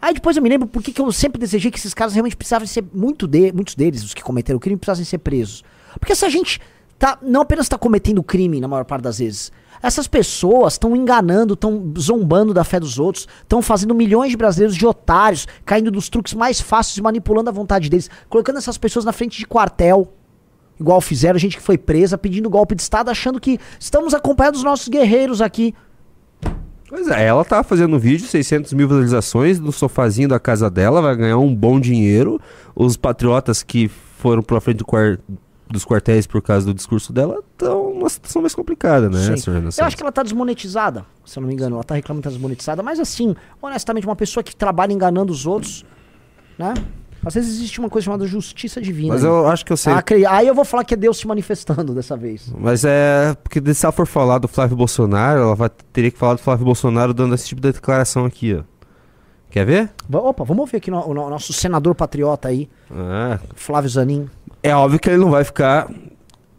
Aí 0.00 0.14
depois 0.14 0.36
eu 0.36 0.42
me 0.42 0.48
lembro 0.48 0.66
porque 0.66 0.90
que 0.90 1.00
eu 1.00 1.12
sempre 1.12 1.38
desejei 1.38 1.70
que 1.70 1.78
esses 1.78 1.92
caras 1.92 2.14
realmente 2.14 2.36
precisavam 2.36 2.66
ser, 2.66 2.84
muito 2.94 3.26
de, 3.26 3.52
muitos 3.52 3.74
deles, 3.74 4.02
os 4.02 4.14
que 4.14 4.22
cometeram 4.22 4.56
o 4.56 4.60
crime, 4.60 4.76
precisassem 4.76 5.04
ser 5.04 5.18
presos. 5.18 5.62
Porque 5.98 6.12
essa 6.12 6.28
gente 6.30 6.60
tá, 6.98 7.18
não 7.22 7.40
apenas 7.42 7.66
está 7.66 7.76
cometendo 7.78 8.22
crime 8.22 8.60
na 8.60 8.68
maior 8.68 8.84
parte 8.84 9.02
das 9.02 9.18
vezes, 9.18 9.52
essas 9.82 10.08
pessoas 10.08 10.72
estão 10.74 10.96
enganando, 10.96 11.54
estão 11.54 11.92
zombando 11.98 12.52
da 12.52 12.64
fé 12.64 12.80
dos 12.80 12.98
outros, 12.98 13.28
estão 13.42 13.62
fazendo 13.62 13.94
milhões 13.94 14.30
de 14.30 14.36
brasileiros 14.36 14.76
de 14.76 14.84
otários, 14.84 15.46
caindo 15.64 15.90
dos 15.90 16.08
truques 16.08 16.34
mais 16.34 16.60
fáceis 16.60 16.98
manipulando 16.98 17.48
a 17.48 17.52
vontade 17.52 17.88
deles, 17.88 18.10
colocando 18.28 18.58
essas 18.58 18.76
pessoas 18.76 19.04
na 19.04 19.12
frente 19.12 19.38
de 19.38 19.46
quartel. 19.46 20.12
Igual 20.80 21.00
fizeram 21.00 21.38
gente 21.38 21.56
que 21.56 21.62
foi 21.62 21.76
presa 21.78 22.16
pedindo 22.18 22.48
golpe 22.50 22.74
de 22.74 22.82
Estado, 22.82 23.10
achando 23.10 23.40
que 23.40 23.58
estamos 23.78 24.14
acompanhando 24.14 24.56
os 24.56 24.64
nossos 24.64 24.88
guerreiros 24.88 25.40
aqui. 25.40 25.74
Pois 26.88 27.06
é, 27.08 27.26
ela 27.26 27.44
tá 27.44 27.62
fazendo 27.62 27.96
um 27.96 27.98
vídeo, 27.98 28.26
600 28.26 28.72
mil 28.72 28.88
visualizações, 28.88 29.60
no 29.60 29.70
sofazinho 29.70 30.28
da 30.28 30.40
casa 30.40 30.70
dela, 30.70 31.02
vai 31.02 31.14
ganhar 31.16 31.36
um 31.38 31.54
bom 31.54 31.78
dinheiro. 31.78 32.40
Os 32.74 32.96
patriotas 32.96 33.62
que 33.62 33.88
foram 33.88 34.42
pra 34.42 34.60
frente 34.60 34.78
do 34.78 34.84
quar- 34.86 35.18
dos 35.70 35.84
quartéis 35.84 36.26
por 36.26 36.40
causa 36.42 36.66
do 36.66 36.74
discurso 36.74 37.12
dela 37.12 37.42
estão 37.52 37.94
numa 37.94 38.08
situação 38.08 38.42
mais 38.42 38.54
complicada, 38.54 39.08
né, 39.08 39.18
Eu 39.78 39.84
acho 39.84 39.96
que 39.96 40.02
ela 40.02 40.12
tá 40.12 40.22
desmonetizada, 40.22 41.04
se 41.24 41.38
eu 41.38 41.40
não 41.42 41.48
me 41.48 41.54
engano. 41.54 41.76
Ela 41.76 41.84
tá 41.84 41.94
reclamando 41.94 42.22
que 42.22 42.28
tá 42.28 42.32
desmonetizada, 42.32 42.82
mas 42.82 42.98
assim, 42.98 43.34
honestamente, 43.60 44.06
uma 44.06 44.16
pessoa 44.16 44.42
que 44.42 44.54
trabalha 44.54 44.92
enganando 44.92 45.32
os 45.32 45.46
outros, 45.46 45.84
né? 46.58 46.74
Às 47.24 47.34
vezes 47.34 47.56
existe 47.56 47.80
uma 47.80 47.90
coisa 47.90 48.04
chamada 48.04 48.26
justiça 48.26 48.80
divina. 48.80 49.14
Mas 49.14 49.22
né? 49.22 49.28
eu 49.28 49.48
acho 49.48 49.64
que 49.64 49.72
eu 49.72 49.76
sei. 49.76 49.92
Ah, 49.92 50.00
cre- 50.00 50.24
Aí 50.24 50.46
eu 50.46 50.54
vou 50.54 50.64
falar 50.64 50.84
que 50.84 50.94
é 50.94 50.96
Deus 50.96 51.18
se 51.18 51.26
manifestando 51.26 51.92
dessa 51.92 52.16
vez. 52.16 52.52
Mas 52.56 52.84
é. 52.84 53.34
Porque 53.42 53.60
se 53.74 53.84
ela 53.84 53.92
for 53.92 54.06
falar 54.06 54.38
do 54.38 54.46
Flávio 54.46 54.76
Bolsonaro, 54.76 55.40
ela 55.40 55.54
vai, 55.54 55.68
teria 55.92 56.10
que 56.10 56.18
falar 56.18 56.34
do 56.34 56.40
Flávio 56.40 56.64
Bolsonaro 56.64 57.12
dando 57.12 57.34
esse 57.34 57.48
tipo 57.48 57.60
de 57.60 57.72
declaração 57.72 58.24
aqui, 58.24 58.54
ó. 58.54 58.62
Quer 59.50 59.64
ver? 59.64 59.90
Opa, 60.12 60.44
vamos 60.44 60.60
ouvir 60.60 60.76
aqui 60.76 60.90
no- 60.90 61.06
o 61.08 61.14
no- 61.14 61.30
nosso 61.30 61.52
senador 61.52 61.94
patriota 61.94 62.48
aí, 62.48 62.68
Ah, 62.90 63.38
Flávio 63.54 63.88
Zanin. 63.90 64.26
é 64.62 64.74
óbvio 64.74 64.98
que 65.00 65.08
ele 65.08 65.18
não 65.18 65.30
vai 65.30 65.42
ficar 65.44 65.88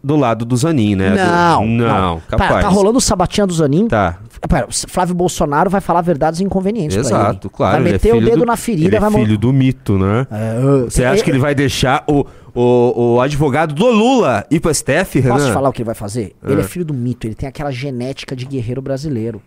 do 0.04 0.16
lado 0.16 0.44
do 0.46 0.56
Zanin, 0.58 0.96
né? 0.96 1.14
Não, 1.14 1.62
Do- 1.66 1.72
não, 1.84 2.22
capaz. 2.28 2.50
Pera, 2.52 2.62
tá 2.64 2.68
rolando 2.70 2.98
o 2.98 3.02
sabatinha 3.02 3.46
do 3.46 3.54
Zanin. 3.54 3.88
Tá. 3.88 4.18
Pera, 4.48 4.68
o 4.68 4.90
Flávio 4.90 5.14
Bolsonaro 5.14 5.70
vai 5.70 5.82
falar 5.82 6.02
verdades 6.02 6.40
e 6.40 6.44
inconvenientes 6.44 6.96
pra 6.96 7.06
Exato, 7.06 7.50
claro. 7.50 7.74
Vai 7.84 7.90
é 7.90 7.94
meter 7.94 8.12
o 8.12 8.16
filho 8.16 8.26
dedo 8.26 8.40
do- 8.40 8.46
na 8.46 8.56
ferida, 8.56 8.88
ele 8.88 8.96
é 8.96 9.00
vai 9.00 9.12
filho 9.12 9.38
do 9.38 9.52
mito, 9.54 9.98
né? 10.00 10.26
É, 10.32 10.84
Você 10.86 11.04
é, 11.04 11.08
acha 11.08 11.22
é, 11.22 11.24
que 11.26 11.30
ele 11.30 11.40
vai 11.40 11.54
deixar 11.54 12.04
o, 12.08 12.26
o, 12.56 13.16
o 13.16 13.22
advogado 13.22 13.76
do 13.76 13.86
Lula 13.88 14.46
ir 14.50 14.62
pro 14.62 14.74
STF, 14.74 15.20
Renan? 15.20 15.36
Posso 15.36 15.48
te 15.48 15.52
falar 15.54 15.70
o 15.70 15.74
que 15.74 15.82
ele 15.82 15.86
vai 15.88 15.96
fazer? 15.96 16.34
Ele 16.44 16.62
é 16.62 16.64
Ah. 16.64 16.68
filho 16.68 16.86
do 16.86 16.94
mito, 16.94 17.28
ele 17.28 17.36
tem 17.36 17.48
aquela 17.50 17.70
genética 17.72 18.36
de 18.36 18.46
guerreiro 18.46 18.82
brasileiro. 18.82 19.42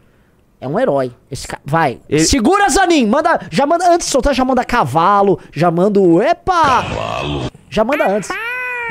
É 0.63 0.69
um 0.69 0.79
herói. 0.79 1.13
Esse 1.31 1.47
cara. 1.49 1.61
Vai. 1.67 1.99
Ele- 2.09 2.25
Segura, 2.25 2.69
Zanin! 2.69 3.07
Manda. 3.07 3.41
Já 3.51 3.67
manda. 3.67 3.93
Antes 3.93 4.07
de 4.07 4.13
soltar, 4.13 4.33
já 4.35 4.45
manda 4.45 4.65
cavalo. 4.65 5.39
Já 5.53 5.71
manda 5.71 5.99
o. 6.01 6.23
Epa! 6.23 6.63
Cavalo. 6.83 7.51
Já 7.69 7.83
manda 7.85 8.07
antes. 8.09 8.31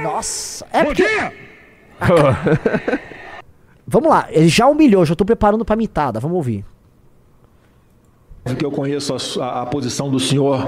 Nossa. 0.03 0.65
É 0.73 0.83
porque. 0.83 1.05
Vamos 3.87 4.09
lá, 4.09 4.27
ele 4.29 4.47
já 4.47 4.67
humilhou, 4.67 5.05
já 5.05 5.15
tô 5.15 5.25
preparando 5.25 5.65
pra 5.65 5.75
mitada, 5.75 6.17
vamos 6.19 6.37
ouvir. 6.37 6.63
que 8.57 8.63
eu 8.65 8.71
conheço 8.71 9.13
a, 9.39 9.43
a- 9.45 9.61
a 9.63 9.65
posição 9.65 10.09
do 10.09 10.17
senhor 10.19 10.65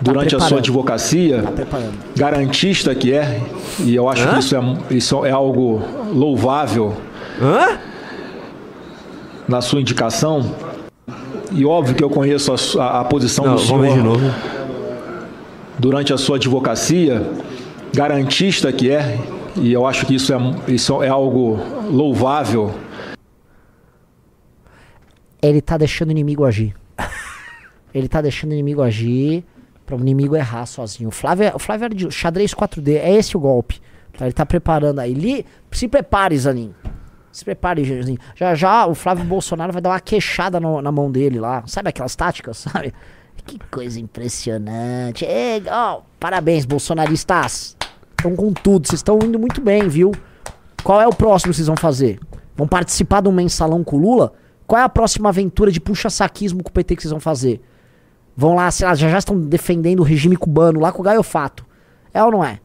durante 0.00 0.28
a 0.34 0.38
preparando. 0.38 0.48
sua 0.48 0.58
advocacia, 0.58 1.42
Preparando. 1.54 1.92
garantista 2.16 2.94
que 2.94 3.12
é, 3.12 3.40
e 3.80 3.94
eu 3.94 4.08
acho 4.08 4.26
que 4.28 4.38
isso 4.38 4.56
é, 4.56 4.60
isso 4.96 5.26
é 5.26 5.30
algo 5.30 5.82
louvável 6.12 6.96
Hã? 7.40 7.78
Na 9.48 9.60
sua 9.60 9.80
indicação. 9.80 10.54
E 11.50 11.64
óbvio 11.64 11.94
que 11.94 12.02
eu 12.02 12.08
conheço 12.10 12.52
a, 12.52 12.82
a- 12.84 13.00
a 13.00 13.04
posição 13.04 13.44
Não, 13.44 13.56
do 13.56 13.62
vamos 13.62 13.82
ver 13.82 13.88
de 13.88 14.00
senhor 14.00 14.18
novo. 14.18 14.34
durante 15.78 16.12
a 16.12 16.18
sua 16.18 16.36
advocacia, 16.36 17.30
garantista 17.92 18.72
que 18.72 18.90
é, 18.90 19.18
e 19.56 19.72
eu 19.72 19.86
acho 19.86 20.06
que 20.06 20.14
isso 20.14 20.32
é, 20.32 20.36
isso 20.68 21.02
é 21.02 21.08
algo 21.08 21.58
louvável 21.90 22.72
Ele 25.42 25.60
tá 25.60 25.76
deixando 25.76 26.08
o 26.08 26.12
inimigo 26.12 26.44
agir. 26.44 26.74
ele 27.92 28.08
tá 28.08 28.20
deixando 28.22 28.50
o 28.50 28.54
inimigo 28.54 28.80
agir 28.80 29.44
pra 29.84 29.96
o 29.96 30.00
inimigo 30.00 30.36
errar 30.36 30.66
sozinho. 30.66 31.08
O 31.08 31.12
Flávio, 31.12 31.44
é- 31.48 31.52
o 31.54 31.58
Flávio 31.58 31.84
era 31.86 31.94
de 31.94 32.10
xadrez 32.10 32.54
4D, 32.54 32.96
é 32.96 33.12
esse 33.14 33.36
o 33.36 33.40
golpe. 33.40 33.80
Tá, 34.16 34.24
Ele 34.26 34.32
tá 34.32 34.46
preparando 34.46 35.00
aí. 35.00 35.12
Li- 35.14 35.44
se 35.72 35.88
prepare, 35.88 36.38
Zanin. 36.38 36.72
Se 37.32 37.44
prepare, 37.44 37.82
Zanin. 37.84 38.18
Já 38.36 38.54
já 38.54 38.86
o 38.86 38.94
Flávio 38.94 39.24
Bolsonaro 39.24 39.72
vai 39.72 39.80
dar 39.82 39.90
uma 39.90 40.00
queixada 40.00 40.60
no- 40.60 40.82
na 40.82 40.92
mão 40.92 41.10
dele 41.10 41.40
lá. 41.40 41.62
Sabe 41.66 41.88
aquelas 41.88 42.14
táticas, 42.14 42.58
sabe? 42.70 42.92
Que 43.46 43.58
coisa 43.70 43.98
impressionante. 43.98 45.24
É, 45.24 45.60
ó, 45.70 46.02
parabéns, 46.20 46.64
bolsonaristas. 46.64 47.76
Estão 48.16 48.36
com 48.36 48.52
tudo. 48.52 48.86
Vocês 48.86 49.00
estão 49.00 49.18
indo 49.22 49.38
muito 49.38 49.60
bem, 49.60 49.88
viu? 49.88 50.12
Qual 50.84 51.00
é 51.00 51.06
o 51.06 51.12
próximo 51.14 51.50
que 51.50 51.56
vocês 51.56 51.66
vão 51.66 51.76
fazer? 51.76 52.20
Vão 52.56 52.68
participar 52.68 53.22
de 53.22 53.28
um 53.28 53.32
mensalão 53.32 53.82
com 53.82 53.96
o 53.96 54.00
Lula? 54.00 54.32
Qual 54.66 54.80
é 54.80 54.84
a 54.84 54.88
próxima 54.88 55.28
aventura 55.28 55.72
de 55.72 55.80
puxa-saquismo 55.80 56.62
com 56.62 56.68
o 56.68 56.72
PT 56.72 56.96
que 56.96 57.02
vocês 57.02 57.10
vão 57.10 57.20
fazer? 57.20 57.60
Vão 58.36 58.54
lá, 58.54 58.70
sei 58.70 58.86
lá, 58.86 58.94
já 58.94 59.08
já 59.08 59.18
estão 59.18 59.38
defendendo 59.38 60.00
o 60.00 60.04
regime 60.04 60.36
cubano 60.36 60.80
lá 60.80 60.92
com 60.92 61.00
o 61.00 61.04
Gaio 61.04 61.22
Fato. 61.22 61.64
É 62.14 62.22
ou 62.22 62.30
não 62.30 62.44
é? 62.44 62.60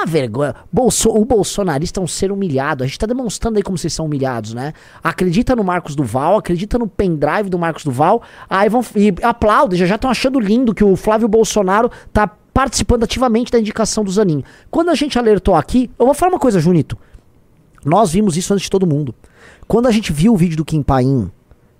A 0.00 0.04
vergonha. 0.04 0.54
Bolso, 0.72 1.10
o 1.10 1.24
bolsonarista 1.24 1.98
é 1.98 2.02
um 2.02 2.06
ser 2.06 2.30
humilhado. 2.30 2.84
A 2.84 2.86
gente 2.86 3.00
tá 3.00 3.06
demonstrando 3.06 3.56
aí 3.56 3.64
como 3.64 3.76
vocês 3.76 3.92
são 3.92 4.06
humilhados, 4.06 4.54
né? 4.54 4.72
Acredita 5.02 5.56
no 5.56 5.64
Marcos 5.64 5.96
Duval, 5.96 6.36
acredita 6.36 6.78
no 6.78 6.86
pendrive 6.86 7.50
do 7.50 7.58
Marcos 7.58 7.82
Duval, 7.82 8.22
aí 8.48 8.68
vão 8.68 8.80
e 8.94 9.12
aplaudem, 9.24 9.76
já 9.76 9.96
estão 9.96 10.08
achando 10.08 10.38
lindo 10.38 10.72
que 10.72 10.84
o 10.84 10.94
Flávio 10.94 11.26
Bolsonaro 11.26 11.90
tá 12.12 12.30
participando 12.54 13.02
ativamente 13.02 13.50
da 13.50 13.58
indicação 13.58 14.04
do 14.04 14.10
Zanin. 14.12 14.44
Quando 14.70 14.90
a 14.90 14.94
gente 14.94 15.18
alertou 15.18 15.56
aqui, 15.56 15.90
eu 15.98 16.06
vou 16.06 16.14
falar 16.14 16.30
uma 16.30 16.38
coisa, 16.38 16.60
Junito. 16.60 16.96
Nós 17.84 18.12
vimos 18.12 18.36
isso 18.36 18.54
antes 18.54 18.64
de 18.64 18.70
todo 18.70 18.86
mundo. 18.86 19.12
Quando 19.66 19.88
a 19.88 19.90
gente 19.90 20.12
viu 20.12 20.32
o 20.32 20.36
vídeo 20.36 20.56
do 20.56 20.64
Kim 20.64 20.80
Paim 20.80 21.28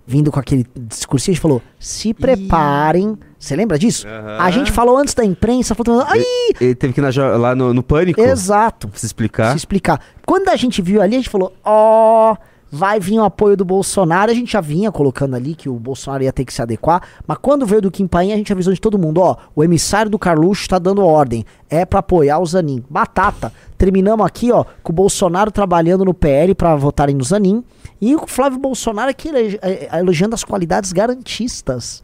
vindo 0.08 0.32
com 0.32 0.40
aquele 0.40 0.66
discursinho, 0.74 1.32
a 1.32 1.34
gente 1.34 1.42
falou: 1.42 1.62
se 1.78 2.14
preparem. 2.14 3.18
Você 3.38 3.54
lembra 3.54 3.78
disso? 3.78 4.06
A 4.38 4.50
gente 4.50 4.72
falou 4.72 4.96
antes 4.96 5.12
da 5.12 5.24
imprensa, 5.24 5.74
falou: 5.74 6.02
ai, 6.08 6.24
Ele 6.58 6.74
teve 6.74 6.94
que 6.94 7.00
ir 7.00 7.02
na 7.02 7.36
lá 7.36 7.54
no, 7.54 7.74
no 7.74 7.82
Pânico 7.82 8.20
exato. 8.20 8.90
se 8.94 9.04
explicar. 9.04 9.50
Se 9.50 9.58
explicar. 9.58 10.00
Quando 10.26 10.48
a 10.48 10.56
gente 10.56 10.80
viu 10.80 11.02
ali, 11.02 11.14
a 11.14 11.18
gente 11.18 11.28
falou: 11.28 11.52
ó, 11.62 12.34
vai 12.70 13.00
vir 13.00 13.18
o 13.18 13.24
apoio 13.24 13.56
do 13.56 13.64
Bolsonaro. 13.64 14.30
A 14.30 14.34
gente 14.34 14.52
já 14.52 14.60
vinha 14.60 14.92
colocando 14.92 15.34
ali 15.34 15.54
que 15.54 15.68
o 15.68 15.74
Bolsonaro 15.74 16.22
ia 16.22 16.32
ter 16.32 16.44
que 16.44 16.52
se 16.52 16.62
adequar. 16.62 17.02
Mas 17.26 17.38
quando 17.40 17.66
veio 17.66 17.82
do 17.82 17.90
Kim 17.90 18.08
a 18.12 18.22
gente 18.36 18.52
avisou 18.52 18.72
de 18.72 18.80
todo 18.80 18.98
mundo: 18.98 19.20
ó, 19.20 19.36
o 19.54 19.64
emissário 19.64 20.10
do 20.10 20.18
Carluxo 20.18 20.62
está 20.62 20.78
dando 20.78 21.04
ordem. 21.04 21.44
É 21.68 21.84
pra 21.84 22.00
apoiar 22.00 22.38
o 22.38 22.46
Zanin. 22.46 22.84
Batata. 22.88 23.52
Terminamos 23.76 24.26
aqui, 24.26 24.50
ó, 24.50 24.64
com 24.82 24.92
o 24.92 24.94
Bolsonaro 24.94 25.50
trabalhando 25.50 26.04
no 26.04 26.14
PL 26.14 26.54
pra 26.54 26.74
votarem 26.76 27.14
no 27.14 27.24
Zanin. 27.24 27.62
E 28.00 28.14
o 28.14 28.26
Flávio 28.26 28.58
Bolsonaro 28.58 29.10
aqui 29.10 29.28
eh, 29.28 29.58
eh, 29.62 29.98
elogiando 29.98 30.34
as 30.34 30.44
qualidades 30.44 30.92
garantistas 30.92 32.02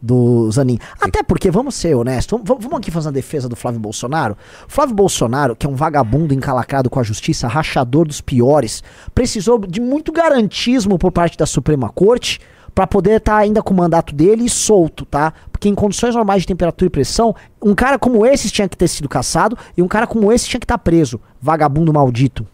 do 0.00 0.50
Zanin. 0.50 0.78
Até 1.00 1.22
porque, 1.22 1.50
vamos 1.50 1.74
ser 1.74 1.94
honestos, 1.94 2.40
vamos, 2.44 2.62
vamos 2.62 2.78
aqui 2.78 2.90
fazer 2.90 3.08
uma 3.08 3.12
defesa 3.12 3.48
do 3.48 3.56
Flávio 3.56 3.80
Bolsonaro. 3.80 4.36
O 4.66 4.70
Flávio 4.70 4.94
Bolsonaro, 4.94 5.56
que 5.56 5.66
é 5.66 5.68
um 5.68 5.74
vagabundo 5.74 6.32
encalacrado 6.32 6.88
com 6.88 7.00
a 7.00 7.02
justiça, 7.02 7.48
rachador 7.48 8.06
dos 8.06 8.20
piores, 8.20 8.82
precisou 9.14 9.58
de 9.58 9.80
muito 9.80 10.12
garantismo 10.12 10.98
por 10.98 11.12
parte 11.12 11.36
da 11.36 11.46
Suprema 11.46 11.88
Corte 11.88 12.40
pra 12.74 12.86
poder 12.86 13.16
estar 13.16 13.36
ainda 13.36 13.60
com 13.60 13.74
o 13.74 13.76
mandato 13.76 14.14
dele 14.14 14.44
e 14.44 14.48
solto, 14.48 15.04
tá? 15.04 15.32
Porque 15.50 15.68
em 15.68 15.74
condições 15.74 16.14
normais 16.14 16.42
de 16.42 16.46
temperatura 16.46 16.86
e 16.86 16.90
pressão, 16.90 17.34
um 17.60 17.74
cara 17.74 17.98
como 17.98 18.24
esse 18.24 18.50
tinha 18.50 18.68
que 18.68 18.76
ter 18.76 18.86
sido 18.86 19.08
caçado 19.08 19.58
e 19.76 19.82
um 19.82 19.88
cara 19.88 20.06
como 20.06 20.32
esse 20.32 20.48
tinha 20.48 20.60
que 20.60 20.64
estar 20.64 20.78
preso. 20.78 21.20
Vagabundo 21.40 21.92
maldito. 21.92 22.46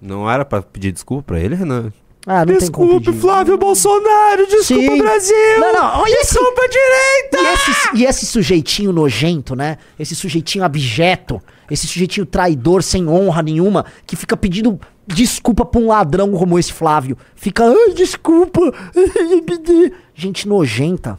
Não 0.00 0.30
era 0.30 0.44
pra 0.44 0.62
pedir 0.62 0.92
desculpa 0.92 1.24
pra 1.24 1.40
ele, 1.40 1.54
Renan? 1.54 1.92
Ah, 2.24 2.44
Desculpe. 2.44 3.12
Flávio 3.12 3.58
Bolsonaro, 3.58 4.46
desculpa, 4.46 4.82
Sim. 4.92 4.98
Brasil! 4.98 5.34
Não, 5.58 5.72
não, 5.72 6.00
olha 6.02 6.12
esse- 6.20 6.34
desculpa, 6.34 6.62
direita! 6.68 7.38
E 7.40 7.54
esse, 7.54 7.96
e 7.96 8.04
esse 8.04 8.26
sujeitinho 8.26 8.92
nojento, 8.92 9.56
né? 9.56 9.76
Esse 9.98 10.14
sujeitinho 10.14 10.62
abjeto, 10.64 11.42
esse 11.68 11.86
sujeitinho 11.88 12.24
traidor 12.24 12.82
sem 12.84 13.08
honra 13.08 13.42
nenhuma, 13.42 13.84
que 14.06 14.14
fica 14.14 14.36
pedindo 14.36 14.78
desculpa 15.04 15.64
pra 15.64 15.80
um 15.80 15.88
ladrão 15.88 16.30
como 16.30 16.56
esse 16.60 16.72
Flávio. 16.72 17.18
Fica, 17.34 17.64
ai, 17.64 17.92
desculpa. 17.92 18.60
Gente 20.14 20.46
nojenta. 20.46 21.18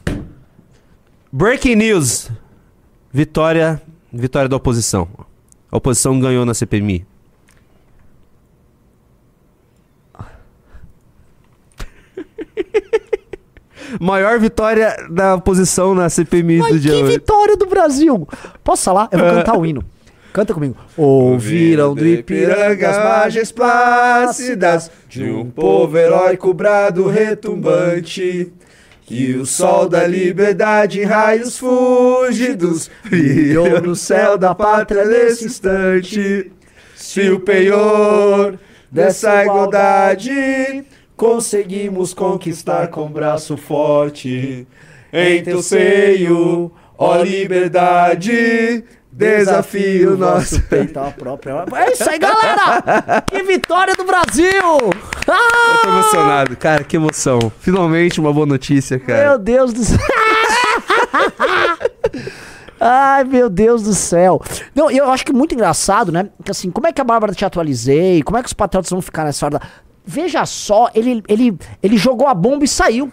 Breaking 1.32 1.76
news. 1.76 2.30
Vitória, 3.12 3.82
vitória 4.12 4.48
da 4.48 4.56
oposição. 4.56 5.08
A 5.70 5.76
oposição 5.78 6.18
ganhou 6.20 6.46
na 6.46 6.54
CPMI. 6.54 7.06
Maior 14.00 14.40
vitória 14.40 14.96
da 15.10 15.36
oposição 15.36 15.94
na 15.94 16.10
CPMI 16.10 16.62
Ai, 16.62 16.72
do 16.72 16.80
dia 16.80 16.92
que 16.92 17.04
8. 17.04 17.12
vitória 17.12 17.58
do 17.58 17.66
Brasil! 17.66 18.28
Posso 18.64 18.84
falar? 18.84 19.10
Eu 19.12 19.20
vou 19.20 19.30
cantar 19.30 19.58
o 19.58 19.66
hino. 19.66 19.84
Canta 20.34 20.52
comigo. 20.52 20.76
Ouviram 20.98 21.94
do 21.94 22.06
Ipiranga 22.06 22.90
as 22.90 22.98
margens 22.98 23.52
plácidas 23.52 24.90
de 25.08 25.26
um 25.26 25.48
povo 25.48 25.96
heróico 25.96 26.52
brado 26.54 27.08
retumbante. 27.08 28.52
Que 29.06 29.36
o 29.36 29.46
sol 29.46 29.88
da 29.88 30.08
liberdade 30.08 31.02
em 31.02 31.04
raios 31.04 31.58
fúlgidos 31.58 32.90
brilhou 33.04 33.82
no 33.82 33.96
céu 33.96 34.38
da 34.38 34.56
pátria 34.56 35.06
nesse 35.06 35.46
instante. 35.46 36.52
Se 36.96 37.30
o 37.30 37.40
penhor 37.42 38.58
dessa 38.90 39.44
igualdade 39.44 40.86
conseguimos 41.16 42.14
conquistar 42.14 42.88
com 42.88 43.08
braço 43.08 43.56
forte. 43.58 44.68
Em 45.12 45.44
teu 45.44 45.62
seio, 45.62 46.72
ó 46.98 47.18
liberdade, 47.18 48.84
desafio 49.12 50.18
nosso. 50.18 50.60
peito 50.64 50.98
a 51.00 51.12
própria. 51.12 51.66
É 51.76 51.92
isso 51.92 52.10
aí, 52.10 52.18
galera! 52.18 53.22
Que 53.28 53.44
vitória 53.44 53.96
do 53.96 54.04
Brasil! 54.06 54.90
Ah! 55.28 55.76
Eu 55.76 55.82
tô 55.84 55.88
emocionado, 55.90 56.58
cara, 56.58 56.84
que 56.84 56.96
emoção. 56.96 57.52
Finalmente 57.60 58.20
uma 58.20 58.34
boa 58.34 58.48
notícia, 58.48 58.98
Meu 58.98 59.06
cara. 59.06 59.38
Deus 59.38 59.72
do 59.72 59.84
céu! 59.84 60.00
Ai, 62.86 63.24
meu 63.24 63.50
Deus 63.50 63.84
do 63.84 63.94
céu. 63.94 64.42
Não, 64.76 64.92
eu 64.92 65.10
acho 65.10 65.24
que 65.26 65.32
é 65.32 65.36
muito 65.36 65.56
engraçado, 65.56 66.12
né? 66.12 66.28
Que 66.44 66.52
assim, 66.52 66.70
como 66.70 66.86
é 66.86 66.92
que 66.92 67.00
a 67.00 67.04
Bárbara 67.04 67.34
te 67.34 67.46
atualizei? 67.46 68.22
Como 68.24 68.38
é 68.38 68.42
que 68.42 68.48
os 68.48 68.54
patriotas 68.54 68.90
vão 68.92 69.02
ficar 69.02 69.24
nessa 69.24 69.46
hora? 69.46 69.60
da- 69.60 69.66
Veja 70.06 70.46
só, 70.46 70.90
ele, 70.94 71.24
ele, 71.28 71.58
ele 71.82 71.98
jogou 71.98 72.28
a 72.28 72.34
bomba 72.34 72.66
e 72.66 72.68
saiu. 72.68 73.12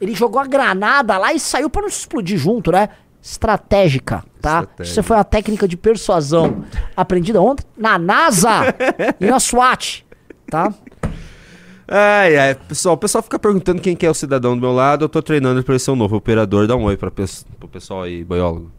Ele 0.00 0.14
jogou 0.14 0.40
a 0.40 0.46
granada 0.46 1.16
lá 1.18 1.32
e 1.32 1.38
saiu 1.40 1.68
pra 1.70 1.82
não 1.82 1.88
se 1.90 2.00
explodir 2.00 2.38
junto, 2.38 2.72
né? 2.72 2.88
Estratégica, 3.22 4.24
tá? 4.40 4.60
Estratégia. 4.60 4.90
Isso 4.92 5.02
foi 5.02 5.16
uma 5.16 5.24
técnica 5.24 5.66
de 5.68 5.76
persuasão 5.76 6.64
aprendida 6.96 7.40
ontem 7.40 7.64
na 7.76 7.98
NASA 7.98 8.74
e 9.20 9.26
na 9.26 9.38
SWAT, 9.40 10.04
tá? 10.50 10.72
Ai, 11.86 12.36
ai, 12.36 12.54
pessoal, 12.54 12.94
o 12.94 12.98
pessoal 12.98 13.22
fica 13.22 13.38
perguntando 13.38 13.80
quem 13.82 13.94
que 13.94 14.06
é 14.06 14.10
o 14.10 14.14
cidadão 14.14 14.54
do 14.54 14.60
meu 14.60 14.72
lado. 14.72 15.04
Eu 15.04 15.08
tô 15.08 15.20
treinando 15.22 15.62
pra 15.62 15.74
ele 15.74 15.78
ser 15.78 15.90
um 15.90 15.96
novo 15.96 16.16
operador. 16.16 16.66
Dá 16.66 16.74
um 16.74 16.84
oi 16.84 16.96
pra 16.96 17.10
pes- 17.10 17.46
pro 17.58 17.68
pessoal 17.68 18.02
aí, 18.02 18.24
boiólogo. 18.24 18.70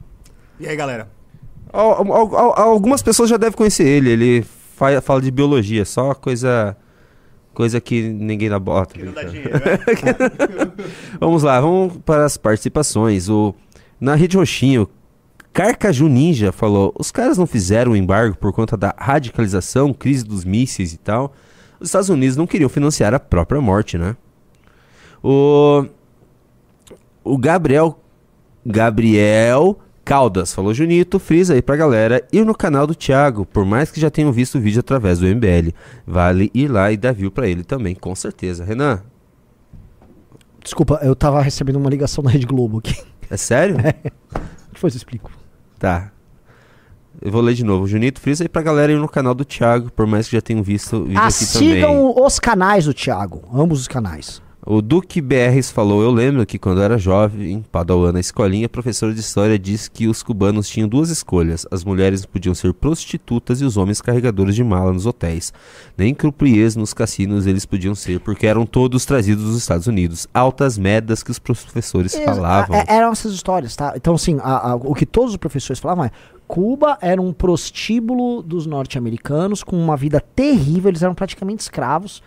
E 0.59 0.67
aí, 0.67 0.75
galera? 0.75 1.07
Al- 1.71 2.11
al- 2.11 2.35
al- 2.35 2.59
algumas 2.59 3.03
pessoas 3.03 3.29
já 3.29 3.37
devem 3.37 3.55
conhecer 3.55 3.85
ele. 3.87 4.09
Ele 4.09 4.45
fa- 4.75 4.99
fala 5.01 5.21
de 5.21 5.29
biologia, 5.29 5.85
só 5.85 6.15
coisa. 6.15 6.75
Coisa 7.55 7.79
que 7.79 8.01
ninguém 8.03 8.49
dá 8.49 8.59
bota. 8.59 9.03
Não 9.03 9.13
dá 9.13 9.23
dinheiro, 9.23 9.53
né? 9.53 9.79
Vamos 11.19 11.41
lá, 11.41 11.61
vamos 11.61 11.97
para 12.05 12.25
as 12.25 12.35
participações. 12.35 13.29
O, 13.29 13.55
na 13.99 14.13
Rede 14.13 14.35
Roxinho, 14.35 14.89
Carcaju 15.53 16.09
Ninja 16.09 16.51
falou: 16.51 16.93
os 16.99 17.11
caras 17.11 17.37
não 17.37 17.47
fizeram 17.47 17.93
o 17.93 17.95
embargo 17.95 18.35
por 18.35 18.51
conta 18.51 18.75
da 18.75 18.93
radicalização, 18.97 19.93
crise 19.93 20.25
dos 20.25 20.43
mísseis 20.43 20.91
e 20.91 20.97
tal. 20.97 21.33
Os 21.79 21.87
Estados 21.87 22.09
Unidos 22.09 22.35
não 22.35 22.45
queriam 22.45 22.69
financiar 22.69 23.13
a 23.13 23.19
própria 23.19 23.61
morte, 23.61 23.97
né? 23.97 24.17
O, 25.23 25.85
o 27.23 27.37
Gabriel 27.37 27.97
Gabriel 28.65 29.79
Caldas 30.05 30.53
falou: 30.53 30.73
Junito, 30.73 31.17
frisa 31.19 31.55
aí 31.55 31.61
pra 31.63 31.75
galera 31.75 32.23
ir 32.31 32.45
no 32.45 32.53
canal 32.55 32.85
do 32.85 32.93
Thiago, 32.95 33.45
por 33.45 33.65
mais 33.65 33.89
que 33.91 33.99
já 33.99 34.09
tenham 34.11 34.31
visto 34.31 34.57
o 34.57 34.61
vídeo 34.61 34.79
através 34.79 35.17
do 35.19 35.25
MBL. 35.25 35.73
Vale 36.05 36.51
ir 36.53 36.67
lá 36.67 36.91
e 36.91 36.97
dar 36.97 37.11
view 37.11 37.31
pra 37.31 37.47
ele 37.47 37.63
também, 37.63 37.95
com 37.95 38.15
certeza. 38.15 38.63
Renan, 38.63 39.01
Desculpa, 40.63 40.99
eu 41.03 41.15
tava 41.15 41.41
recebendo 41.41 41.75
uma 41.75 41.89
ligação 41.89 42.23
da 42.23 42.29
Rede 42.29 42.45
Globo 42.45 42.79
aqui. 42.79 42.95
é 43.29 43.37
sério? 43.37 43.77
Depois 44.71 44.93
eu 44.93 44.97
explico. 44.97 45.31
Tá. 45.77 46.11
Eu 47.21 47.31
vou 47.31 47.39
ler 47.41 47.53
de 47.53 47.63
novo. 47.63 47.87
Junito, 47.87 48.19
frisa 48.19 48.43
aí 48.43 48.49
pra 48.49 48.61
galera 48.61 48.91
ir 48.91 48.97
no 48.99 49.07
canal 49.07 49.33
do 49.35 49.45
Thiago, 49.45 49.91
por 49.91 50.05
mais 50.07 50.27
que 50.27 50.35
já 50.35 50.41
tenham 50.41 50.63
visto 50.63 50.97
o 50.97 51.03
vídeo 51.05 51.19
Ah, 51.19 51.27
aqui 51.27 51.45
também. 51.53 51.69
sigam 51.75 52.13
os 52.25 52.39
canais 52.39 52.85
do 52.85 52.93
Thiago, 52.93 53.43
ambos 53.53 53.81
os 53.81 53.87
canais. 53.87 54.41
O 54.67 54.81
Duque 54.81 55.21
BRs 55.21 55.69
falou: 55.69 56.01
Eu 56.01 56.09
lembro 56.09 56.43
que 56.43 56.57
quando 56.57 56.81
era 56.81 56.97
jovem, 56.97 57.51
em 57.51 57.61
Padawan, 57.61 58.11
na 58.11 58.19
escolinha, 58.19 58.65
a 58.65 58.69
professora 58.69 59.13
de 59.13 59.19
história 59.19 59.59
disse 59.59 59.91
que 59.91 60.07
os 60.07 60.23
cubanos 60.23 60.67
tinham 60.67 60.87
duas 60.89 61.11
escolhas: 61.11 61.67
as 61.69 61.83
mulheres 61.83 62.25
podiam 62.25 62.55
ser 62.55 62.73
prostitutas 62.73 63.61
e 63.61 63.63
os 63.63 63.77
homens 63.77 64.01
carregadores 64.01 64.55
de 64.55 64.63
mala 64.63 64.91
nos 64.91 65.05
hotéis. 65.05 65.53
Nem 65.95 66.15
croupiers 66.15 66.75
nos 66.75 66.95
cassinos 66.95 67.45
eles 67.45 67.63
podiam 67.63 67.93
ser, 67.93 68.19
porque 68.21 68.47
eram 68.47 68.65
todos 68.65 69.05
trazidos 69.05 69.43
dos 69.43 69.55
Estados 69.57 69.85
Unidos. 69.85 70.27
Altas 70.33 70.79
merdas 70.79 71.21
que 71.21 71.29
os 71.29 71.37
professores 71.37 72.15
Ex- 72.15 72.25
falavam. 72.25 72.75
é- 72.75 72.85
eram 72.87 73.11
essas 73.11 73.33
histórias, 73.33 73.75
tá? 73.75 73.93
Então, 73.95 74.15
assim, 74.15 74.39
a- 74.41 74.71
a- 74.71 74.75
o 74.75 74.95
que 74.95 75.05
todos 75.05 75.29
os 75.31 75.37
professores 75.37 75.79
falavam 75.79 76.05
é: 76.05 76.11
Cuba 76.47 76.97
era 77.01 77.21
um 77.21 77.31
prostíbulo 77.31 78.41
dos 78.41 78.65
norte-americanos 78.65 79.63
com 79.63 79.75
uma 79.77 79.95
vida 79.95 80.19
terrível, 80.35 80.89
eles 80.89 81.03
eram 81.03 81.13
praticamente 81.13 81.61
escravos. 81.61 82.23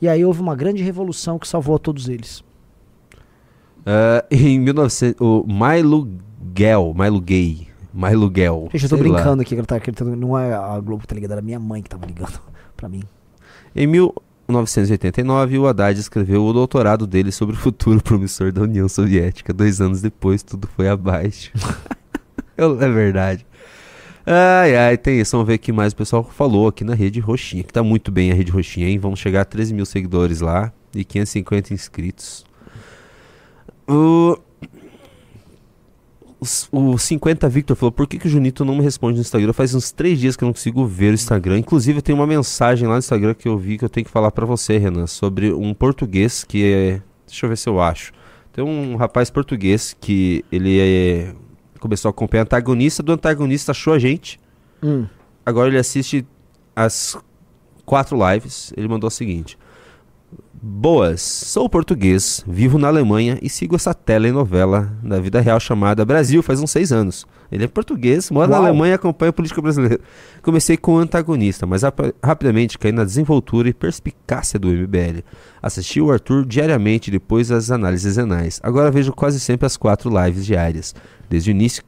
E 0.00 0.08
aí 0.08 0.24
houve 0.24 0.40
uma 0.40 0.54
grande 0.56 0.82
revolução 0.82 1.38
que 1.38 1.46
salvou 1.48 1.76
a 1.76 1.78
todos 1.78 2.08
eles. 2.08 2.42
Ah, 3.86 4.24
em 4.30 4.58
1900, 4.58 5.20
o 5.20 5.44
Milo 5.46 6.08
Gel, 6.56 6.94
Milo 6.96 7.20
Gay, 7.20 7.68
Milo 7.92 8.32
Gel. 8.34 8.68
Gente, 8.72 8.84
eu 8.84 8.88
tô 8.90 8.96
sei 8.96 9.06
lá. 9.08 9.14
brincando 9.14 9.42
aqui, 9.42 9.54
que 9.56 9.62
tá 9.62 9.76
acreditando. 9.76 10.16
Não 10.16 10.38
é 10.38 10.52
a 10.54 10.78
Globo 10.80 11.02
que 11.02 11.06
tá 11.08 11.14
ligada, 11.14 11.34
era 11.34 11.42
minha 11.42 11.58
mãe 11.60 11.82
que 11.82 11.88
tava 11.88 12.06
ligando 12.06 12.38
pra 12.76 12.88
mim. 12.88 13.02
Em 13.76 13.86
1989, 13.86 15.58
o 15.58 15.66
Haddad 15.66 15.98
escreveu 15.98 16.44
o 16.44 16.52
doutorado 16.52 17.06
dele 17.06 17.32
sobre 17.32 17.54
o 17.56 17.58
futuro 17.58 18.02
promissor 18.02 18.52
da 18.52 18.62
União 18.62 18.88
Soviética. 18.88 19.52
Dois 19.52 19.80
anos 19.80 20.00
depois, 20.00 20.42
tudo 20.42 20.68
foi 20.76 20.88
abaixo. 20.88 21.50
Eu- 22.56 22.80
é 22.80 22.88
verdade. 22.88 23.44
Ai, 24.26 24.74
ai, 24.76 24.96
tem 24.96 25.20
isso. 25.20 25.32
Vamos 25.32 25.46
ver 25.46 25.54
o 25.54 25.58
que 25.58 25.72
mais 25.72 25.92
o 25.92 25.96
pessoal 25.96 26.24
falou 26.24 26.68
aqui 26.68 26.82
na 26.82 26.94
Rede 26.94 27.20
Roxinha, 27.20 27.62
que 27.62 27.72
tá 27.72 27.82
muito 27.82 28.10
bem 28.10 28.32
a 28.32 28.34
Rede 28.34 28.50
Roxinha, 28.50 28.88
hein? 28.88 28.98
Vamos 28.98 29.18
chegar 29.18 29.42
a 29.42 29.44
13 29.44 29.74
mil 29.74 29.84
seguidores 29.84 30.40
lá 30.40 30.72
e 30.94 31.04
550 31.04 31.74
inscritos. 31.74 32.44
O... 33.86 34.38
O 36.70 36.98
50 36.98 37.48
Victor 37.48 37.74
falou: 37.74 37.90
Por 37.90 38.06
que, 38.06 38.18
que 38.18 38.26
o 38.26 38.30
Junito 38.30 38.66
não 38.66 38.76
me 38.76 38.82
responde 38.82 39.16
no 39.16 39.22
Instagram? 39.22 39.54
Faz 39.54 39.74
uns 39.74 39.90
três 39.90 40.20
dias 40.20 40.36
que 40.36 40.44
eu 40.44 40.46
não 40.46 40.52
consigo 40.52 40.84
ver 40.84 41.10
o 41.10 41.14
Instagram. 41.14 41.58
Inclusive, 41.58 42.02
tenho 42.02 42.18
uma 42.18 42.26
mensagem 42.26 42.86
lá 42.86 42.94
no 42.94 42.98
Instagram 42.98 43.32
que 43.32 43.48
eu 43.48 43.56
vi 43.56 43.78
que 43.78 43.84
eu 43.84 43.88
tenho 43.88 44.04
que 44.04 44.10
falar 44.10 44.30
pra 44.30 44.44
você, 44.44 44.76
Renan, 44.76 45.06
sobre 45.06 45.54
um 45.54 45.72
português 45.72 46.44
que 46.44 46.62
é. 46.64 47.02
Deixa 47.26 47.46
eu 47.46 47.48
ver 47.48 47.56
se 47.56 47.66
eu 47.66 47.80
acho. 47.80 48.12
Tem 48.52 48.62
um 48.62 48.94
rapaz 48.96 49.30
português 49.30 49.96
que 49.98 50.44
ele 50.52 50.78
é. 50.78 51.34
Começou 51.84 52.08
a 52.08 52.12
acompanhar 52.12 52.44
o 52.44 52.46
antagonista 52.46 53.02
do 53.02 53.12
antagonista, 53.12 53.72
achou 53.72 53.92
a 53.92 53.98
gente. 53.98 54.40
Hum. 54.82 55.06
Agora 55.44 55.68
ele 55.68 55.76
assiste 55.76 56.26
as 56.74 57.14
quatro 57.84 58.16
lives. 58.16 58.72
Ele 58.74 58.88
mandou 58.88 59.08
o 59.08 59.10
seguinte: 59.10 59.58
Boas, 60.66 61.20
sou 61.20 61.68
português, 61.68 62.42
vivo 62.46 62.78
na 62.78 62.88
Alemanha 62.88 63.38
e 63.42 63.50
sigo 63.50 63.76
essa 63.76 63.92
telenovela 63.92 64.90
da 65.02 65.20
vida 65.20 65.38
real 65.38 65.60
chamada 65.60 66.06
Brasil 66.06 66.42
faz 66.42 66.58
uns 66.58 66.70
seis 66.70 66.90
anos. 66.90 67.26
Ele 67.52 67.64
é 67.64 67.68
português, 67.68 68.30
mora 68.30 68.50
Uau. 68.50 68.62
na 68.62 68.68
Alemanha 68.68 68.92
e 68.92 68.94
acompanha 68.94 69.28
a 69.28 69.32
política 69.32 69.60
brasileira. 69.60 70.00
Comecei 70.42 70.78
com 70.78 70.94
o 70.94 70.98
antagonista, 70.98 71.66
mas 71.66 71.82
rap- 71.82 72.14
rapidamente 72.24 72.78
caí 72.78 72.92
na 72.92 73.04
desenvoltura 73.04 73.68
e 73.68 73.74
perspicácia 73.74 74.58
do 74.58 74.68
MBL. 74.68 75.22
Assisti 75.62 76.00
o 76.00 76.10
Arthur 76.10 76.46
diariamente 76.46 77.10
depois 77.10 77.50
as 77.50 77.70
análises 77.70 78.16
renais. 78.16 78.58
Agora 78.62 78.90
vejo 78.90 79.12
quase 79.12 79.38
sempre 79.40 79.66
as 79.66 79.76
quatro 79.76 80.10
lives 80.10 80.46
diárias. 80.46 80.94
Desde 81.28 81.50
o 81.50 81.52
início 81.52 81.82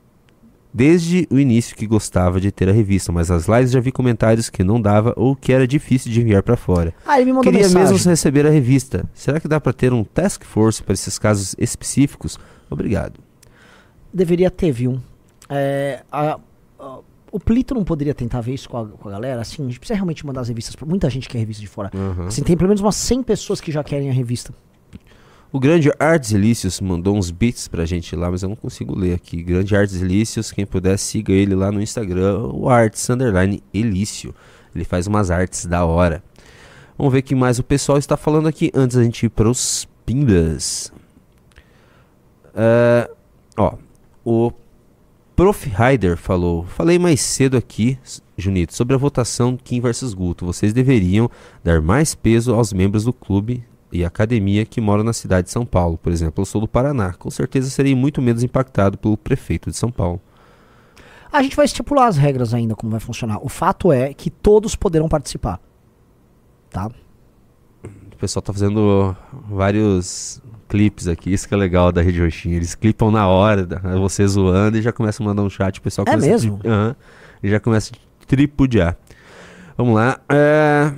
Desde 0.76 1.26
o 1.30 1.38
início 1.38 1.74
que 1.74 1.86
gostava 1.86 2.38
de 2.38 2.52
ter 2.52 2.68
a 2.68 2.72
revista, 2.72 3.10
mas 3.10 3.30
as 3.30 3.46
lives 3.48 3.70
já 3.70 3.80
vi 3.80 3.90
comentários 3.90 4.50
que 4.50 4.62
não 4.62 4.78
dava 4.78 5.14
ou 5.16 5.34
que 5.34 5.50
era 5.50 5.66
difícil 5.66 6.12
de 6.12 6.20
enviar 6.20 6.42
pra 6.42 6.54
fora. 6.54 6.92
Ah, 7.06 7.16
ele 7.16 7.24
me 7.24 7.32
mandou 7.32 7.50
Queria 7.50 7.66
mensagem. 7.66 7.92
mesmo 7.94 8.10
receber 8.10 8.46
a 8.46 8.50
revista. 8.50 9.08
Será 9.14 9.40
que 9.40 9.48
dá 9.48 9.58
pra 9.58 9.72
ter 9.72 9.94
um 9.94 10.04
task 10.04 10.44
force 10.44 10.82
para 10.82 10.92
esses 10.92 11.18
casos 11.18 11.54
específicos? 11.58 12.38
Obrigado. 12.68 13.14
Deveria 14.12 14.50
ter, 14.50 14.70
viu? 14.70 15.00
É, 15.48 16.02
a- 16.12 16.38
a- 16.78 16.98
O 17.32 17.40
Plito 17.40 17.74
não 17.74 17.82
poderia 17.84 18.14
tentar 18.14 18.40
ver 18.42 18.52
isso 18.54 18.68
com 18.68 18.76
a, 18.78 18.86
com 18.86 19.08
a 19.08 19.12
galera? 19.12 19.40
Assim, 19.40 19.62
a 19.62 19.66
gente 19.66 19.78
precisa 19.78 19.94
realmente 19.96 20.24
mandar 20.26 20.42
as 20.42 20.48
revistas 20.48 20.76
pra 20.76 20.86
muita 20.86 21.08
gente 21.10 21.26
quer 21.28 21.38
revista 21.38 21.60
de 21.60 21.66
fora. 21.66 21.90
Uhum. 21.94 22.26
Assim, 22.28 22.42
tem 22.42 22.56
pelo 22.56 22.68
menos 22.68 22.80
umas 22.82 22.96
100 22.96 23.22
pessoas 23.22 23.60
que 23.60 23.72
já 23.72 23.82
querem 23.82 24.08
a 24.08 24.12
revista. 24.12 24.52
O 25.52 25.60
Grande 25.60 25.90
Artes 25.98 26.32
Elícios 26.32 26.80
mandou 26.80 27.16
uns 27.16 27.30
beats 27.30 27.68
pra 27.68 27.86
gente 27.86 28.16
lá, 28.16 28.30
mas 28.30 28.42
eu 28.42 28.48
não 28.48 28.56
consigo 28.56 28.98
ler 28.98 29.14
aqui. 29.14 29.42
Grande 29.42 29.76
Artes 29.76 30.02
Elícios, 30.02 30.50
quem 30.50 30.66
puder, 30.66 30.98
siga 30.98 31.32
ele 31.32 31.54
lá 31.54 31.70
no 31.70 31.80
Instagram, 31.80 32.48
o 32.52 32.68
Arts 32.68 33.08
Underline 33.08 33.62
Elício. 33.72 34.34
Ele 34.74 34.84
faz 34.84 35.06
umas 35.06 35.30
artes 35.30 35.64
da 35.64 35.84
hora. 35.84 36.22
Vamos 36.98 37.12
ver 37.12 37.20
o 37.20 37.22
que 37.22 37.34
mais 37.34 37.58
o 37.58 37.62
pessoal 37.62 37.96
está 37.96 38.16
falando 38.16 38.48
aqui 38.48 38.70
antes 38.74 38.96
da 38.96 39.04
gente 39.04 39.26
ir 39.26 39.28
pros 39.28 39.88
Pimbas. 40.04 40.92
É, 42.54 43.10
ó, 43.56 43.74
o 44.24 44.50
Prof. 45.34 45.68
Ryder 45.68 46.16
falou: 46.16 46.64
Falei 46.64 46.98
mais 46.98 47.20
cedo 47.20 47.56
aqui, 47.56 47.98
Junito, 48.36 48.74
sobre 48.74 48.94
a 48.94 48.98
votação 48.98 49.56
Kim 49.56 49.80
versus 49.80 50.14
Guto. 50.14 50.46
Vocês 50.46 50.72
deveriam 50.72 51.30
dar 51.62 51.80
mais 51.80 52.14
peso 52.14 52.54
aos 52.54 52.72
membros 52.72 53.04
do 53.04 53.12
clube 53.12 53.64
e 53.96 54.04
academia 54.04 54.64
que 54.64 54.80
moram 54.80 55.02
na 55.04 55.12
cidade 55.12 55.46
de 55.46 55.52
São 55.52 55.64
Paulo. 55.66 55.98
Por 55.98 56.12
exemplo, 56.12 56.42
eu 56.42 56.46
sou 56.46 56.60
do 56.60 56.68
Paraná. 56.68 57.12
Com 57.14 57.30
certeza 57.30 57.70
serei 57.70 57.94
muito 57.94 58.20
menos 58.22 58.42
impactado 58.42 58.96
pelo 58.98 59.16
prefeito 59.16 59.70
de 59.70 59.76
São 59.76 59.90
Paulo. 59.90 60.20
A 61.32 61.42
gente 61.42 61.56
vai 61.56 61.64
estipular 61.66 62.06
as 62.08 62.16
regras 62.16 62.54
ainda, 62.54 62.74
como 62.74 62.90
vai 62.90 63.00
funcionar. 63.00 63.38
O 63.44 63.48
fato 63.48 63.92
é 63.92 64.14
que 64.14 64.30
todos 64.30 64.74
poderão 64.74 65.08
participar. 65.08 65.60
Tá? 66.70 66.88
O 67.84 68.16
pessoal 68.18 68.42
tá 68.42 68.52
fazendo 68.52 69.14
vários 69.50 70.40
clipes 70.68 71.06
aqui, 71.06 71.32
isso 71.32 71.46
que 71.46 71.52
é 71.54 71.56
legal 71.56 71.92
da 71.92 72.00
Rede 72.00 72.22
Roxinha. 72.22 72.56
Eles 72.56 72.74
clipam 72.74 73.10
na 73.10 73.28
hora, 73.28 73.66
você 74.00 74.26
zoando 74.26 74.78
e 74.78 74.82
já 74.82 74.92
começa 74.92 75.22
a 75.22 75.26
mandar 75.26 75.42
um 75.42 75.50
chat. 75.50 75.78
O 75.78 75.82
pessoal 75.82 76.06
É 76.08 76.12
a 76.12 76.16
mesmo? 76.16 76.58
tri- 76.58 76.68
Aham. 76.68 76.96
e 77.42 77.50
já 77.50 77.60
começa 77.60 77.92
a 77.94 78.26
tripudiar. 78.26 78.96
Vamos 79.76 79.94
lá. 79.94 80.18
É... 80.30 80.90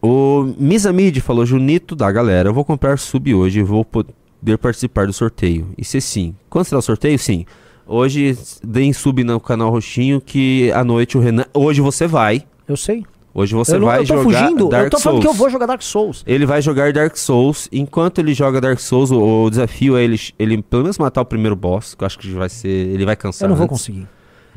O 0.00 0.52
Misamid 0.58 1.20
falou: 1.20 1.44
Junito 1.44 1.96
da 1.96 2.10
galera, 2.10 2.48
eu 2.48 2.54
vou 2.54 2.64
comprar 2.64 2.98
sub 2.98 3.34
hoje 3.34 3.60
e 3.60 3.62
vou 3.62 3.84
poder 3.84 4.56
participar 4.60 5.06
do 5.06 5.12
sorteio. 5.12 5.68
E 5.76 5.84
se 5.84 6.00
sim, 6.00 6.34
quando 6.48 6.66
será 6.66 6.78
o 6.78 6.82
sorteio? 6.82 7.18
Sim. 7.18 7.44
Hoje 7.86 8.36
deem 8.62 8.92
sub 8.92 9.24
no 9.24 9.40
canal 9.40 9.70
Roxinho 9.70 10.20
que 10.20 10.70
à 10.72 10.84
noite 10.84 11.16
o 11.16 11.20
Renan. 11.20 11.46
Hoje 11.54 11.80
você 11.80 12.06
vai. 12.06 12.44
Eu 12.68 12.76
sei. 12.76 13.04
Hoje 13.34 13.54
você 13.54 13.76
eu, 13.76 13.80
não- 13.80 13.86
vai 13.86 14.00
eu 14.00 14.06
tô 14.06 14.16
jogar 14.16 14.22
fugindo, 14.24 14.68
Dark 14.68 14.84
eu 14.84 14.90
tô 14.90 14.98
falando 14.98 15.22
Souls. 15.22 15.24
que 15.24 15.28
eu 15.28 15.38
vou 15.38 15.50
jogar 15.50 15.66
Dark 15.66 15.82
Souls. 15.82 16.24
Ele 16.26 16.44
vai 16.44 16.60
jogar 16.60 16.92
Dark 16.92 17.16
Souls. 17.16 17.68
Enquanto 17.72 18.18
ele 18.18 18.34
joga 18.34 18.60
Dark 18.60 18.78
Souls, 18.80 19.10
o, 19.10 19.44
o 19.44 19.50
desafio 19.50 19.96
é 19.96 20.02
ele, 20.04 20.18
ele 20.38 20.60
pelo 20.62 20.82
menos 20.82 20.98
matar 20.98 21.20
o 21.22 21.24
primeiro 21.24 21.54
boss, 21.56 21.94
que 21.94 22.02
eu 22.02 22.06
acho 22.06 22.18
que 22.18 22.28
vai 22.30 22.48
ser. 22.48 22.68
Ele 22.68 23.04
vai 23.04 23.16
cansar. 23.16 23.46
Eu 23.46 23.50
não 23.50 23.56
vou 23.56 23.64
antes. 23.64 23.78
conseguir. 23.78 24.06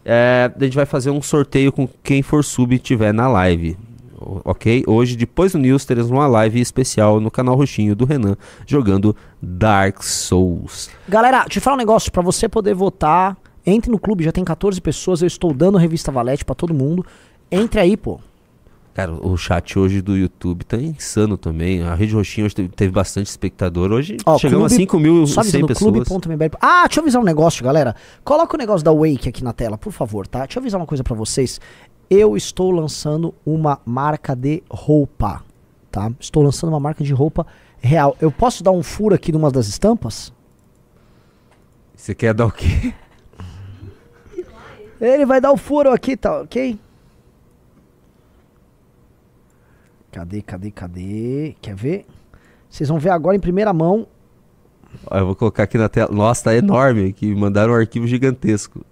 É, 0.04 0.52
a 0.60 0.64
gente 0.64 0.76
vai 0.76 0.86
fazer 0.86 1.10
um 1.12 1.22
sorteio 1.22 1.72
com 1.72 1.88
quem 2.04 2.22
for 2.22 2.44
sub 2.44 2.74
e 2.76 2.80
tiver 2.80 3.14
na 3.14 3.28
live. 3.28 3.78
Ok? 4.46 4.84
Hoje, 4.88 5.16
depois 5.16 5.52
do 5.52 5.58
News, 5.58 5.86
teremos 5.86 6.12
uma 6.12 6.28
live 6.28 6.60
especial 6.60 7.20
no 7.20 7.32
canal 7.32 7.56
Roxinho 7.56 7.96
do 7.96 8.06
Renan 8.06 8.36
jogando 8.66 9.16
Dark 9.42 10.02
Souls. 10.04 10.90
Galera, 11.08 11.46
te 11.46 11.60
falar 11.60 11.76
um 11.76 11.80
negócio, 11.80 12.12
pra 12.12 12.22
você 12.22 12.48
poder 12.48 12.74
votar, 12.74 13.38
entre 13.66 13.92
no 13.92 14.00
clube, 14.00 14.24
já 14.24 14.32
tem 14.32 14.44
14 14.44 14.80
pessoas, 14.82 15.22
eu 15.22 15.28
estou 15.28 15.54
dando 15.54 15.78
a 15.78 15.82
revista 15.82 16.12
Valete 16.12 16.46
pra 16.46 16.56
todo 16.56 16.74
mundo. 16.74 17.06
Entre 17.52 17.80
aí, 17.80 17.98
pô. 17.98 18.20
Cara, 18.94 19.14
o 19.14 19.38
chat 19.38 19.80
hoje 19.80 20.02
do 20.02 20.18
YouTube 20.18 20.66
tá 20.66 20.76
insano 20.76 21.38
também. 21.38 21.82
A 21.82 21.96
Rede 21.96 22.14
Roxinho 22.14 22.46
hoje 22.46 22.56
teve, 22.56 22.68
teve 22.68 22.92
bastante 22.92 23.28
espectador. 23.28 23.90
Hoje 23.90 24.18
Ó, 24.26 24.38
chegamos 24.38 24.68
clube- 24.68 24.84
a 24.84 24.86
5 24.86 25.00
mil 25.00 25.26
pessoas. 25.68 26.08
Ah, 26.62 26.84
deixa 26.88 27.00
eu 27.00 27.04
avisar 27.04 27.22
um 27.22 27.26
negócio, 27.26 27.64
galera. 27.64 27.96
Coloca 28.22 28.54
o 28.54 28.60
negócio 28.60 28.84
da 28.84 28.92
Wake 28.92 29.30
aqui 29.30 29.46
na 29.46 29.54
tela, 29.54 29.78
por 29.78 29.94
favor, 29.94 30.28
tá? 30.28 30.40
Deixa 30.40 30.60
eu 30.60 30.62
avisar 30.62 30.78
uma 30.78 30.86
coisa 30.86 31.06
pra 31.06 31.16
vocês. 31.16 31.58
Eu 32.14 32.36
estou 32.36 32.72
lançando 32.72 33.34
uma 33.46 33.80
marca 33.86 34.36
de 34.36 34.62
roupa, 34.70 35.46
tá? 35.90 36.12
Estou 36.20 36.44
lançando 36.44 36.72
uma 36.72 36.80
marca 36.80 37.06
de 37.06 37.14
roupa 37.14 37.48
real. 37.80 38.18
Eu 38.20 38.30
posso 38.30 38.62
dar 38.62 38.72
um 38.72 38.84
furo 38.84 39.16
aqui 39.16 39.32
numa 39.32 39.50
das 39.50 39.70
estampas? 39.70 40.34
Você 41.96 42.14
quer 42.14 42.34
dar 42.34 42.48
o 42.48 42.52
quê? 42.52 42.94
Ele 45.00 45.26
vai 45.26 45.40
dar 45.40 45.54
o 45.54 45.58
furo 45.58 45.90
aqui, 45.90 46.18
tá 46.18 46.42
ok? 46.42 46.78
Cadê, 50.12 50.42
cadê, 50.42 50.70
cadê? 50.70 51.56
Quer 51.62 51.76
ver? 51.76 52.06
Vocês 52.70 52.90
vão 52.90 53.00
ver 53.00 53.12
agora 53.12 53.38
em 53.38 53.40
primeira 53.40 53.72
mão. 53.72 54.06
Ó, 55.10 55.18
eu 55.18 55.28
vou 55.28 55.36
colocar 55.38 55.64
aqui 55.64 55.78
na 55.78 55.88
tela. 55.88 56.14
Nossa, 56.14 56.44
tá 56.44 56.56
enorme 56.56 57.08
aqui. 57.08 57.34
Mandaram 57.34 57.72
um 57.72 57.78
arquivo 57.78 58.06
gigantesco. 58.06 58.86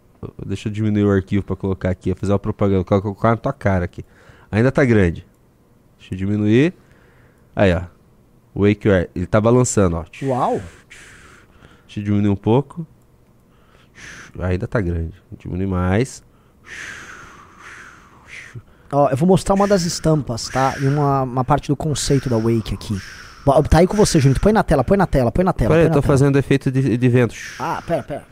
Deixa 0.45 0.67
eu 0.67 0.73
diminuir 0.73 1.05
o 1.05 1.11
arquivo 1.11 1.43
pra 1.43 1.55
colocar 1.55 1.89
aqui. 1.89 2.13
Fazer 2.15 2.33
uma 2.33 2.39
propaganda. 2.39 2.83
Vou 2.87 3.01
colocar 3.01 3.29
na 3.29 3.37
tua 3.37 3.53
cara 3.53 3.85
aqui. 3.85 4.03
Ainda 4.51 4.71
tá 4.71 4.83
grande. 4.83 5.25
Deixa 5.97 6.13
eu 6.13 6.17
diminuir. 6.17 6.73
Aí, 7.55 7.73
ó. 7.73 7.83
Wake 8.55 8.87
Your... 8.87 9.07
Ele 9.15 9.25
tá 9.25 9.39
balançando, 9.39 9.97
ó. 9.97 10.05
Uau! 10.25 10.61
Deixa 11.85 11.99
eu 11.99 12.03
diminuir 12.03 12.29
um 12.29 12.35
pouco. 12.35 12.85
Ainda 14.39 14.67
tá 14.67 14.81
grande. 14.81 15.13
Diminui 15.37 15.67
mais. 15.67 16.23
Ó, 18.91 19.09
eu 19.09 19.17
vou 19.17 19.27
mostrar 19.27 19.55
uma 19.55 19.67
das 19.67 19.83
estampas, 19.83 20.49
tá? 20.49 20.75
E 20.79 20.87
uma, 20.87 21.23
uma 21.23 21.43
parte 21.43 21.67
do 21.67 21.75
conceito 21.75 22.29
da 22.29 22.37
Wake 22.37 22.73
aqui. 22.73 22.99
Tá 23.69 23.79
aí 23.79 23.87
com 23.87 23.95
você, 23.95 24.19
Junito. 24.19 24.41
Põe 24.41 24.51
na 24.51 24.63
tela, 24.63 24.83
põe 24.83 24.97
na 24.97 25.07
tela, 25.07 25.31
põe 25.31 25.43
na 25.43 25.53
tela. 25.53 25.69
Peraí, 25.69 25.85
põe 25.85 25.89
eu 25.89 25.93
tô 25.93 26.01
tela. 26.01 26.17
fazendo 26.17 26.37
efeito 26.37 26.71
de, 26.71 26.97
de 26.97 27.09
vento. 27.09 27.35
Ah, 27.59 27.81
pera, 27.85 28.03
pera. 28.03 28.27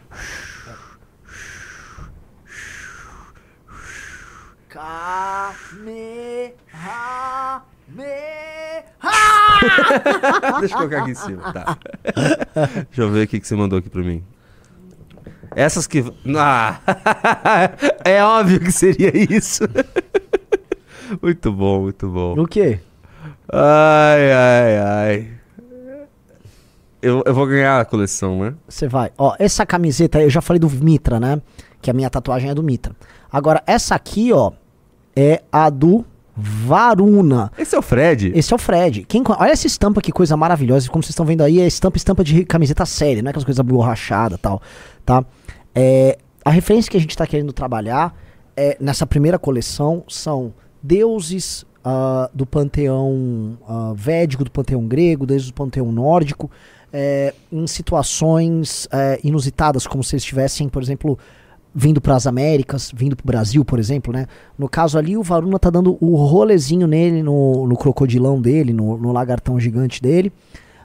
Deixa 10.59 10.75
eu 10.75 10.77
colocar 10.77 11.01
aqui 11.01 11.11
em 11.11 11.15
cima, 11.15 11.53
tá. 11.53 11.77
Deixa 12.87 13.01
eu 13.01 13.09
ver 13.09 13.25
o 13.25 13.27
que, 13.27 13.39
que 13.39 13.47
você 13.47 13.55
mandou 13.55 13.79
aqui 13.79 13.89
pra 13.89 14.01
mim. 14.01 14.23
Essas 15.55 15.87
que. 15.87 16.03
Ah, 16.37 16.79
é 18.05 18.23
óbvio 18.23 18.59
que 18.59 18.71
seria 18.71 19.11
isso. 19.15 19.63
muito 21.21 21.51
bom, 21.51 21.81
muito 21.81 22.07
bom. 22.09 22.39
O 22.39 22.47
quê? 22.47 22.79
Ai, 23.51 24.31
ai, 24.31 24.77
ai. 24.77 25.37
Eu, 27.01 27.23
eu 27.25 27.33
vou 27.33 27.47
ganhar 27.47 27.79
a 27.79 27.85
coleção, 27.85 28.43
né? 28.43 28.53
Você 28.67 28.87
vai. 28.87 29.11
Ó, 29.17 29.35
essa 29.39 29.65
camiseta, 29.65 30.21
eu 30.21 30.29
já 30.29 30.41
falei 30.41 30.59
do 30.59 30.69
Mitra, 30.69 31.19
né? 31.19 31.41
Que 31.81 31.89
a 31.89 31.93
minha 31.93 32.09
tatuagem 32.09 32.49
é 32.49 32.55
do 32.55 32.61
Mitra. 32.63 32.95
Agora, 33.31 33.63
essa 33.65 33.95
aqui, 33.95 34.33
ó, 34.33 34.51
é 35.17 35.41
a 35.51 35.67
do 35.71 36.05
Varuna. 36.35 37.51
Esse 37.57 37.75
é 37.75 37.79
o 37.79 37.81
Fred. 37.81 38.31
Esse 38.35 38.53
é 38.53 38.55
o 38.55 38.59
Fred. 38.59 39.03
Quem, 39.05 39.23
olha 39.27 39.49
essa 39.49 39.65
estampa, 39.65 39.99
que 39.99 40.11
coisa 40.11 40.37
maravilhosa. 40.37 40.87
Como 40.91 41.01
vocês 41.01 41.09
estão 41.09 41.25
vendo 41.25 41.41
aí, 41.41 41.59
é 41.59 41.65
estampa, 41.65 41.97
estampa 41.97 42.23
de 42.23 42.45
camiseta 42.45 42.85
séria, 42.85 43.23
não 43.23 43.29
é 43.29 43.31
aquelas 43.31 43.43
coisas 43.43 43.65
borrachadas 43.65 44.37
e 44.37 44.41
tal, 44.41 44.61
tá? 45.03 45.25
É, 45.73 46.19
a 46.45 46.51
referência 46.51 46.91
que 46.91 46.97
a 46.97 46.99
gente 46.99 47.17
tá 47.17 47.25
querendo 47.25 47.51
trabalhar 47.51 48.15
é, 48.55 48.77
nessa 48.79 49.07
primeira 49.07 49.39
coleção 49.39 50.03
são 50.07 50.53
deuses 50.83 51.65
ah, 51.83 52.29
do 52.31 52.45
panteão 52.45 53.57
ah, 53.67 53.93
védico, 53.95 54.43
do 54.43 54.51
panteão 54.51 54.87
grego, 54.87 55.25
deuses 55.25 55.47
do 55.47 55.53
panteão 55.53 55.91
nórdico, 55.91 56.51
é, 56.93 57.33
em 57.51 57.65
situações 57.65 58.87
é, 58.91 59.19
inusitadas, 59.23 59.87
como 59.87 60.03
se 60.03 60.15
eles 60.15 60.23
estivessem, 60.23 60.69
por 60.69 60.83
exemplo, 60.83 61.17
vindo 61.79 62.01
para 62.01 62.15
as 62.15 62.25
Américas, 62.25 62.91
vindo 62.91 63.15
para 63.15 63.23
o 63.23 63.27
Brasil, 63.27 63.63
por 63.63 63.77
exemplo, 63.77 64.11
né? 64.11 64.25
No 64.57 64.67
caso 64.67 64.97
ali, 64.97 65.15
o 65.15 65.21
Varuna 65.21 65.59
tá 65.59 65.69
dando 65.69 65.95
o 66.01 66.15
rolezinho 66.15 66.87
nele, 66.87 67.21
no, 67.21 67.67
no 67.67 67.77
crocodilão 67.77 68.41
dele, 68.41 68.73
no, 68.73 68.97
no 68.97 69.11
lagartão 69.11 69.59
gigante 69.59 70.01
dele. 70.01 70.33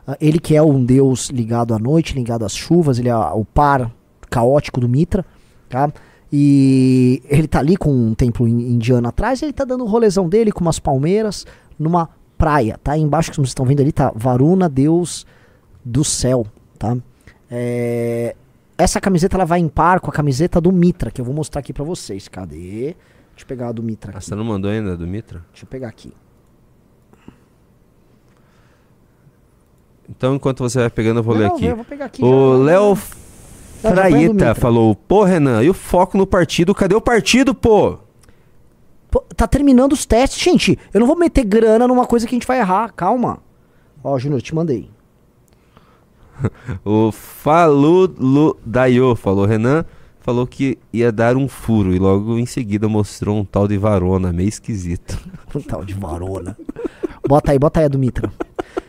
Ah, 0.07 0.19
ele 0.21 0.39
que 0.39 0.55
é 0.55 0.63
um 0.63 0.85
deus 0.85 1.31
ligado 1.31 1.73
à 1.73 1.79
noite, 1.79 2.15
ligado 2.15 2.45
às 2.45 2.55
chuvas, 2.55 2.99
ele 2.99 3.09
é 3.09 3.17
o 3.17 3.43
par 3.43 3.91
caótico 4.29 4.81
do 4.81 4.89
Mitra, 4.89 5.25
tá? 5.71 5.91
E 6.31 7.23
ele 7.27 7.49
tá 7.49 7.61
ali 7.61 7.75
com 7.75 7.91
um 7.91 8.15
templo 8.15 8.47
in- 8.47 8.75
indiano 8.75 9.09
atrás, 9.09 9.41
ele 9.43 9.53
tá 9.55 9.65
dando 9.65 9.85
o 9.85 9.89
rolezão 9.89 10.29
dele 10.29 10.53
com 10.53 10.61
umas 10.61 10.79
palmeiras 10.79 11.47
numa 11.79 12.11
praia, 12.37 12.79
tá? 12.85 12.99
Embaixo 12.99 13.31
que 13.31 13.37
vocês 13.37 13.49
estão 13.49 13.65
vendo 13.65 13.81
ali 13.81 13.93
tá 13.93 14.13
Varuna, 14.15 14.69
deus 14.69 15.25
do 15.83 16.05
céu, 16.05 16.47
tá? 16.79 16.99
É, 17.51 18.37
essa 18.83 19.01
camiseta 19.01 19.37
ela 19.37 19.45
vai 19.45 19.61
em 19.61 19.69
par 19.69 20.01
com 20.01 20.11
a 20.11 20.13
camiseta 20.13 20.61
do 20.61 20.71
Mitra, 20.73 21.11
que 21.11 21.21
eu 21.21 21.25
vou 21.25 21.35
mostrar 21.35 21.61
aqui 21.61 21.73
pra 21.73 21.85
vocês. 21.85 22.29
Cadê? 22.29 22.95
Deixa 23.31 23.43
eu 23.43 23.47
pegar 23.47 23.69
a 23.69 23.73
do 23.73 23.83
Mitra 23.83 24.13
Ah, 24.13 24.17
aqui. 24.19 24.27
você 24.27 24.35
não 24.35 24.45
mandou 24.45 24.71
ainda 24.71 24.97
do 24.97 25.07
Mitra? 25.07 25.43
Deixa 25.53 25.65
eu 25.65 25.69
pegar 25.69 25.89
aqui. 25.89 26.13
Então, 30.09 30.35
enquanto 30.35 30.59
você 30.63 30.79
vai 30.81 30.91
pegando, 30.91 31.21
eu 31.21 31.23
vou 31.23 31.35
ler 31.35 31.49
Não, 31.49 31.57
aqui. 31.57 31.65
eu 31.67 31.77
vou 31.77 31.85
pegar 31.85 32.07
aqui, 32.07 32.23
O 32.23 32.55
Léo 32.63 32.99
a 33.85 34.11
Mitra. 34.11 34.55
falou: 34.55 34.95
Pô, 34.95 35.25
Renan, 35.25 35.63
e 35.63 35.71
o 35.71 35.75
foco 35.75 36.19
no 36.19 36.27
partido? 36.27 36.75
Cadê 36.75 36.95
o 36.95 37.01
partido, 37.01 37.55
pô? 37.55 37.99
Pô, 39.11 39.21
tá 39.37 39.47
terminando 39.47 39.93
os 39.93 40.05
testes, 40.07 40.43
gente. 40.43 40.79
Eu 40.93 41.01
não 41.01 41.07
vou 41.07 41.17
meter 41.17 41.45
grana 41.45 41.87
numa 41.87 42.07
coisa 42.07 42.27
que 42.27 42.35
a 42.35 42.37
gente 42.37 42.47
vai 42.47 42.59
errar. 42.59 42.93
Calma. 42.95 43.39
Ó, 44.03 44.19
Júnior, 44.19 44.39
eu 44.39 44.43
te 44.43 44.55
mandei. 44.55 44.91
O 46.85 47.13
Falulu 47.13 48.57
Dayo 48.65 49.15
falou: 49.15 49.47
Renan, 49.47 49.85
falou 50.21 50.47
que 50.47 50.79
ia 50.93 51.13
dar 51.13 51.37
um 51.37 51.49
furo 51.49 51.95
e 51.95 51.99
logo 51.99 52.39
em 52.39 52.47
seguida 52.47 52.89
mostrou 52.89 53.39
um 53.39 53.45
tal 53.45 53.69
de 53.69 53.77
varona, 53.77 54.33
meio 54.33 54.49
esquisito. 54.49 55.19
Um 55.55 55.61
tal 55.61 55.85
de 55.85 55.93
varona. 55.93 56.57
Bota 57.29 57.53
aí, 57.53 57.59
bota 57.59 57.81
aí 57.81 57.85
a 57.85 57.89
do 57.89 57.99
Mitra. 57.99 58.33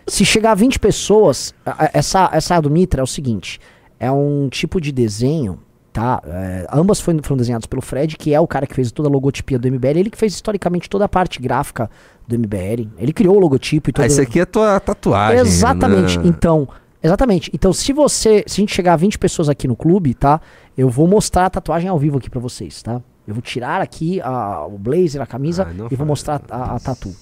Se 0.08 0.24
chegar 0.24 0.52
a 0.52 0.56
20 0.56 0.80
pessoas, 0.80 1.54
essa, 1.94 2.30
essa 2.32 2.60
do 2.62 2.70
Mitra 2.70 3.02
é 3.02 3.04
o 3.04 3.08
seguinte: 3.08 3.60
é 4.00 4.10
um 4.10 4.48
tipo 4.50 4.80
de 4.80 4.92
desenho, 4.92 5.60
tá? 5.92 6.22
É, 6.26 6.68
ambas 6.72 7.00
foram, 7.02 7.20
foram 7.22 7.38
desenhadas 7.38 7.66
pelo 7.66 7.82
Fred, 7.82 8.18
que 8.18 8.34
é 8.34 8.40
o 8.40 8.48
cara 8.48 8.66
que 8.66 8.74
fez 8.74 8.92
toda 8.92 9.10
a 9.10 9.12
logotipia 9.12 9.60
do 9.60 9.70
MBL. 9.70 10.00
Ele 10.00 10.10
que 10.10 10.18
fez 10.18 10.34
historicamente 10.34 10.90
toda 10.90 11.06
a 11.06 11.10
parte 11.10 11.42
gráfica 11.42 11.90
do 12.28 12.38
MBL. 12.40 12.90
Ele 12.98 13.14
criou 13.14 13.36
o 13.36 13.40
logotipo 13.40 13.90
e 13.90 13.94
tudo. 13.94 14.04
Ah, 14.04 14.08
esse 14.08 14.22
aqui 14.22 14.40
é 14.40 14.46
tua 14.46 14.80
tatuagem. 14.80 15.40
Exatamente. 15.40 16.18
né? 16.18 16.28
Então, 16.28 16.68
exatamente. 17.04 17.52
Então, 17.54 17.72
se 17.74 17.92
você, 17.94 18.44
se 18.48 18.60
a 18.60 18.62
gente 18.62 18.74
chegar 18.74 18.94
a 18.94 18.98
20 18.98 19.20
pessoas 19.20 19.50
aqui 19.50 19.68
no 19.68 19.76
clube, 19.76 20.14
tá? 20.14 20.40
Eu 20.78 20.90
vou 20.90 21.08
mostrar 21.08 21.46
a 21.46 21.50
tatuagem 21.50 21.90
ao 21.90 22.00
vivo 22.00 22.18
aqui 22.18 22.30
pra 22.30 22.40
vocês, 22.40 22.82
tá? 22.82 23.02
Eu 23.28 23.34
vou 23.34 23.42
tirar 23.42 23.82
aqui 23.82 24.20
a- 24.22 24.66
o 24.66 24.78
blazer, 24.78 25.22
a 25.22 25.26
camisa 25.26 25.68
Ah, 25.70 25.88
e 25.92 25.96
vou 25.96 26.06
mostrar 26.08 26.42
a, 26.50 26.76
a 26.76 26.80
tatu. 26.80 27.14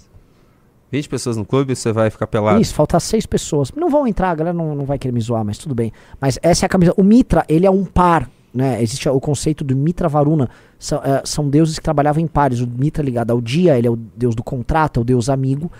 20 0.92 1.08
pessoas 1.08 1.38
no 1.38 1.46
clube, 1.46 1.76
você 1.76 1.92
vai 1.94 2.10
ficar 2.10 2.28
pelado. 2.28 2.60
Isso, 2.60 2.74
falta 2.74 3.00
seis 3.00 3.26
pessoas. 3.26 3.72
Não 3.76 3.90
vão 3.90 4.06
entrar, 4.06 4.30
a 4.32 4.36
galera 4.36 4.54
não, 4.58 4.76
não 4.76 4.86
vai 4.86 5.00
querer 5.00 5.14
me 5.14 5.22
zoar, 5.22 5.46
mas 5.46 5.58
tudo 5.58 5.74
bem. 5.74 5.92
Mas 6.20 6.38
essa 6.42 6.66
é 6.66 6.68
a 6.68 6.70
camisa. 6.70 6.94
O 6.98 7.04
Mitra, 7.04 7.46
ele 7.48 7.66
é 7.66 7.72
um 7.72 7.86
par, 7.86 8.30
né? 8.54 8.82
Existe 8.84 9.08
o 9.08 9.20
conceito 9.22 9.64
do 9.64 9.74
Mitra 9.76 10.10
Varuna. 10.10 10.50
São, 10.78 11.00
eh, 11.04 11.22
são 11.24 11.50
deuses 11.50 11.78
que 11.80 11.84
trabalhavam 11.84 12.22
em 12.22 12.28
pares. 12.28 12.60
O 12.60 12.68
Mitra 12.68 13.02
é 13.02 13.06
ligado 13.06 13.32
ao 13.32 13.40
dia, 13.40 13.78
ele 13.78 13.88
é 13.88 13.90
o 13.92 13.96
deus 13.96 14.36
do 14.36 14.44
contrato, 14.44 15.00
é 15.00 15.02
o 15.02 15.06
deus 15.06 15.30
amigo. 15.30 15.72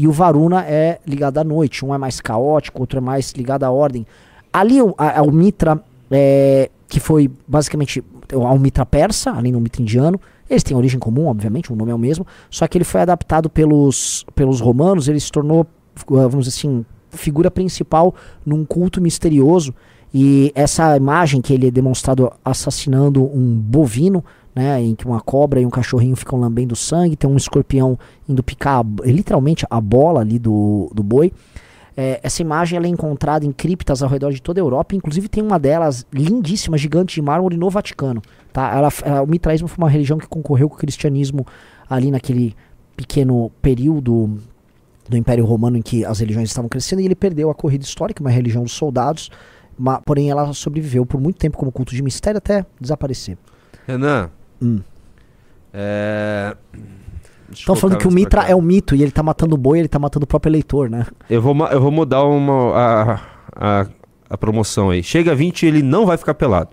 E 0.00 0.08
o 0.08 0.12
Varuna 0.12 0.64
é 0.64 0.98
ligado 1.06 1.36
à 1.36 1.44
noite. 1.44 1.84
Um 1.84 1.94
é 1.94 1.98
mais 1.98 2.20
caótico, 2.22 2.80
outro 2.80 2.96
é 2.96 3.00
mais 3.02 3.32
ligado 3.32 3.64
à 3.64 3.70
ordem. 3.70 4.06
Ali 4.50 4.80
o, 4.80 4.94
a- 4.96 5.20
o 5.22 5.30
Mitra, 5.30 5.78
é, 6.10 6.70
que 6.88 6.98
foi 6.98 7.30
basicamente 7.46 8.02
um 8.34 8.58
Mitra 8.58 8.86
persa, 8.86 9.30
além 9.32 9.52
do 9.52 9.60
Mitra 9.60 9.82
indiano. 9.82 10.18
Eles 10.48 10.62
têm 10.62 10.74
origem 10.74 10.98
comum, 10.98 11.26
obviamente, 11.26 11.70
o 11.70 11.76
nome 11.76 11.92
é 11.92 11.94
o 11.94 11.98
mesmo. 11.98 12.26
Só 12.50 12.66
que 12.66 12.78
ele 12.78 12.84
foi 12.84 13.02
adaptado 13.02 13.50
pelos, 13.50 14.24
pelos 14.34 14.58
romanos, 14.60 15.06
ele 15.06 15.20
se 15.20 15.30
tornou, 15.30 15.66
ah, 15.96 16.26
vamos 16.28 16.46
dizer 16.46 16.56
assim, 16.58 16.82
figura 17.10 17.50
principal 17.50 18.14
num 18.46 18.64
culto 18.64 19.02
misterioso. 19.02 19.74
E 20.14 20.50
essa 20.54 20.96
imagem 20.96 21.42
que 21.42 21.52
ele 21.52 21.68
é 21.68 21.70
demonstrado 21.70 22.32
assassinando 22.42 23.22
um 23.22 23.54
bovino, 23.60 24.24
né, 24.54 24.80
em 24.82 24.94
que 24.94 25.06
uma 25.06 25.20
cobra 25.20 25.60
e 25.60 25.66
um 25.66 25.70
cachorrinho 25.70 26.16
ficam 26.16 26.38
lambendo 26.38 26.74
sangue, 26.74 27.16
tem 27.16 27.28
um 27.30 27.36
escorpião 27.36 27.98
indo 28.28 28.42
picar 28.42 28.84
literalmente 29.04 29.64
a 29.70 29.80
bola 29.80 30.20
ali 30.20 30.38
do, 30.38 30.90
do 30.94 31.02
boi. 31.02 31.32
É, 31.96 32.20
essa 32.22 32.40
imagem 32.40 32.76
ela 32.76 32.86
é 32.86 32.88
encontrada 32.88 33.44
em 33.44 33.52
criptas 33.52 34.02
ao 34.02 34.08
redor 34.08 34.32
de 34.32 34.40
toda 34.40 34.60
a 34.60 34.62
Europa, 34.62 34.94
inclusive 34.94 35.28
tem 35.28 35.42
uma 35.42 35.58
delas 35.58 36.06
lindíssima, 36.12 36.78
gigante 36.78 37.14
de 37.14 37.22
mármore 37.22 37.56
no 37.56 37.68
Vaticano. 37.68 38.22
Tá? 38.52 38.72
Ela, 38.74 38.88
ela- 39.04 39.22
o 39.22 39.26
mitraísmo 39.26 39.68
foi 39.68 39.78
uma 39.78 39.90
religião 39.90 40.18
que 40.18 40.26
concorreu 40.26 40.68
com 40.68 40.76
o 40.76 40.78
cristianismo 40.78 41.44
ali 41.88 42.10
naquele 42.10 42.54
pequeno 42.96 43.50
período 43.62 44.38
do 45.08 45.16
Império 45.16 45.44
Romano 45.44 45.76
em 45.76 45.82
que 45.82 46.04
as 46.04 46.20
religiões 46.20 46.48
estavam 46.48 46.68
crescendo 46.68 47.02
e 47.02 47.04
ele 47.04 47.14
perdeu 47.16 47.50
a 47.50 47.54
corrida 47.54 47.84
histórica, 47.84 48.22
uma 48.22 48.30
religião 48.30 48.62
dos 48.62 48.72
soldados, 48.72 49.28
ma- 49.76 50.00
porém 50.00 50.30
ela 50.30 50.52
sobreviveu 50.52 51.04
por 51.04 51.20
muito 51.20 51.38
tempo 51.38 51.58
como 51.58 51.72
culto 51.72 51.94
de 51.94 52.02
mistério 52.02 52.38
até 52.38 52.64
desaparecer. 52.80 53.36
Renan. 53.86 54.30
Hum. 54.62 54.80
É. 55.72 56.56
Estão 57.52 57.74
falando 57.74 57.98
que 57.98 58.06
o 58.06 58.12
Mitra 58.12 58.42
é 58.42 58.54
um 58.54 58.62
mito 58.62 58.94
e 58.94 59.02
ele 59.02 59.10
tá 59.10 59.22
matando 59.22 59.54
o 59.54 59.58
boi, 59.58 59.80
ele 59.80 59.88
tá 59.88 59.98
matando 59.98 60.24
o 60.24 60.26
próprio 60.26 60.50
eleitor, 60.50 60.88
né? 60.88 61.06
Eu 61.28 61.42
vou, 61.42 61.56
eu 61.66 61.80
vou 61.80 61.90
mudar 61.90 62.24
uma, 62.24 62.76
a, 62.76 63.20
a, 63.56 63.86
a 64.28 64.38
promoção 64.38 64.90
aí. 64.90 65.02
Chega 65.02 65.32
a 65.32 65.34
20, 65.34 65.66
ele 65.66 65.82
não 65.82 66.06
vai 66.06 66.16
ficar 66.16 66.34
pelado. 66.34 66.70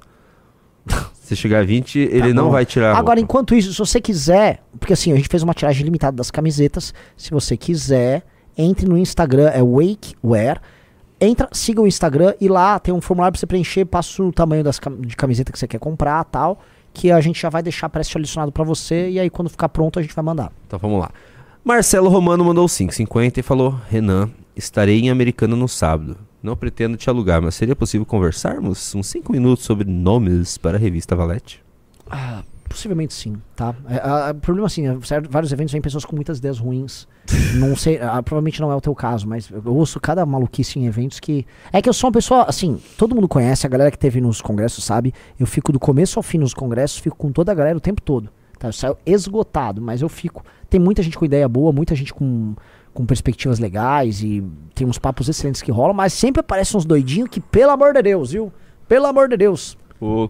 Se 1.13 1.35
chegar 1.35 1.59
a 1.59 1.63
20, 1.63 1.99
ele 1.99 2.31
não 2.31 2.45
bom. 2.45 2.51
vai 2.51 2.65
tirar. 2.65 2.95
Agora, 2.95 3.19
enquanto 3.19 3.53
isso, 3.53 3.73
se 3.73 3.79
você 3.79 3.99
quiser, 3.99 4.63
porque 4.79 4.93
assim, 4.93 5.11
a 5.11 5.15
gente 5.17 5.27
fez 5.27 5.43
uma 5.43 5.53
tiragem 5.53 5.83
limitada 5.83 6.15
das 6.15 6.31
camisetas. 6.31 6.93
Se 7.17 7.31
você 7.31 7.57
quiser, 7.57 8.23
entre 8.57 8.87
no 8.87 8.97
Instagram, 8.97 9.49
é 9.49 9.61
Wakewear. 9.61 10.61
Entra, 11.19 11.49
siga 11.51 11.81
o 11.81 11.87
Instagram 11.87 12.33
e 12.39 12.47
lá 12.47 12.79
tem 12.79 12.93
um 12.93 13.01
formulário 13.01 13.33
pra 13.33 13.39
você 13.39 13.45
preencher, 13.45 13.83
passa 13.83 14.23
o 14.23 14.31
tamanho 14.31 14.63
das 14.63 14.79
de 15.01 15.15
camiseta 15.17 15.51
que 15.51 15.59
você 15.59 15.67
quer 15.67 15.79
comprar 15.79 16.23
tal. 16.25 16.61
Que 16.97 17.11
a 17.11 17.21
gente 17.21 17.39
já 17.39 17.47
vai 17.47 17.61
deixar 17.61 17.87
pré-selecionado 17.89 18.51
pra 18.51 18.63
você. 18.63 19.11
E 19.11 19.19
aí, 19.19 19.29
quando 19.29 19.49
ficar 19.49 19.69
pronto, 19.69 19.99
a 19.99 20.01
gente 20.01 20.15
vai 20.15 20.25
mandar. 20.25 20.51
Então 20.65 20.79
vamos 20.79 20.99
lá. 20.99 21.11
Marcelo 21.63 22.09
Romano 22.09 22.43
mandou 22.43 22.65
5,50 22.65 23.37
e 23.37 23.41
falou: 23.43 23.79
Renan, 23.87 24.31
estarei 24.55 24.99
em 24.99 25.11
Americana 25.11 25.55
no 25.55 25.67
sábado. 25.67 26.17
Não 26.41 26.57
pretendo 26.57 26.97
te 26.97 27.07
alugar, 27.07 27.39
mas 27.39 27.53
seria 27.53 27.75
possível 27.75 28.03
conversarmos 28.03 28.95
uns 28.95 29.05
5 29.05 29.31
minutos 29.31 29.63
sobre 29.63 29.87
nomes 29.87 30.57
para 30.57 30.75
a 30.77 30.79
revista 30.79 31.15
Valete? 31.15 31.63
Ah, 32.09 32.41
possivelmente 32.67 33.13
sim, 33.13 33.35
tá? 33.55 33.75
É, 33.87 34.31
O 34.31 34.35
problema 34.35 34.67
assim, 34.67 34.87
é, 34.87 34.97
vários 35.29 35.51
eventos 35.51 35.71
vêm 35.71 35.81
pessoas 35.81 36.05
com 36.05 36.15
muitas 36.15 36.37
ideias 36.37 36.59
ruins. 36.59 37.07
não 37.55 37.75
sei, 37.75 37.99
ah, 37.99 38.21
provavelmente 38.23 38.61
não 38.61 38.71
é 38.71 38.75
o 38.75 38.81
teu 38.81 38.95
caso, 38.95 39.27
mas 39.27 39.49
eu 39.49 39.75
ouço 39.75 39.99
cada 39.99 40.25
maluquice 40.25 40.79
em 40.79 40.85
eventos 40.85 41.19
que. 41.19 41.45
É 41.71 41.81
que 41.81 41.89
eu 41.89 41.93
sou 41.93 42.07
uma 42.07 42.13
pessoa, 42.13 42.43
assim, 42.43 42.79
todo 42.97 43.15
mundo 43.15 43.27
conhece, 43.27 43.65
a 43.65 43.69
galera 43.69 43.91
que 43.91 43.97
teve 43.97 44.21
nos 44.21 44.41
congressos 44.41 44.83
sabe. 44.83 45.13
Eu 45.39 45.45
fico 45.45 45.71
do 45.71 45.79
começo 45.79 46.19
ao 46.19 46.23
fim 46.23 46.37
nos 46.37 46.53
congressos, 46.53 46.99
fico 46.99 47.17
com 47.17 47.31
toda 47.31 47.51
a 47.51 47.55
galera 47.55 47.77
o 47.77 47.81
tempo 47.81 48.01
todo. 48.01 48.29
Tá? 48.57 48.69
Eu 48.69 48.73
saio 48.73 48.97
esgotado, 49.05 49.81
mas 49.81 50.01
eu 50.01 50.09
fico. 50.09 50.43
Tem 50.69 50.79
muita 50.79 51.03
gente 51.03 51.17
com 51.17 51.25
ideia 51.25 51.47
boa, 51.47 51.71
muita 51.71 51.95
gente 51.95 52.13
com, 52.13 52.55
com 52.93 53.05
perspectivas 53.05 53.59
legais 53.59 54.21
e 54.23 54.43
tem 54.73 54.87
uns 54.87 54.97
papos 54.97 55.29
excelentes 55.29 55.61
que 55.61 55.71
rolam, 55.71 55.93
mas 55.93 56.13
sempre 56.13 56.39
aparecem 56.39 56.77
uns 56.77 56.85
doidinhos 56.85 57.29
que, 57.29 57.39
pelo 57.39 57.71
amor 57.71 57.93
de 57.93 58.01
Deus, 58.01 58.31
viu? 58.31 58.51
Pelo 58.87 59.05
amor 59.05 59.29
de 59.29 59.37
Deus. 59.37 59.77
O 59.99 60.29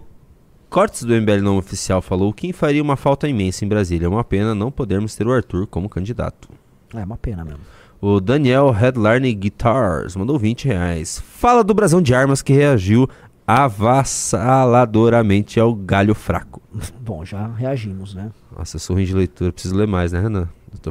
Cortes 0.70 1.02
do 1.02 1.14
MBL 1.14 1.42
não 1.42 1.56
oficial 1.56 2.02
falou: 2.02 2.32
quem 2.32 2.52
faria 2.52 2.82
uma 2.82 2.96
falta 2.96 3.28
imensa 3.28 3.64
em 3.64 3.68
Brasília? 3.68 4.06
É 4.06 4.08
uma 4.08 4.24
pena 4.24 4.54
não 4.54 4.70
podermos 4.70 5.14
ter 5.14 5.26
o 5.26 5.32
Arthur 5.32 5.66
como 5.66 5.88
candidato. 5.88 6.48
É 6.94 7.02
uma 7.04 7.16
pena 7.16 7.44
mesmo. 7.44 7.60
O 8.00 8.20
Daniel 8.20 8.70
Headline 8.70 9.34
Guitars 9.34 10.14
mandou 10.14 10.38
20 10.38 10.66
reais. 10.66 11.20
Fala 11.20 11.64
do 11.64 11.74
brasão 11.74 12.00
de 12.00 12.14
armas 12.14 12.40
que 12.42 12.52
reagiu 12.52 13.08
avassaladoramente 13.46 15.58
ao 15.58 15.74
galho 15.74 16.14
fraco. 16.14 16.62
Bom, 17.00 17.24
já 17.24 17.48
reagimos, 17.48 18.14
né? 18.14 18.30
Nossa, 18.56 18.76
eu 18.76 18.80
sou 18.80 18.94
ruim 18.94 19.06
de 19.06 19.14
leitura, 19.14 19.52
preciso 19.52 19.74
ler 19.74 19.88
mais, 19.88 20.12
né, 20.12 20.20
Renan? 20.20 20.48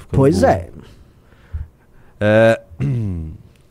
Pois 0.09 0.41
burro. 0.41 0.51
é. 0.51 0.69
É, 2.19 2.61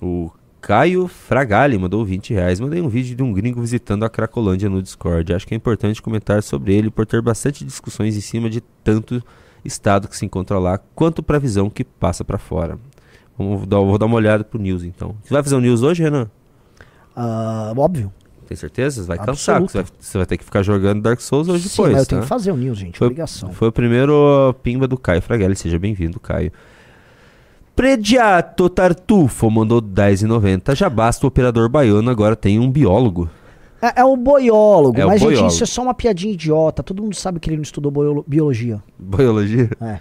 o 0.00 0.30
Caio 0.66 1.06
Fragali 1.06 1.78
mandou 1.78 2.04
20 2.04 2.34
reais. 2.34 2.58
Mandei 2.58 2.82
um 2.82 2.88
vídeo 2.88 3.14
de 3.14 3.22
um 3.22 3.32
gringo 3.32 3.60
visitando 3.60 4.04
a 4.04 4.10
Cracolândia 4.10 4.68
no 4.68 4.82
Discord. 4.82 5.32
Acho 5.32 5.46
que 5.46 5.54
é 5.54 5.56
importante 5.56 6.02
comentar 6.02 6.42
sobre 6.42 6.74
ele 6.74 6.90
por 6.90 7.06
ter 7.06 7.22
bastante 7.22 7.64
discussões 7.64 8.16
em 8.16 8.20
cima 8.20 8.50
de 8.50 8.60
tanto 8.82 9.22
estado 9.64 10.08
que 10.08 10.16
se 10.16 10.26
encontra 10.26 10.58
lá, 10.58 10.76
quanto 10.76 11.22
pra 11.22 11.38
visão 11.38 11.70
que 11.70 11.84
passa 11.84 12.24
pra 12.24 12.36
fora. 12.36 12.80
Vamos 13.38 13.64
dar, 13.64 13.78
vou 13.78 13.96
dar 13.96 14.06
uma 14.06 14.16
olhada 14.16 14.42
pro 14.42 14.58
news 14.58 14.82
então. 14.82 15.14
Você 15.22 15.32
vai 15.32 15.40
fazer 15.40 15.54
o 15.54 15.60
news 15.60 15.82
hoje, 15.84 16.02
Renan? 16.02 16.28
Ah, 17.14 17.72
óbvio. 17.76 18.12
Tem 18.48 18.56
certeza? 18.56 19.02
Você 19.02 19.06
vai 19.06 19.18
cansar, 19.18 19.60
você 19.60 19.82
vai, 19.82 19.86
você 20.00 20.18
vai 20.18 20.26
ter 20.26 20.36
que 20.36 20.44
ficar 20.44 20.64
jogando 20.64 21.00
Dark 21.00 21.20
Souls 21.20 21.46
hoje 21.46 21.68
Sim, 21.68 21.76
depois. 21.76 21.92
mas 21.92 22.02
eu 22.02 22.08
tenho 22.08 22.20
tá? 22.22 22.24
que 22.24 22.28
fazer 22.28 22.50
o 22.50 22.56
news, 22.56 22.76
gente. 22.76 22.98
Foi, 22.98 23.06
obrigação. 23.06 23.52
foi 23.52 23.68
o 23.68 23.72
primeiro 23.72 24.52
pimba 24.64 24.88
do 24.88 24.98
Caio 24.98 25.22
Fragelli. 25.22 25.54
Seja 25.54 25.78
bem-vindo, 25.78 26.18
Caio. 26.18 26.50
Prediato 27.76 28.70
Tartufo 28.70 29.50
mandou 29.50 29.82
10,90. 29.82 30.74
Já 30.74 30.88
basta 30.88 31.26
o 31.26 31.28
operador 31.28 31.68
baiano, 31.68 32.10
agora 32.10 32.34
tem 32.34 32.58
um 32.58 32.70
biólogo. 32.70 33.28
É, 33.82 34.00
é 34.00 34.04
o 34.04 34.16
boiólogo, 34.16 34.98
É 34.98 35.04
mas, 35.04 35.20
gente, 35.20 35.28
boiólogo. 35.28 35.52
isso 35.52 35.62
é 35.62 35.66
só 35.66 35.82
uma 35.82 35.92
piadinha 35.92 36.32
idiota. 36.32 36.82
Todo 36.82 37.02
mundo 37.02 37.14
sabe 37.14 37.38
que 37.38 37.50
ele 37.50 37.56
não 37.56 37.62
estudou 37.62 37.92
boiolo- 37.92 38.24
biologia. 38.26 38.82
Biologia? 38.98 39.68
É. 39.80 40.00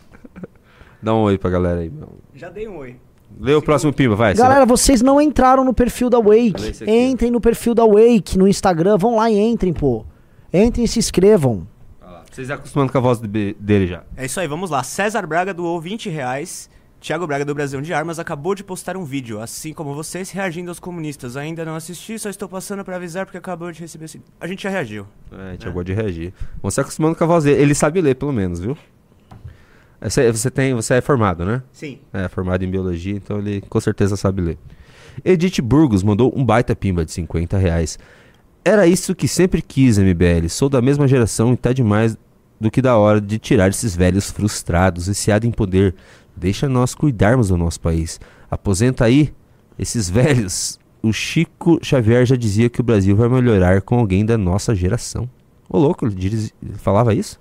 Dá 1.03 1.13
um 1.13 1.23
oi 1.23 1.37
pra 1.37 1.49
galera 1.49 1.81
aí. 1.81 1.89
meu. 1.89 2.07
Já 2.33 2.49
dei 2.49 2.65
um 2.67 2.77
oi. 2.77 2.95
Lê 3.37 3.53
o 3.53 3.61
próximo 3.61 3.91
pimba, 3.91 4.15
vai. 4.15 4.33
Galera, 4.33 4.65
vocês 4.65 5.01
não 5.01 5.19
entraram 5.19 5.65
no 5.65 5.73
perfil 5.73 6.09
da 6.09 6.17
Wake. 6.19 6.55
esse 6.69 6.83
aqui, 6.85 6.91
Entrem 6.91 7.29
no 7.29 7.41
perfil 7.41 7.75
da 7.75 7.83
Wake 7.85 8.37
no 8.37 8.47
Instagram. 8.47 8.97
Vão 8.97 9.17
lá 9.17 9.29
e 9.29 9.37
entrem, 9.37 9.73
pô. 9.73 10.05
Entrem 10.53 10.85
e 10.85 10.87
se 10.87 10.97
inscrevam. 10.97 11.67
Vocês 12.31 12.49
acostumando 12.49 12.91
com 12.91 12.97
a 12.97 13.01
voz 13.01 13.19
de- 13.19 13.55
dele 13.59 13.87
já. 13.87 14.03
É 14.15 14.25
isso 14.25 14.39
aí, 14.39 14.47
vamos 14.47 14.69
lá. 14.69 14.81
César 14.83 15.27
Braga 15.27 15.53
doou 15.53 15.79
20 15.81 16.09
reais. 16.09 16.69
Tiago 17.05 17.27
Braga 17.27 17.45
do 17.45 17.53
Brasil 17.53 17.79
de 17.81 17.93
Armas 17.93 18.17
acabou 18.17 18.55
de 18.55 18.63
postar 18.63 18.97
um 18.97 19.03
vídeo, 19.03 19.39
assim 19.39 19.73
como 19.73 19.93
vocês, 19.93 20.31
reagindo 20.31 20.71
aos 20.71 20.79
comunistas. 20.79 21.37
Ainda 21.37 21.63
não 21.63 21.75
assisti, 21.75 22.17
só 22.17 22.31
estou 22.31 22.49
passando 22.49 22.83
pra 22.83 22.95
avisar 22.95 23.27
porque 23.27 23.37
acabou 23.37 23.71
de 23.71 23.79
receber 23.79 24.05
esse... 24.05 24.19
A 24.41 24.47
gente 24.47 24.63
já 24.63 24.71
reagiu. 24.71 25.05
É, 25.31 25.49
a 25.49 25.51
gente 25.51 25.61
acabou 25.61 25.83
de 25.83 25.93
reagir. 25.93 26.33
Vão 26.63 26.71
se 26.71 26.81
acostumando 26.81 27.15
com 27.15 27.23
a 27.23 27.27
voz 27.27 27.43
dele. 27.43 27.61
Ele 27.61 27.75
sabe 27.75 28.01
ler, 28.01 28.15
pelo 28.15 28.33
menos, 28.33 28.59
viu? 28.59 28.75
Você, 30.01 30.31
você, 30.31 30.49
tem, 30.49 30.73
você 30.73 30.95
é 30.95 31.01
formado, 31.01 31.45
né? 31.45 31.61
Sim. 31.71 31.99
É, 32.11 32.27
formado 32.27 32.65
em 32.65 32.71
biologia, 32.71 33.13
então 33.13 33.37
ele 33.37 33.61
com 33.61 33.79
certeza 33.79 34.17
sabe 34.17 34.41
ler. 34.41 34.57
Edith 35.23 35.61
Burgos 35.61 36.01
mandou 36.01 36.33
um 36.35 36.43
baita 36.43 36.75
pimba 36.75 37.05
de 37.05 37.11
50 37.11 37.55
reais. 37.55 37.99
Era 38.63 38.87
isso 38.87 39.13
que 39.13 39.27
sempre 39.27 39.61
quis, 39.61 39.99
MBL. 39.99 40.49
Sou 40.49 40.69
da 40.69 40.81
mesma 40.81 41.07
geração 41.07 41.53
e 41.53 41.55
tá 41.55 41.71
demais 41.71 42.17
do 42.59 42.71
que 42.71 42.81
da 42.81 42.97
hora 42.97 43.21
de 43.21 43.37
tirar 43.37 43.69
esses 43.69 43.95
velhos 43.95 44.31
frustrados, 44.31 45.05
viciados 45.05 45.47
em 45.47 45.51
poder. 45.51 45.93
Deixa 46.35 46.67
nós 46.69 46.93
cuidarmos 46.93 47.49
do 47.49 47.57
nosso 47.57 47.79
país. 47.79 48.19
Aposenta 48.49 49.05
aí 49.05 49.33
esses 49.79 50.09
velhos. 50.11 50.79
O 51.01 51.13
Chico 51.13 51.79
Xavier 51.83 52.25
já 52.25 52.35
dizia 52.35 52.69
que 52.69 52.81
o 52.81 52.83
Brasil 52.83 53.15
vai 53.15 53.29
melhorar 53.29 53.81
com 53.81 53.99
alguém 53.99 54.25
da 54.25 54.37
nossa 54.37 54.73
geração. 54.73 55.29
Ô, 55.69 55.77
louco, 55.77 56.05
ele, 56.07 56.15
diz- 56.15 56.53
falava 56.77 57.13
isso? 57.13 57.39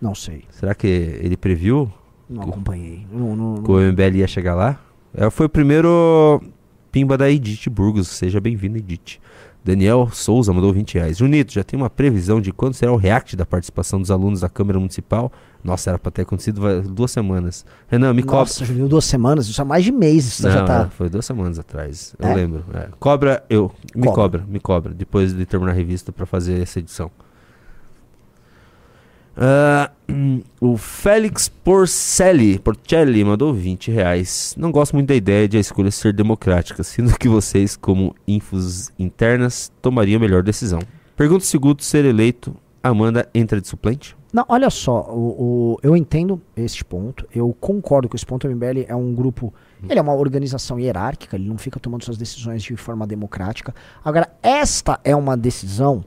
Não 0.00 0.14
sei. 0.14 0.44
Será 0.50 0.74
que 0.74 0.86
ele 0.86 1.36
previu 1.36 1.90
Não 2.28 2.42
acompanhei. 2.42 3.06
Não, 3.12 3.36
não- 3.36 3.62
que 3.62 3.70
o 3.70 3.78
MBL 3.80 4.16
ia 4.18 4.26
chegar 4.26 4.54
lá? 4.54 4.80
É, 5.14 5.28
foi 5.30 5.46
o 5.46 5.48
primeiro 5.48 6.42
pimba 6.90 7.16
da 7.18 7.30
Edith 7.30 7.68
Burgos. 7.70 8.08
Seja 8.08 8.40
bem-vindo, 8.40 8.76
Edith. 8.78 9.18
Daniel 9.64 10.08
Souza 10.12 10.52
mandou 10.52 10.72
20 10.72 10.94
reais. 10.94 11.18
Junito, 11.18 11.52
já 11.52 11.62
tem 11.62 11.78
uma 11.78 11.90
previsão 11.90 12.40
de 12.40 12.50
quando 12.52 12.74
será 12.74 12.92
o 12.92 12.96
react 12.96 13.36
da 13.36 13.44
participação 13.44 14.00
dos 14.00 14.10
alunos 14.10 14.40
da 14.40 14.48
Câmara 14.48 14.78
Municipal? 14.78 15.30
Nossa, 15.62 15.90
era 15.90 15.98
pra 15.98 16.10
ter 16.10 16.22
acontecido 16.22 16.60
duas 16.82 17.10
semanas. 17.10 17.66
Renan, 17.88 18.14
me 18.14 18.22
cobra. 18.22 18.38
Nossa, 18.40 18.64
Juninho, 18.64 18.88
duas 18.88 19.04
semanas. 19.04 19.46
Isso 19.46 19.60
há 19.60 19.64
mais 19.64 19.84
de 19.84 19.92
mês. 19.92 20.26
Isso 20.26 20.42
Não, 20.42 20.50
já 20.50 20.64
tá. 20.64 20.82
é, 20.86 20.96
foi 20.96 21.10
duas 21.10 21.26
semanas 21.26 21.58
atrás. 21.58 22.14
Eu 22.18 22.28
É? 22.28 22.34
lembro. 22.34 22.64
é. 22.72 22.88
Cobra, 22.98 23.44
eu. 23.50 23.70
Me 23.94 24.06
Cobra. 24.06 24.14
cobra. 24.40 24.44
me 24.48 24.60
cobra. 24.60 24.94
Depois 24.94 25.34
de 25.34 25.44
terminar 25.44 25.72
a 25.72 25.74
revista 25.74 26.10
pra 26.12 26.24
fazer 26.24 26.60
essa 26.62 26.78
edição. 26.78 27.10
Hum, 30.08 30.42
o 30.60 30.76
Félix 30.76 31.48
Porcelli, 31.48 32.58
Porcelli 32.58 33.24
mandou 33.24 33.54
20 33.54 33.90
reais. 33.90 34.54
Não 34.58 34.70
gosto 34.70 34.92
muito 34.94 35.08
da 35.08 35.14
ideia 35.14 35.48
de 35.48 35.56
a 35.56 35.60
escolha 35.60 35.90
ser 35.90 36.12
democrática, 36.12 36.82
sendo 36.82 37.16
que 37.18 37.28
vocês, 37.28 37.76
como 37.76 38.14
infos 38.26 38.90
internas, 38.98 39.70
tomariam 39.80 40.18
a 40.18 40.20
melhor 40.20 40.42
decisão. 40.42 40.80
Pergunta 41.16 41.44
se 41.44 41.56
Guto 41.58 41.84
ser 41.84 42.04
eleito, 42.04 42.54
Amanda 42.82 43.28
entra 43.34 43.60
de 43.60 43.68
suplente? 43.68 44.16
Não, 44.32 44.44
olha 44.48 44.70
só, 44.70 45.02
o, 45.10 45.74
o- 45.74 45.78
eu 45.82 45.96
entendo 45.96 46.40
este 46.56 46.84
ponto, 46.84 47.26
eu 47.34 47.52
concordo 47.60 48.08
que 48.08 48.14
esse 48.16 48.24
ponto 48.24 48.46
o 48.46 48.50
MBL 48.50 48.84
é 48.86 48.94
um 48.94 49.12
grupo, 49.12 49.52
ele 49.88 49.98
é 49.98 50.02
uma 50.02 50.14
organização 50.14 50.78
hierárquica, 50.78 51.36
ele 51.36 51.48
não 51.48 51.58
fica 51.58 51.80
tomando 51.80 52.04
suas 52.04 52.16
decisões 52.16 52.62
de 52.62 52.76
forma 52.76 53.06
democrática. 53.08 53.74
Agora, 54.04 54.30
esta 54.42 55.00
é 55.02 55.16
uma 55.16 55.36
decisão, 55.36 56.04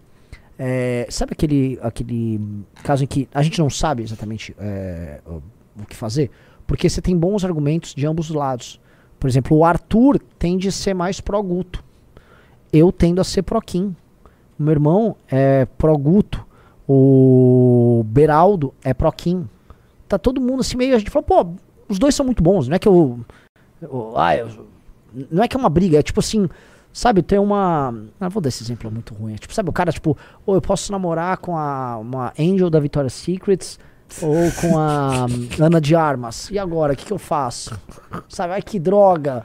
é, 0.57 1.05
sabe 1.09 1.33
aquele, 1.33 1.77
aquele 1.81 2.39
caso 2.81 3.03
em 3.03 3.07
que 3.07 3.27
a 3.33 3.43
gente 3.43 3.59
não 3.59 3.69
sabe 3.69 4.03
exatamente 4.03 4.55
é, 4.57 5.19
o, 5.27 5.85
que 5.85 5.95
fazer? 5.95 6.31
Porque 6.65 6.89
você 6.89 7.01
tem 7.01 7.17
bons 7.17 7.43
argumentos 7.43 7.93
de 7.93 8.07
ambos 8.07 8.29
os 8.29 8.35
lados. 8.35 8.79
Por 9.19 9.29
exemplo, 9.29 9.57
o 9.57 9.65
Arthur 9.65 10.17
tende 10.39 10.69
a 10.69 10.71
ser 10.71 10.93
mais 10.93 11.19
pró-Guto. 11.19 11.83
Eu 12.71 12.89
tendo 12.91 13.19
a 13.19 13.23
ser 13.23 13.41
pró-Kim. 13.43 13.93
Meu 14.57 14.71
irmão 14.71 15.15
é 15.29 15.65
pró-Guto. 15.77 16.45
O 16.87 18.03
Beraldo 18.05 18.73
é 18.83 18.93
pró-Kim. 18.93 19.47
Tá 20.07 20.17
todo 20.17 20.41
mundo 20.41 20.61
assim 20.61 20.77
meio. 20.77 20.95
A 20.95 20.99
gente 20.99 21.09
fala, 21.11 21.23
pô, 21.23 21.47
os 21.87 21.97
dois 21.97 22.13
são 22.15 22.25
muito 22.25 22.43
bons. 22.43 22.67
Não 22.67 22.75
é 22.75 22.79
que 22.79 22.87
eu. 22.87 23.19
eu- 23.81 24.13
ah, 24.17 24.35
eu- 24.35 24.67
não 25.31 25.43
é 25.43 25.47
que 25.47 25.55
é 25.55 25.59
uma 25.59 25.69
briga, 25.69 25.99
é 25.99 26.03
tipo 26.03 26.19
assim. 26.19 26.47
Sabe, 26.91 27.23
tem 27.23 27.39
uma. 27.39 27.91
Ah, 28.19 28.29
vou 28.29 28.39
dar 28.41 28.49
esse 28.49 28.61
exemplo 28.63 28.91
muito 28.91 29.15
ruim. 29.15 29.33
É 29.33 29.37
tipo, 29.37 29.53
sabe, 29.53 29.67
o 29.69 29.73
cara, 29.73 29.91
tipo, 29.91 30.15
ou 30.45 30.53
eu 30.55 30.61
posso 30.61 30.91
namorar 30.91 31.37
com 31.37 31.57
a, 31.57 31.97
uma 31.97 32.31
Angel 32.39 32.69
da 32.69 32.79
Victoria's 32.79 33.13
Secrets 33.13 33.79
ou 34.21 34.51
com 34.61 34.77
a 34.77 35.25
Ana 35.59 35.81
de 35.81 35.95
Armas. 35.95 36.51
E 36.51 36.59
agora, 36.59 36.93
o 36.93 36.95
que, 36.95 37.05
que 37.05 37.13
eu 37.13 37.17
faço? 37.17 37.75
Sabe, 38.29 38.53
ai 38.53 38.61
que 38.61 38.77
droga. 38.79 39.43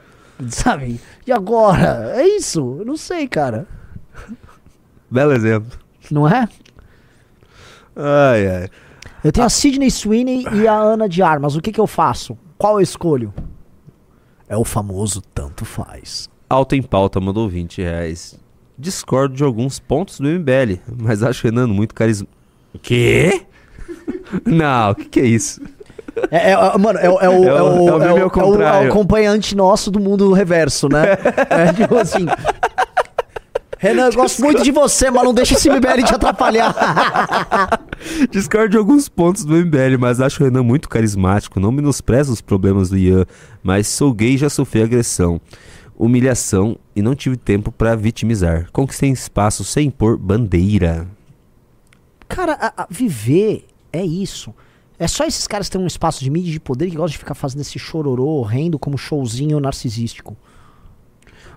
Sabe? 0.49 1.01
E 1.25 1.31
agora? 1.31 2.11
É 2.15 2.27
isso? 2.27 2.77
Eu 2.79 2.85
não 2.85 2.95
sei, 2.95 3.27
cara. 3.27 3.65
Belo 5.09 5.33
exemplo. 5.33 5.71
Não 6.11 6.27
é? 6.27 6.47
Ai, 7.99 8.47
ai. 8.47 8.69
Eu 9.23 9.31
tenho 9.31 9.45
a 9.45 9.49
Sidney 9.49 9.89
Sweeney 9.91 10.45
e 10.53 10.67
a 10.67 10.73
Ana 10.73 11.07
de 11.09 11.21
Armas. 11.21 11.55
O 11.55 11.61
que, 11.61 11.71
que 11.71 11.79
eu 11.79 11.87
faço? 11.87 12.37
Qual 12.57 12.75
eu 12.75 12.81
escolho? 12.81 13.33
É 14.47 14.55
o 14.57 14.63
famoso 14.63 15.21
tanto 15.33 15.65
faz. 15.65 16.29
Alta 16.49 16.75
em 16.75 16.81
pauta 16.81 17.19
mandou 17.19 17.47
20 17.49 17.81
reais. 17.81 18.39
Discordo 18.77 19.35
de 19.35 19.43
alguns 19.43 19.77
pontos 19.79 20.19
do 20.19 20.27
MBL, 20.27 20.79
mas 20.97 21.21
acho 21.21 21.45
o 21.45 21.51
Renan 21.51 21.67
muito 21.67 21.93
carismático. 21.93 22.33
Quê? 22.81 23.41
Não, 24.45 24.91
o 24.91 24.95
que, 24.95 25.05
que 25.05 25.19
é 25.19 25.25
isso? 25.25 25.61
É, 26.31 26.51
é- 26.51 26.77
mano, 26.77 26.97
é, 26.99 27.09
o- 27.09 27.19
é 27.19 27.29
o, 27.29 27.31
É 27.33 27.37
o- 27.39 27.43
é 27.45 27.49
o- 27.49 27.57
é 27.57 27.61
o 27.63 27.63
é 27.63 27.63
o- 27.63 28.17
é 28.17 28.43
o- 28.43 28.61
é 28.61 28.87
o 28.87 28.89
acompanhante 28.89 29.55
nosso 29.55 29.91
do 29.91 29.99
mundo 29.99 30.31
reverso, 30.33 30.87
né? 30.89 31.03
É 31.49 31.73
tipo 31.73 31.95
assim. 31.97 32.25
Renan, 33.81 34.07
eu 34.07 34.13
gosto 34.13 34.41
muito 34.41 34.61
de 34.61 34.71
você, 34.71 35.09
mas 35.09 35.23
não 35.23 35.33
deixa 35.33 35.53
esse 35.53 35.69
MBL 35.69 36.03
te 36.05 36.13
atrapalhar. 36.13 36.75
Discordo 38.29 38.69
de 38.71 38.77
alguns 38.77 39.07
pontos 39.07 39.45
do 39.45 39.55
MBL, 39.55 39.97
mas 39.97 40.19
acho 40.19 40.41
o 40.41 40.45
Renan 40.45 40.63
muito 40.63 40.89
carismático. 40.89 41.61
Não 41.61 41.71
menosprezo 41.71 42.33
os 42.33 42.41
problemas 42.41 42.89
do 42.89 42.97
Ian, 42.97 43.25
mas 43.63 43.87
sou 43.87 44.13
gay 44.13 44.33
e 44.33 44.37
já 44.37 44.49
sofri 44.49 44.83
agressão, 44.83 45.39
humilhação 45.97 46.77
e 46.93 47.01
não 47.01 47.15
tive 47.15 47.37
tempo 47.37 47.71
pra 47.71 47.95
vitimizar. 47.95 48.69
Conquistei 48.73 49.11
espaço 49.11 49.63
sem 49.63 49.87
impor 49.87 50.17
bandeira. 50.17 51.07
Cara, 52.27 52.53
a- 52.59 52.83
a- 52.83 52.87
viver 52.89 53.65
é 53.93 54.03
isso. 54.03 54.53
É 54.99 55.07
só 55.07 55.23
esses 55.25 55.47
caras 55.47 55.69
que 55.69 55.77
têm 55.77 55.81
um 55.81 55.87
espaço 55.87 56.21
de 56.21 56.29
mídia 56.29 56.49
e 56.49 56.51
de 56.53 56.59
poder 56.59 56.89
que 56.89 56.97
gostam 56.97 57.13
de 57.13 57.17
ficar 57.17 57.33
fazendo 57.33 57.61
esse 57.61 57.79
chororô, 57.79 58.41
rendo 58.41 58.77
como 58.77 58.97
showzinho 58.97 59.57
narcisístico. 59.61 60.35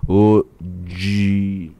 O 0.07 0.45
Di... 0.61 1.71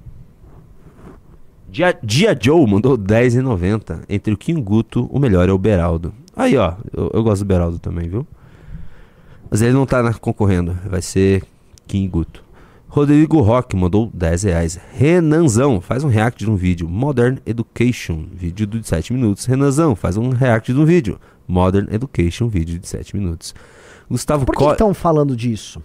Dia, 1.74 1.98
Dia 2.04 2.38
Joe 2.40 2.68
mandou 2.70 2.96
10,90. 2.98 4.04
Entre 4.08 4.32
o 4.34 4.38
Kim 4.38 4.54
e 4.54 4.58
o 4.58 4.62
Guto, 4.62 5.06
o 5.12 5.20
melhor 5.20 5.50
é 5.50 5.52
o 5.52 5.58
Beraldo. 5.58 6.14
Aí, 6.36 6.56
ó, 6.56 6.74
eu, 6.96 7.10
eu 7.14 7.24
gosto 7.24 7.44
do 7.44 7.48
Beraldo 7.48 7.80
também, 7.80 8.08
viu? 8.08 8.28
Mas 9.50 9.62
ele 9.62 9.74
não 9.74 9.86
tá 9.86 10.04
na- 10.04 10.14
concorrendo. 10.14 10.78
Vai 10.88 11.02
ser 11.02 11.44
Kim 11.88 12.04
e 12.04 12.08
Guto. 12.08 12.44
Rodrigo 12.88 13.42
Roque 13.42 13.76
mandou 13.76 14.08
10 14.14 14.44
reais. 14.44 14.80
Renanzão, 14.94 15.82
faz 15.82 16.04
um 16.04 16.10
react 16.10 16.46
de 16.46 16.52
um 16.52 16.56
vídeo. 16.56 16.88
Modern 16.88 17.40
Education, 17.44 18.28
vídeo 18.32 18.68
de 18.68 18.88
7 18.88 19.12
minutos. 19.12 19.46
Renanzão, 19.46 19.96
faz 19.96 20.16
um 20.16 20.30
react 20.30 20.72
de 20.72 20.80
um 20.80 20.86
vídeo. 20.86 21.20
Modern 21.48 21.88
Education, 21.92 22.48
vídeo 22.48 22.78
de 22.78 22.88
7 22.88 23.16
minutos. 23.18 23.56
Gustavo 24.08 24.46
Por 24.46 24.54
que 24.56 24.64
Co- 24.64 24.72
estão 24.74 24.94
falando 24.94 25.36
disso? 25.36 25.82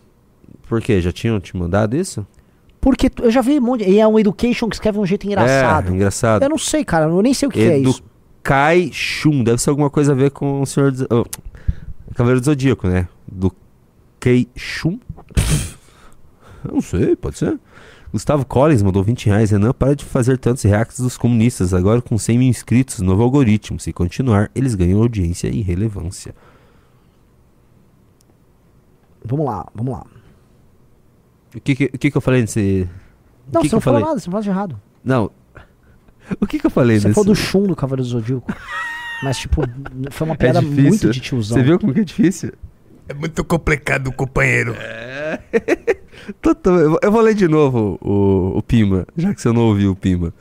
Por 0.69 0.83
quê? 0.83 1.01
Já 1.01 1.11
tinham 1.11 1.41
te 1.41 1.57
mandado 1.57 1.97
isso? 1.97 2.27
Porque 2.81 3.11
eu 3.21 3.31
já 3.31 3.41
vi 3.41 3.59
um 3.59 3.63
monte. 3.63 3.85
E 3.85 3.99
é 3.99 4.07
um 4.07 4.19
education 4.19 4.69
que 4.69 4.77
escreve 4.77 4.99
de 4.99 5.03
um 5.03 5.07
jeito 5.07 5.27
engraçado. 5.27 5.89
É, 5.89 5.95
engraçado. 5.95 6.43
Eu 6.43 6.49
não 6.49 6.59
sei, 6.59 6.85
cara. 6.85 7.07
Eu 7.07 7.23
nem 7.23 7.35
sei 7.35 7.49
o 7.49 7.51
que, 7.51 7.59
que 7.59 7.65
é 7.65 7.79
Edu 7.79 7.91
isso. 7.91 8.03
Kai 8.43 8.91
Shun. 8.93 9.43
Deve 9.43 9.61
ser 9.61 9.71
alguma 9.71 9.91
coisa 9.91 10.13
a 10.13 10.15
ver 10.15 10.31
com 10.31 10.63
o 10.63 10.67
Senhor 10.67 10.93
do, 10.93 11.07
oh, 11.11 11.25
Cavaleiro 12.15 12.41
do 12.41 12.45
Zodíaco, 12.45 12.89
né? 12.89 13.09
Do 13.31 13.53
Kei 14.21 14.49
Shun? 14.57 14.99
Eu 16.65 16.75
não 16.75 16.81
sei, 16.81 17.15
pode 17.15 17.39
ser. 17.39 17.59
Gustavo 18.13 18.45
Collins 18.47 18.83
mandou 18.83 19.03
20 19.03 19.27
reais. 19.27 19.51
Renan, 19.51 19.73
para 19.73 19.95
de 19.95 20.05
fazer 20.05 20.39
tantos 20.39 20.63
reacts 20.63 21.01
dos 21.01 21.17
comunistas. 21.17 21.75
Agora 21.75 22.01
com 22.01 22.17
100 22.17 22.39
mil 22.39 22.49
inscritos, 22.49 23.01
novo 23.01 23.23
algoritmo. 23.23 23.79
Se 23.79 23.93
continuar, 23.93 24.51
eles 24.55 24.75
ganham 24.75 25.01
audiência 25.01 25.49
e 25.49 25.61
relevância. 25.61 26.35
Vamos 29.25 29.47
lá, 29.47 29.67
vamos 29.75 29.93
lá. 29.93 30.07
O 31.55 31.61
que 31.61 31.75
que, 31.75 31.89
que, 31.89 32.11
que 32.11 32.17
eu 32.17 32.21
falei 32.21 32.41
nesse... 32.43 32.89
o 33.49 33.53
Não, 33.53 33.63
que 33.63 33.69
você 33.69 33.69
que 33.71 33.75
não 33.77 33.81
falou 33.81 34.01
nada, 34.01 34.19
você 34.21 34.27
não 34.27 34.33
falou 34.33 34.43
de 34.43 34.49
errado. 34.51 34.81
Não. 35.05 35.31
O 36.41 36.47
que 36.47 36.59
que 36.59 36.67
eu 36.67 36.71
falei 36.71 36.99
Você 37.01 37.09
nesse... 37.09 37.15
falou 37.15 37.35
do 37.35 37.35
chum 37.35 37.63
do 37.63 37.75
Cavaleiro 37.75 38.03
do 38.07 38.09
Zodíaco. 38.11 38.53
Mas, 39.23 39.39
tipo, 39.39 39.63
foi 40.11 40.27
uma 40.27 40.37
piada 40.37 40.61
difícil. 40.63 40.85
muito 40.85 41.11
de 41.11 41.21
tiozão. 41.21 41.57
Você 41.57 41.63
viu 41.63 41.79
como 41.79 41.95
que 41.95 42.01
é 42.01 42.05
difícil? 42.05 42.53
É 43.09 43.15
muito 43.15 43.43
complicado, 43.43 44.13
companheiro. 44.13 44.75
Tô- 46.43 46.55
eu 47.03 47.11
vou- 47.11 47.21
ler 47.23 47.35
de 47.35 47.49
novo 47.49 47.99
o, 48.03 48.59
o 48.59 48.63
Pima, 48.63 49.07
já 49.17 49.33
que 49.35 49.41
você 49.41 49.51
não 49.51 49.63
ouviu 49.63 49.93
o 49.93 49.97
Pima. 49.97 50.35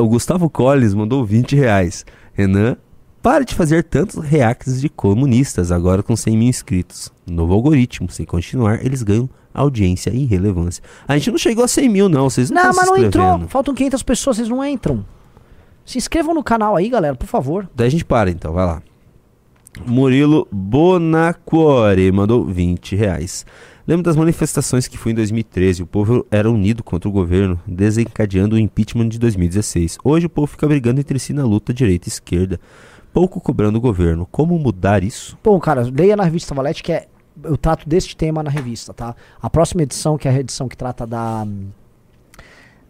O 0.00 0.08
Gustavo 0.08 0.50
Colles 0.50 0.92
mandou 0.94 1.24
20 1.24 1.54
reais. 1.54 2.04
Renan, 2.32 2.76
pare 3.22 3.44
de 3.44 3.54
fazer 3.54 3.84
tantos 3.84 4.16
reacts 4.24 4.80
de 4.80 4.88
comunistas, 4.88 5.70
agora 5.70 6.02
com 6.02 6.16
100 6.16 6.36
mil 6.36 6.48
inscritos. 6.48 7.12
Novo 7.26 7.54
algoritmo, 7.54 8.10
se 8.10 8.26
continuar, 8.26 8.84
eles 8.84 9.02
ganham 9.04 9.28
audiência 9.56 10.10
e 10.10 10.24
relevância. 10.24 10.82
A 11.08 11.16
gente 11.16 11.30
não 11.30 11.38
chegou 11.38 11.64
a 11.64 11.68
100 11.68 11.88
mil, 11.88 12.08
não, 12.08 12.28
vocês 12.28 12.50
não 12.50 12.62
Não, 12.62 12.72
mas 12.74 12.86
não 12.86 12.96
entrou. 12.96 13.40
Faltam 13.48 13.74
500 13.74 14.02
pessoas, 14.02 14.36
vocês 14.36 14.48
não 14.48 14.64
entram. 14.64 15.04
Se 15.84 15.98
inscrevam 15.98 16.34
no 16.34 16.42
canal 16.42 16.76
aí, 16.76 16.88
galera, 16.88 17.14
por 17.14 17.26
favor. 17.26 17.68
Daí 17.74 17.86
a 17.86 17.90
gente 17.90 18.04
para 18.04 18.30
então, 18.30 18.52
vai 18.52 18.66
lá. 18.66 18.82
Murilo 19.84 20.48
Bonacuore 20.50 22.10
mandou 22.10 22.44
20 22.44 22.96
reais. 22.96 23.44
Lembro 23.86 24.02
das 24.02 24.16
manifestações 24.16 24.88
que 24.88 24.98
fui 24.98 25.12
em 25.12 25.14
2013. 25.14 25.84
O 25.84 25.86
povo 25.86 26.26
era 26.28 26.50
unido 26.50 26.82
contra 26.82 27.08
o 27.08 27.12
governo, 27.12 27.60
desencadeando 27.64 28.56
o 28.56 28.58
impeachment 28.58 29.08
de 29.08 29.18
2016. 29.18 29.98
Hoje 30.02 30.26
o 30.26 30.30
povo 30.30 30.48
fica 30.48 30.66
brigando 30.66 31.00
entre 31.00 31.18
si 31.20 31.32
na 31.32 31.44
luta 31.44 31.72
direita 31.72 32.08
e 32.08 32.10
esquerda, 32.10 32.58
pouco 33.12 33.40
cobrando 33.40 33.78
o 33.78 33.80
governo. 33.80 34.26
Como 34.26 34.58
mudar 34.58 35.04
isso? 35.04 35.38
Bom, 35.42 35.60
cara, 35.60 35.82
leia 35.82 36.16
na 36.16 36.24
revista 36.24 36.52
Valete 36.52 36.82
que 36.82 36.92
é. 36.92 37.06
Eu 37.44 37.56
trato 37.56 37.88
deste 37.88 38.16
tema 38.16 38.42
na 38.42 38.50
revista, 38.50 38.94
tá? 38.94 39.14
A 39.40 39.50
próxima 39.50 39.82
edição, 39.82 40.16
que 40.16 40.26
é 40.26 40.30
a 40.30 40.38
edição 40.40 40.68
que 40.68 40.76
trata 40.76 41.06
da. 41.06 41.46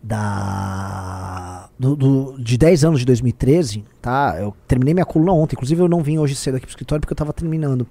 Da. 0.02 1.68
Do, 1.78 1.94
do- 1.96 2.36
de 2.38 2.56
10 2.56 2.84
anos 2.84 3.00
de 3.00 3.06
2013, 3.06 3.84
tá? 4.00 4.36
Eu 4.38 4.54
terminei 4.66 4.94
minha 4.94 5.04
coluna 5.04 5.32
ontem, 5.32 5.54
inclusive 5.54 5.80
eu 5.82 5.88
não 5.88 6.02
vim 6.02 6.16
hoje 6.18 6.34
cedo 6.34 6.54
aqui 6.56 6.64
pro 6.64 6.70
escritório 6.70 7.00
porque 7.00 7.12
eu 7.12 7.16
tava 7.16 7.32
terminando, 7.32 7.86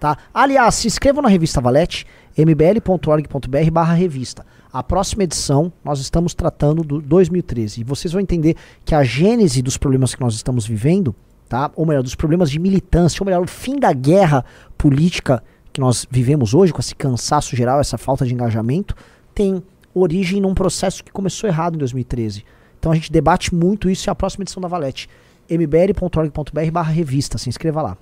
tá? 0.00 0.16
Aliás, 0.34 0.74
se 0.76 0.86
inscrevam 0.88 1.22
na 1.22 1.28
revista 1.28 1.60
Valete, 1.60 2.04
mbl.org.br 2.36 3.70
barra 3.70 3.94
revista. 3.94 4.44
A 4.72 4.82
próxima 4.82 5.22
edição 5.24 5.72
nós 5.84 6.00
estamos 6.00 6.34
tratando 6.34 6.82
do 6.82 7.00
2013 7.00 7.80
e 7.80 7.84
vocês 7.84 8.12
vão 8.12 8.20
entender 8.20 8.56
que 8.84 8.94
a 8.94 9.04
gênese 9.04 9.62
dos 9.62 9.76
problemas 9.76 10.14
que 10.14 10.20
nós 10.20 10.34
estamos 10.34 10.66
vivendo, 10.66 11.14
tá? 11.48 11.70
Ou 11.76 11.86
melhor, 11.86 12.02
dos 12.02 12.14
problemas 12.16 12.50
de 12.50 12.58
militância, 12.58 13.22
ou 13.22 13.26
melhor, 13.26 13.42
o 13.42 13.46
fim 13.48 13.78
da 13.78 13.92
guerra 13.92 14.44
política 14.76 15.42
que 15.78 15.80
nós 15.80 16.04
vivemos 16.10 16.54
hoje 16.54 16.72
com 16.72 16.80
esse 16.80 16.92
cansaço 16.92 17.54
geral, 17.54 17.78
essa 17.78 17.96
falta 17.96 18.26
de 18.26 18.34
engajamento, 18.34 18.96
tem 19.32 19.62
origem 19.94 20.40
num 20.40 20.52
processo 20.52 21.04
que 21.04 21.12
começou 21.12 21.48
errado 21.48 21.76
em 21.76 21.78
2013. 21.78 22.44
Então 22.76 22.90
a 22.90 22.96
gente 22.96 23.12
debate 23.12 23.54
muito 23.54 23.88
isso 23.88 24.08
e 24.08 24.10
a 24.10 24.14
próxima 24.14 24.42
edição 24.42 24.60
da 24.60 24.66
Valete 24.66 25.08
mbl.org.br 25.48 26.70
barra 26.72 26.90
revista, 26.90 27.38
se 27.38 27.48
inscreva 27.48 27.80
lá. 27.80 27.96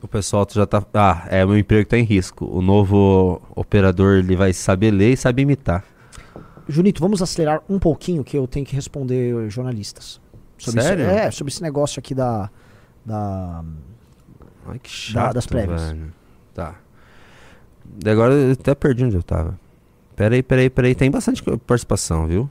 O 0.00 0.06
pessoal 0.06 0.46
já 0.48 0.64
tá. 0.64 0.86
Ah, 0.94 1.26
é, 1.28 1.44
o 1.44 1.48
meu 1.48 1.58
emprego 1.58 1.88
tá 1.88 1.98
em 1.98 2.04
risco. 2.04 2.46
O 2.46 2.62
novo 2.62 3.42
operador 3.56 4.18
ele 4.18 4.36
vai 4.36 4.52
saber 4.52 4.92
ler 4.92 5.14
e 5.14 5.16
saber 5.16 5.42
imitar. 5.42 5.84
Junito, 6.68 7.00
vamos 7.00 7.20
acelerar 7.20 7.62
um 7.68 7.80
pouquinho 7.80 8.22
que 8.22 8.38
eu 8.38 8.46
tenho 8.46 8.64
que 8.64 8.76
responder 8.76 9.50
jornalistas. 9.50 10.20
Sobre 10.56 10.82
Sério? 10.82 11.04
Isso, 11.04 11.14
é, 11.14 11.30
sobre 11.32 11.52
esse 11.52 11.62
negócio 11.62 11.98
aqui 11.98 12.14
da. 12.14 12.48
da 13.04 13.64
Ai, 14.66 14.78
que 14.78 14.88
chato, 14.88 15.34
das 15.34 15.46
prévias. 15.46 15.82
velho. 15.82 16.23
Tá. 16.54 16.76
E 18.04 18.08
agora 18.08 18.32
eu 18.32 18.52
até 18.52 18.74
perdi 18.74 19.04
onde 19.04 19.16
eu 19.16 19.22
tava. 19.22 19.58
Peraí, 20.16 20.42
peraí, 20.42 20.70
peraí. 20.70 20.94
Tem 20.94 21.10
bastante 21.10 21.42
participação, 21.42 22.26
viu? 22.26 22.48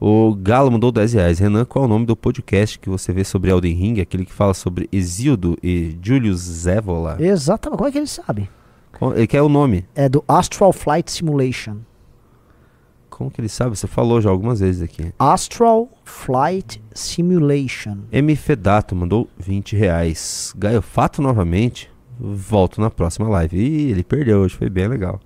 O 0.00 0.34
Galo 0.34 0.70
mandou 0.70 0.90
10 0.90 1.12
reais. 1.14 1.38
Renan, 1.38 1.64
qual 1.64 1.84
é 1.84 1.86
o 1.86 1.88
nome 1.88 2.04
do 2.04 2.16
podcast 2.16 2.78
que 2.78 2.88
você 2.88 3.12
vê 3.12 3.24
sobre 3.24 3.50
Elden 3.50 3.74
Ring? 3.74 4.00
Aquele 4.00 4.24
que 4.24 4.32
fala 4.32 4.52
sobre 4.52 4.88
Exildo 4.90 5.56
e 5.62 5.96
Julius 6.02 6.40
Zevola? 6.40 7.16
Exatamente. 7.20 7.76
Como 7.78 7.88
é 7.88 7.92
que 7.92 7.98
ele 7.98 8.06
sabe? 8.06 8.50
Qual- 8.98 9.14
Ele 9.16 9.26
quer 9.26 9.42
o 9.42 9.48
nome. 9.48 9.86
É 9.94 10.08
do 10.08 10.24
Astral 10.26 10.72
Flight 10.72 11.10
Simulation. 11.10 11.76
Como 13.08 13.30
que 13.30 13.40
ele 13.40 13.48
sabe? 13.48 13.76
Você 13.76 13.86
falou 13.86 14.20
já 14.20 14.28
algumas 14.28 14.58
vezes 14.60 14.82
aqui. 14.82 15.12
Astral 15.18 15.88
Flight 16.04 16.82
Simulation. 16.92 17.98
M. 18.10 18.34
Fedato 18.34 18.94
mandou 18.96 19.28
20 19.38 19.76
reais. 19.76 20.52
Gaiofato 20.56 21.22
novamente. 21.22 21.90
Volto 22.18 22.80
na 22.80 22.90
próxima 22.90 23.28
live. 23.28 23.56
Ih, 23.58 23.90
ele 23.90 24.04
perdeu 24.04 24.40
hoje, 24.40 24.54
foi 24.56 24.70
bem 24.70 24.86
legal. 24.88 25.20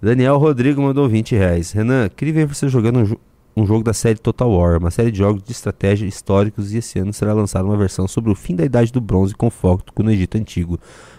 Daniel 0.00 0.38
Rodrigo 0.38 0.80
mandou 0.82 1.08
20 1.08 1.34
reais. 1.36 1.72
Renan, 1.72 2.08
queria 2.08 2.34
ver 2.34 2.46
você 2.46 2.68
jogando 2.68 3.00
um, 3.00 3.04
jo- 3.04 3.20
um 3.56 3.66
jogo 3.66 3.84
da 3.84 3.92
série 3.92 4.18
Total 4.18 4.50
War, 4.50 4.78
uma 4.78 4.90
série 4.90 5.10
de 5.10 5.18
jogos 5.18 5.42
de 5.42 5.52
estratégia 5.52 6.06
históricos 6.06 6.72
e 6.72 6.78
esse 6.78 6.98
ano 6.98 7.12
será 7.12 7.32
lançada 7.32 7.64
uma 7.64 7.76
versão 7.76 8.08
sobre 8.08 8.30
o 8.32 8.34
fim 8.34 8.56
da 8.56 8.64
Idade 8.64 8.90
do 8.90 9.00
Bronze 9.00 9.34
com 9.34 9.50
foco 9.50 9.84
no 10.02 10.10
Egito 10.10 10.36
Antigo. 10.38 10.78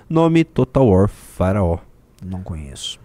Nome 0.09 0.43
Total 0.43 0.85
War 0.85 1.07
Faraó. 1.07 1.77
Não 2.25 2.41
conheço. 2.41 2.99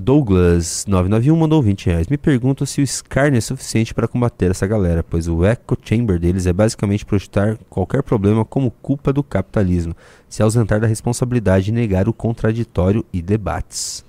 Douglas 0.00 0.84
991 0.86 1.36
mandou 1.36 1.60
20 1.60 1.86
reais. 1.86 2.06
Me 2.06 2.16
pergunto 2.16 2.64
se 2.64 2.80
o 2.80 2.84
Skarn 2.84 3.36
é 3.36 3.40
suficiente 3.40 3.92
para 3.92 4.06
combater 4.06 4.50
essa 4.50 4.66
galera, 4.66 5.02
pois 5.02 5.26
o 5.26 5.44
echo 5.44 5.58
chamber 5.82 6.20
deles 6.20 6.46
é 6.46 6.52
basicamente 6.52 7.04
projetar 7.04 7.58
qualquer 7.68 8.02
problema 8.04 8.44
como 8.44 8.70
culpa 8.70 9.12
do 9.12 9.24
capitalismo, 9.24 9.94
se 10.28 10.40
ausentar 10.40 10.80
da 10.80 10.86
responsabilidade 10.86 11.70
e 11.70 11.74
negar 11.74 12.08
o 12.08 12.12
contraditório 12.12 13.04
e 13.12 13.20
debates. 13.20 14.04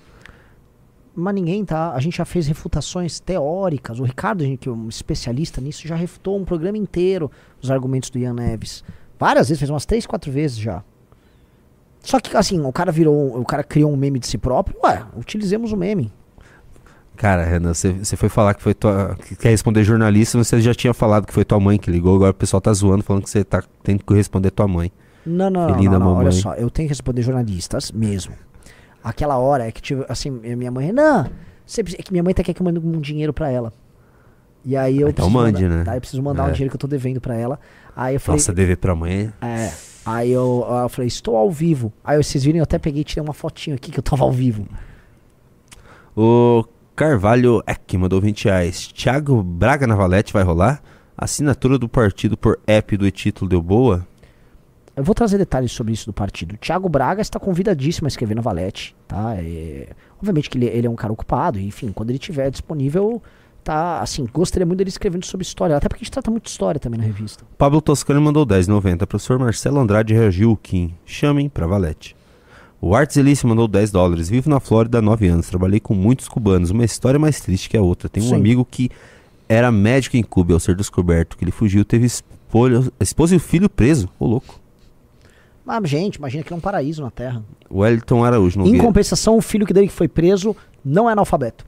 Mas 1.16 1.34
ninguém 1.34 1.66
tá. 1.66 1.92
A 1.94 2.00
gente 2.00 2.18
já 2.18 2.26
fez 2.26 2.48
refutações 2.48 3.20
teóricas. 3.20 4.00
O 4.00 4.04
Ricardo, 4.04 4.46
que 4.58 4.70
é 4.70 4.72
um 4.72 4.88
especialista 4.88 5.60
nisso, 5.60 5.88
já 5.88 5.96
refutou 5.96 6.38
um 6.38 6.46
programa 6.46 6.78
inteiro 6.78 7.32
os 7.62 7.72
argumentos 7.72 8.12
do 8.12 8.20
Ian 8.20 8.36
Neves. 8.36 8.84
Várias 9.18 9.50
vezes, 9.50 9.60
fez 9.60 9.70
umas 9.70 9.86
três, 9.88 10.06
quatro 10.06 10.32
vezes 10.32 10.58
já. 10.58 10.84
Só 12.02 12.20
que 12.20 12.36
assim, 12.36 12.60
o 12.62 12.72
cara 12.72 12.92
virou. 12.92 13.40
O 13.40 13.46
cara 13.46 13.64
criou 13.64 13.92
um 13.92 13.98
meme 13.98 14.20
de 14.20 14.28
si 14.28 14.38
próprio. 14.38 14.78
Ué, 14.84 15.04
utilizemos 15.18 15.72
o 15.72 15.78
meme. 15.78 16.12
Cara, 17.16 17.44
Renan, 17.44 17.74
você 17.74 18.16
foi 18.16 18.30
falar 18.30 18.54
que 18.54 18.64
foi 18.64 18.74
tua. 18.74 19.18
que 19.28 19.36
quer 19.36 19.50
responder 19.50 19.84
jornalista, 19.84 20.38
você 20.38 20.62
já 20.62 20.74
tinha 20.74 20.94
falado 20.94 21.26
que 21.28 21.34
foi 21.34 21.44
tua 21.44 21.60
mãe 21.60 21.78
que 21.78 21.92
ligou, 21.92 22.16
agora 22.16 22.32
o 22.32 22.34
pessoal 22.34 22.62
tá 22.62 22.72
zoando 22.72 23.04
falando 23.04 23.24
que 23.24 23.30
você 23.30 23.44
tá 23.44 23.62
tendo 23.84 24.04
que 24.06 24.14
responder 24.14 24.52
tua 24.52 24.68
mãe. 24.70 24.90
Não, 25.26 25.50
não, 25.50 25.68
não, 25.68 25.74
Felina 25.76 26.00
não, 26.00 26.00
não, 26.00 26.08
Olha 26.16 26.18
mamãe. 26.30 26.32
só, 26.32 26.54
eu 26.54 26.70
tenho 26.70 26.88
que 26.88 26.94
responder 26.94 27.22
jornalistas 27.22 27.92
mesmo. 27.92 28.34
Aquela 29.04 29.38
hora 29.38 29.68
é 29.68 29.72
que 29.72 29.82
tive, 29.82 30.06
assim, 30.08 30.30
minha 30.30 30.72
mãe, 30.72 30.86
Renan, 30.86 31.30
você 31.66 31.82
é 31.82 31.84
que 31.84 32.12
minha 32.12 32.24
mãe 32.24 32.34
tá 32.34 32.42
quer 32.42 32.54
que 32.54 32.62
eu 32.62 32.66
mande 32.66 32.80
um 32.80 33.02
dinheiro 33.02 33.34
pra 33.34 33.50
ela. 33.52 33.74
E 34.64 34.78
aí 34.78 35.00
eu 35.02 35.10
Então 35.10 35.26
preciso 35.26 35.44
mande, 35.44 35.64
mandar, 35.64 35.76
né? 35.78 35.84
tá? 35.84 35.96
Eu 35.98 36.00
preciso 36.02 36.24
mandar 36.24 36.44
um 36.46 36.50
É. 36.50 36.52
dinheiro 36.52 36.70
que 36.72 36.76
eu 36.78 36.80
tô 36.80 36.88
devendo 36.88 37.20
pra 37.20 37.36
ela. 37.36 37.60
Aí 37.94 38.16
eu 38.16 38.20
falei, 38.22 38.40
Nossa, 38.40 38.54
dever 38.54 38.78
pra 38.78 38.96
mãe. 38.96 39.30
é. 39.42 39.72
Aí 40.10 40.32
eu, 40.32 40.66
eu 40.68 40.90
falei, 40.90 41.08
estou 41.08 41.36
ao 41.36 41.52
vivo. 41.52 41.94
Aí 42.04 42.18
vocês 42.18 42.44
viram, 42.44 42.58
eu 42.58 42.64
até 42.64 42.80
peguei 42.80 43.02
e 43.02 43.04
tirei 43.04 43.24
uma 43.24 43.34
fotinho 43.34 43.76
aqui 43.76 43.92
que 43.92 44.00
eu 44.00 44.04
tava 44.04 44.24
ao 44.24 44.32
vivo. 44.32 44.68
O 46.18 46.66
Carvalho 46.96 47.62
Eck 47.68 47.96
mandou 47.96 48.20
20 48.20 48.46
reais. 48.46 48.88
Thiago 48.88 49.44
Braga 49.44 49.86
na 49.86 49.96
Valete 49.96 50.34
vai 50.34 50.42
rolar? 50.42 50.82
Assinatura 51.16 51.78
do 51.78 51.88
partido 51.88 52.36
por 52.36 52.60
app 52.66 52.98
do 52.98 53.06
e-título 53.06 53.48
deu 53.48 53.62
boa? 53.62 54.08
Eu 54.96 55.04
vou 55.04 55.14
trazer 55.14 55.38
detalhes 55.38 55.72
sobre 55.72 55.94
isso 55.94 56.08
do 56.08 56.14
partido. 56.14 56.58
Tiago 56.58 56.90
Braga 56.90 57.22
está 57.22 57.40
convidadíssimo 57.40 58.08
a 58.08 58.10
escrever 58.10 58.36
na 58.36 58.42
Valete, 58.42 58.96
tá? 59.08 59.36
É, 59.38 59.90
obviamente 60.18 60.50
que 60.50 60.58
ele, 60.58 60.66
ele 60.66 60.88
é 60.88 60.90
um 60.90 60.96
cara 60.96 61.14
ocupado, 61.14 61.60
enfim, 61.60 61.92
quando 61.92 62.10
ele 62.10 62.18
estiver 62.18 62.50
disponível, 62.50 63.22
tá, 63.64 64.00
assim, 64.02 64.28
gostaria 64.34 64.66
muito 64.66 64.78
dele 64.80 64.90
escrevendo 64.90 65.26
sobre 65.26 65.46
história, 65.46 65.76
até 65.76 65.88
porque 65.88 66.02
a 66.02 66.04
gente 66.06 66.12
trata 66.12 66.32
muito 66.32 66.44
de 66.46 66.50
história 66.50 66.80
também 66.80 67.00
na 67.00 67.06
revista. 67.06 67.44
Pablo 67.58 67.82
Toscano 67.82 68.22
mandou 68.22 68.46
10,90. 68.46 69.06
Professor 69.06 69.38
Marcelo 69.40 69.80
Andrade 69.80 70.14
reagiu. 70.14 70.58
Kim. 70.62 70.94
Chamem 71.06 71.48
pra 71.50 71.68
Valete. 71.68 72.16
O 72.82 72.96
Arts 72.96 73.18
Elício 73.18 73.48
mandou 73.48 73.68
10 73.68 73.92
dólares. 73.92 74.30
Vivo 74.30 74.50
na 74.50 74.60
Flórida 74.60 75.00
há 75.00 75.02
9 75.02 75.28
anos. 75.28 75.48
Trabalhei 75.50 75.80
com 75.80 75.94
muitos 75.94 76.28
cubanos. 76.30 76.70
Uma 76.72 76.86
história 76.86 77.20
mais 77.20 77.40
triste 77.42 77.70
que 77.70 77.76
a 77.78 77.82
outra. 77.82 78.08
Tem 78.08 78.24
um 78.24 78.30
Sim. 78.30 78.36
amigo 78.36 78.64
que 78.64 78.90
era 79.48 79.72
médico 79.72 80.16
em 80.18 80.24
Cuba. 80.24 80.54
Ao 80.54 80.60
ser 80.60 80.76
descoberto 80.76 81.38
que 81.38 81.44
ele 81.44 81.52
fugiu, 81.52 81.84
teve 81.84 82.06
espolho- 82.06 82.92
a 83.00 83.04
esposa 83.04 83.34
e 83.34 83.38
o 83.38 83.40
filho 83.40 83.70
preso. 83.70 84.08
Ô, 84.18 84.26
louco. 84.26 84.60
Mas, 85.66 85.88
gente, 85.90 86.16
imagina 86.16 86.44
que 86.44 86.52
é 86.52 86.56
um 86.56 86.60
paraíso 86.60 87.02
na 87.04 87.12
Terra. 87.12 87.44
Wellington 87.70 88.24
Araújo 88.24 88.60
Em 88.62 88.78
compensação, 88.78 89.38
o 89.38 89.42
filho 89.42 89.66
que 89.68 89.74
dele 89.74 89.88
que 89.88 89.94
foi 89.94 90.08
preso 90.08 90.56
não 90.84 91.08
é 91.08 91.12
analfabeto. 91.14 91.66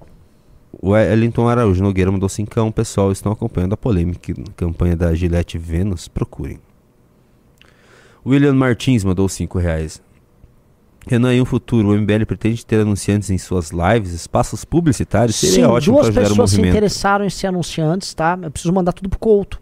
Wellington 0.83 1.47
Araújo 1.47 1.83
Nogueira 1.83 2.11
mandou 2.11 2.29
5 2.29 2.71
Pessoal, 2.71 3.11
estão 3.11 3.31
acompanhando 3.31 3.73
a 3.73 3.77
polêmica 3.77 4.33
campanha 4.55 4.95
da 4.95 5.13
Gillette 5.13 5.57
Vênus? 5.57 6.07
Procurem. 6.07 6.59
William 8.25 8.53
Martins 8.53 9.03
mandou 9.03 9.27
5 9.27 9.57
reais. 9.59 10.01
Renan, 11.07 11.33
em 11.33 11.41
um 11.41 11.45
futuro, 11.45 11.89
o 11.89 11.97
MBL 11.97 12.25
pretende 12.27 12.63
ter 12.63 12.79
anunciantes 12.79 13.31
em 13.31 13.37
suas 13.37 13.71
lives, 13.71 14.11
espaços 14.13 14.63
publicitários? 14.63 15.35
Seria 15.35 15.55
Sim, 15.55 15.63
ótimo 15.63 15.95
duas 15.95 16.09
para 16.11 16.23
o 16.23 16.27
pessoas 16.29 16.51
se 16.51 16.61
interessaram 16.61 17.25
em 17.25 17.29
ser 17.29 17.47
anunciantes, 17.47 18.13
tá? 18.13 18.37
Eu 18.41 18.51
preciso 18.51 18.71
mandar 18.71 18.93
tudo 18.93 19.09
pro 19.09 19.17
Couto. 19.17 19.59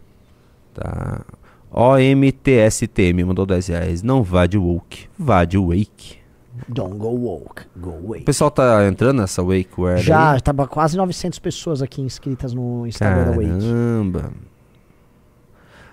Tá. 0.74 1.24
OMTSTM 1.72 3.24
mandou 3.24 3.46
10 3.46 3.68
reais. 3.68 4.02
Não 4.02 4.22
vá 4.22 4.46
de 4.46 4.58
woke, 4.58 5.08
vá 5.18 5.44
de 5.44 5.56
wake. 5.56 6.19
Don't 6.68 6.96
go 6.96 7.08
woke, 7.08 7.62
go 7.76 7.90
O 7.90 8.06
away. 8.06 8.20
pessoal 8.22 8.50
tá 8.50 8.86
entrando 8.86 9.18
nessa 9.20 9.42
wakeware 9.42 10.00
Já, 10.02 10.32
aí? 10.32 10.40
tava 10.40 10.66
quase 10.66 10.96
900 10.96 11.38
pessoas 11.38 11.82
aqui 11.82 12.00
inscritas 12.02 12.52
no 12.54 12.86
Instagram 12.86 13.24
da 13.24 13.30
Wake. 13.32 13.48
Caramba. 13.48 14.32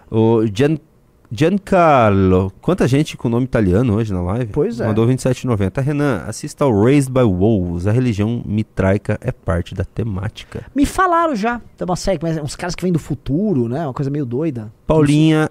O 0.10 0.46
Gian, 0.54 0.78
Giancarlo. 1.30 2.52
Quanta 2.62 2.88
gente 2.88 3.18
com 3.18 3.28
nome 3.30 3.46
italiano 3.46 3.96
hoje 3.96 4.14
na 4.14 4.22
live? 4.22 4.52
Pois 4.54 4.80
é. 4.80 4.88
Mandou 4.88 5.06
27,90. 5.08 5.82
Renan, 5.82 6.24
assista 6.26 6.64
ao 6.64 6.84
Raised 6.84 7.12
by 7.12 7.24
Wolves. 7.24 7.86
A 7.88 7.92
religião 7.92 8.42
mitraica 8.46 9.18
é 9.22 9.32
parte 9.32 9.76
da 9.76 9.84
temática. 9.84 10.64
Me 10.74 10.86
falaram 10.86 11.36
já 11.36 11.62
de 11.78 11.84
uma 11.84 11.96
série, 11.96 12.20
mas 12.22 12.38
uns 12.38 12.56
caras 12.56 12.76
que 12.76 12.84
vêm 12.84 12.92
do 12.94 13.00
futuro, 13.00 13.68
né? 13.68 13.86
Uma 13.86 13.94
coisa 13.94 14.10
meio 14.10 14.26
doida. 14.26 14.72
Paulinha 14.86 15.50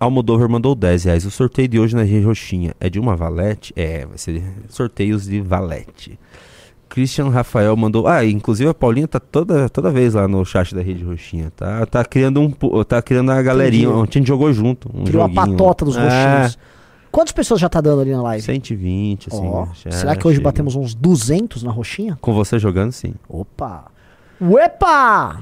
Almodover 0.00 0.48
mandou 0.48 0.74
10 0.74 1.04
reais. 1.04 1.24
O 1.24 1.30
sorteio 1.30 1.66
de 1.68 1.78
hoje 1.80 1.96
na 1.96 2.02
Rede 2.02 2.24
Roxinha 2.24 2.72
é 2.78 2.88
de 2.88 3.00
uma 3.00 3.16
valete? 3.16 3.72
É, 3.76 4.06
vai 4.06 4.16
ser 4.18 4.42
sorteios 4.68 5.24
de 5.26 5.40
valete. 5.40 6.18
Christian 6.88 7.28
Rafael 7.28 7.76
mandou. 7.76 8.06
Ah, 8.06 8.24
inclusive 8.24 8.70
a 8.70 8.74
Paulinha 8.74 9.06
tá 9.08 9.20
toda, 9.20 9.68
toda 9.68 9.90
vez 9.90 10.14
lá 10.14 10.26
no 10.28 10.44
chat 10.44 10.74
da 10.74 10.80
Rede 10.80 11.04
Roxinha. 11.04 11.52
Tá, 11.54 11.84
tá 11.84 12.04
criando 12.04 12.40
um. 12.40 12.50
Tá 12.84 13.02
criando 13.02 13.30
a 13.32 13.42
galerinha. 13.42 13.84
Entendi. 13.86 13.98
Ontem 14.00 14.18
a 14.18 14.20
gente 14.20 14.28
jogou 14.28 14.52
junto. 14.52 14.88
Um 14.94 15.04
Criou 15.04 15.22
a 15.24 15.28
joguinho. 15.28 15.56
patota 15.56 15.84
dos 15.84 15.96
É, 15.96 16.00
roxinhos. 16.00 16.58
Quantas 17.10 17.32
pessoas 17.32 17.60
já 17.60 17.68
tá 17.68 17.80
dando 17.80 18.02
ali 18.02 18.12
na 18.12 18.22
live? 18.22 18.42
120, 18.44 19.28
assim. 19.32 19.46
Ó, 19.46 19.66
já 19.74 19.90
será 19.90 20.14
que 20.16 20.26
hoje 20.26 20.36
chega. 20.36 20.44
batemos 20.48 20.76
uns 20.76 20.94
200 20.94 21.62
na 21.62 21.70
roxinha? 21.72 22.16
Com 22.20 22.32
você 22.32 22.58
jogando, 22.58 22.92
sim. 22.92 23.14
Opa! 23.28 23.86
Uepa! 24.40 25.40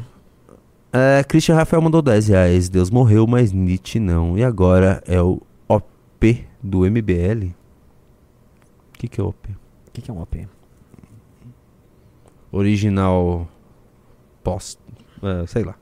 É, 0.98 1.22
Christian 1.24 1.56
Rafael 1.56 1.82
mandou 1.82 2.00
10 2.00 2.28
reais. 2.28 2.68
Deus 2.70 2.88
morreu, 2.88 3.26
mas 3.26 3.52
Nietzsche 3.52 4.00
não. 4.00 4.38
E 4.38 4.42
agora 4.42 5.02
é 5.06 5.20
o 5.20 5.42
OP 5.68 6.46
do 6.62 6.90
MBL. 6.90 7.48
O 8.94 8.98
que, 8.98 9.06
que 9.06 9.20
é 9.20 9.24
OP? 9.24 9.50
O 9.50 9.90
que, 9.92 10.00
que 10.00 10.10
é 10.10 10.14
um 10.14 10.22
OP? 10.22 10.48
Original 12.50 13.46
post. 14.42 14.80
é, 15.22 15.46
sei 15.46 15.64
lá. 15.64 15.74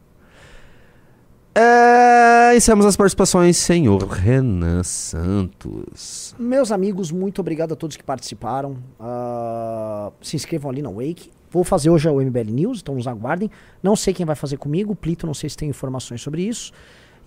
É, 1.55 2.57
encerramos 2.57 2.85
as 2.85 2.97
participações, 2.97 3.57
senhor 3.57 4.03
Renan 4.09 4.83
Santos. 4.83 6.35
Meus 6.37 6.73
amigos, 6.73 7.13
muito 7.13 7.41
obrigado 7.41 7.73
a 7.75 7.77
todos 7.77 7.97
que 7.97 8.03
participaram. 8.03 8.79
Ah, 8.99 10.11
se 10.21 10.35
inscrevam 10.35 10.73
ali 10.73 10.83
na 10.83 10.91
Wake. 10.91 11.31
Vou 11.55 11.63
fazer 11.63 11.89
hoje 11.89 12.09
o 12.09 12.21
MBL 12.21 12.51
News, 12.51 12.81
então 12.81 12.97
nos 12.97 13.07
aguardem. 13.07 13.49
Não 13.81 13.95
sei 13.95 14.13
quem 14.13 14.27
vai 14.27 14.35
fazer 14.35 14.57
comigo, 14.57 14.93
Plito, 14.93 15.25
não 15.25 15.33
sei 15.33 15.49
se 15.49 15.57
tem 15.57 15.69
informações 15.69 16.21
sobre 16.21 16.43
isso. 16.43 16.73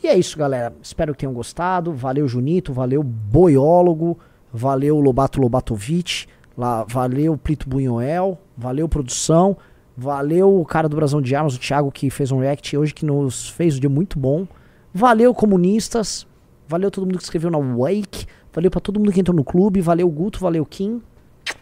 E 0.03 0.07
é 0.07 0.17
isso, 0.17 0.37
galera. 0.37 0.75
Espero 0.83 1.13
que 1.13 1.19
tenham 1.19 1.31
gostado. 1.33 1.93
Valeu, 1.93 2.27
Junito. 2.27 2.73
Valeu, 2.73 3.01
Boiólogo. 3.01 4.19
Valeu, 4.51 4.99
Lobato 4.99 5.39
Lobatovic. 5.39 6.27
Lá, 6.57 6.83
valeu, 6.83 7.37
Plito 7.37 7.69
Bunhoel. 7.69 8.37
Valeu, 8.57 8.89
produção. 8.89 9.55
Valeu, 9.95 10.59
o 10.59 10.65
cara 10.65 10.89
do 10.89 10.97
Brasão 10.97 11.21
de 11.21 11.33
Armas, 11.33 11.55
o 11.55 11.59
Thiago, 11.59 11.89
que 11.89 12.09
fez 12.09 12.29
um 12.29 12.39
react 12.39 12.75
hoje, 12.75 12.93
que 12.93 13.05
nos 13.05 13.47
fez 13.47 13.77
um 13.77 13.79
dia 13.79 13.89
muito 13.89 14.19
bom. 14.19 14.45
Valeu, 14.93 15.33
comunistas. 15.33 16.27
Valeu 16.67 16.91
todo 16.91 17.05
mundo 17.05 17.17
que 17.17 17.23
escreveu 17.23 17.49
na 17.49 17.59
Wake. 17.59 18.25
Valeu 18.51 18.69
pra 18.69 18.81
todo 18.81 18.99
mundo 18.99 19.13
que 19.13 19.21
entrou 19.21 19.35
no 19.35 19.45
clube. 19.45 19.79
Valeu, 19.79 20.09
Guto. 20.09 20.37
Valeu, 20.37 20.65
Kim. 20.65 21.01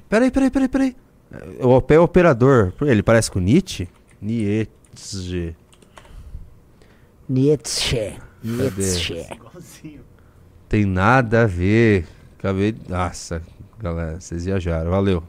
Peraí, 0.10 0.32
peraí, 0.32 0.50
peraí, 0.50 0.68
peraí. 0.68 1.05
O 1.60 1.82
pé 1.82 2.00
operador, 2.00 2.74
ele 2.82 3.04
parece 3.04 3.30
com 3.32 3.40
Nietzsche? 3.40 3.88
Nietzsche. 4.22 5.56
Nietzsche. 7.28 8.14
Nietzsche. 8.44 9.26
Tem 10.70 10.86
nada 10.86 11.44
a 11.44 11.48
ver. 11.48 12.08
Acabei. 12.38 12.76
Nossa, 12.88 13.42
galera, 13.80 14.20
vocês 14.20 14.46
viajaram. 14.46 14.92
Valeu. 14.92 15.24